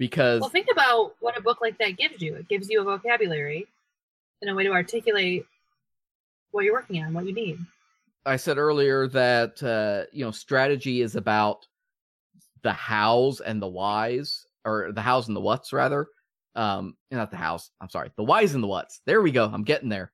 Because 0.00 0.40
Well, 0.40 0.48
think 0.48 0.68
about 0.72 1.14
what 1.20 1.36
a 1.36 1.42
book 1.42 1.60
like 1.60 1.76
that 1.76 1.98
gives 1.98 2.22
you. 2.22 2.34
It 2.34 2.48
gives 2.48 2.70
you 2.70 2.80
a 2.80 2.84
vocabulary 2.84 3.66
and 4.40 4.50
a 4.50 4.54
way 4.54 4.64
to 4.64 4.72
articulate 4.72 5.44
what 6.52 6.64
you're 6.64 6.72
working 6.72 7.04
on, 7.04 7.12
what 7.12 7.26
you 7.26 7.34
need. 7.34 7.58
I 8.24 8.36
said 8.36 8.56
earlier 8.56 9.08
that 9.08 9.62
uh, 9.62 10.08
you 10.10 10.24
know 10.24 10.30
strategy 10.30 11.02
is 11.02 11.16
about 11.16 11.66
the 12.62 12.72
hows 12.72 13.40
and 13.40 13.60
the 13.60 13.68
whys, 13.68 14.46
or 14.64 14.90
the 14.92 15.02
hows 15.02 15.28
and 15.28 15.36
the 15.36 15.40
whats 15.40 15.70
rather. 15.70 16.08
Um, 16.56 16.96
not 17.10 17.30
the 17.30 17.36
hows. 17.36 17.70
I'm 17.82 17.90
sorry, 17.90 18.10
the 18.16 18.24
whys 18.24 18.54
and 18.54 18.64
the 18.64 18.68
whats. 18.68 19.02
There 19.04 19.20
we 19.20 19.30
go. 19.30 19.50
I'm 19.52 19.64
getting 19.64 19.90
there. 19.90 20.12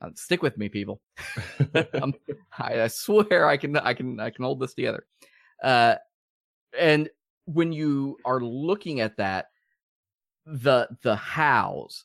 Uh, 0.00 0.10
stick 0.16 0.42
with 0.42 0.58
me, 0.58 0.68
people. 0.68 1.00
I'm, 1.94 2.12
I, 2.58 2.82
I 2.82 2.86
swear 2.88 3.46
I 3.46 3.56
can 3.56 3.76
I 3.76 3.94
can 3.94 4.18
I 4.18 4.30
can 4.30 4.44
hold 4.44 4.58
this 4.58 4.74
together. 4.74 5.06
Uh, 5.62 5.94
and 6.76 7.08
when 7.46 7.72
you 7.72 8.18
are 8.24 8.40
looking 8.40 9.00
at 9.00 9.16
that, 9.16 9.46
the 10.44 10.88
the 11.02 11.16
hows, 11.16 12.04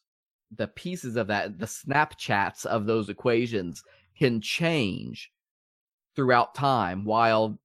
the 0.56 0.68
pieces 0.68 1.16
of 1.16 1.28
that, 1.28 1.60
the 1.60 1.66
Snapchats 1.66 2.66
of 2.66 2.86
those 2.86 3.10
equations 3.10 3.84
can 4.18 4.42
change 4.42 5.32
throughout 6.16 6.56
time 6.56 7.06
while 7.06 7.60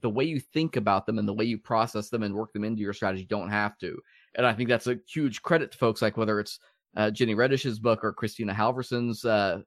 the 0.00 0.10
way 0.10 0.24
you 0.24 0.40
think 0.40 0.76
about 0.76 1.06
them 1.06 1.18
and 1.18 1.28
the 1.28 1.32
way 1.32 1.44
you 1.44 1.58
process 1.58 2.08
them 2.08 2.22
and 2.22 2.34
work 2.34 2.52
them 2.52 2.64
into 2.64 2.82
your 2.82 2.92
strategy 2.92 3.24
don't 3.24 3.50
have 3.50 3.78
to. 3.78 3.98
And 4.34 4.46
I 4.46 4.54
think 4.54 4.68
that's 4.68 4.86
a 4.86 4.98
huge 5.06 5.42
credit 5.42 5.72
to 5.72 5.78
folks 5.78 6.02
like 6.02 6.16
whether 6.16 6.40
it's 6.40 6.58
uh, 6.96 7.10
Ginny 7.10 7.34
Redish's 7.34 7.78
book 7.78 8.04
or 8.04 8.12
Kristina 8.12 8.54
Halvorson's 8.54 9.24
uh, 9.24 9.60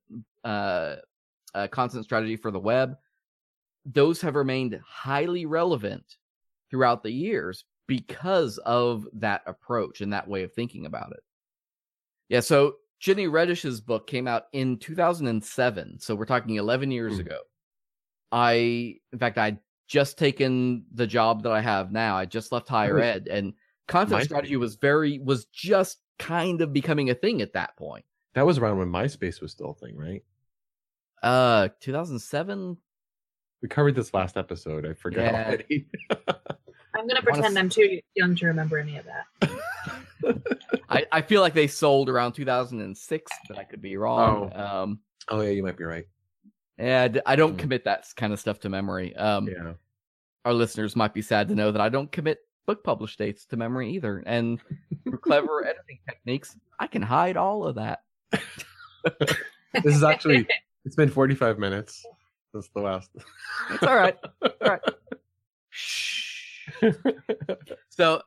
uh, 0.43 0.95
uh, 1.53 1.67
content 1.67 2.03
strategy 2.03 2.36
for 2.36 2.51
the 2.51 2.59
web. 2.59 2.95
Those 3.86 4.21
have 4.21 4.36
remained 4.36 4.79
highly 4.86 5.45
relevant 5.45 6.17
throughout 6.70 7.03
the 7.03 7.11
years 7.11 7.66
because 7.88 8.57
of 8.59 9.07
that 9.13 9.41
approach 9.45 10.01
and 10.01 10.11
that 10.13 10.28
way 10.28 10.43
of 10.43 10.53
thinking 10.53 10.86
about 10.86 11.11
it. 11.11 11.20
Yeah, 12.30 12.39
so 12.39 12.76
Ginny 12.99 13.28
Redish's 13.28 13.82
book 13.82 14.07
came 14.07 14.28
out 14.28 14.43
in 14.53 14.78
2007, 14.78 15.99
so 15.99 16.16
we're 16.16 16.26
talking 16.26 16.55
11 16.55 16.89
years 16.91 17.16
Hmm. 17.16 17.20
ago. 17.22 17.39
I, 18.32 18.99
in 19.13 19.20
fact, 19.20 19.38
I 19.38 19.59
just 19.88 20.18
taken 20.18 20.86
the 20.93 21.05
job 21.05 21.43
that 21.43 21.51
I 21.51 21.61
have 21.61 21.91
now. 21.91 22.18
I 22.18 22.26
just 22.26 22.51
left 22.51 22.68
higher 22.68 22.99
ed, 22.99 23.28
and 23.30 23.53
content 23.88 24.13
Mine- 24.20 24.26
strategy 24.26 24.57
was 24.57 24.76
very 24.78 25.20
was 25.20 25.45
just 25.45 25.99
kind 26.18 26.61
of 26.61 26.74
becoming 26.74 27.11
a 27.11 27.16
thing 27.16 27.41
at 27.41 27.53
that 27.53 27.78
point. 27.78 28.03
That 28.34 28.45
was 28.47 28.57
around 28.57 28.80
when 28.80 28.89
MySpace 28.89 29.41
was 29.41 29.51
still 29.51 29.72
a 29.72 29.76
thing, 29.86 29.95
right? 29.95 30.24
Uh, 31.22 31.70
2007. 31.80 32.78
We 33.61 33.69
covered 33.69 33.95
this 33.95 34.13
last 34.13 34.37
episode. 34.37 34.85
I 34.85 34.93
forgot 34.93 35.23
Yeah. 35.33 35.45
already. 35.47 35.87
I'm 36.97 37.07
gonna 37.07 37.19
wanna 37.19 37.21
pretend 37.23 37.45
s- 37.45 37.57
I'm 37.57 37.69
too 37.69 37.99
young 38.15 38.35
to 38.35 38.45
remember 38.47 38.77
any 38.77 38.97
of 38.97 39.05
that. 39.05 39.25
I, 40.89 41.05
I 41.11 41.21
feel 41.21 41.41
like 41.41 41.53
they 41.53 41.67
sold 41.67 42.09
around 42.09 42.33
2006, 42.33 43.31
but 43.49 43.57
I 43.57 43.63
could 43.63 43.81
be 43.81 43.97
wrong. 43.97 44.53
Um, 44.55 44.99
oh 45.29 45.41
yeah, 45.41 45.49
you 45.49 45.61
might 45.63 45.77
be 45.77 45.83
right. 45.83 46.05
yeah, 46.77 47.03
I 47.03 47.07
d- 47.09 47.21
I 47.25 47.35
don't 47.35 47.51
Hmm. 47.53 47.57
commit 47.57 47.83
that 47.85 48.05
kind 48.15 48.31
of 48.33 48.39
stuff 48.39 48.59
to 48.61 48.69
memory. 48.69 49.15
Um, 49.15 49.47
Yeah. 49.47 49.73
our 50.45 50.53
listeners 50.53 50.95
might 50.95 51.13
be 51.13 51.21
sad 51.21 51.47
to 51.49 51.55
know 51.55 51.71
that 51.71 51.81
I 51.81 51.89
don't 51.89 52.11
commit 52.11 52.39
book 52.65 52.83
publish 52.83 53.17
dates 53.17 53.45
to 53.47 53.57
memory 53.57 53.91
either. 53.91 54.23
And 54.25 54.59
through 55.03 55.17
clever 55.19 55.65
editing 55.67 55.99
techniques, 56.07 56.55
I 56.79 56.87
can 56.87 57.01
hide 57.01 57.35
all 57.37 57.65
of 57.65 57.75
that. 57.75 58.03
This 59.83 59.95
is 59.95 60.03
actually 60.03 60.47
it's 60.85 60.95
been 60.95 61.09
45 61.09 61.59
minutes 61.59 62.05
since 62.55 62.69
the 62.73 62.81
last. 62.81 63.09
It's 63.69 63.83
all 63.83 63.95
right. 63.95 64.15
All 64.41 64.49
right. 64.61 64.81
Shh. 65.69 66.71
So 67.89 68.21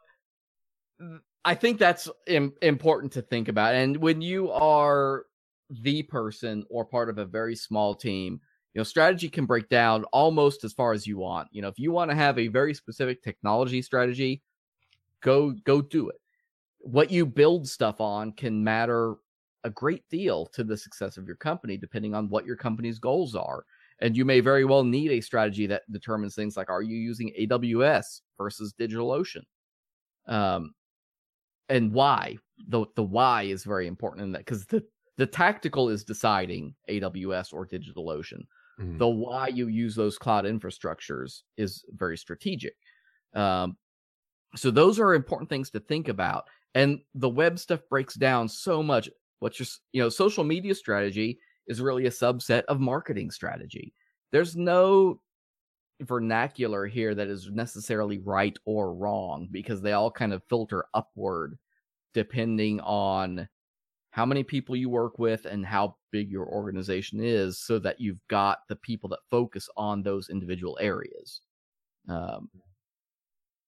I 1.45 1.55
think 1.55 1.79
that's 1.79 2.09
Im- 2.27 2.55
important 2.63 3.13
to 3.13 3.23
think 3.23 3.49
about. 3.49 3.75
And 3.75 3.99
when 3.99 4.23
you 4.23 4.51
are 4.51 5.27
the 5.71 6.03
person 6.05 6.65
or 6.71 6.87
part 6.87 7.11
of 7.11 7.19
a 7.19 7.27
very 7.27 7.55
small 7.55 7.95
team, 7.95 8.41
you 8.73 8.81
know, 8.81 8.85
strategy 8.85 9.29
can 9.29 9.45
break 9.45 9.69
down 9.69 10.05
almost 10.05 10.65
as 10.65 10.73
far 10.73 10.93
as 10.93 11.07
you 11.07 11.19
want. 11.19 11.49
You 11.53 11.61
know, 11.61 11.69
if 11.69 11.79
you 11.79 11.93
want 11.93 12.11
to 12.11 12.17
have 12.17 12.39
a 12.39 12.49
very 12.49 12.73
specific 12.73 13.23
technology 13.23 13.83
strategy, 13.83 14.43
go 15.23 15.51
go 15.65 15.83
do 15.83 16.09
it. 16.09 16.17
What 16.79 17.11
you 17.11 17.27
build 17.27 17.69
stuff 17.69 18.01
on 18.01 18.33
can 18.33 18.65
matter 18.65 19.17
a 19.65 19.71
great 19.71 20.09
deal 20.09 20.47
to 20.47 20.65
the 20.65 20.77
success 20.77 21.17
of 21.17 21.27
your 21.27 21.37
company 21.37 21.77
depending 21.77 22.15
on 22.15 22.29
what 22.29 22.47
your 22.47 22.57
company's 22.57 22.99
goals 22.99 23.35
are. 23.35 23.65
And 24.01 24.17
you 24.17 24.25
may 24.25 24.41
very 24.41 24.65
well 24.65 24.85
need 24.85 25.11
a 25.11 25.21
strategy 25.21 25.67
that 25.67 25.83
determines 25.91 26.35
things 26.35 26.57
like 26.57 26.71
are 26.71 26.83
you 26.83 26.97
using 26.97 27.33
AWS 27.39 28.21
versus 28.37 28.75
DigitalOcean? 28.79 29.43
Um, 30.27 30.75
and 31.69 31.93
why? 31.93 32.39
The 32.69 32.87
the 32.97 33.03
why 33.05 33.43
is 33.43 33.65
very 33.65 33.87
important 33.87 34.23
in 34.23 34.33
that 34.33 34.39
because 34.39 34.67
the 34.67 34.85
the 35.17 35.27
tactical 35.27 35.89
is 35.89 36.05
deciding 36.05 36.75
AWS 36.89 37.53
or 37.53 37.67
DigitalOcean. 37.67 38.43
Mhm. 38.81 38.99
The 38.99 39.09
why 39.09 39.49
you 39.49 39.67
use 39.69 39.95
those 39.95 40.17
cloud 40.19 40.45
infrastructures 40.45 41.43
is 41.57 41.85
very 41.91 42.17
strategic. 42.17 42.75
Um, 43.35 43.77
so 44.57 44.71
those 44.71 44.99
are 44.99 45.15
important 45.15 45.51
things 45.51 45.71
to 45.71 45.81
think 45.81 46.09
about. 46.09 46.49
And 46.75 47.01
the 47.15 47.29
web 47.29 47.59
stuff 47.59 47.81
breaks 47.91 48.15
down 48.15 48.49
so 48.49 48.83
much. 48.83 49.11
What's 49.41 49.59
your 49.59 49.67
you 49.93 50.03
know 50.03 50.09
social 50.09 50.45
media 50.45 50.75
strategy 50.75 51.39
is 51.69 51.81
really 51.81 52.07
a 52.07 52.11
subset 52.11 52.65
of 52.65 52.81
marketing 52.81 53.31
strategy. 53.31 53.95
There's 54.33 54.57
no 54.57 55.21
vernacular 56.03 56.87
here 56.87 57.15
that 57.15 57.29
is 57.29 57.51
necessarily 57.51 58.19
right 58.19 58.57
or 58.65 58.95
wrong 58.95 59.49
because 59.51 59.81
they 59.81 59.93
all 59.93 60.11
kind 60.11 60.33
of 60.33 60.43
filter 60.49 60.85
upward 60.95 61.59
depending 62.15 62.81
on 62.81 63.49
how 64.11 64.25
many 64.25 64.43
people 64.43 64.75
you 64.75 64.89
work 64.89 65.19
with 65.19 65.45
and 65.45 65.65
how 65.67 65.97
big 66.11 66.31
your 66.31 66.47
organization 66.47 67.21
is 67.23 67.59
so 67.59 67.79
that 67.79 68.01
you've 68.01 68.21
got 68.29 68.61
the 68.69 68.77
people 68.77 69.09
that 69.09 69.19
focus 69.31 69.69
on 69.77 70.03
those 70.03 70.31
individual 70.31 70.79
areas. 70.81 71.43
Um, 72.09 72.49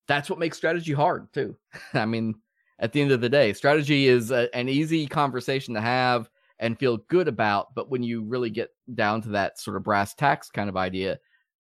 that's 0.09 0.31
what 0.31 0.39
makes 0.39 0.57
strategy 0.57 0.93
hard 0.93 1.33
too. 1.33 1.57
I 1.95 2.07
mean, 2.07 2.35
at 2.79 2.93
the 2.93 3.01
end 3.01 3.13
of 3.13 3.21
the 3.21 3.29
day, 3.29 3.53
strategy 3.53 4.09
is 4.09 4.31
a, 4.31 4.49
an 4.57 4.69
easy 4.69 5.07
conversation 5.07 5.75
to 5.75 5.81
have 5.81 6.31
and 6.61 6.79
feel 6.79 6.99
good 7.09 7.27
about. 7.27 7.75
But 7.75 7.91
when 7.91 8.03
you 8.03 8.23
really 8.23 8.51
get 8.51 8.71
down 8.95 9.23
to 9.23 9.31
that 9.31 9.59
sort 9.59 9.77
of 9.77 9.83
brass 9.83 10.15
tacks 10.15 10.51
kind 10.51 10.69
of 10.69 10.77
idea, 10.77 11.19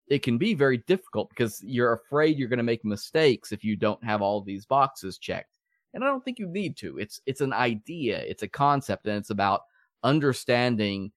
it 0.08 0.22
can 0.22 0.36
be 0.38 0.54
very 0.54 0.78
difficult 0.86 1.30
because 1.30 1.62
you're 1.62 1.92
afraid 1.94 2.36
you're 2.38 2.48
going 2.48 2.58
to 2.58 2.62
make 2.62 2.84
mistakes 2.84 3.52
if 3.52 3.64
you 3.64 3.76
don't 3.76 4.02
have 4.04 4.20
all 4.20 4.40
these 4.42 4.66
boxes 4.66 5.16
checked. 5.18 5.58
And 5.94 6.04
I 6.04 6.06
don't 6.08 6.22
think 6.24 6.38
you 6.38 6.46
need 6.48 6.76
to. 6.78 6.98
It's 6.98 7.20
it's 7.24 7.40
an 7.40 7.52
idea, 7.52 8.18
it's 8.18 8.42
a 8.42 8.48
concept, 8.48 9.06
and 9.06 9.16
it's 9.16 9.30
about 9.30 9.62
understanding, 10.02 11.12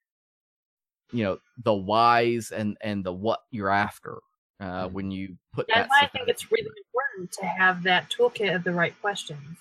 you 1.11 1.23
know, 1.23 1.39
the 1.63 1.73
whys 1.73 2.51
and 2.51 2.77
and 2.81 3.03
the 3.03 3.11
what 3.13 3.41
you're 3.51 3.69
after 3.69 4.19
uh, 4.59 4.87
Mhm. 4.87 4.91
when 4.93 5.11
you 5.11 5.37
put 5.53 5.67
That's 5.67 5.79
that. 5.79 5.89
why 5.89 5.99
I 6.03 6.07
think 6.07 6.29
it's 6.29 6.51
really 6.51 6.69
important 6.77 7.31
to 7.33 7.45
have 7.45 7.83
that 7.83 8.09
toolkit 8.11 8.55
of 8.55 8.63
the 8.63 8.71
right 8.71 8.93
questions. 9.01 9.57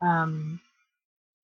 Um, 0.00 0.60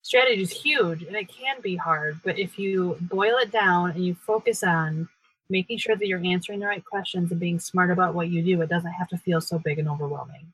strategy 0.08 0.40
is 0.40 0.50
huge 0.50 1.02
and 1.02 1.14
it 1.14 1.28
can 1.28 1.60
be 1.60 1.76
hard, 1.76 2.18
but 2.24 2.38
if 2.38 2.58
you 2.58 2.96
boil 3.02 3.36
it 3.36 3.52
down 3.52 3.90
and 3.90 4.02
you 4.02 4.14
focus 4.14 4.62
on 4.62 5.06
making 5.50 5.76
sure 5.76 5.96
that 5.96 6.06
you're 6.06 6.24
answering 6.24 6.60
the 6.60 6.66
right 6.66 6.82
questions 6.82 7.30
and 7.30 7.38
being 7.38 7.60
smart 7.60 7.90
about 7.90 8.14
what 8.14 8.30
you 8.30 8.42
do, 8.42 8.62
it 8.62 8.70
doesn't 8.70 8.92
have 8.92 9.08
to 9.08 9.18
feel 9.18 9.38
so 9.38 9.58
big 9.58 9.78
and 9.78 9.86
overwhelming. 9.86 10.50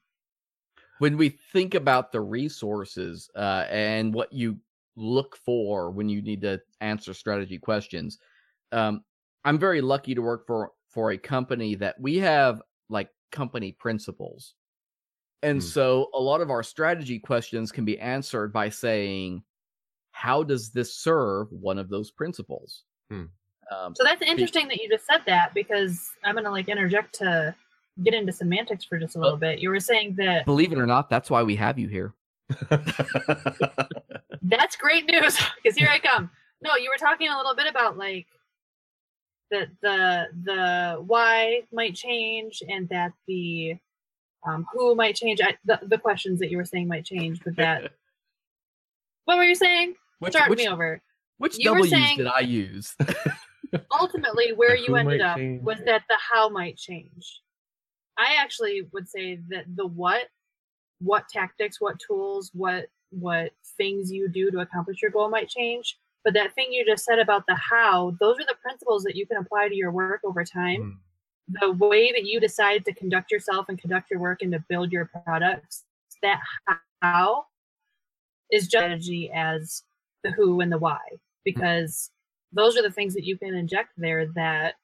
when 0.98 1.16
we 1.16 1.28
think 1.28 1.74
about 1.74 2.10
the 2.10 2.20
resources 2.20 3.30
uh, 3.36 3.64
and 3.70 4.12
what 4.12 4.32
you 4.32 4.58
look 4.96 5.36
for 5.36 5.90
when 5.90 6.08
you 6.08 6.20
need 6.20 6.40
to 6.40 6.60
answer 6.80 7.14
strategy 7.14 7.58
questions, 7.58 8.18
um, 8.72 9.04
I'm 9.44 9.58
very 9.58 9.80
lucky 9.80 10.16
to 10.16 10.20
work 10.22 10.48
for 10.48 10.72
for 10.88 11.12
a 11.12 11.18
company 11.18 11.76
that 11.76 11.94
we 12.00 12.18
have 12.18 12.60
like 12.88 13.08
company 13.30 13.70
principles, 13.70 14.54
and 15.42 15.58
Hmm. 15.60 15.66
so 15.66 16.10
a 16.14 16.20
lot 16.20 16.40
of 16.40 16.50
our 16.50 16.62
strategy 16.62 17.18
questions 17.18 17.72
can 17.72 17.84
be 17.84 17.98
answered 17.98 18.52
by 18.52 18.68
saying, 18.68 19.42
"How 20.12 20.42
does 20.42 20.70
this 20.70 20.94
serve 20.94 21.50
one 21.52 21.78
of 21.78 21.88
those 21.88 22.10
principles?" 22.10 22.84
Hmm. 23.10 23.24
Um, 23.70 23.94
So 23.94 24.04
that's 24.04 24.22
interesting 24.22 24.68
that 24.68 24.80
you 24.80 24.88
just 24.88 25.06
said 25.06 25.22
that 25.26 25.54
because 25.54 26.10
I'm 26.22 26.34
going 26.34 26.44
to 26.44 26.50
like 26.50 26.68
interject 26.68 27.14
to 27.16 27.54
get 28.02 28.12
into 28.12 28.32
semantics 28.32 28.84
for 28.84 28.98
just 28.98 29.16
a 29.16 29.18
little 29.20 29.38
bit. 29.38 29.58
You 29.60 29.70
were 29.70 29.80
saying 29.80 30.16
that 30.16 30.44
believe 30.44 30.72
it 30.72 30.78
or 30.78 30.86
not, 30.86 31.08
that's 31.08 31.30
why 31.30 31.42
we 31.42 31.56
have 31.56 31.78
you 31.78 31.88
here. 31.88 32.14
That's 34.42 34.76
great 34.76 35.06
news 35.10 35.38
because 35.62 35.76
here 35.78 35.88
I 35.90 35.98
come. 35.98 36.30
No, 36.60 36.76
you 36.76 36.90
were 36.90 36.98
talking 36.98 37.28
a 37.28 37.36
little 37.36 37.54
bit 37.54 37.66
about 37.66 37.96
like 37.96 38.26
that 39.50 39.68
the 39.82 40.26
the 40.42 41.02
why 41.06 41.62
might 41.72 41.94
change 41.94 42.62
and 42.68 42.88
that 42.90 43.12
the 43.26 43.76
um, 44.46 44.66
who 44.72 44.94
might 44.94 45.16
change. 45.16 45.40
I, 45.42 45.56
the 45.64 45.80
the 45.82 45.98
questions 45.98 46.38
that 46.40 46.50
you 46.50 46.56
were 46.56 46.64
saying 46.64 46.88
might 46.88 47.04
change, 47.04 47.40
but 47.44 47.56
that 47.56 47.92
what 49.24 49.36
were 49.36 49.44
you 49.44 49.54
saying? 49.54 49.94
Which, 50.18 50.32
Start 50.32 50.50
which, 50.50 50.58
me 50.58 50.68
over. 50.68 51.00
which 51.38 51.58
you 51.58 51.70
were 51.70 51.78
W's 51.78 51.90
saying- 51.90 52.18
did 52.18 52.26
I 52.26 52.40
use? 52.40 52.94
Ultimately, 54.00 54.52
where 54.52 54.76
you 54.76 54.94
ended 54.94 55.20
up 55.20 55.36
change. 55.36 55.62
was 55.62 55.78
that 55.86 56.02
the 56.08 56.16
how 56.32 56.48
might 56.48 56.76
change. 56.76 57.40
I 58.16 58.36
actually 58.38 58.82
would 58.92 59.08
say 59.08 59.40
that 59.48 59.64
the 59.74 59.86
what, 59.86 60.28
what 61.00 61.28
tactics, 61.28 61.80
what 61.80 61.98
tools, 61.98 62.50
what 62.54 62.86
what 63.10 63.50
things 63.76 64.12
you 64.12 64.28
do 64.28 64.50
to 64.50 64.58
accomplish 64.60 65.00
your 65.02 65.10
goal 65.10 65.28
might 65.28 65.48
change. 65.48 65.98
But 66.24 66.34
that 66.34 66.54
thing 66.54 66.68
you 66.70 66.84
just 66.86 67.04
said 67.04 67.18
about 67.18 67.44
the 67.46 67.54
how, 67.56 68.16
those 68.20 68.36
are 68.36 68.46
the 68.46 68.56
principles 68.62 69.02
that 69.04 69.14
you 69.14 69.26
can 69.26 69.36
apply 69.36 69.68
to 69.68 69.74
your 69.74 69.90
work 69.90 70.20
over 70.24 70.44
time. 70.44 71.00
The 71.48 71.72
way 71.72 72.10
that 72.12 72.24
you 72.24 72.40
decide 72.40 72.84
to 72.86 72.94
conduct 72.94 73.30
yourself 73.30 73.68
and 73.68 73.78
conduct 73.78 74.10
your 74.10 74.20
work 74.20 74.42
and 74.42 74.52
to 74.52 74.64
build 74.68 74.92
your 74.92 75.10
products, 75.24 75.84
that 76.22 76.40
how 77.02 77.46
is 78.50 78.64
strategy 78.64 79.30
as 79.32 79.82
the 80.22 80.30
who 80.30 80.60
and 80.60 80.72
the 80.72 80.78
why. 80.78 81.00
Because 81.44 82.10
those 82.52 82.76
are 82.76 82.82
the 82.82 82.90
things 82.90 83.14
that 83.14 83.24
you 83.24 83.36
can 83.36 83.54
inject 83.54 83.90
there 83.96 84.26
that 84.34 84.74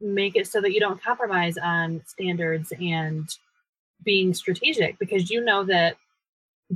make 0.00 0.34
it 0.34 0.46
so 0.46 0.60
that 0.60 0.72
you 0.72 0.80
don't 0.80 1.02
compromise 1.02 1.56
on 1.58 2.02
standards 2.06 2.72
and 2.80 3.28
being 4.02 4.32
strategic 4.32 4.98
because 4.98 5.30
you 5.30 5.44
know 5.44 5.62
that 5.62 5.96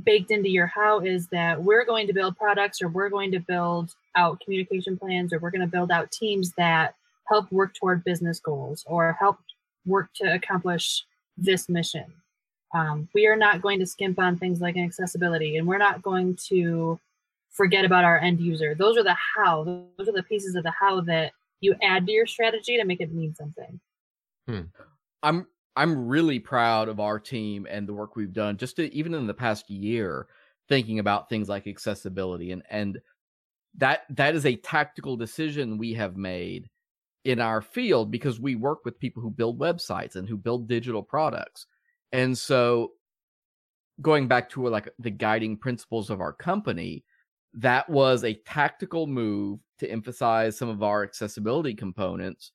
baked 0.03 0.29
into 0.29 0.49
your 0.49 0.67
how 0.67 0.99
is 0.99 1.27
that 1.27 1.61
we're 1.61 1.85
going 1.85 2.05
to 2.05 2.13
build 2.13 2.37
products 2.37 2.81
or 2.81 2.87
we're 2.87 3.09
going 3.09 3.31
to 3.31 3.39
build 3.39 3.95
out 4.15 4.39
communication 4.41 4.97
plans 4.97 5.33
or 5.33 5.39
we're 5.39 5.51
going 5.51 5.61
to 5.61 5.67
build 5.67 5.89
out 5.89 6.11
teams 6.11 6.51
that 6.57 6.95
help 7.27 7.51
work 7.51 7.73
toward 7.73 8.03
business 8.03 8.39
goals 8.39 8.83
or 8.87 9.15
help 9.19 9.37
work 9.85 10.09
to 10.15 10.33
accomplish 10.33 11.05
this 11.37 11.69
mission. 11.69 12.05
Um, 12.73 13.07
we 13.13 13.27
are 13.27 13.35
not 13.35 13.61
going 13.61 13.79
to 13.79 13.85
skimp 13.85 14.19
on 14.19 14.37
things 14.37 14.59
like 14.59 14.77
accessibility 14.77 15.57
and 15.57 15.67
we're 15.67 15.77
not 15.77 16.01
going 16.01 16.37
to 16.47 16.99
forget 17.51 17.85
about 17.85 18.03
our 18.03 18.19
end 18.19 18.39
user. 18.39 18.75
Those 18.75 18.97
are 18.97 19.03
the 19.03 19.15
how, 19.35 19.63
those 19.97 20.09
are 20.09 20.13
the 20.13 20.23
pieces 20.23 20.55
of 20.55 20.63
the 20.63 20.73
how 20.77 21.01
that 21.01 21.31
you 21.61 21.75
add 21.81 22.05
to 22.05 22.11
your 22.11 22.27
strategy 22.27 22.77
to 22.77 22.85
make 22.85 23.01
it 23.01 23.13
mean 23.13 23.33
something. 23.35 23.79
I'm 25.23 25.47
I'm 25.77 26.07
really 26.07 26.39
proud 26.39 26.87
of 26.87 26.99
our 26.99 27.19
team 27.19 27.67
and 27.69 27.87
the 27.87 27.93
work 27.93 28.15
we've 28.15 28.33
done 28.33 28.57
just 28.57 28.77
to, 28.77 28.93
even 28.93 29.13
in 29.13 29.27
the 29.27 29.33
past 29.33 29.69
year 29.69 30.27
thinking 30.69 30.99
about 30.99 31.29
things 31.29 31.49
like 31.49 31.67
accessibility 31.67 32.51
and 32.51 32.63
and 32.69 32.99
that 33.77 34.03
that 34.09 34.35
is 34.35 34.45
a 34.45 34.55
tactical 34.55 35.17
decision 35.17 35.77
we 35.77 35.93
have 35.93 36.15
made 36.15 36.69
in 37.25 37.41
our 37.41 37.61
field 37.61 38.11
because 38.11 38.39
we 38.39 38.55
work 38.55 38.85
with 38.85 38.99
people 38.99 39.21
who 39.21 39.31
build 39.31 39.59
websites 39.59 40.15
and 40.15 40.29
who 40.29 40.37
build 40.37 40.67
digital 40.67 41.03
products. 41.03 41.65
And 42.11 42.37
so 42.37 42.91
going 44.01 44.27
back 44.27 44.49
to 44.51 44.67
like 44.67 44.89
the 44.99 45.09
guiding 45.09 45.57
principles 45.57 46.09
of 46.09 46.21
our 46.21 46.31
company, 46.31 47.03
that 47.55 47.89
was 47.89 48.23
a 48.23 48.39
tactical 48.45 49.07
move 49.07 49.59
to 49.79 49.89
emphasize 49.89 50.57
some 50.57 50.69
of 50.69 50.83
our 50.83 51.03
accessibility 51.03 51.73
components 51.73 52.51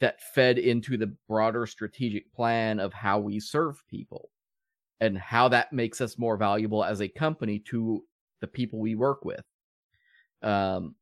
that 0.00 0.20
fed 0.34 0.58
into 0.58 0.96
the 0.96 1.14
broader 1.28 1.66
strategic 1.66 2.32
plan 2.32 2.80
of 2.80 2.92
how 2.92 3.18
we 3.18 3.38
serve 3.38 3.82
people 3.88 4.30
and 5.00 5.16
how 5.16 5.48
that 5.48 5.72
makes 5.72 6.00
us 6.00 6.18
more 6.18 6.36
valuable 6.36 6.82
as 6.82 7.00
a 7.00 7.08
company 7.08 7.58
to 7.58 8.02
the 8.40 8.46
people 8.46 8.80
we 8.80 8.94
work 8.94 9.24
with. 9.24 9.44
Um, 10.42 10.94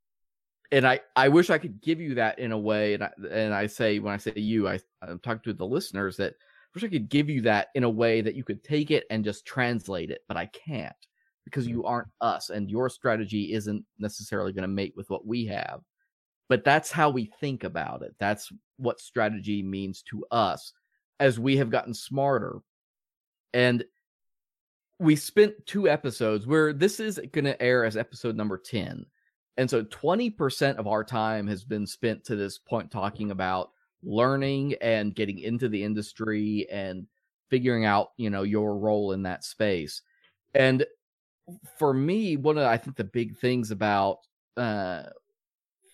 and 0.70 0.86
I, 0.86 1.00
I 1.16 1.28
wish 1.28 1.50
I 1.50 1.58
could 1.58 1.80
give 1.80 2.00
you 2.00 2.14
that 2.16 2.38
in 2.38 2.52
a 2.52 2.58
way, 2.58 2.94
and 2.94 3.04
I, 3.04 3.10
and 3.30 3.54
I 3.54 3.66
say 3.66 3.98
when 3.98 4.12
I 4.12 4.18
say 4.18 4.32
to 4.32 4.40
you, 4.40 4.68
I, 4.68 4.78
I'm 5.02 5.18
talking 5.18 5.42
to 5.44 5.52
the 5.52 5.66
listeners 5.66 6.16
that 6.18 6.32
I 6.32 6.70
wish 6.74 6.84
I 6.84 6.88
could 6.88 7.08
give 7.08 7.30
you 7.30 7.40
that 7.42 7.68
in 7.74 7.84
a 7.84 7.90
way 7.90 8.20
that 8.20 8.34
you 8.34 8.44
could 8.44 8.62
take 8.62 8.90
it 8.90 9.04
and 9.10 9.24
just 9.24 9.46
translate 9.46 10.10
it, 10.10 10.22
but 10.28 10.36
I 10.36 10.46
can't 10.46 10.92
because 11.44 11.66
mm. 11.66 11.70
you 11.70 11.84
aren't 11.84 12.08
us, 12.20 12.50
and 12.50 12.70
your 12.70 12.90
strategy 12.90 13.54
isn't 13.54 13.84
necessarily 13.98 14.52
going 14.52 14.62
to 14.62 14.68
mate 14.68 14.94
with 14.96 15.08
what 15.08 15.26
we 15.26 15.46
have. 15.46 15.80
But 16.48 16.64
that's 16.64 16.90
how 16.90 17.10
we 17.10 17.30
think 17.40 17.64
about 17.64 18.02
it. 18.02 18.14
That's 18.18 18.50
what 18.76 19.00
strategy 19.00 19.62
means 19.62 20.02
to 20.10 20.24
us 20.30 20.72
as 21.20 21.38
we 21.38 21.56
have 21.56 21.70
gotten 21.70 21.94
smarter. 21.94 22.60
And 23.52 23.84
we 24.98 25.16
spent 25.16 25.66
two 25.66 25.88
episodes 25.88 26.46
where 26.46 26.72
this 26.72 27.00
is 27.00 27.20
going 27.32 27.44
to 27.44 27.60
air 27.62 27.84
as 27.84 27.96
episode 27.96 28.36
number 28.36 28.58
10. 28.58 29.04
And 29.58 29.68
so 29.68 29.82
20% 29.82 30.76
of 30.76 30.86
our 30.86 31.02
time 31.02 31.48
has 31.48 31.64
been 31.64 31.84
spent 31.84 32.24
to 32.24 32.36
this 32.36 32.58
point 32.58 32.92
talking 32.92 33.32
about 33.32 33.72
learning 34.04 34.76
and 34.80 35.16
getting 35.16 35.40
into 35.40 35.68
the 35.68 35.82
industry 35.82 36.66
and 36.70 37.08
figuring 37.50 37.84
out, 37.84 38.12
you 38.16 38.30
know, 38.30 38.44
your 38.44 38.78
role 38.78 39.12
in 39.12 39.24
that 39.24 39.42
space. 39.42 40.02
And 40.54 40.86
for 41.76 41.92
me, 41.92 42.36
one 42.36 42.56
of 42.56 42.64
I 42.64 42.76
think 42.76 42.96
the 42.96 43.04
big 43.04 43.36
things 43.36 43.70
about 43.72 44.18
uh 44.56 45.04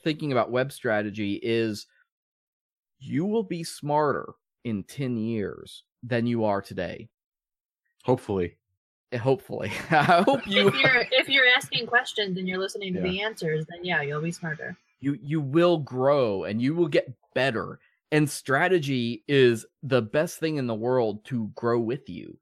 thinking 0.03 0.33
about 0.33 0.51
web 0.51 0.71
strategy 0.71 1.41
is 1.43 1.87
you 2.99 3.25
will 3.25 3.43
be 3.43 3.65
smarter 3.65 4.35
in 4.65 4.83
10 4.85 5.17
years 5.17 5.85
than 6.03 6.27
you 6.27 6.45
are 6.45 6.61
today. 6.61 7.09
Hopefully. 8.05 8.59
Hopefully. 9.19 9.73
I 9.91 10.23
hope 10.23 10.47
you 10.47 10.69
If 10.69 10.75
you're 10.75 11.05
if 11.11 11.29
you're 11.29 11.47
asking 11.57 11.87
questions 11.87 12.39
and 12.39 12.49
you're 12.49 12.59
listening 12.59 12.95
to 12.95 13.01
the 13.01 13.23
answers, 13.23 13.67
then 13.67 13.85
yeah, 13.85 14.03
you'll 14.03 14.23
be 14.23 14.33
smarter. 14.33 14.77
you 15.01 15.19
you 15.23 15.41
will 15.41 15.79
grow 15.79 16.45
and 16.45 16.61
you 16.61 16.75
will 16.75 16.89
get 16.89 17.13
better. 17.35 17.79
And 18.13 18.31
strategy 18.31 19.25
is 19.27 19.67
the 19.83 20.03
best 20.03 20.39
thing 20.39 20.57
in 20.57 20.67
the 20.67 20.75
world 20.75 21.25
to 21.27 21.51
grow 21.55 21.81
with 21.81 22.09
you. 22.09 22.39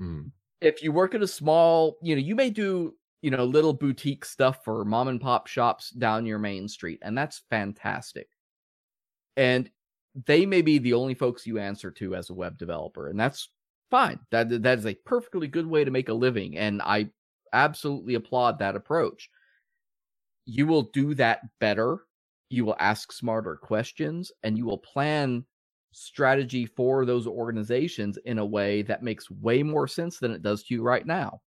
Mm. 0.00 0.30
If 0.60 0.82
you 0.82 0.92
work 0.92 1.14
at 1.14 1.22
a 1.22 1.26
small, 1.26 1.96
you 2.02 2.14
know, 2.14 2.20
you 2.20 2.36
may 2.36 2.50
do, 2.50 2.94
you 3.22 3.30
know, 3.30 3.44
little 3.44 3.72
boutique 3.72 4.24
stuff 4.24 4.62
for 4.64 4.84
mom 4.84 5.08
and 5.08 5.20
pop 5.20 5.46
shops 5.46 5.90
down 5.90 6.26
your 6.26 6.38
main 6.38 6.68
street, 6.68 7.00
and 7.02 7.16
that's 7.18 7.42
fantastic. 7.50 8.28
And 9.36 9.70
they 10.26 10.46
may 10.46 10.62
be 10.62 10.78
the 10.78 10.94
only 10.94 11.14
folks 11.14 11.46
you 11.46 11.58
answer 11.58 11.90
to 11.92 12.14
as 12.14 12.30
a 12.30 12.34
web 12.34 12.56
developer, 12.58 13.08
and 13.08 13.18
that's 13.18 13.48
fine. 13.90 14.20
That 14.30 14.62
that 14.62 14.78
is 14.78 14.86
a 14.86 14.94
perfectly 14.94 15.48
good 15.48 15.66
way 15.66 15.84
to 15.84 15.90
make 15.90 16.08
a 16.08 16.14
living, 16.14 16.56
and 16.56 16.80
I 16.82 17.10
absolutely 17.52 18.14
applaud 18.14 18.58
that 18.58 18.76
approach. 18.76 19.28
You 20.46 20.66
will 20.66 20.90
do 20.92 21.14
that 21.14 21.40
better. 21.60 22.06
You 22.48 22.64
will 22.64 22.76
ask 22.78 23.12
smarter 23.12 23.56
questions, 23.56 24.32
and 24.42 24.56
you 24.56 24.66
will 24.66 24.78
plan 24.78 25.44
strategy 25.92 26.66
for 26.66 27.04
those 27.04 27.26
organizations 27.26 28.16
in 28.24 28.38
a 28.38 28.46
way 28.46 28.82
that 28.82 29.02
makes 29.02 29.30
way 29.30 29.62
more 29.62 29.88
sense 29.88 30.18
than 30.18 30.30
it 30.30 30.42
does 30.42 30.62
to 30.64 30.74
you 30.74 30.82
right 30.82 31.06
now. 31.06 31.40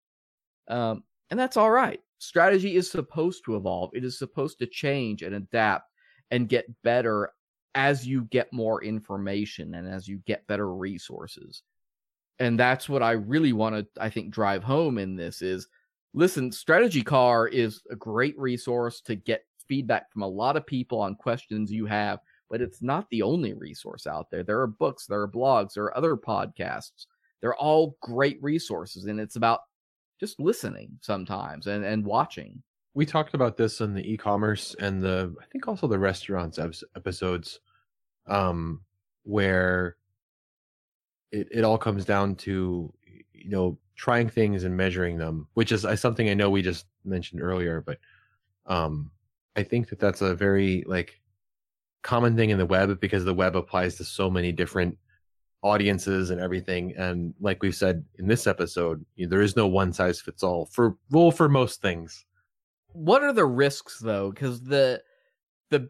Um, 0.68 1.03
and 1.30 1.40
that's 1.40 1.57
all 1.57 1.72
right. 1.72 1.99
Strategy 2.20 2.76
is 2.76 2.90
supposed 2.90 3.44
to 3.45 3.56
evolve. 3.56 3.91
It 3.94 4.03
is 4.03 4.18
supposed 4.18 4.60
to 4.60 4.68
change 4.68 5.24
and 5.24 5.36
adapt 5.36 5.90
and 6.32 6.49
get 6.49 6.65
better 6.84 7.32
as 7.76 8.06
you 8.06 8.26
get 8.26 8.53
more 8.53 8.84
information 8.84 9.74
and 9.76 9.88
as 9.88 10.07
you 10.07 10.22
get 10.26 10.48
better 10.48 10.74
resources. 10.74 11.64
And 12.39 12.60
that's 12.60 12.89
what 12.89 13.03
I 13.03 13.11
really 13.11 13.53
want 13.53 13.76
to, 13.76 14.01
I 14.01 14.10
think, 14.10 14.31
drive 14.31 14.64
home 14.64 14.97
in 14.97 15.15
this 15.15 15.41
is 15.41 15.68
listen, 16.14 16.51
Strategy 16.51 17.01
Car 17.01 17.47
is 17.47 17.81
a 17.89 17.95
great 17.95 18.38
resource 18.38 19.01
to 19.01 19.15
get 19.15 19.45
feedback 19.68 20.11
from 20.11 20.23
a 20.23 20.27
lot 20.27 20.57
of 20.57 20.65
people 20.65 20.99
on 20.99 21.15
questions 21.15 21.72
you 21.72 21.85
have, 21.85 22.19
but 22.49 22.61
it's 22.61 22.81
not 22.81 23.10
the 23.10 23.22
only 23.22 23.53
resource 23.53 24.05
out 24.07 24.30
there. 24.30 24.43
There 24.43 24.60
are 24.60 24.68
books, 24.68 25.05
there 25.05 25.22
are 25.22 25.27
blogs, 25.27 25.73
there 25.73 25.85
are 25.85 25.97
other 25.97 26.15
podcasts. 26.15 27.07
They're 27.41 27.55
all 27.55 27.97
great 28.01 28.41
resources, 28.41 29.05
and 29.05 29.19
it's 29.19 29.35
about 29.35 29.61
just 30.19 30.39
listening 30.39 30.97
sometimes 31.01 31.68
and, 31.68 31.84
and 31.84 32.05
watching. 32.05 32.61
We 32.93 33.05
talked 33.05 33.34
about 33.34 33.57
this 33.57 33.81
in 33.81 33.93
the 33.93 34.10
e-commerce 34.10 34.76
and 34.80 35.01
the 35.01 35.34
I 35.41 35.45
think 35.45 35.68
also 35.68 35.88
the 35.88 35.99
restaurants 35.99 36.60
episodes, 36.95 37.60
um, 38.27 38.81
where 39.23 39.97
it, 41.34 41.47
it 41.51 41.64
all 41.64 41.77
comes 41.77 42.05
down 42.05 42.35
to 42.35 42.93
you 43.34 43.49
know 43.49 43.77
trying 43.95 44.30
things 44.30 44.64
and 44.64 44.77
measuring 44.77 45.18
them, 45.18 45.47
which 45.53 45.72
is 45.72 45.85
uh, 45.85 45.95
something 45.95 46.30
I 46.30 46.34
know 46.34 46.49
we 46.49 46.61
just 46.61 46.85
mentioned 47.03 47.41
earlier, 47.41 47.81
but 47.81 47.99
um, 48.65 49.11
I 49.55 49.64
think 49.64 49.89
that 49.89 49.99
that's 49.99 50.22
a 50.22 50.35
very 50.35 50.84
like 50.88 51.19
common 52.01 52.35
thing 52.35 52.51
in 52.51 52.57
the 52.57 52.65
web 52.65 52.99
because 52.99 53.26
the 53.26 53.34
web 53.34 53.55
applies 53.55 53.95
to 53.95 54.03
so 54.03 54.30
many 54.30 54.51
different 54.51 54.97
audiences 55.61 56.30
and 56.30 56.39
everything. 56.41 56.93
And 56.97 57.34
like 57.39 57.64
we've 57.64 57.76
said 57.76 58.03
in 58.19 58.27
this 58.27 58.47
episode, 58.47 59.05
you 59.15 59.26
know, 59.26 59.30
there 59.30 59.41
is 59.41 59.55
no 59.55 59.68
one 59.68 59.93
size 59.93 60.19
fits 60.22 60.43
all 60.43 60.65
for 60.65 60.97
rule 61.10 61.31
for 61.31 61.49
most 61.49 61.81
things. 61.81 62.26
What 62.91 63.23
are 63.23 63.34
the 63.34 63.45
risks 63.45 63.99
though? 63.99 64.31
Because 64.31 64.61
the 64.61 65.01
the 65.69 65.89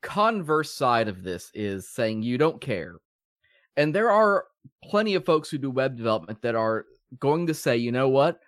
converse 0.00 0.72
side 0.72 1.08
of 1.08 1.22
this 1.22 1.50
is 1.52 1.88
saying 1.88 2.22
you 2.22 2.38
don't 2.38 2.60
care. 2.60 2.96
And 3.76 3.94
there 3.94 4.10
are 4.10 4.44
plenty 4.84 5.14
of 5.14 5.24
folks 5.24 5.50
who 5.50 5.58
do 5.58 5.70
web 5.70 5.96
development 5.96 6.42
that 6.42 6.54
are 6.54 6.86
going 7.18 7.46
to 7.46 7.54
say, 7.54 7.76
you 7.76 7.92
know 7.92 8.08
what? 8.08 8.40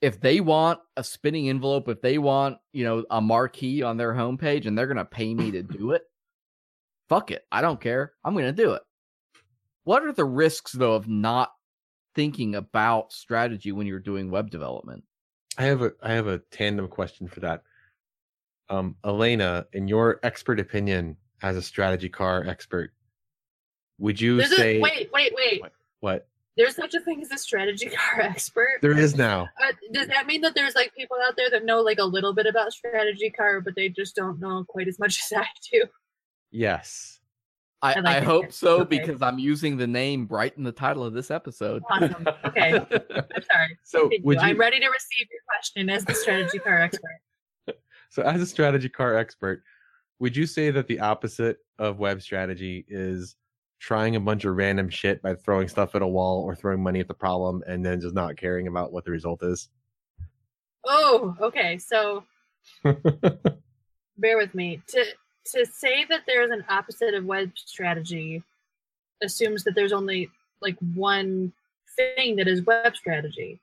If 0.00 0.20
they 0.20 0.40
want 0.40 0.80
a 0.96 1.04
spinning 1.04 1.48
envelope, 1.48 1.88
if 1.88 2.00
they 2.00 2.18
want, 2.18 2.58
you 2.72 2.84
know, 2.84 3.04
a 3.10 3.20
marquee 3.20 3.82
on 3.82 3.96
their 3.96 4.14
homepage 4.14 4.66
and 4.66 4.76
they're 4.76 4.86
going 4.86 4.96
to 4.96 5.04
pay 5.04 5.34
me 5.34 5.50
to 5.50 5.62
do 5.62 5.92
it, 5.92 6.02
fuck 7.08 7.30
it. 7.30 7.44
I 7.52 7.60
don't 7.60 7.80
care. 7.80 8.12
I'm 8.24 8.32
going 8.32 8.46
to 8.46 8.52
do 8.52 8.72
it. 8.72 8.82
What 9.84 10.04
are 10.04 10.12
the 10.12 10.24
risks 10.24 10.72
though 10.72 10.94
of 10.94 11.08
not 11.08 11.52
thinking 12.14 12.54
about 12.54 13.12
strategy 13.12 13.72
when 13.72 13.86
you're 13.86 13.98
doing 13.98 14.30
web 14.30 14.50
development? 14.50 15.04
I 15.58 15.64
have 15.64 15.82
a 15.82 15.92
I 16.02 16.12
have 16.12 16.26
a 16.26 16.38
tandem 16.50 16.88
question 16.88 17.28
for 17.28 17.40
that. 17.40 17.62
Um, 18.68 18.96
Alaina, 19.04 19.66
in 19.72 19.88
your 19.88 20.20
expert 20.22 20.60
opinion 20.60 21.16
as 21.42 21.56
a 21.56 21.62
strategy 21.62 22.08
car 22.08 22.46
expert, 22.46 22.92
would 24.00 24.20
you 24.20 24.38
There's 24.38 24.56
say 24.56 24.78
a, 24.78 24.80
wait, 24.80 25.10
wait, 25.12 25.32
wait. 25.36 25.62
what 26.00 26.26
There's 26.56 26.74
such 26.74 26.94
a 26.94 27.00
thing 27.00 27.20
as 27.22 27.30
a 27.30 27.38
strategy 27.38 27.86
car 27.90 28.20
expert. 28.22 28.78
there 28.82 28.98
is 28.98 29.14
now? 29.16 29.48
Uh, 29.62 29.72
does 29.92 30.08
that 30.08 30.26
mean 30.26 30.40
that 30.40 30.54
there's 30.54 30.74
like 30.74 30.92
people 30.96 31.16
out 31.24 31.34
there 31.36 31.50
that 31.50 31.64
know 31.64 31.80
like 31.80 31.98
a 31.98 32.04
little 32.04 32.34
bit 32.34 32.46
about 32.46 32.72
strategy 32.72 33.30
car, 33.30 33.60
but 33.60 33.74
they 33.76 33.88
just 33.88 34.16
don't 34.16 34.40
know 34.40 34.64
quite 34.68 34.88
as 34.88 34.98
much 34.98 35.20
as 35.32 35.38
I 35.38 35.46
do? 35.70 35.84
Yes. 36.50 37.18
I, 37.82 37.92
I 37.94 37.96
I, 37.96 38.00
like 38.00 38.16
it. 38.18 38.24
hope 38.24 38.52
so 38.52 38.80
Okay. 38.80 38.98
because 38.98 39.22
I'm 39.22 39.38
using 39.38 39.76
the 39.78 39.86
name 39.86 40.26
right 40.28 40.52
in 40.58 40.64
the 40.64 40.72
title 40.72 41.02
of 41.04 41.14
this 41.14 41.30
episode. 41.30 41.82
Awesome. 41.90 42.26
Okay, 42.44 42.72
I'm 42.74 43.42
sorry. 43.50 43.78
so 43.84 44.08
Continue. 44.10 44.32
you 44.32 44.38
I'm 44.38 44.58
ready 44.58 44.80
to 44.80 44.88
receive 44.88 45.26
your 45.30 45.40
question 45.48 45.88
as 45.88 46.04
the 46.04 46.14
strategy 46.14 46.58
car 46.58 46.78
expert. 46.78 47.20
so 48.10 48.22
as 48.22 48.42
a 48.42 48.46
strategy 48.46 48.88
car 48.90 49.16
expert, 49.16 49.62
would 50.18 50.36
you 50.36 50.44
say 50.44 50.70
that 50.70 50.88
the 50.88 51.00
opposite 51.00 51.56
of 51.78 51.98
web 51.98 52.20
strategy 52.20 52.84
is 52.86 53.36
trying 53.80 54.14
a 54.14 54.20
bunch 54.20 54.44
of 54.44 54.54
random 54.54 54.90
shit 54.90 55.22
by 55.22 55.34
throwing 55.34 55.66
stuff 55.66 55.94
at 55.94 56.02
a 56.02 56.06
wall 56.06 56.42
or 56.42 56.54
throwing 56.54 56.82
money 56.82 57.00
at 57.00 57.08
the 57.08 57.14
problem 57.14 57.64
and 57.66 57.84
then 57.84 58.00
just 58.00 58.14
not 58.14 58.36
caring 58.36 58.68
about 58.68 58.92
what 58.92 59.04
the 59.04 59.10
result 59.10 59.42
is. 59.42 59.70
Oh, 60.86 61.34
okay. 61.40 61.78
So 61.78 62.24
bear 62.84 64.36
with 64.36 64.54
me. 64.54 64.82
To 64.88 65.04
to 65.52 65.66
say 65.66 66.04
that 66.10 66.20
there's 66.26 66.50
an 66.50 66.64
opposite 66.68 67.14
of 67.14 67.24
web 67.24 67.52
strategy 67.56 68.42
assumes 69.22 69.64
that 69.64 69.74
there's 69.74 69.92
only 69.92 70.30
like 70.60 70.76
one 70.94 71.52
thing 71.96 72.36
that 72.36 72.46
is 72.46 72.64
web 72.66 72.94
strategy. 72.94 73.58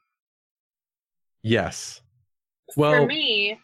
yes. 1.44 2.02
Well, 2.76 3.04
for 3.04 3.06
me, 3.06 3.60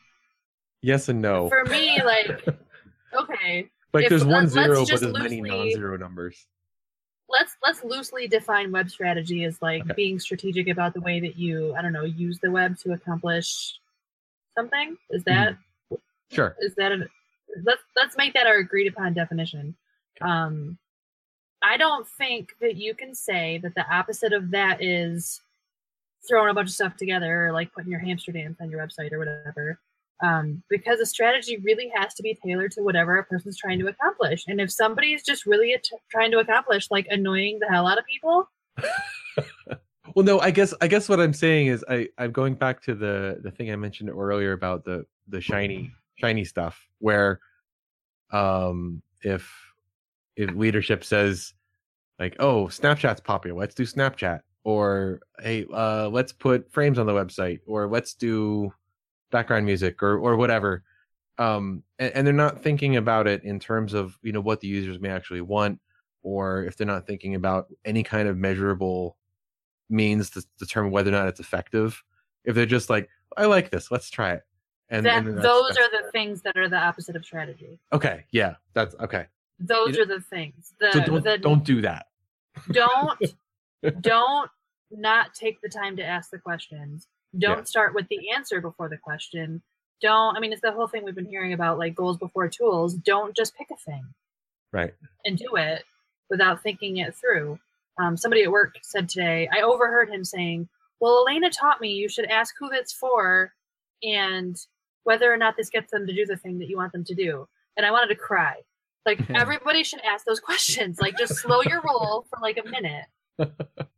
yes 0.82 1.10
and 1.10 1.22
no. 1.22 1.50
for 1.50 1.66
me, 1.66 2.02
like 2.04 2.46
okay, 3.20 3.70
like 3.94 4.06
if- 4.06 4.10
there's 4.10 4.26
one 4.26 4.48
zero, 4.48 4.86
but 4.86 5.00
there's 5.00 5.14
many 5.14 5.42
non-zero 5.42 5.98
numbers. 5.98 6.48
let's 7.30 7.56
let's 7.66 7.84
loosely 7.84 8.28
define 8.28 8.72
web 8.72 8.90
strategy 8.90 9.44
as 9.46 9.62
like 9.62 9.82
Okay. 9.84 9.94
being 9.96 10.20
strategic 10.20 10.68
about 10.68 10.94
the 10.94 11.02
way 11.02 11.20
that 11.20 11.36
you 11.38 11.74
I 11.76 11.82
don't 11.82 11.94
know 11.94 12.04
use 12.04 12.40
the 12.40 12.52
web 12.52 12.78
to 12.80 12.94
accomplish 12.94 13.80
something. 14.56 14.98
Is 15.10 15.24
that 15.24 15.58
Sure. 16.32 16.56
is 16.60 16.76
that 16.76 16.92
a 16.92 17.08
let's 17.64 17.82
let's 17.96 18.18
make 18.18 18.34
that 18.34 18.46
our 18.48 18.58
agreed 18.58 18.88
upon 18.88 19.14
definition. 19.14 19.76
Um, 20.22 20.78
I 21.62 21.78
don't 21.78 22.08
think 22.08 22.56
that 22.60 22.76
you 22.76 22.94
can 22.94 23.16
say 23.16 23.58
that 23.60 23.74
the 23.74 23.88
opposite 23.90 24.34
of 24.34 24.52
that 24.52 24.84
is 24.84 25.42
throwing 26.28 26.50
a 26.50 26.54
bunch 26.54 26.70
of 26.70 26.74
stuff 26.74 26.98
together, 26.98 27.48
or 27.48 27.52
like 27.52 27.72
putting 27.74 27.90
your 27.92 28.00
hamster 28.00 28.32
dance 28.32 28.58
on 28.62 28.70
your 28.70 28.86
website 28.86 29.12
or 29.12 29.18
whatever. 29.20 29.80
Um, 30.22 30.64
because 30.70 31.00
a 31.00 31.06
strategy 31.06 31.58
really 31.64 31.92
has 31.96 32.14
to 32.14 32.24
be 32.24 32.38
tailored 32.46 32.72
to 32.74 32.82
whatever 32.82 33.18
a 33.18 33.26
person's 33.26 33.58
trying 33.58 33.80
to 33.80 33.88
accomplish. 33.88 34.44
And 34.48 34.62
if 34.62 34.72
somebody's 34.72 35.24
just 35.24 35.46
really 35.46 35.74
at- 35.74 35.84
trying 36.10 36.32
to 36.32 36.40
accomplish 36.40 36.90
like 36.92 37.08
annoying 37.10 37.60
the 37.60 37.68
hell 37.68 37.88
out 37.88 37.98
of 37.98 38.06
people, 38.06 38.50
Well, 40.16 40.26
no, 40.26 40.40
I 40.40 40.52
guess 40.52 40.74
I 40.82 40.88
guess 40.88 41.10
what 41.10 41.20
I'm 41.20 41.34
saying 41.34 41.68
is 41.68 41.84
I 41.90 42.08
I'm 42.18 42.32
going 42.32 42.54
back 42.54 42.82
to 42.84 42.94
the 42.94 43.40
the 43.42 43.52
thing 43.52 43.72
I 43.72 43.76
mentioned 43.76 44.10
earlier 44.10 44.52
about 44.52 44.86
the 44.86 45.06
the 45.28 45.42
shiny 45.42 45.92
shiny 46.16 46.44
stuff 46.44 46.80
where 47.00 47.40
um 48.32 49.02
if 49.22 49.52
if 50.36 50.52
leadership 50.52 51.04
says 51.04 51.54
like 52.20 52.36
oh 52.40 52.66
Snapchat's 52.66 53.22
popular 53.22 53.60
let's 53.60 53.74
do 53.74 53.84
Snapchat 53.84 54.42
or 54.64 55.22
hey 55.40 55.66
uh 55.74 56.10
let's 56.10 56.32
put 56.32 56.72
frames 56.72 57.00
on 57.00 57.08
the 57.08 57.14
website 57.14 57.60
or 57.66 57.88
let's 57.88 58.14
do 58.14 58.72
background 59.34 59.66
music 59.66 60.02
or 60.02 60.18
or 60.18 60.38
whatever 60.38 60.84
um 61.40 61.84
and, 62.00 62.14
and 62.16 62.26
they're 62.28 62.34
not 62.34 62.62
thinking 62.64 62.96
about 62.96 63.28
it 63.28 63.44
in 63.44 63.60
terms 63.60 63.94
of 63.94 64.18
you 64.22 64.32
know 64.32 64.40
what 64.40 64.62
the 64.62 64.68
users 64.68 65.00
may 65.02 65.10
actually 65.10 65.42
want 65.42 65.80
or 66.22 66.64
if 66.64 66.78
they're 66.78 66.88
not 66.88 67.06
thinking 67.06 67.36
about 67.36 67.66
any 67.84 68.04
kind 68.04 68.30
of 68.30 68.38
measurable 68.38 69.18
means 69.90 70.30
to 70.32 70.46
determine 70.58 70.92
whether 70.92 71.10
or 71.10 71.12
not 71.12 71.28
it's 71.28 71.42
effective. 71.42 72.02
If 72.46 72.56
they're 72.56 72.66
just 72.66 72.90
like, 72.90 73.10
I 73.36 73.46
like 73.46 73.70
this, 73.72 73.92
let's 73.92 74.10
try 74.10 74.32
it. 74.34 74.44
And, 74.90 75.06
that 75.06 75.18
and 75.18 75.28
that's- 75.38 75.44
those 75.44 75.72
are 75.78 75.90
the 75.92 76.10
things 76.14 76.42
that 76.44 76.56
are 76.56 76.70
the 76.70 76.78
opposite 76.78 77.16
of 77.18 77.26
strategy. 77.26 77.78
okay. 77.92 78.24
Yeah, 78.32 78.56
that's 78.74 78.96
okay. 79.02 79.26
Those 79.60 79.98
You 79.98 80.04
are 80.04 80.06
the 80.06 80.22
things. 80.22 80.74
The, 80.80 80.94
So 80.94 81.00
don't 81.02 81.24
the, 81.24 81.38
don't 81.38 81.64
do 81.66 81.82
that. 81.82 82.06
don't 82.72 83.20
don't 84.02 84.50
not 84.92 85.34
take 85.34 85.60
the 85.62 85.70
time 85.70 85.98
to 85.98 86.04
ask 86.06 86.30
the 86.32 86.40
questions 86.40 87.08
don't 87.38 87.60
Yeah. 87.60 87.64
start 87.64 87.94
with 87.96 88.08
the 88.10 88.30
answer 88.32 88.62
before 88.62 88.90
the 88.90 88.98
question. 88.98 89.62
Don't 90.02 90.36
i 90.36 90.40
mean 90.40 90.52
it's 90.52 90.62
the 90.62 90.72
whole 90.72 90.88
thing 90.88 91.04
we've 91.06 91.16
been 91.16 91.26
hearing 91.26 91.54
about 91.54 91.78
like 91.80 91.96
goals 91.96 92.18
before 92.18 92.48
tools. 92.50 92.94
Don't 92.96 93.36
just 93.36 93.56
pick 93.56 93.68
a 93.72 93.78
thing. 93.78 94.14
Right. 94.72 94.94
and 95.26 95.38
do 95.38 95.56
it 95.56 95.84
without 96.30 96.64
thinking 96.64 96.98
it 96.98 97.14
through. 97.16 97.60
Um, 98.00 98.18
somebody 98.18 98.42
at 98.44 98.52
work 98.52 98.76
said 98.82 99.08
today 99.08 99.48
i 99.54 99.62
overheard 99.62 100.10
him 100.10 100.26
saying 100.26 100.68
well 101.00 101.22
alaina 101.22 101.50
taught 101.52 101.80
me 101.80 101.90
you 101.94 102.10
should 102.10 102.26
ask 102.26 102.56
who 102.60 102.70
that's 102.70 102.92
for 102.92 103.54
and 104.02 104.56
whether 105.04 105.32
or 105.32 105.38
not 105.38 105.56
this 105.58 105.70
gets 105.70 105.92
them 105.92 106.08
to 106.08 106.14
do 106.14 106.26
the 106.26 106.38
thing 106.38 106.58
that 106.60 106.68
you 106.70 106.78
want 106.78 106.92
them 106.92 107.04
to 107.04 107.14
do. 107.14 107.48
And 107.78 107.86
i 107.86 107.92
wanted 107.92 108.08
to 108.08 108.16
cry. 108.16 108.56
Like 109.06 109.20
everybody 109.36 109.84
should 109.84 110.02
ask 110.02 110.26
those 110.26 110.40
questions. 110.50 111.00
Like 111.00 111.18
just 111.18 111.36
slow 111.36 111.62
your 111.62 111.82
roll 111.82 112.26
for 112.30 112.40
like 112.42 112.58
a 112.58 112.68
minute 112.68 113.06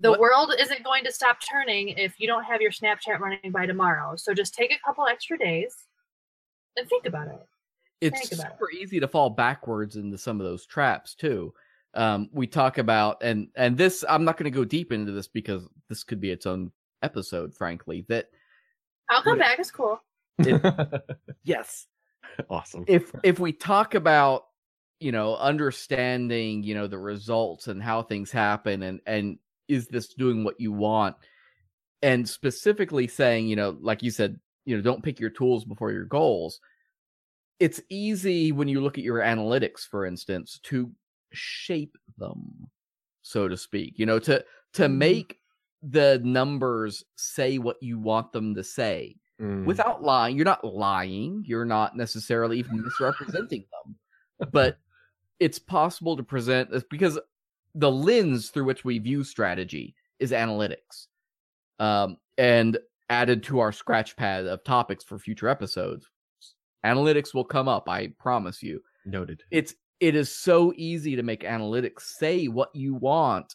the 0.00 0.10
What- 0.10 0.20
world 0.20 0.52
isn't 0.58 0.82
going 0.84 1.04
to 1.04 1.12
stop 1.12 1.38
turning 1.40 1.88
if 1.88 2.18
you 2.20 2.26
don't 2.26 2.44
have 2.44 2.60
your 2.60 2.70
snapchat 2.70 3.18
running 3.18 3.50
by 3.52 3.66
tomorrow 3.66 4.14
so 4.16 4.34
just 4.34 4.54
take 4.54 4.72
a 4.72 4.78
couple 4.84 5.06
extra 5.06 5.38
days 5.38 5.74
and 6.76 6.88
think 6.88 7.06
about 7.06 7.28
it 7.28 7.46
it's 8.02 8.18
Think 8.28 8.32
about 8.40 8.52
it. 8.52 8.54
super 8.58 8.70
easy 8.72 9.00
to 9.00 9.08
fall 9.08 9.30
backwards 9.30 9.96
into 9.96 10.18
some 10.18 10.38
of 10.38 10.44
those 10.46 10.66
traps 10.66 11.14
too. 11.14 11.54
Um, 11.94 12.28
we 12.30 12.46
talk 12.46 12.76
about 12.76 13.22
and 13.22 13.48
and 13.56 13.74
this 13.78 14.04
I'm 14.06 14.22
not 14.26 14.36
going 14.36 14.44
to 14.52 14.54
go 14.54 14.66
deep 14.66 14.92
into 14.92 15.12
this 15.12 15.28
because 15.28 15.66
this 15.88 16.04
could 16.04 16.20
be 16.20 16.30
its 16.30 16.44
own 16.44 16.72
episode. 17.02 17.54
Frankly, 17.54 18.04
that 18.10 18.26
i'll 19.08 19.22
come 19.22 19.38
What- 19.38 19.46
back 19.48 19.58
it's 19.58 19.70
cool 19.70 19.98
yes, 21.44 21.86
awesome. 22.50 22.84
if 22.86 23.12
if 23.22 23.38
we 23.38 23.52
talk 23.52 23.94
about 23.94 24.44
you 25.00 25.10
know 25.12 25.34
understanding 25.36 26.62
you 26.62 26.74
know 26.74 26.86
the 26.86 26.98
results 26.98 27.66
and 27.66 27.82
how 27.82 28.02
things 28.02 28.30
happen 28.30 28.82
and 28.82 29.00
and 29.06 29.38
is 29.68 29.86
this 29.88 30.08
doing 30.14 30.44
what 30.44 30.60
you 30.60 30.72
want 30.72 31.16
and 32.02 32.28
specifically 32.28 33.06
saying 33.08 33.46
you 33.48 33.56
know 33.56 33.76
like 33.80 34.02
you 34.02 34.10
said 34.10 34.38
you 34.64 34.76
know 34.76 34.82
don't 34.82 35.02
pick 35.02 35.18
your 35.18 35.30
tools 35.30 35.64
before 35.64 35.92
your 35.92 36.04
goals 36.04 36.60
it's 37.58 37.80
easy 37.88 38.52
when 38.52 38.68
you 38.68 38.80
look 38.80 38.98
at 38.98 39.04
your 39.04 39.20
analytics 39.20 39.80
for 39.80 40.04
instance 40.04 40.60
to 40.62 40.90
shape 41.32 41.96
them 42.18 42.68
so 43.22 43.48
to 43.48 43.56
speak 43.56 43.98
you 43.98 44.06
know 44.06 44.18
to 44.18 44.44
to 44.72 44.82
Mhm. 44.84 44.96
make 44.96 45.40
the 45.82 46.20
numbers 46.24 47.04
say 47.16 47.58
what 47.58 47.76
you 47.82 47.98
want 47.98 48.32
them 48.32 48.54
to 48.54 48.64
say 48.64 49.16
Mm. 49.38 49.66
without 49.66 50.02
lying. 50.02 50.34
You're 50.34 50.46
not 50.46 50.64
lying. 50.64 51.44
You're 51.46 51.66
not 51.66 51.94
necessarily 51.94 52.58
even 52.58 52.82
misrepresenting 52.82 53.66
them. 53.70 54.48
But 54.50 54.78
it's 55.40 55.58
possible 55.58 56.16
to 56.16 56.22
present 56.22 56.70
this 56.70 56.84
because 56.90 57.18
the 57.76 57.90
lens 57.90 58.48
through 58.48 58.64
which 58.64 58.84
we 58.84 58.98
view 58.98 59.22
strategy 59.22 59.94
is 60.18 60.32
analytics. 60.32 61.06
Um, 61.78 62.16
and 62.38 62.78
added 63.08 63.42
to 63.44 63.60
our 63.60 63.70
scratch 63.70 64.16
pad 64.16 64.46
of 64.46 64.64
topics 64.64 65.04
for 65.04 65.18
future 65.18 65.48
episodes. 65.48 66.10
Analytics 66.84 67.34
will 67.34 67.44
come 67.44 67.68
up, 67.68 67.88
I 67.88 68.08
promise 68.18 68.62
you. 68.62 68.80
Noted. 69.04 69.42
It's 69.50 69.74
it 70.00 70.14
is 70.14 70.30
so 70.30 70.72
easy 70.76 71.16
to 71.16 71.22
make 71.22 71.42
analytics 71.42 72.02
say 72.02 72.48
what 72.48 72.74
you 72.74 72.94
want 72.94 73.54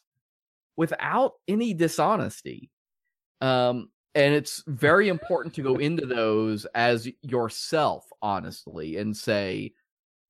without 0.75 1.33
any 1.47 1.73
dishonesty. 1.73 2.71
Um, 3.41 3.89
and 4.15 4.33
it's 4.33 4.63
very 4.67 5.07
important 5.07 5.53
to 5.55 5.63
go 5.63 5.75
into 5.75 6.05
those 6.05 6.65
as 6.73 7.07
yourself 7.21 8.05
honestly 8.21 8.97
and 8.97 9.15
say 9.15 9.73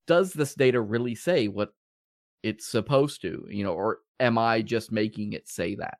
does 0.07 0.33
this 0.33 0.55
data 0.55 0.79
really 0.79 1.15
say 1.15 1.47
what 1.47 1.73
it's 2.43 2.67
supposed 2.67 3.21
to 3.21 3.45
you 3.49 3.63
know 3.63 3.73
or 3.73 3.99
am 4.19 4.37
i 4.37 4.61
just 4.61 4.91
making 4.91 5.33
it 5.33 5.47
say 5.47 5.75
that 5.75 5.97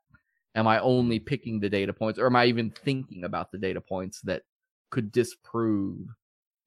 am 0.54 0.66
i 0.66 0.78
only 0.80 1.18
picking 1.18 1.60
the 1.60 1.68
data 1.68 1.92
points 1.92 2.18
or 2.18 2.26
am 2.26 2.36
i 2.36 2.46
even 2.46 2.70
thinking 2.70 3.24
about 3.24 3.50
the 3.52 3.58
data 3.58 3.80
points 3.80 4.20
that 4.22 4.42
could 4.90 5.10
disprove 5.12 6.06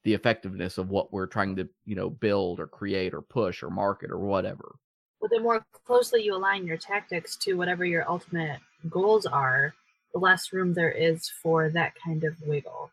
the 0.03 0.13
effectiveness 0.13 0.77
of 0.77 0.89
what 0.89 1.11
we're 1.11 1.27
trying 1.27 1.55
to 1.55 1.67
you 1.85 1.95
know 1.95 2.09
build 2.09 2.59
or 2.59 2.67
create 2.67 3.13
or 3.13 3.21
push 3.21 3.63
or 3.63 3.69
market 3.69 4.11
or 4.11 4.19
whatever 4.19 4.75
But 5.21 5.29
the 5.31 5.39
more 5.39 5.65
closely 5.85 6.23
you 6.23 6.35
align 6.35 6.65
your 6.65 6.77
tactics 6.77 7.35
to 7.37 7.53
whatever 7.53 7.85
your 7.85 8.07
ultimate 8.09 8.59
goals 8.89 9.25
are, 9.25 9.73
the 10.13 10.19
less 10.19 10.53
room 10.53 10.73
there 10.73 10.91
is 10.91 11.29
for 11.41 11.69
that 11.69 11.93
kind 12.03 12.23
of 12.23 12.35
wiggle. 12.45 12.91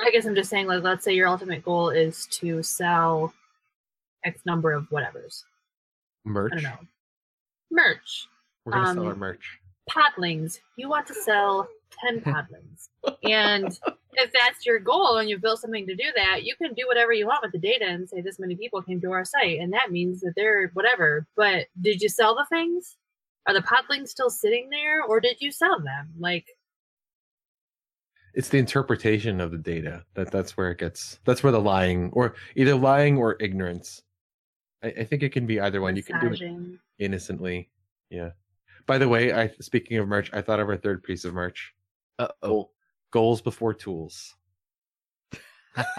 I 0.00 0.10
guess 0.10 0.26
I'm 0.26 0.34
just 0.34 0.50
saying, 0.50 0.66
like, 0.66 0.82
let's 0.82 1.04
say 1.04 1.14
your 1.14 1.28
ultimate 1.28 1.64
goal 1.64 1.90
is 1.90 2.26
to 2.32 2.62
sell 2.62 3.32
X 4.24 4.40
number 4.44 4.72
of 4.72 4.88
whatevers. 4.90 5.42
Merch. 6.26 6.52
I 6.52 6.56
don't 6.56 6.64
know. 6.64 6.78
Merch. 7.70 8.28
We're 8.64 8.72
gonna 8.72 8.86
sell 8.94 9.00
Um, 9.02 9.08
our 9.08 9.14
merch. 9.14 9.58
Podlings. 9.88 10.58
You 10.76 10.88
want 10.88 11.06
to 11.06 11.14
sell 11.14 11.68
10 12.04 12.20
podlings. 12.22 12.88
and 13.22 13.78
if 14.14 14.32
that's 14.32 14.66
your 14.66 14.80
goal 14.80 15.18
and 15.18 15.28
you've 15.30 15.40
built 15.40 15.60
something 15.60 15.86
to 15.86 15.94
do 15.94 16.10
that, 16.16 16.42
you 16.44 16.56
can 16.56 16.74
do 16.74 16.86
whatever 16.88 17.12
you 17.12 17.26
want 17.26 17.42
with 17.42 17.52
the 17.52 17.58
data 17.58 17.84
and 17.86 18.08
say 18.08 18.20
this 18.20 18.38
many 18.40 18.56
people 18.56 18.82
came 18.82 19.00
to 19.02 19.12
our 19.12 19.24
site. 19.24 19.60
And 19.60 19.72
that 19.72 19.92
means 19.92 20.20
that 20.22 20.32
they're 20.34 20.68
whatever. 20.74 21.26
But 21.36 21.66
did 21.80 22.02
you 22.02 22.08
sell 22.08 22.34
the 22.34 22.46
things? 22.48 22.96
Are 23.46 23.54
the 23.54 23.60
podlings 23.60 24.08
still 24.08 24.30
sitting 24.30 24.68
there 24.70 25.02
or 25.04 25.20
did 25.20 25.40
you 25.40 25.52
sell 25.52 25.78
them? 25.80 26.08
Like, 26.18 26.46
It's 28.34 28.48
the 28.48 28.58
interpretation 28.58 29.40
of 29.40 29.50
the 29.52 29.58
data 29.58 30.04
that 30.14 30.32
that's 30.32 30.56
where 30.56 30.70
it 30.72 30.78
gets. 30.78 31.20
That's 31.24 31.42
where 31.44 31.52
the 31.52 31.60
lying, 31.60 32.10
or 32.12 32.34
either 32.56 32.74
lying 32.74 33.16
or 33.16 33.36
ignorance. 33.40 34.02
I, 34.86 35.00
I 35.00 35.04
think 35.04 35.22
it 35.22 35.32
can 35.32 35.46
be 35.46 35.60
either 35.60 35.80
one. 35.80 35.96
You 35.96 36.02
can 36.02 36.20
do 36.20 36.32
it 36.32 36.78
innocently. 36.98 37.68
Yeah. 38.10 38.30
By 38.86 38.98
the 38.98 39.08
way, 39.08 39.32
I 39.32 39.50
speaking 39.60 39.98
of 39.98 40.06
merch, 40.06 40.30
I 40.32 40.40
thought 40.40 40.60
of 40.60 40.68
our 40.68 40.76
third 40.76 41.02
piece 41.02 41.24
of 41.24 41.34
merch. 41.34 41.74
uh-oh 42.18 42.70
goals 43.10 43.40
before 43.40 43.72
tools. 43.74 44.34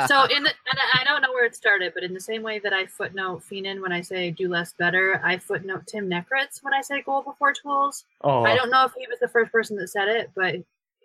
so 0.07 0.23
in 0.35 0.43
the 0.43 0.49
and 0.49 0.79
I 0.93 1.03
don't 1.03 1.21
know 1.21 1.31
where 1.31 1.45
it 1.45 1.55
started, 1.55 1.93
but 1.93 2.03
in 2.03 2.13
the 2.13 2.19
same 2.19 2.43
way 2.43 2.59
that 2.59 2.73
I 2.73 2.85
footnote 2.85 3.43
Fienen 3.49 3.81
when 3.81 3.91
I 3.91 4.01
say 4.01 4.31
do 4.31 4.47
less 4.47 4.73
better, 4.73 5.21
I 5.23 5.37
footnote 5.37 5.87
Tim 5.87 6.09
Nekritz 6.09 6.63
when 6.63 6.73
I 6.73 6.81
say 6.81 7.01
goal 7.01 7.21
before 7.21 7.53
tools. 7.53 8.05
Oh, 8.21 8.43
I 8.43 8.55
don't 8.55 8.69
know 8.69 8.85
if 8.85 8.93
he 8.97 9.07
was 9.07 9.19
the 9.19 9.27
first 9.27 9.51
person 9.51 9.77
that 9.77 9.89
said 9.89 10.07
it, 10.07 10.31
but 10.35 10.55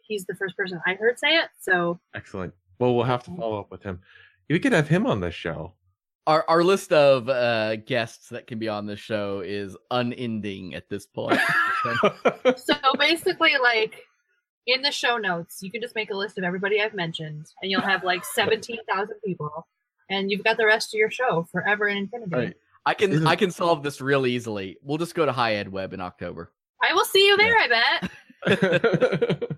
he's 0.06 0.24
the 0.24 0.34
first 0.34 0.56
person 0.56 0.80
I 0.86 0.94
heard 0.94 1.18
say 1.18 1.36
it. 1.36 1.48
So 1.60 1.98
excellent. 2.14 2.54
Well, 2.78 2.94
we'll 2.94 3.04
have 3.04 3.24
to 3.24 3.30
mm-hmm. 3.30 3.40
follow 3.40 3.58
up 3.58 3.70
with 3.70 3.82
him. 3.82 4.00
We 4.48 4.58
could 4.58 4.72
have 4.72 4.88
him 4.88 5.06
on 5.06 5.20
the 5.20 5.30
show. 5.30 5.72
Our 6.26 6.44
our 6.48 6.62
list 6.62 6.92
of 6.92 7.28
uh, 7.28 7.76
guests 7.76 8.28
that 8.28 8.46
can 8.46 8.58
be 8.58 8.68
on 8.68 8.86
this 8.86 9.00
show 9.00 9.40
is 9.40 9.76
unending 9.90 10.74
at 10.74 10.88
this 10.88 11.04
point. 11.04 11.40
so 12.56 12.74
basically 12.96 13.54
like 13.60 14.04
in 14.66 14.82
the 14.82 14.92
show 14.92 15.16
notes, 15.16 15.58
you 15.62 15.70
can 15.70 15.80
just 15.80 15.96
make 15.96 16.10
a 16.10 16.16
list 16.16 16.38
of 16.38 16.44
everybody 16.44 16.80
I've 16.80 16.94
mentioned, 16.94 17.46
and 17.60 17.70
you'll 17.70 17.80
have 17.80 18.04
like 18.04 18.24
seventeen 18.34 18.78
thousand 18.88 19.16
people, 19.24 19.66
and 20.10 20.30
you've 20.30 20.44
got 20.44 20.56
the 20.56 20.66
rest 20.66 20.94
of 20.94 20.98
your 20.98 21.10
show 21.10 21.46
forever 21.50 21.86
and 21.86 21.98
infinity. 21.98 22.36
Right. 22.36 22.56
I 22.86 22.94
can 22.94 23.26
I 23.26 23.36
can 23.42 23.50
solve 23.50 23.82
this 23.82 24.00
real 24.00 24.26
easily. 24.26 24.78
We'll 24.82 24.98
just 24.98 25.14
go 25.14 25.26
to 25.26 25.32
HighEdWeb 25.32 25.92
in 25.92 26.00
October. 26.00 26.52
I 26.82 26.94
will 26.94 27.04
see 27.04 27.26
you 27.26 27.36
there. 27.36 27.56
I 27.56 27.68
bet. 27.68 29.50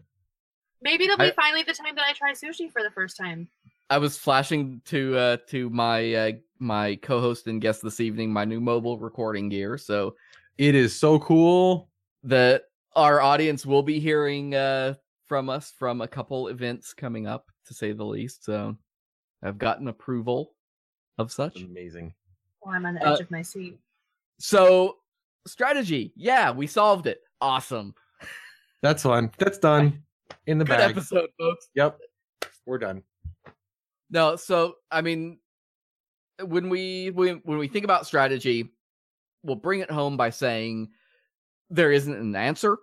Maybe 0.82 1.04
it'll 1.04 1.16
be 1.16 1.24
I- 1.24 1.32
finally 1.32 1.62
the 1.62 1.72
time 1.72 1.94
that 1.94 2.04
I 2.06 2.12
try 2.12 2.32
sushi 2.32 2.70
for 2.70 2.82
the 2.82 2.90
first 2.90 3.16
time. 3.16 3.48
I 3.90 3.98
was 3.98 4.16
flashing 4.16 4.80
to 4.86 5.16
uh, 5.16 5.36
to 5.48 5.68
my 5.70 6.14
uh, 6.14 6.32
my 6.64 6.96
co-host 6.96 7.46
and 7.46 7.60
guest 7.60 7.82
this 7.82 8.00
evening 8.00 8.32
my 8.32 8.44
new 8.44 8.60
mobile 8.60 8.98
recording 8.98 9.48
gear. 9.48 9.78
So 9.78 10.16
it 10.58 10.74
is 10.74 10.98
so 10.98 11.18
cool. 11.20 11.88
that 12.24 12.62
our 12.96 13.20
audience 13.20 13.66
will 13.66 13.82
be 13.82 14.00
hearing 14.00 14.54
uh, 14.54 14.94
from 15.26 15.50
us 15.50 15.72
from 15.78 16.00
a 16.00 16.08
couple 16.08 16.48
events 16.48 16.94
coming 16.94 17.26
up, 17.26 17.50
to 17.66 17.74
say 17.74 17.92
the 17.92 18.04
least. 18.04 18.44
So 18.44 18.76
I've 19.42 19.58
gotten 19.58 19.88
approval 19.88 20.54
of 21.18 21.30
such. 21.30 21.60
Amazing. 21.60 22.14
Oh, 22.64 22.70
I'm 22.70 22.86
on 22.86 22.94
the 22.94 23.06
Uh, 23.06 23.12
edge 23.14 23.20
of 23.20 23.30
my 23.30 23.42
seat. 23.42 23.78
So 24.38 24.96
strategy, 25.46 26.12
yeah, 26.16 26.50
we 26.50 26.66
solved 26.66 27.06
it. 27.06 27.20
Awesome, 27.40 27.94
That's 28.80 29.02
fun. 29.02 29.30
That's 29.38 29.58
done. 29.58 30.02
In 30.46 30.56
the 30.58 30.64
good 30.64 30.78
bag. 30.78 30.90
episode, 30.92 31.28
folks. 31.38 31.68
Yep. 31.74 31.98
We're 32.64 32.78
done. 32.78 33.02
No, 34.10 34.36
so 34.36 34.76
I 34.90 35.02
mean, 35.02 35.38
when 36.42 36.68
we 36.68 37.10
when 37.10 37.40
when 37.44 37.58
we 37.58 37.68
think 37.68 37.84
about 37.84 38.06
strategy, 38.06 38.72
we'll 39.42 39.56
bring 39.56 39.80
it 39.80 39.90
home 39.90 40.16
by 40.16 40.30
saying 40.30 40.90
there 41.70 41.92
isn't 41.92 42.14
an 42.14 42.34
answer. 42.36 42.78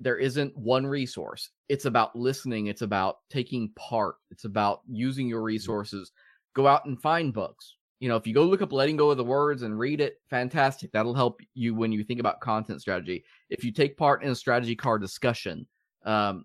There 0.00 0.18
isn't 0.18 0.56
one 0.56 0.86
resource. 0.86 1.50
It's 1.68 1.84
about 1.84 2.16
listening. 2.16 2.66
It's 2.66 2.82
about 2.82 3.18
taking 3.30 3.70
part. 3.76 4.16
It's 4.30 4.44
about 4.44 4.80
using 4.88 5.28
your 5.28 5.42
resources. 5.42 6.10
Go 6.54 6.66
out 6.66 6.86
and 6.86 7.00
find 7.00 7.32
books. 7.32 7.76
You 8.00 8.08
know, 8.08 8.16
if 8.16 8.26
you 8.26 8.34
go 8.34 8.42
look 8.42 8.62
up 8.62 8.72
letting 8.72 8.96
go 8.96 9.10
of 9.10 9.16
the 9.16 9.24
words 9.24 9.62
and 9.62 9.78
read 9.78 10.00
it, 10.00 10.16
fantastic. 10.28 10.90
That'll 10.90 11.14
help 11.14 11.40
you 11.54 11.72
when 11.72 11.92
you 11.92 12.02
think 12.02 12.18
about 12.18 12.40
content 12.40 12.80
strategy. 12.80 13.24
If 13.48 13.62
you 13.62 13.70
take 13.70 13.96
part 13.96 14.24
in 14.24 14.30
a 14.30 14.34
strategy 14.34 14.74
car 14.74 14.98
discussion, 14.98 15.68
um, 16.04 16.44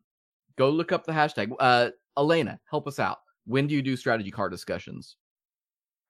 go 0.56 0.70
look 0.70 0.92
up 0.92 1.04
the 1.04 1.12
hashtag. 1.12 1.52
Uh, 1.60 1.90
Alaina, 2.16 2.60
help 2.70 2.88
us 2.88 3.00
out. 3.00 3.18
When 3.48 3.66
do 3.66 3.74
you 3.74 3.82
do 3.82 3.98
strategy 3.98 4.30
car 4.30 4.50
discussions? 4.50 5.16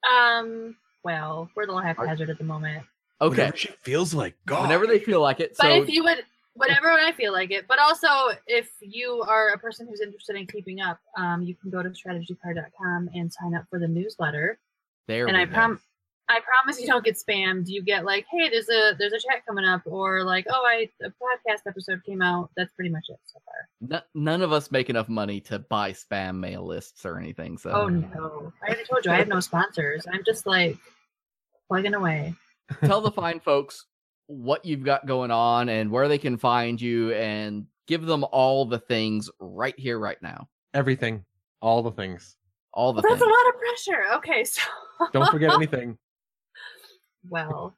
Um, 0.10 0.76
well, 1.04 1.50
we're 1.56 1.64
a 1.64 1.66
little 1.68 1.82
haphazard 1.82 2.30
at 2.30 2.38
the 2.38 2.44
moment. 2.44 2.84
Okay, 3.20 3.30
Whatever 3.30 3.58
she 3.58 3.68
feels 3.82 4.14
like. 4.14 4.36
God. 4.46 4.64
whenever 4.64 4.86
they 4.86 5.00
feel 5.00 5.22
like 5.22 5.40
it. 5.40 5.56
But 5.58 5.72
if 5.72 5.90
you 5.90 6.04
would, 6.04 6.24
whatever 6.54 6.92
I 6.92 7.12
feel 7.14 7.34
like 7.34 7.52
it. 7.52 7.66
But 7.68 7.80
also, 7.80 8.08
if 8.46 8.70
you 8.82 9.24
are 9.28 9.50
a 9.50 9.58
person 9.58 9.88
who's 9.88 10.02
interested 10.02 10.36
in 10.36 10.46
keeping 10.48 10.82
up, 10.82 11.00
um, 11.18 11.42
you 11.42 11.56
can 11.56 11.70
go 11.72 11.82
to 11.82 11.90
strategycar.com 11.90 13.10
and 13.14 13.32
sign 13.32 13.56
up 13.56 13.66
for 13.70 13.80
the 13.80 13.88
newsletter. 13.88 14.60
there, 15.08 15.28
and 15.28 15.36
we 15.36 15.44
I 15.44 15.46
go. 15.46 15.54
prom, 15.54 15.80
I 16.30 16.40
promise 16.42 16.80
you 16.82 16.88
don't 16.88 17.06
get 17.06 17.16
spammed. 17.16 17.68
You 17.68 17.82
get 17.82 18.04
like, 18.04 18.26
hey, 18.30 18.50
there's 18.50 18.68
a 18.70 18.94
there's 19.00 19.14
a 19.14 19.20
chat 19.20 19.46
coming 19.48 19.64
up, 19.66 19.82
or 19.86 20.24
like, 20.24 20.46
oh, 20.50 20.64
I 20.66 20.90
a 21.02 21.08
podcast 21.10 21.62
episode 21.68 22.04
came 22.06 22.22
out. 22.22 22.50
That's 22.58 22.74
pretty 22.74 22.90
much 22.90 23.06
it 23.10 23.18
so 23.26 23.40
far. 23.46 23.98
N- 23.98 24.04
none 24.24 24.42
of 24.42 24.52
us 24.52 24.70
make 24.70 24.90
enough 24.90 25.08
money 25.08 25.40
to 25.42 25.60
buy 25.60 25.94
spam 25.94 26.36
mail 26.40 26.66
lists 26.66 27.06
or 27.06 27.18
anything. 27.18 27.58
So 27.58 27.72
Oh 27.72 27.88
no, 27.88 28.52
I 28.62 28.68
already 28.68 28.84
told 28.90 29.06
you 29.06 29.12
I 29.12 29.16
have 29.16 29.30
no 29.30 29.40
sponsors. 29.40 30.06
I'm 30.12 30.24
just 30.26 30.46
like 30.46 30.78
plugging 31.70 31.94
away. 31.94 32.34
tell 32.84 33.00
the 33.02 33.12
fine 33.12 33.40
folks 33.40 33.86
what 34.26 34.66
you've 34.66 34.84
got 34.84 35.06
going 35.06 35.32
on 35.32 35.70
and 35.70 35.90
where 35.90 36.10
they 36.10 36.18
can 36.18 36.36
find 36.38 36.82
you, 36.82 37.14
and 37.14 37.66
give 37.88 38.06
them 38.06 38.26
all 38.34 38.66
the 38.66 38.80
things 38.80 39.30
right 39.40 39.78
here, 39.80 39.98
right 39.98 40.22
now. 40.22 40.50
Everything. 40.74 41.24
All 41.62 41.82
the 41.82 41.92
things. 41.92 42.36
All 42.74 42.92
the 42.92 43.02
Well, 43.02 43.12
that's 43.14 43.22
things. 43.24 43.32
a 43.32 43.34
lot 43.34 43.54
of 43.54 43.60
pressure. 43.62 44.04
Okay, 44.18 44.44
so 44.44 44.62
Don't 45.14 45.32
forget 45.32 45.54
anything. 45.54 45.98
Well, 47.30 47.76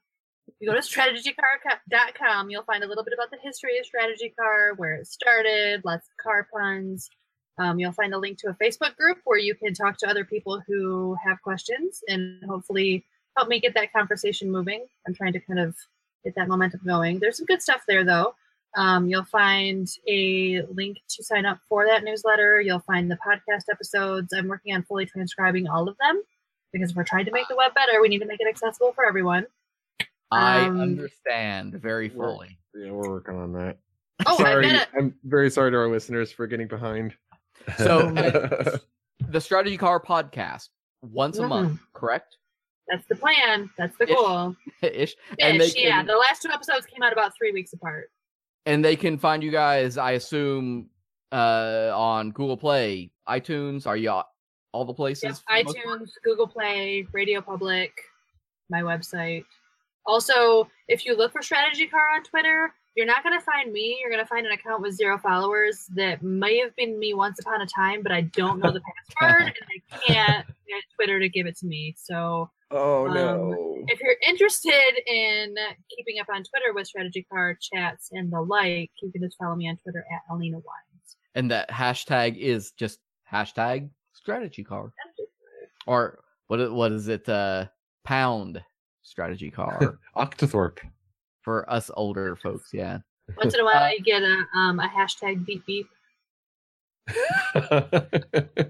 if 0.47 0.55
you 0.59 0.67
go 0.67 0.73
to 0.73 0.81
strategycar.com, 0.81 2.49
you'll 2.49 2.63
find 2.63 2.83
a 2.83 2.87
little 2.87 3.03
bit 3.03 3.13
about 3.13 3.31
the 3.31 3.37
history 3.41 3.77
of 3.77 3.85
Strategy 3.85 4.33
Car, 4.37 4.73
where 4.75 4.95
it 4.95 5.07
started, 5.07 5.83
lots 5.85 6.07
of 6.07 6.23
car 6.23 6.47
puns. 6.51 7.09
Um, 7.57 7.79
you'll 7.79 7.91
find 7.91 8.13
a 8.13 8.17
link 8.17 8.37
to 8.39 8.49
a 8.49 8.53
Facebook 8.53 8.95
group 8.95 9.19
where 9.25 9.37
you 9.37 9.53
can 9.53 9.73
talk 9.73 9.97
to 9.97 10.09
other 10.09 10.23
people 10.23 10.61
who 10.65 11.15
have 11.23 11.41
questions 11.41 12.01
and 12.07 12.43
hopefully 12.45 13.05
help 13.37 13.49
me 13.49 13.59
get 13.59 13.73
that 13.75 13.93
conversation 13.93 14.51
moving. 14.51 14.85
I'm 15.05 15.13
trying 15.13 15.33
to 15.33 15.39
kind 15.39 15.59
of 15.59 15.75
get 16.23 16.35
that 16.35 16.47
momentum 16.47 16.81
going. 16.85 17.19
There's 17.19 17.37
some 17.37 17.45
good 17.45 17.61
stuff 17.61 17.81
there, 17.87 18.03
though. 18.03 18.33
Um, 18.75 19.07
you'll 19.07 19.25
find 19.25 19.87
a 20.07 20.61
link 20.73 20.97
to 21.09 21.23
sign 21.23 21.45
up 21.45 21.59
for 21.67 21.85
that 21.85 22.03
newsletter. 22.03 22.61
You'll 22.61 22.79
find 22.79 23.09
the 23.09 23.17
podcast 23.17 23.63
episodes. 23.71 24.31
I'm 24.33 24.47
working 24.47 24.75
on 24.75 24.83
fully 24.83 25.05
transcribing 25.05 25.67
all 25.67 25.89
of 25.89 25.97
them 25.99 26.23
because 26.73 26.91
if 26.91 26.95
we're 26.95 27.03
trying 27.03 27.25
to 27.25 27.31
make 27.31 27.47
the 27.47 27.55
web 27.55 27.73
better, 27.73 28.01
we 28.01 28.07
need 28.09 28.19
to 28.19 28.25
make 28.25 28.39
it 28.39 28.47
accessible 28.47 28.91
for 28.93 29.05
everyone. 29.05 29.45
I 30.31 30.61
um, 30.65 30.79
understand 30.79 31.73
very 31.73 32.09
We're- 32.09 32.33
fully. 32.33 32.57
Yeah, 32.75 32.91
we're 32.91 33.09
working 33.09 33.35
on 33.35 33.53
that. 33.53 33.77
Oh, 34.25 34.35
I 34.35 34.37
sorry. 34.37 34.63
bet 34.67 34.75
it. 34.83 34.87
I'm 34.97 35.15
very 35.23 35.49
sorry 35.49 35.71
to 35.71 35.77
our 35.77 35.87
listeners 35.89 36.31
for 36.31 36.45
getting 36.45 36.67
behind. 36.67 37.13
So, 37.77 38.09
The 39.29 39.39
Strategy 39.41 39.77
Car 39.77 39.99
podcast 40.01 40.69
once 41.01 41.37
a 41.39 41.47
month, 41.47 41.79
correct? 41.93 42.35
That's 42.87 43.05
the 43.07 43.15
plan. 43.15 43.69
That's 43.77 43.97
the 43.97 44.05
goal. 44.07 44.55
Ish. 44.81 45.15
And 45.39 45.59
they 45.59 45.65
Ish, 45.67 45.75
yeah. 45.77 46.03
The 46.03 46.15
last 46.15 46.41
two 46.41 46.49
episodes 46.51 46.85
came 46.85 47.01
out 47.03 47.13
about 47.13 47.31
three 47.37 47.51
weeks 47.51 47.73
apart. 47.73 48.09
and 48.65 48.83
they 48.83 48.95
can 48.95 49.17
find 49.17 49.41
you 49.41 49.51
guys 49.51 49.97
i 49.97 50.11
assume 50.11 50.89
uh 51.31 51.91
on 51.95 52.31
google 52.31 52.57
play 52.57 53.09
itunes 53.27 53.87
are 53.87 53.95
you 53.95 54.21
all- 54.71 54.81
all 54.81 54.85
the 54.85 54.93
places 54.93 55.23
Yep, 55.23 55.33
for 55.35 55.43
the 55.57 55.63
most 55.63 55.77
part? 55.83 55.99
iTunes, 56.01 56.09
Google 56.23 56.47
Play, 56.47 57.07
Radio 57.11 57.41
Public, 57.41 57.91
my 58.69 58.81
website. 58.81 59.45
Also, 60.05 60.69
if 60.87 61.05
you 61.05 61.15
look 61.15 61.31
for 61.31 61.41
Strategy 61.41 61.87
Car 61.87 62.07
on 62.15 62.23
Twitter, 62.23 62.73
you're 62.95 63.05
not 63.05 63.23
going 63.23 63.37
to 63.37 63.43
find 63.45 63.71
me. 63.71 63.97
You're 64.01 64.09
going 64.09 64.23
to 64.23 64.27
find 64.27 64.45
an 64.45 64.51
account 64.51 64.81
with 64.81 64.93
zero 64.95 65.17
followers 65.19 65.85
that 65.95 66.21
may 66.23 66.57
have 66.57 66.75
been 66.75 66.97
me 66.97 67.13
once 67.13 67.39
upon 67.39 67.61
a 67.61 67.65
time, 67.67 68.01
but 68.01 68.11
I 68.11 68.21
don't 68.21 68.59
know 68.59 68.71
the 68.71 68.81
password 69.17 69.53
and 69.53 69.55
I 69.69 69.97
can't 70.13 70.47
get 70.67 70.83
Twitter 70.95 71.19
to 71.19 71.29
give 71.29 71.45
it 71.45 71.57
to 71.57 71.67
me. 71.67 71.93
So 71.97 72.49
oh 72.71 73.07
Um, 73.07 73.13
no. 73.13 73.83
if 73.87 73.99
you're 74.01 74.15
interested 74.27 75.01
in 75.07 75.55
keeping 75.95 76.19
up 76.19 76.27
on 76.33 76.43
Twitter 76.43 76.73
with 76.73 76.87
Strategy 76.87 77.25
Car 77.31 77.57
chats 77.61 78.09
and 78.11 78.31
the 78.31 78.41
like, 78.41 78.91
you 79.01 79.11
can 79.11 79.21
just 79.21 79.37
follow 79.37 79.55
me 79.55 79.69
on 79.69 79.77
Twitter 79.77 80.05
at 80.11 80.21
Alaina 80.33 80.57
Wiens. 80.57 81.15
and 81.35 81.51
that 81.51 81.69
hashtag 81.69 82.37
is 82.37 82.71
just 82.71 82.99
hashtag 83.31 83.89
strategy 84.23 84.63
car 84.63 84.91
or 85.87 86.19
what 86.47 86.71
what 86.73 86.91
is 86.91 87.07
it 87.07 87.27
uh 87.29 87.65
pound 88.03 88.61
strategy 89.01 89.49
car 89.49 89.97
Octothorpe. 90.17 90.79
for 91.41 91.69
us 91.71 91.89
older 91.95 92.35
folks 92.35 92.69
yeah 92.73 92.99
Once 93.37 93.53
in 93.53 93.61
a 93.61 93.65
while, 93.65 93.83
Uh, 93.83 93.89
you 93.89 94.01
get 94.03 94.21
a 94.21 94.45
um 94.57 94.79
a 94.79 94.87
hashtag 94.89 95.45
beep 95.45 95.65
beep. 95.65 95.87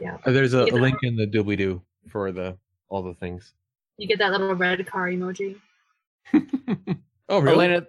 Yeah. 0.00 0.16
Uh, 0.24 0.30
There's 0.30 0.54
a, 0.54 0.58
a 0.60 0.66
You 0.66 0.72
know- 0.72 0.78
link 0.80 0.98
in 1.02 1.16
the 1.16 1.26
doobly 1.26 1.56
doo 1.56 1.82
for 2.08 2.30
the 2.30 2.56
all 2.88 3.02
the 3.02 3.14
things. 3.14 3.52
You 3.96 4.06
get 4.06 4.18
that 4.18 4.30
little 4.30 4.54
red 4.54 4.86
car 4.86 5.08
emoji. 5.08 5.56
oh 7.28 7.40
really? 7.40 7.54
alaina 7.54 7.86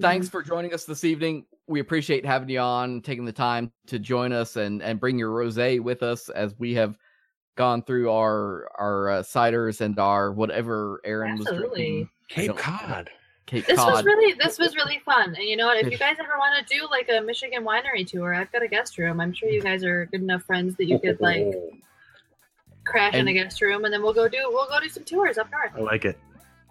thanks 0.00 0.28
for 0.30 0.40
joining 0.42 0.72
us 0.72 0.84
this 0.86 1.04
evening 1.04 1.44
we 1.70 1.80
appreciate 1.80 2.26
having 2.26 2.48
you 2.48 2.58
on 2.58 3.00
taking 3.00 3.24
the 3.24 3.32
time 3.32 3.72
to 3.86 3.98
join 3.98 4.32
us 4.32 4.56
and 4.56 4.82
and 4.82 4.98
bring 4.98 5.18
your 5.18 5.30
rosé 5.30 5.80
with 5.80 6.02
us 6.02 6.28
as 6.30 6.54
we 6.58 6.74
have 6.74 6.98
gone 7.56 7.82
through 7.82 8.10
our 8.10 8.70
our 8.78 9.10
uh, 9.10 9.22
ciders 9.22 9.80
and 9.80 9.98
our 9.98 10.32
whatever 10.32 11.00
aaron 11.04 11.38
was 11.38 11.46
Absolutely. 11.46 11.76
drinking 11.78 12.10
Cape 12.28 12.46
don't- 12.48 12.58
Cod. 12.58 13.10
cape 13.46 13.66
This 13.66 13.78
was 13.78 14.04
really 14.04 14.34
this 14.34 14.58
was 14.58 14.74
really 14.74 15.00
fun. 15.04 15.34
And 15.34 15.44
you 15.44 15.56
know 15.56 15.66
what? 15.66 15.76
If 15.76 15.90
you 15.90 15.98
guys 15.98 16.16
ever 16.18 16.38
want 16.38 16.66
to 16.66 16.74
do 16.74 16.86
like 16.90 17.08
a 17.08 17.20
Michigan 17.20 17.64
winery 17.64 18.06
tour, 18.06 18.34
I've 18.34 18.50
got 18.52 18.62
a 18.62 18.68
guest 18.68 18.98
room. 18.98 19.20
I'm 19.20 19.32
sure 19.32 19.48
you 19.48 19.62
guys 19.62 19.84
are 19.84 20.06
good 20.06 20.22
enough 20.22 20.42
friends 20.42 20.76
that 20.76 20.86
you 20.86 20.98
could 20.98 21.20
like 21.20 21.46
crash 22.84 23.14
in 23.14 23.28
a 23.28 23.32
guest 23.32 23.60
room, 23.60 23.84
and 23.84 23.94
then 23.94 24.02
we'll 24.02 24.14
go 24.14 24.28
do 24.28 24.38
we'll 24.50 24.68
go 24.68 24.80
do 24.80 24.88
some 24.88 25.04
tours 25.04 25.38
up 25.38 25.50
north. 25.50 25.72
I 25.76 25.80
like 25.80 26.04
it. 26.04 26.18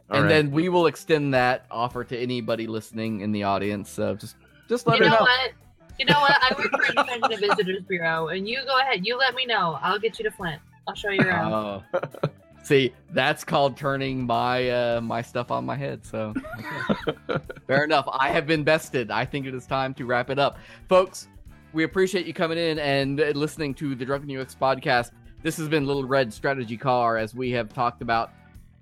All 0.09 0.17
and 0.17 0.26
right. 0.26 0.30
then 0.30 0.51
we 0.51 0.69
will 0.69 0.88
extend 0.88 1.34
that 1.35 1.65
offer 1.69 2.03
to 2.03 2.17
anybody 2.17 2.65
listening 2.65 3.21
in 3.21 3.31
the 3.31 3.43
audience. 3.43 3.89
So 3.91 4.15
just 4.15 4.35
just 4.69 4.87
let 4.87 4.99
you 4.99 5.03
her 5.03 5.09
know 5.09 5.15
know. 5.17 5.21
what? 5.21 5.51
You 5.97 6.05
know 6.05 6.19
what? 6.21 6.31
I 6.31 6.55
work 6.57 6.71
for 6.71 6.85
Independent 6.85 7.41
Visitors 7.41 7.83
Bureau, 7.89 8.27
and 8.29 8.47
you 8.47 8.63
go 8.65 8.79
ahead. 8.79 9.05
You 9.05 9.17
let 9.17 9.35
me 9.35 9.45
know. 9.45 9.77
I'll 9.81 9.99
get 9.99 10.17
you 10.17 10.23
to 10.23 10.31
Flint. 10.31 10.61
I'll 10.87 10.95
show 10.95 11.09
you 11.09 11.21
around. 11.21 11.53
Oh. 11.53 11.83
See, 12.63 12.93
that's 13.11 13.43
called 13.43 13.75
turning 13.75 14.25
my 14.25 14.69
uh, 14.69 15.01
my 15.01 15.21
stuff 15.21 15.49
on 15.49 15.65
my 15.65 15.75
head. 15.75 16.05
So, 16.05 16.33
okay. 17.27 17.43
fair 17.67 17.83
enough. 17.83 18.07
I 18.11 18.29
have 18.29 18.45
been 18.45 18.63
bested. 18.63 19.11
I 19.11 19.25
think 19.25 19.45
it 19.45 19.53
is 19.53 19.65
time 19.65 19.93
to 19.95 20.05
wrap 20.05 20.29
it 20.29 20.39
up, 20.39 20.57
folks. 20.87 21.27
We 21.73 21.83
appreciate 21.83 22.25
you 22.25 22.33
coming 22.33 22.57
in 22.57 22.79
and 22.79 23.17
listening 23.35 23.73
to 23.75 23.95
the 23.95 24.05
Drunken 24.05 24.35
UX 24.35 24.55
podcast. 24.55 25.11
This 25.41 25.57
has 25.57 25.67
been 25.67 25.85
Little 25.85 26.05
Red 26.05 26.33
Strategy 26.33 26.77
Car 26.77 27.17
as 27.17 27.33
we 27.33 27.51
have 27.51 27.73
talked 27.73 28.01
about 28.01 28.31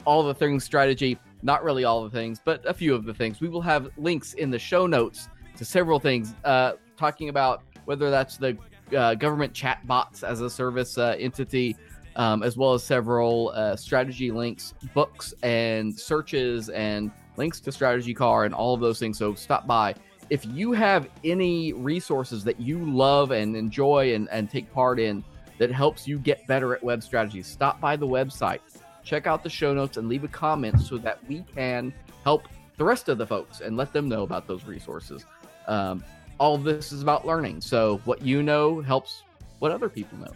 all 0.06 0.24
the 0.24 0.34
things 0.34 0.64
strategy. 0.64 1.18
Not 1.44 1.64
really 1.64 1.84
all 1.84 2.04
the 2.04 2.10
things, 2.10 2.42
but 2.44 2.66
a 2.66 2.74
few 2.74 2.94
of 2.94 3.06
the 3.06 3.14
things. 3.14 3.42
We 3.42 3.48
will 3.48 3.62
have 3.62 3.90
links 3.98 4.34
in 4.34 4.50
the 4.50 4.60
show 4.60 4.88
notes 4.88 5.30
to 5.58 5.66
several 5.66 6.00
things, 6.00 6.36
uh, 6.44 6.74
talking 6.96 7.30
about 7.30 7.64
whether 7.86 8.10
that's 8.10 8.38
the 8.38 8.58
uh, 8.96 9.16
government 9.16 9.54
chat 9.54 9.86
bots 9.86 10.24
as 10.24 10.42
a 10.42 10.50
service 10.50 10.98
uh, 10.98 11.16
entity, 11.20 11.76
um, 12.16 12.44
as 12.44 12.58
well 12.58 12.74
as 12.74 12.84
several 12.84 13.52
uh, 13.54 13.76
strategy 13.76 14.32
links, 14.32 14.74
books, 14.94 15.34
and 15.44 15.98
searches, 15.98 16.70
and 16.70 17.12
links 17.38 17.60
to 17.60 17.72
Strategy 17.72 18.14
Car, 18.14 18.46
and 18.46 18.54
all 18.54 18.74
of 18.74 18.82
those 18.82 19.00
things. 19.00 19.18
So 19.18 19.34
stop 19.36 19.68
by. 19.68 19.96
If 20.30 20.46
you 20.46 20.74
have 20.74 21.10
any 21.24 21.74
resources 21.74 22.44
that 22.44 22.60
you 22.60 22.80
love 22.80 23.32
and 23.32 23.56
enjoy 23.56 24.14
and, 24.14 24.28
and 24.30 24.50
take 24.50 24.72
part 24.74 25.00
in 25.00 25.24
that 25.58 25.72
helps 25.72 26.08
you 26.08 26.20
get 26.20 26.46
better 26.48 26.76
at 26.76 26.84
web 26.84 27.02
strategy, 27.02 27.42
stop 27.42 27.80
by 27.80 27.96
the 27.96 28.08
website, 28.08 28.60
check 29.04 29.26
out 29.26 29.44
the 29.44 29.50
show 29.50 29.74
notes, 29.74 29.98
and 29.98 30.10
leave 30.10 30.24
a 30.24 30.28
comment 30.28 30.82
so 30.82 30.98
that 30.98 31.26
we 31.28 31.44
can 31.56 31.94
help 32.24 32.48
the 32.78 32.84
rest 32.84 33.10
of 33.10 33.18
the 33.18 33.26
folks 33.26 33.62
and 33.62 33.78
let 33.78 33.94
them 33.94 34.08
know 34.10 34.24
about 34.24 34.48
those 34.48 34.66
resources. 34.66 35.26
Um, 35.68 36.04
all 36.40 36.56
of 36.56 36.64
this 36.64 36.92
is 36.92 37.02
about 37.02 37.26
learning. 37.26 37.62
So 37.62 38.02
what 38.06 38.22
you 38.22 38.44
know 38.44 38.82
helps 38.82 39.24
what 39.60 39.72
other 39.72 39.90
people 39.90 40.18
know. 40.18 40.34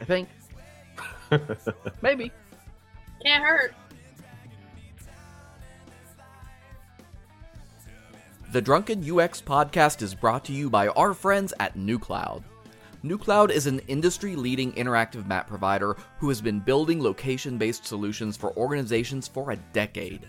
I 0.00 0.04
think. 0.04 0.28
Maybe. 2.02 2.32
Can't 3.22 3.42
hurt. 3.42 3.74
The 8.52 8.62
Drunken 8.62 9.00
UX 9.00 9.42
podcast 9.42 10.02
is 10.02 10.14
brought 10.14 10.44
to 10.46 10.52
you 10.52 10.70
by 10.70 10.88
our 10.88 11.12
friends 11.14 11.52
at 11.58 11.76
nuCloud. 11.76 12.42
nuCloud 13.04 13.50
is 13.50 13.66
an 13.66 13.80
industry 13.88 14.36
leading 14.36 14.72
interactive 14.74 15.26
map 15.26 15.48
provider 15.48 15.96
who 16.18 16.28
has 16.28 16.40
been 16.40 16.60
building 16.60 17.02
location 17.02 17.58
based 17.58 17.84
solutions 17.84 18.36
for 18.36 18.56
organizations 18.56 19.26
for 19.26 19.50
a 19.50 19.56
decade. 19.72 20.28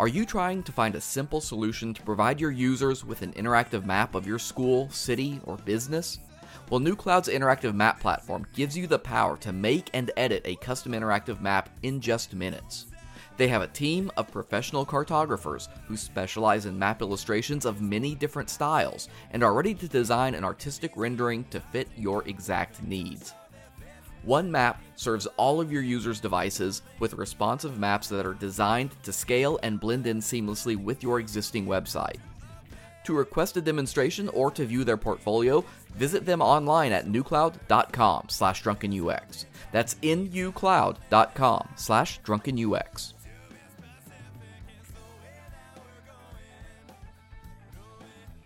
Are 0.00 0.08
you 0.08 0.24
trying 0.24 0.62
to 0.64 0.72
find 0.72 0.94
a 0.94 1.00
simple 1.00 1.40
solution 1.40 1.92
to 1.94 2.02
provide 2.02 2.40
your 2.40 2.50
users 2.50 3.04
with 3.04 3.22
an 3.22 3.32
interactive 3.34 3.84
map 3.84 4.14
of 4.14 4.26
your 4.26 4.38
school, 4.38 4.88
city, 4.90 5.38
or 5.44 5.56
business? 5.58 6.18
Well, 6.70 6.80
nuCloud's 6.80 7.28
interactive 7.28 7.74
map 7.74 8.00
platform 8.00 8.46
gives 8.54 8.76
you 8.76 8.86
the 8.86 8.98
power 8.98 9.36
to 9.38 9.52
make 9.52 9.90
and 9.92 10.10
edit 10.16 10.42
a 10.46 10.56
custom 10.56 10.92
interactive 10.92 11.40
map 11.40 11.68
in 11.82 12.00
just 12.00 12.34
minutes. 12.34 12.86
They 13.36 13.48
have 13.48 13.62
a 13.62 13.68
team 13.68 14.10
of 14.16 14.32
professional 14.32 14.86
cartographers 14.86 15.68
who 15.86 15.96
specialize 15.96 16.66
in 16.66 16.78
map 16.78 17.02
illustrations 17.02 17.66
of 17.66 17.82
many 17.82 18.14
different 18.14 18.50
styles 18.50 19.08
and 19.30 19.44
are 19.44 19.54
ready 19.54 19.74
to 19.74 19.88
design 19.88 20.34
an 20.34 20.44
artistic 20.44 20.92
rendering 20.96 21.44
to 21.50 21.60
fit 21.60 21.88
your 21.96 22.26
exact 22.26 22.82
needs. 22.82 23.34
One 24.24 24.50
map 24.50 24.80
serves 24.94 25.26
all 25.36 25.60
of 25.60 25.72
your 25.72 25.82
users' 25.82 26.20
devices 26.20 26.82
with 27.00 27.14
responsive 27.14 27.78
maps 27.78 28.08
that 28.08 28.24
are 28.24 28.34
designed 28.34 28.90
to 29.02 29.12
scale 29.12 29.58
and 29.62 29.80
blend 29.80 30.06
in 30.06 30.18
seamlessly 30.18 30.76
with 30.76 31.02
your 31.02 31.18
existing 31.18 31.66
website. 31.66 32.18
To 33.04 33.14
request 33.14 33.56
a 33.56 33.60
demonstration 33.60 34.28
or 34.28 34.50
to 34.52 34.64
view 34.64 34.84
their 34.84 34.96
portfolio, 34.96 35.64
visit 35.96 36.24
them 36.24 36.40
online 36.40 36.92
at 36.92 37.06
nucloud.com 37.06 38.26
slash 38.28 38.62
drunkenux. 38.62 39.46
That's 39.72 39.96
nucloud.com 39.96 41.68
slash 41.74 42.20
drunkenux. 42.20 43.12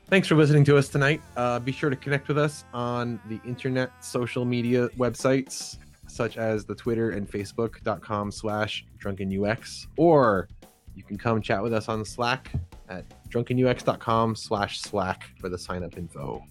Thanks 0.08 0.28
for 0.28 0.36
listening 0.36 0.62
to 0.64 0.76
us 0.76 0.88
tonight. 0.88 1.20
Uh, 1.36 1.58
be 1.58 1.72
sure 1.72 1.90
to 1.90 1.96
connect 1.96 2.28
with 2.28 2.38
us 2.38 2.64
on 2.72 3.18
the 3.28 3.40
internet 3.44 4.04
social 4.04 4.44
media 4.44 4.88
websites 4.90 5.78
such 6.06 6.36
as 6.36 6.64
the 6.64 6.74
Twitter 6.74 7.10
and 7.10 7.28
Facebook.com 7.28 8.30
slash 8.30 8.86
drunkenux, 9.02 9.86
or 9.96 10.48
you 10.94 11.02
can 11.02 11.18
come 11.18 11.42
chat 11.42 11.62
with 11.62 11.74
us 11.74 11.88
on 11.88 12.04
Slack 12.04 12.52
at 12.88 13.04
drunkenux.com 13.28 14.36
slash 14.36 14.80
Slack 14.80 15.24
for 15.40 15.48
the 15.48 15.58
sign 15.58 15.82
up 15.82 15.98
info. 15.98 16.42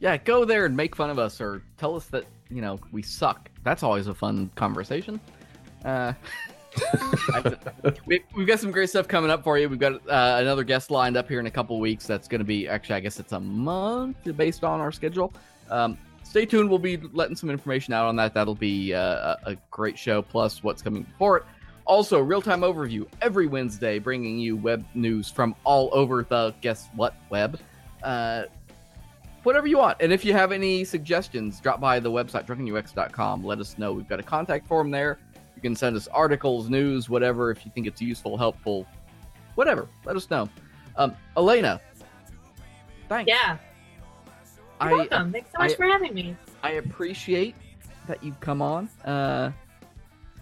Yeah, 0.00 0.16
go 0.16 0.44
there 0.44 0.66
and 0.66 0.76
make 0.76 0.96
fun 0.96 1.08
of 1.08 1.18
us 1.18 1.40
or 1.40 1.62
tell 1.78 1.94
us 1.94 2.06
that, 2.06 2.24
you 2.50 2.60
know, 2.60 2.78
we 2.92 3.02
suck. 3.02 3.48
That's 3.62 3.82
always 3.82 4.08
a 4.08 4.14
fun 4.14 4.50
conversation. 4.56 5.20
Uh, 5.84 6.12
we, 8.06 8.22
have 8.36 8.46
got 8.46 8.58
some 8.58 8.70
great 8.70 8.88
stuff 8.88 9.08
coming 9.08 9.30
up 9.30 9.44
for 9.44 9.58
you. 9.58 9.68
We've 9.68 9.78
got 9.78 9.94
uh, 10.08 10.38
another 10.40 10.64
guest 10.64 10.90
lined 10.90 11.16
up 11.16 11.28
here 11.28 11.40
in 11.40 11.46
a 11.46 11.50
couple 11.50 11.78
weeks. 11.78 12.06
That's 12.06 12.28
going 12.28 12.40
to 12.40 12.44
be 12.44 12.68
actually, 12.68 12.96
I 12.96 13.00
guess 13.00 13.20
it's 13.20 13.32
a 13.32 13.40
month 13.40 14.16
based 14.36 14.64
on 14.64 14.80
our 14.80 14.92
schedule. 14.92 15.32
Um, 15.70 15.98
stay 16.22 16.46
tuned. 16.46 16.68
We'll 16.68 16.78
be 16.78 16.96
letting 17.12 17.36
some 17.36 17.50
information 17.50 17.94
out 17.94 18.06
on 18.06 18.16
that. 18.16 18.34
That'll 18.34 18.54
be 18.54 18.94
uh, 18.94 19.36
a 19.44 19.56
great 19.70 19.98
show, 19.98 20.22
plus 20.22 20.62
what's 20.62 20.82
coming 20.82 21.02
before 21.02 21.38
it. 21.38 21.44
Also, 21.86 22.18
real 22.18 22.40
time 22.40 22.62
overview 22.62 23.06
every 23.20 23.46
Wednesday, 23.46 23.98
bringing 23.98 24.38
you 24.38 24.56
web 24.56 24.84
news 24.94 25.30
from 25.30 25.54
all 25.64 25.90
over 25.92 26.24
the 26.28 26.54
guess 26.60 26.88
what 26.94 27.14
web. 27.28 27.60
Uh, 28.02 28.44
whatever 29.42 29.66
you 29.66 29.78
want. 29.78 29.98
And 30.00 30.12
if 30.12 30.24
you 30.24 30.32
have 30.32 30.50
any 30.50 30.84
suggestions, 30.84 31.60
drop 31.60 31.80
by 31.80 32.00
the 32.00 32.10
website, 32.10 32.46
drunkenux.com. 32.46 33.44
Let 33.44 33.58
us 33.58 33.78
know. 33.78 33.92
We've 33.92 34.08
got 34.08 34.18
a 34.18 34.22
contact 34.22 34.66
form 34.66 34.90
there. 34.90 35.18
You 35.64 35.70
can 35.70 35.76
send 35.76 35.96
us 35.96 36.08
articles, 36.08 36.68
news, 36.68 37.08
whatever, 37.08 37.50
if 37.50 37.64
you 37.64 37.72
think 37.74 37.86
it's 37.86 38.02
useful, 38.02 38.36
helpful, 38.36 38.86
whatever. 39.54 39.88
Let 40.04 40.14
us 40.14 40.28
know. 40.28 40.46
Um, 40.94 41.16
Alaina, 41.38 41.80
thanks. 43.08 43.30
Yeah. 43.30 43.56
You're 44.82 44.90
I, 44.90 44.92
welcome. 44.92 45.32
Thanks 45.32 45.48
so 45.52 45.62
much 45.62 45.70
I- 45.72 45.74
for 45.76 45.84
having 45.86 46.12
me. 46.12 46.36
I 46.62 46.72
appreciate 46.72 47.54
that 48.06 48.22
you've 48.22 48.38
come 48.40 48.60
on. 48.60 48.90
Uh, 49.06 49.52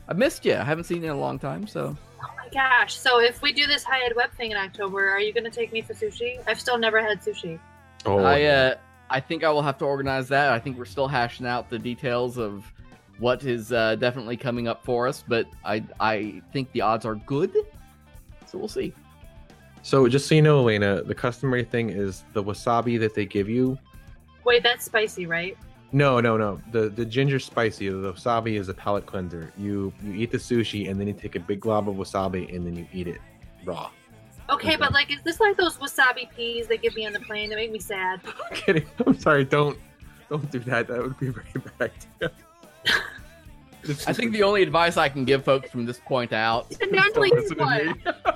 I 0.08 0.12
missed 0.14 0.44
you. 0.44 0.54
I 0.54 0.64
haven't 0.64 0.84
seen 0.84 1.04
you 1.04 1.12
in 1.12 1.16
a 1.16 1.20
long 1.20 1.38
time, 1.38 1.68
so 1.68 1.96
Oh 2.20 2.30
my 2.36 2.48
gosh. 2.48 2.96
So 2.96 3.20
if 3.20 3.42
we 3.42 3.52
do 3.52 3.68
this 3.68 3.84
high 3.84 4.04
ed 4.04 4.16
web 4.16 4.32
thing 4.32 4.50
in 4.50 4.56
October, 4.56 5.08
are 5.08 5.20
you 5.20 5.32
going 5.32 5.44
to 5.44 5.50
take 5.50 5.72
me 5.72 5.82
for 5.82 5.94
sushi? 5.94 6.42
I've 6.48 6.60
still 6.60 6.78
never 6.78 7.00
had 7.00 7.20
sushi. 7.20 7.60
Oh, 8.06 8.18
I 8.24 8.42
uh, 8.42 8.74
I 9.08 9.20
think 9.20 9.44
I 9.44 9.50
will 9.50 9.62
have 9.62 9.78
to 9.78 9.84
organize 9.84 10.26
that. 10.30 10.50
I 10.52 10.58
think 10.58 10.76
we're 10.78 10.84
still 10.84 11.06
hashing 11.06 11.46
out 11.46 11.70
the 11.70 11.78
details 11.78 12.38
of 12.38 12.64
what 13.22 13.44
is 13.44 13.72
uh, 13.72 13.94
definitely 13.96 14.36
coming 14.36 14.66
up 14.66 14.84
for 14.84 15.06
us, 15.06 15.22
but 15.26 15.46
I 15.64 15.84
I 16.00 16.42
think 16.52 16.72
the 16.72 16.80
odds 16.80 17.06
are 17.06 17.14
good. 17.14 17.52
So 18.46 18.58
we'll 18.58 18.68
see. 18.68 18.92
so 19.82 20.08
just 20.08 20.26
so 20.28 20.34
you 20.34 20.42
know, 20.42 20.58
Alaina, 20.60 21.02
the 21.02 21.14
customary 21.14 21.64
thing 21.64 21.88
is 21.88 22.24
the 22.32 22.42
wasabi 22.42 22.98
that 22.98 23.14
they 23.14 23.24
give 23.24 23.48
you. 23.48 23.78
Wait, 24.44 24.62
that's 24.64 24.84
spicy, 24.84 25.26
right? 25.26 25.56
No, 25.92 26.20
no, 26.20 26.36
no. 26.36 26.60
The 26.72 26.88
the 26.88 27.04
ginger 27.04 27.38
spicy, 27.38 27.88
the 27.88 28.12
wasabi 28.12 28.58
is 28.58 28.68
a 28.68 28.74
palate 28.74 29.06
cleanser. 29.06 29.52
You 29.56 29.92
you 30.02 30.12
eat 30.14 30.32
the 30.32 30.38
sushi 30.38 30.90
and 30.90 30.98
then 30.98 31.06
you 31.06 31.14
take 31.14 31.36
a 31.36 31.40
big 31.40 31.60
glob 31.60 31.88
of 31.88 31.94
wasabi 31.94 32.52
and 32.54 32.66
then 32.66 32.74
you 32.76 32.86
eat 32.92 33.06
it 33.06 33.20
raw. 33.64 33.90
Okay, 34.50 34.70
Okay. 34.70 34.76
but 34.76 34.92
like, 34.92 35.10
is 35.12 35.22
this 35.22 35.38
like 35.38 35.56
those 35.56 35.76
wasabi 35.78 36.28
peas 36.36 36.66
they 36.66 36.76
give 36.76 36.96
me 36.96 37.06
on 37.06 37.12
the 37.12 37.20
plane 37.20 37.48
that 37.50 37.56
make 37.56 37.70
me 37.70 37.78
sad? 37.78 38.20
I'm 38.50 38.56
kidding. 38.56 38.86
I'm 39.06 39.16
sorry. 39.18 39.44
Don't 39.44 39.78
don't 40.28 40.50
do 40.50 40.58
that. 40.70 40.88
That 40.88 41.00
would 41.02 41.18
be 41.20 41.28
very 41.28 41.46
bad. 41.78 41.92
I 44.06 44.12
think 44.12 44.32
the 44.32 44.42
only 44.42 44.62
advice 44.62 44.96
I 44.96 45.08
can 45.08 45.24
give 45.24 45.44
folks 45.44 45.70
from 45.70 45.86
this 45.86 45.98
point 45.98 46.32
out. 46.32 46.72
And 46.80 46.92
not 46.92 47.12
Don't 47.14 47.22
like 47.22 47.32
listen 47.32 47.58
what? 47.58 47.84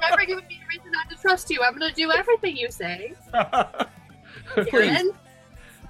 Never 0.01 0.25
given 0.27 0.47
me 0.49 0.61
a 0.63 0.69
reason 0.69 0.91
not 0.91 1.09
to 1.11 1.17
trust 1.17 1.51
you. 1.51 1.61
I'm 1.63 1.79
going 1.79 1.91
to 1.91 1.97
do 1.97 2.11
everything 2.11 2.57
you 2.57 2.71
say. 2.71 3.15
Please, 4.69 5.11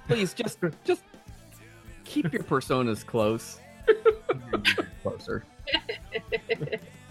please, 0.07 0.33
just 0.33 0.57
just 0.83 1.03
keep 2.03 2.31
your 2.33 2.43
personas 2.43 3.05
close. 3.05 3.59
Closer. 5.03 5.43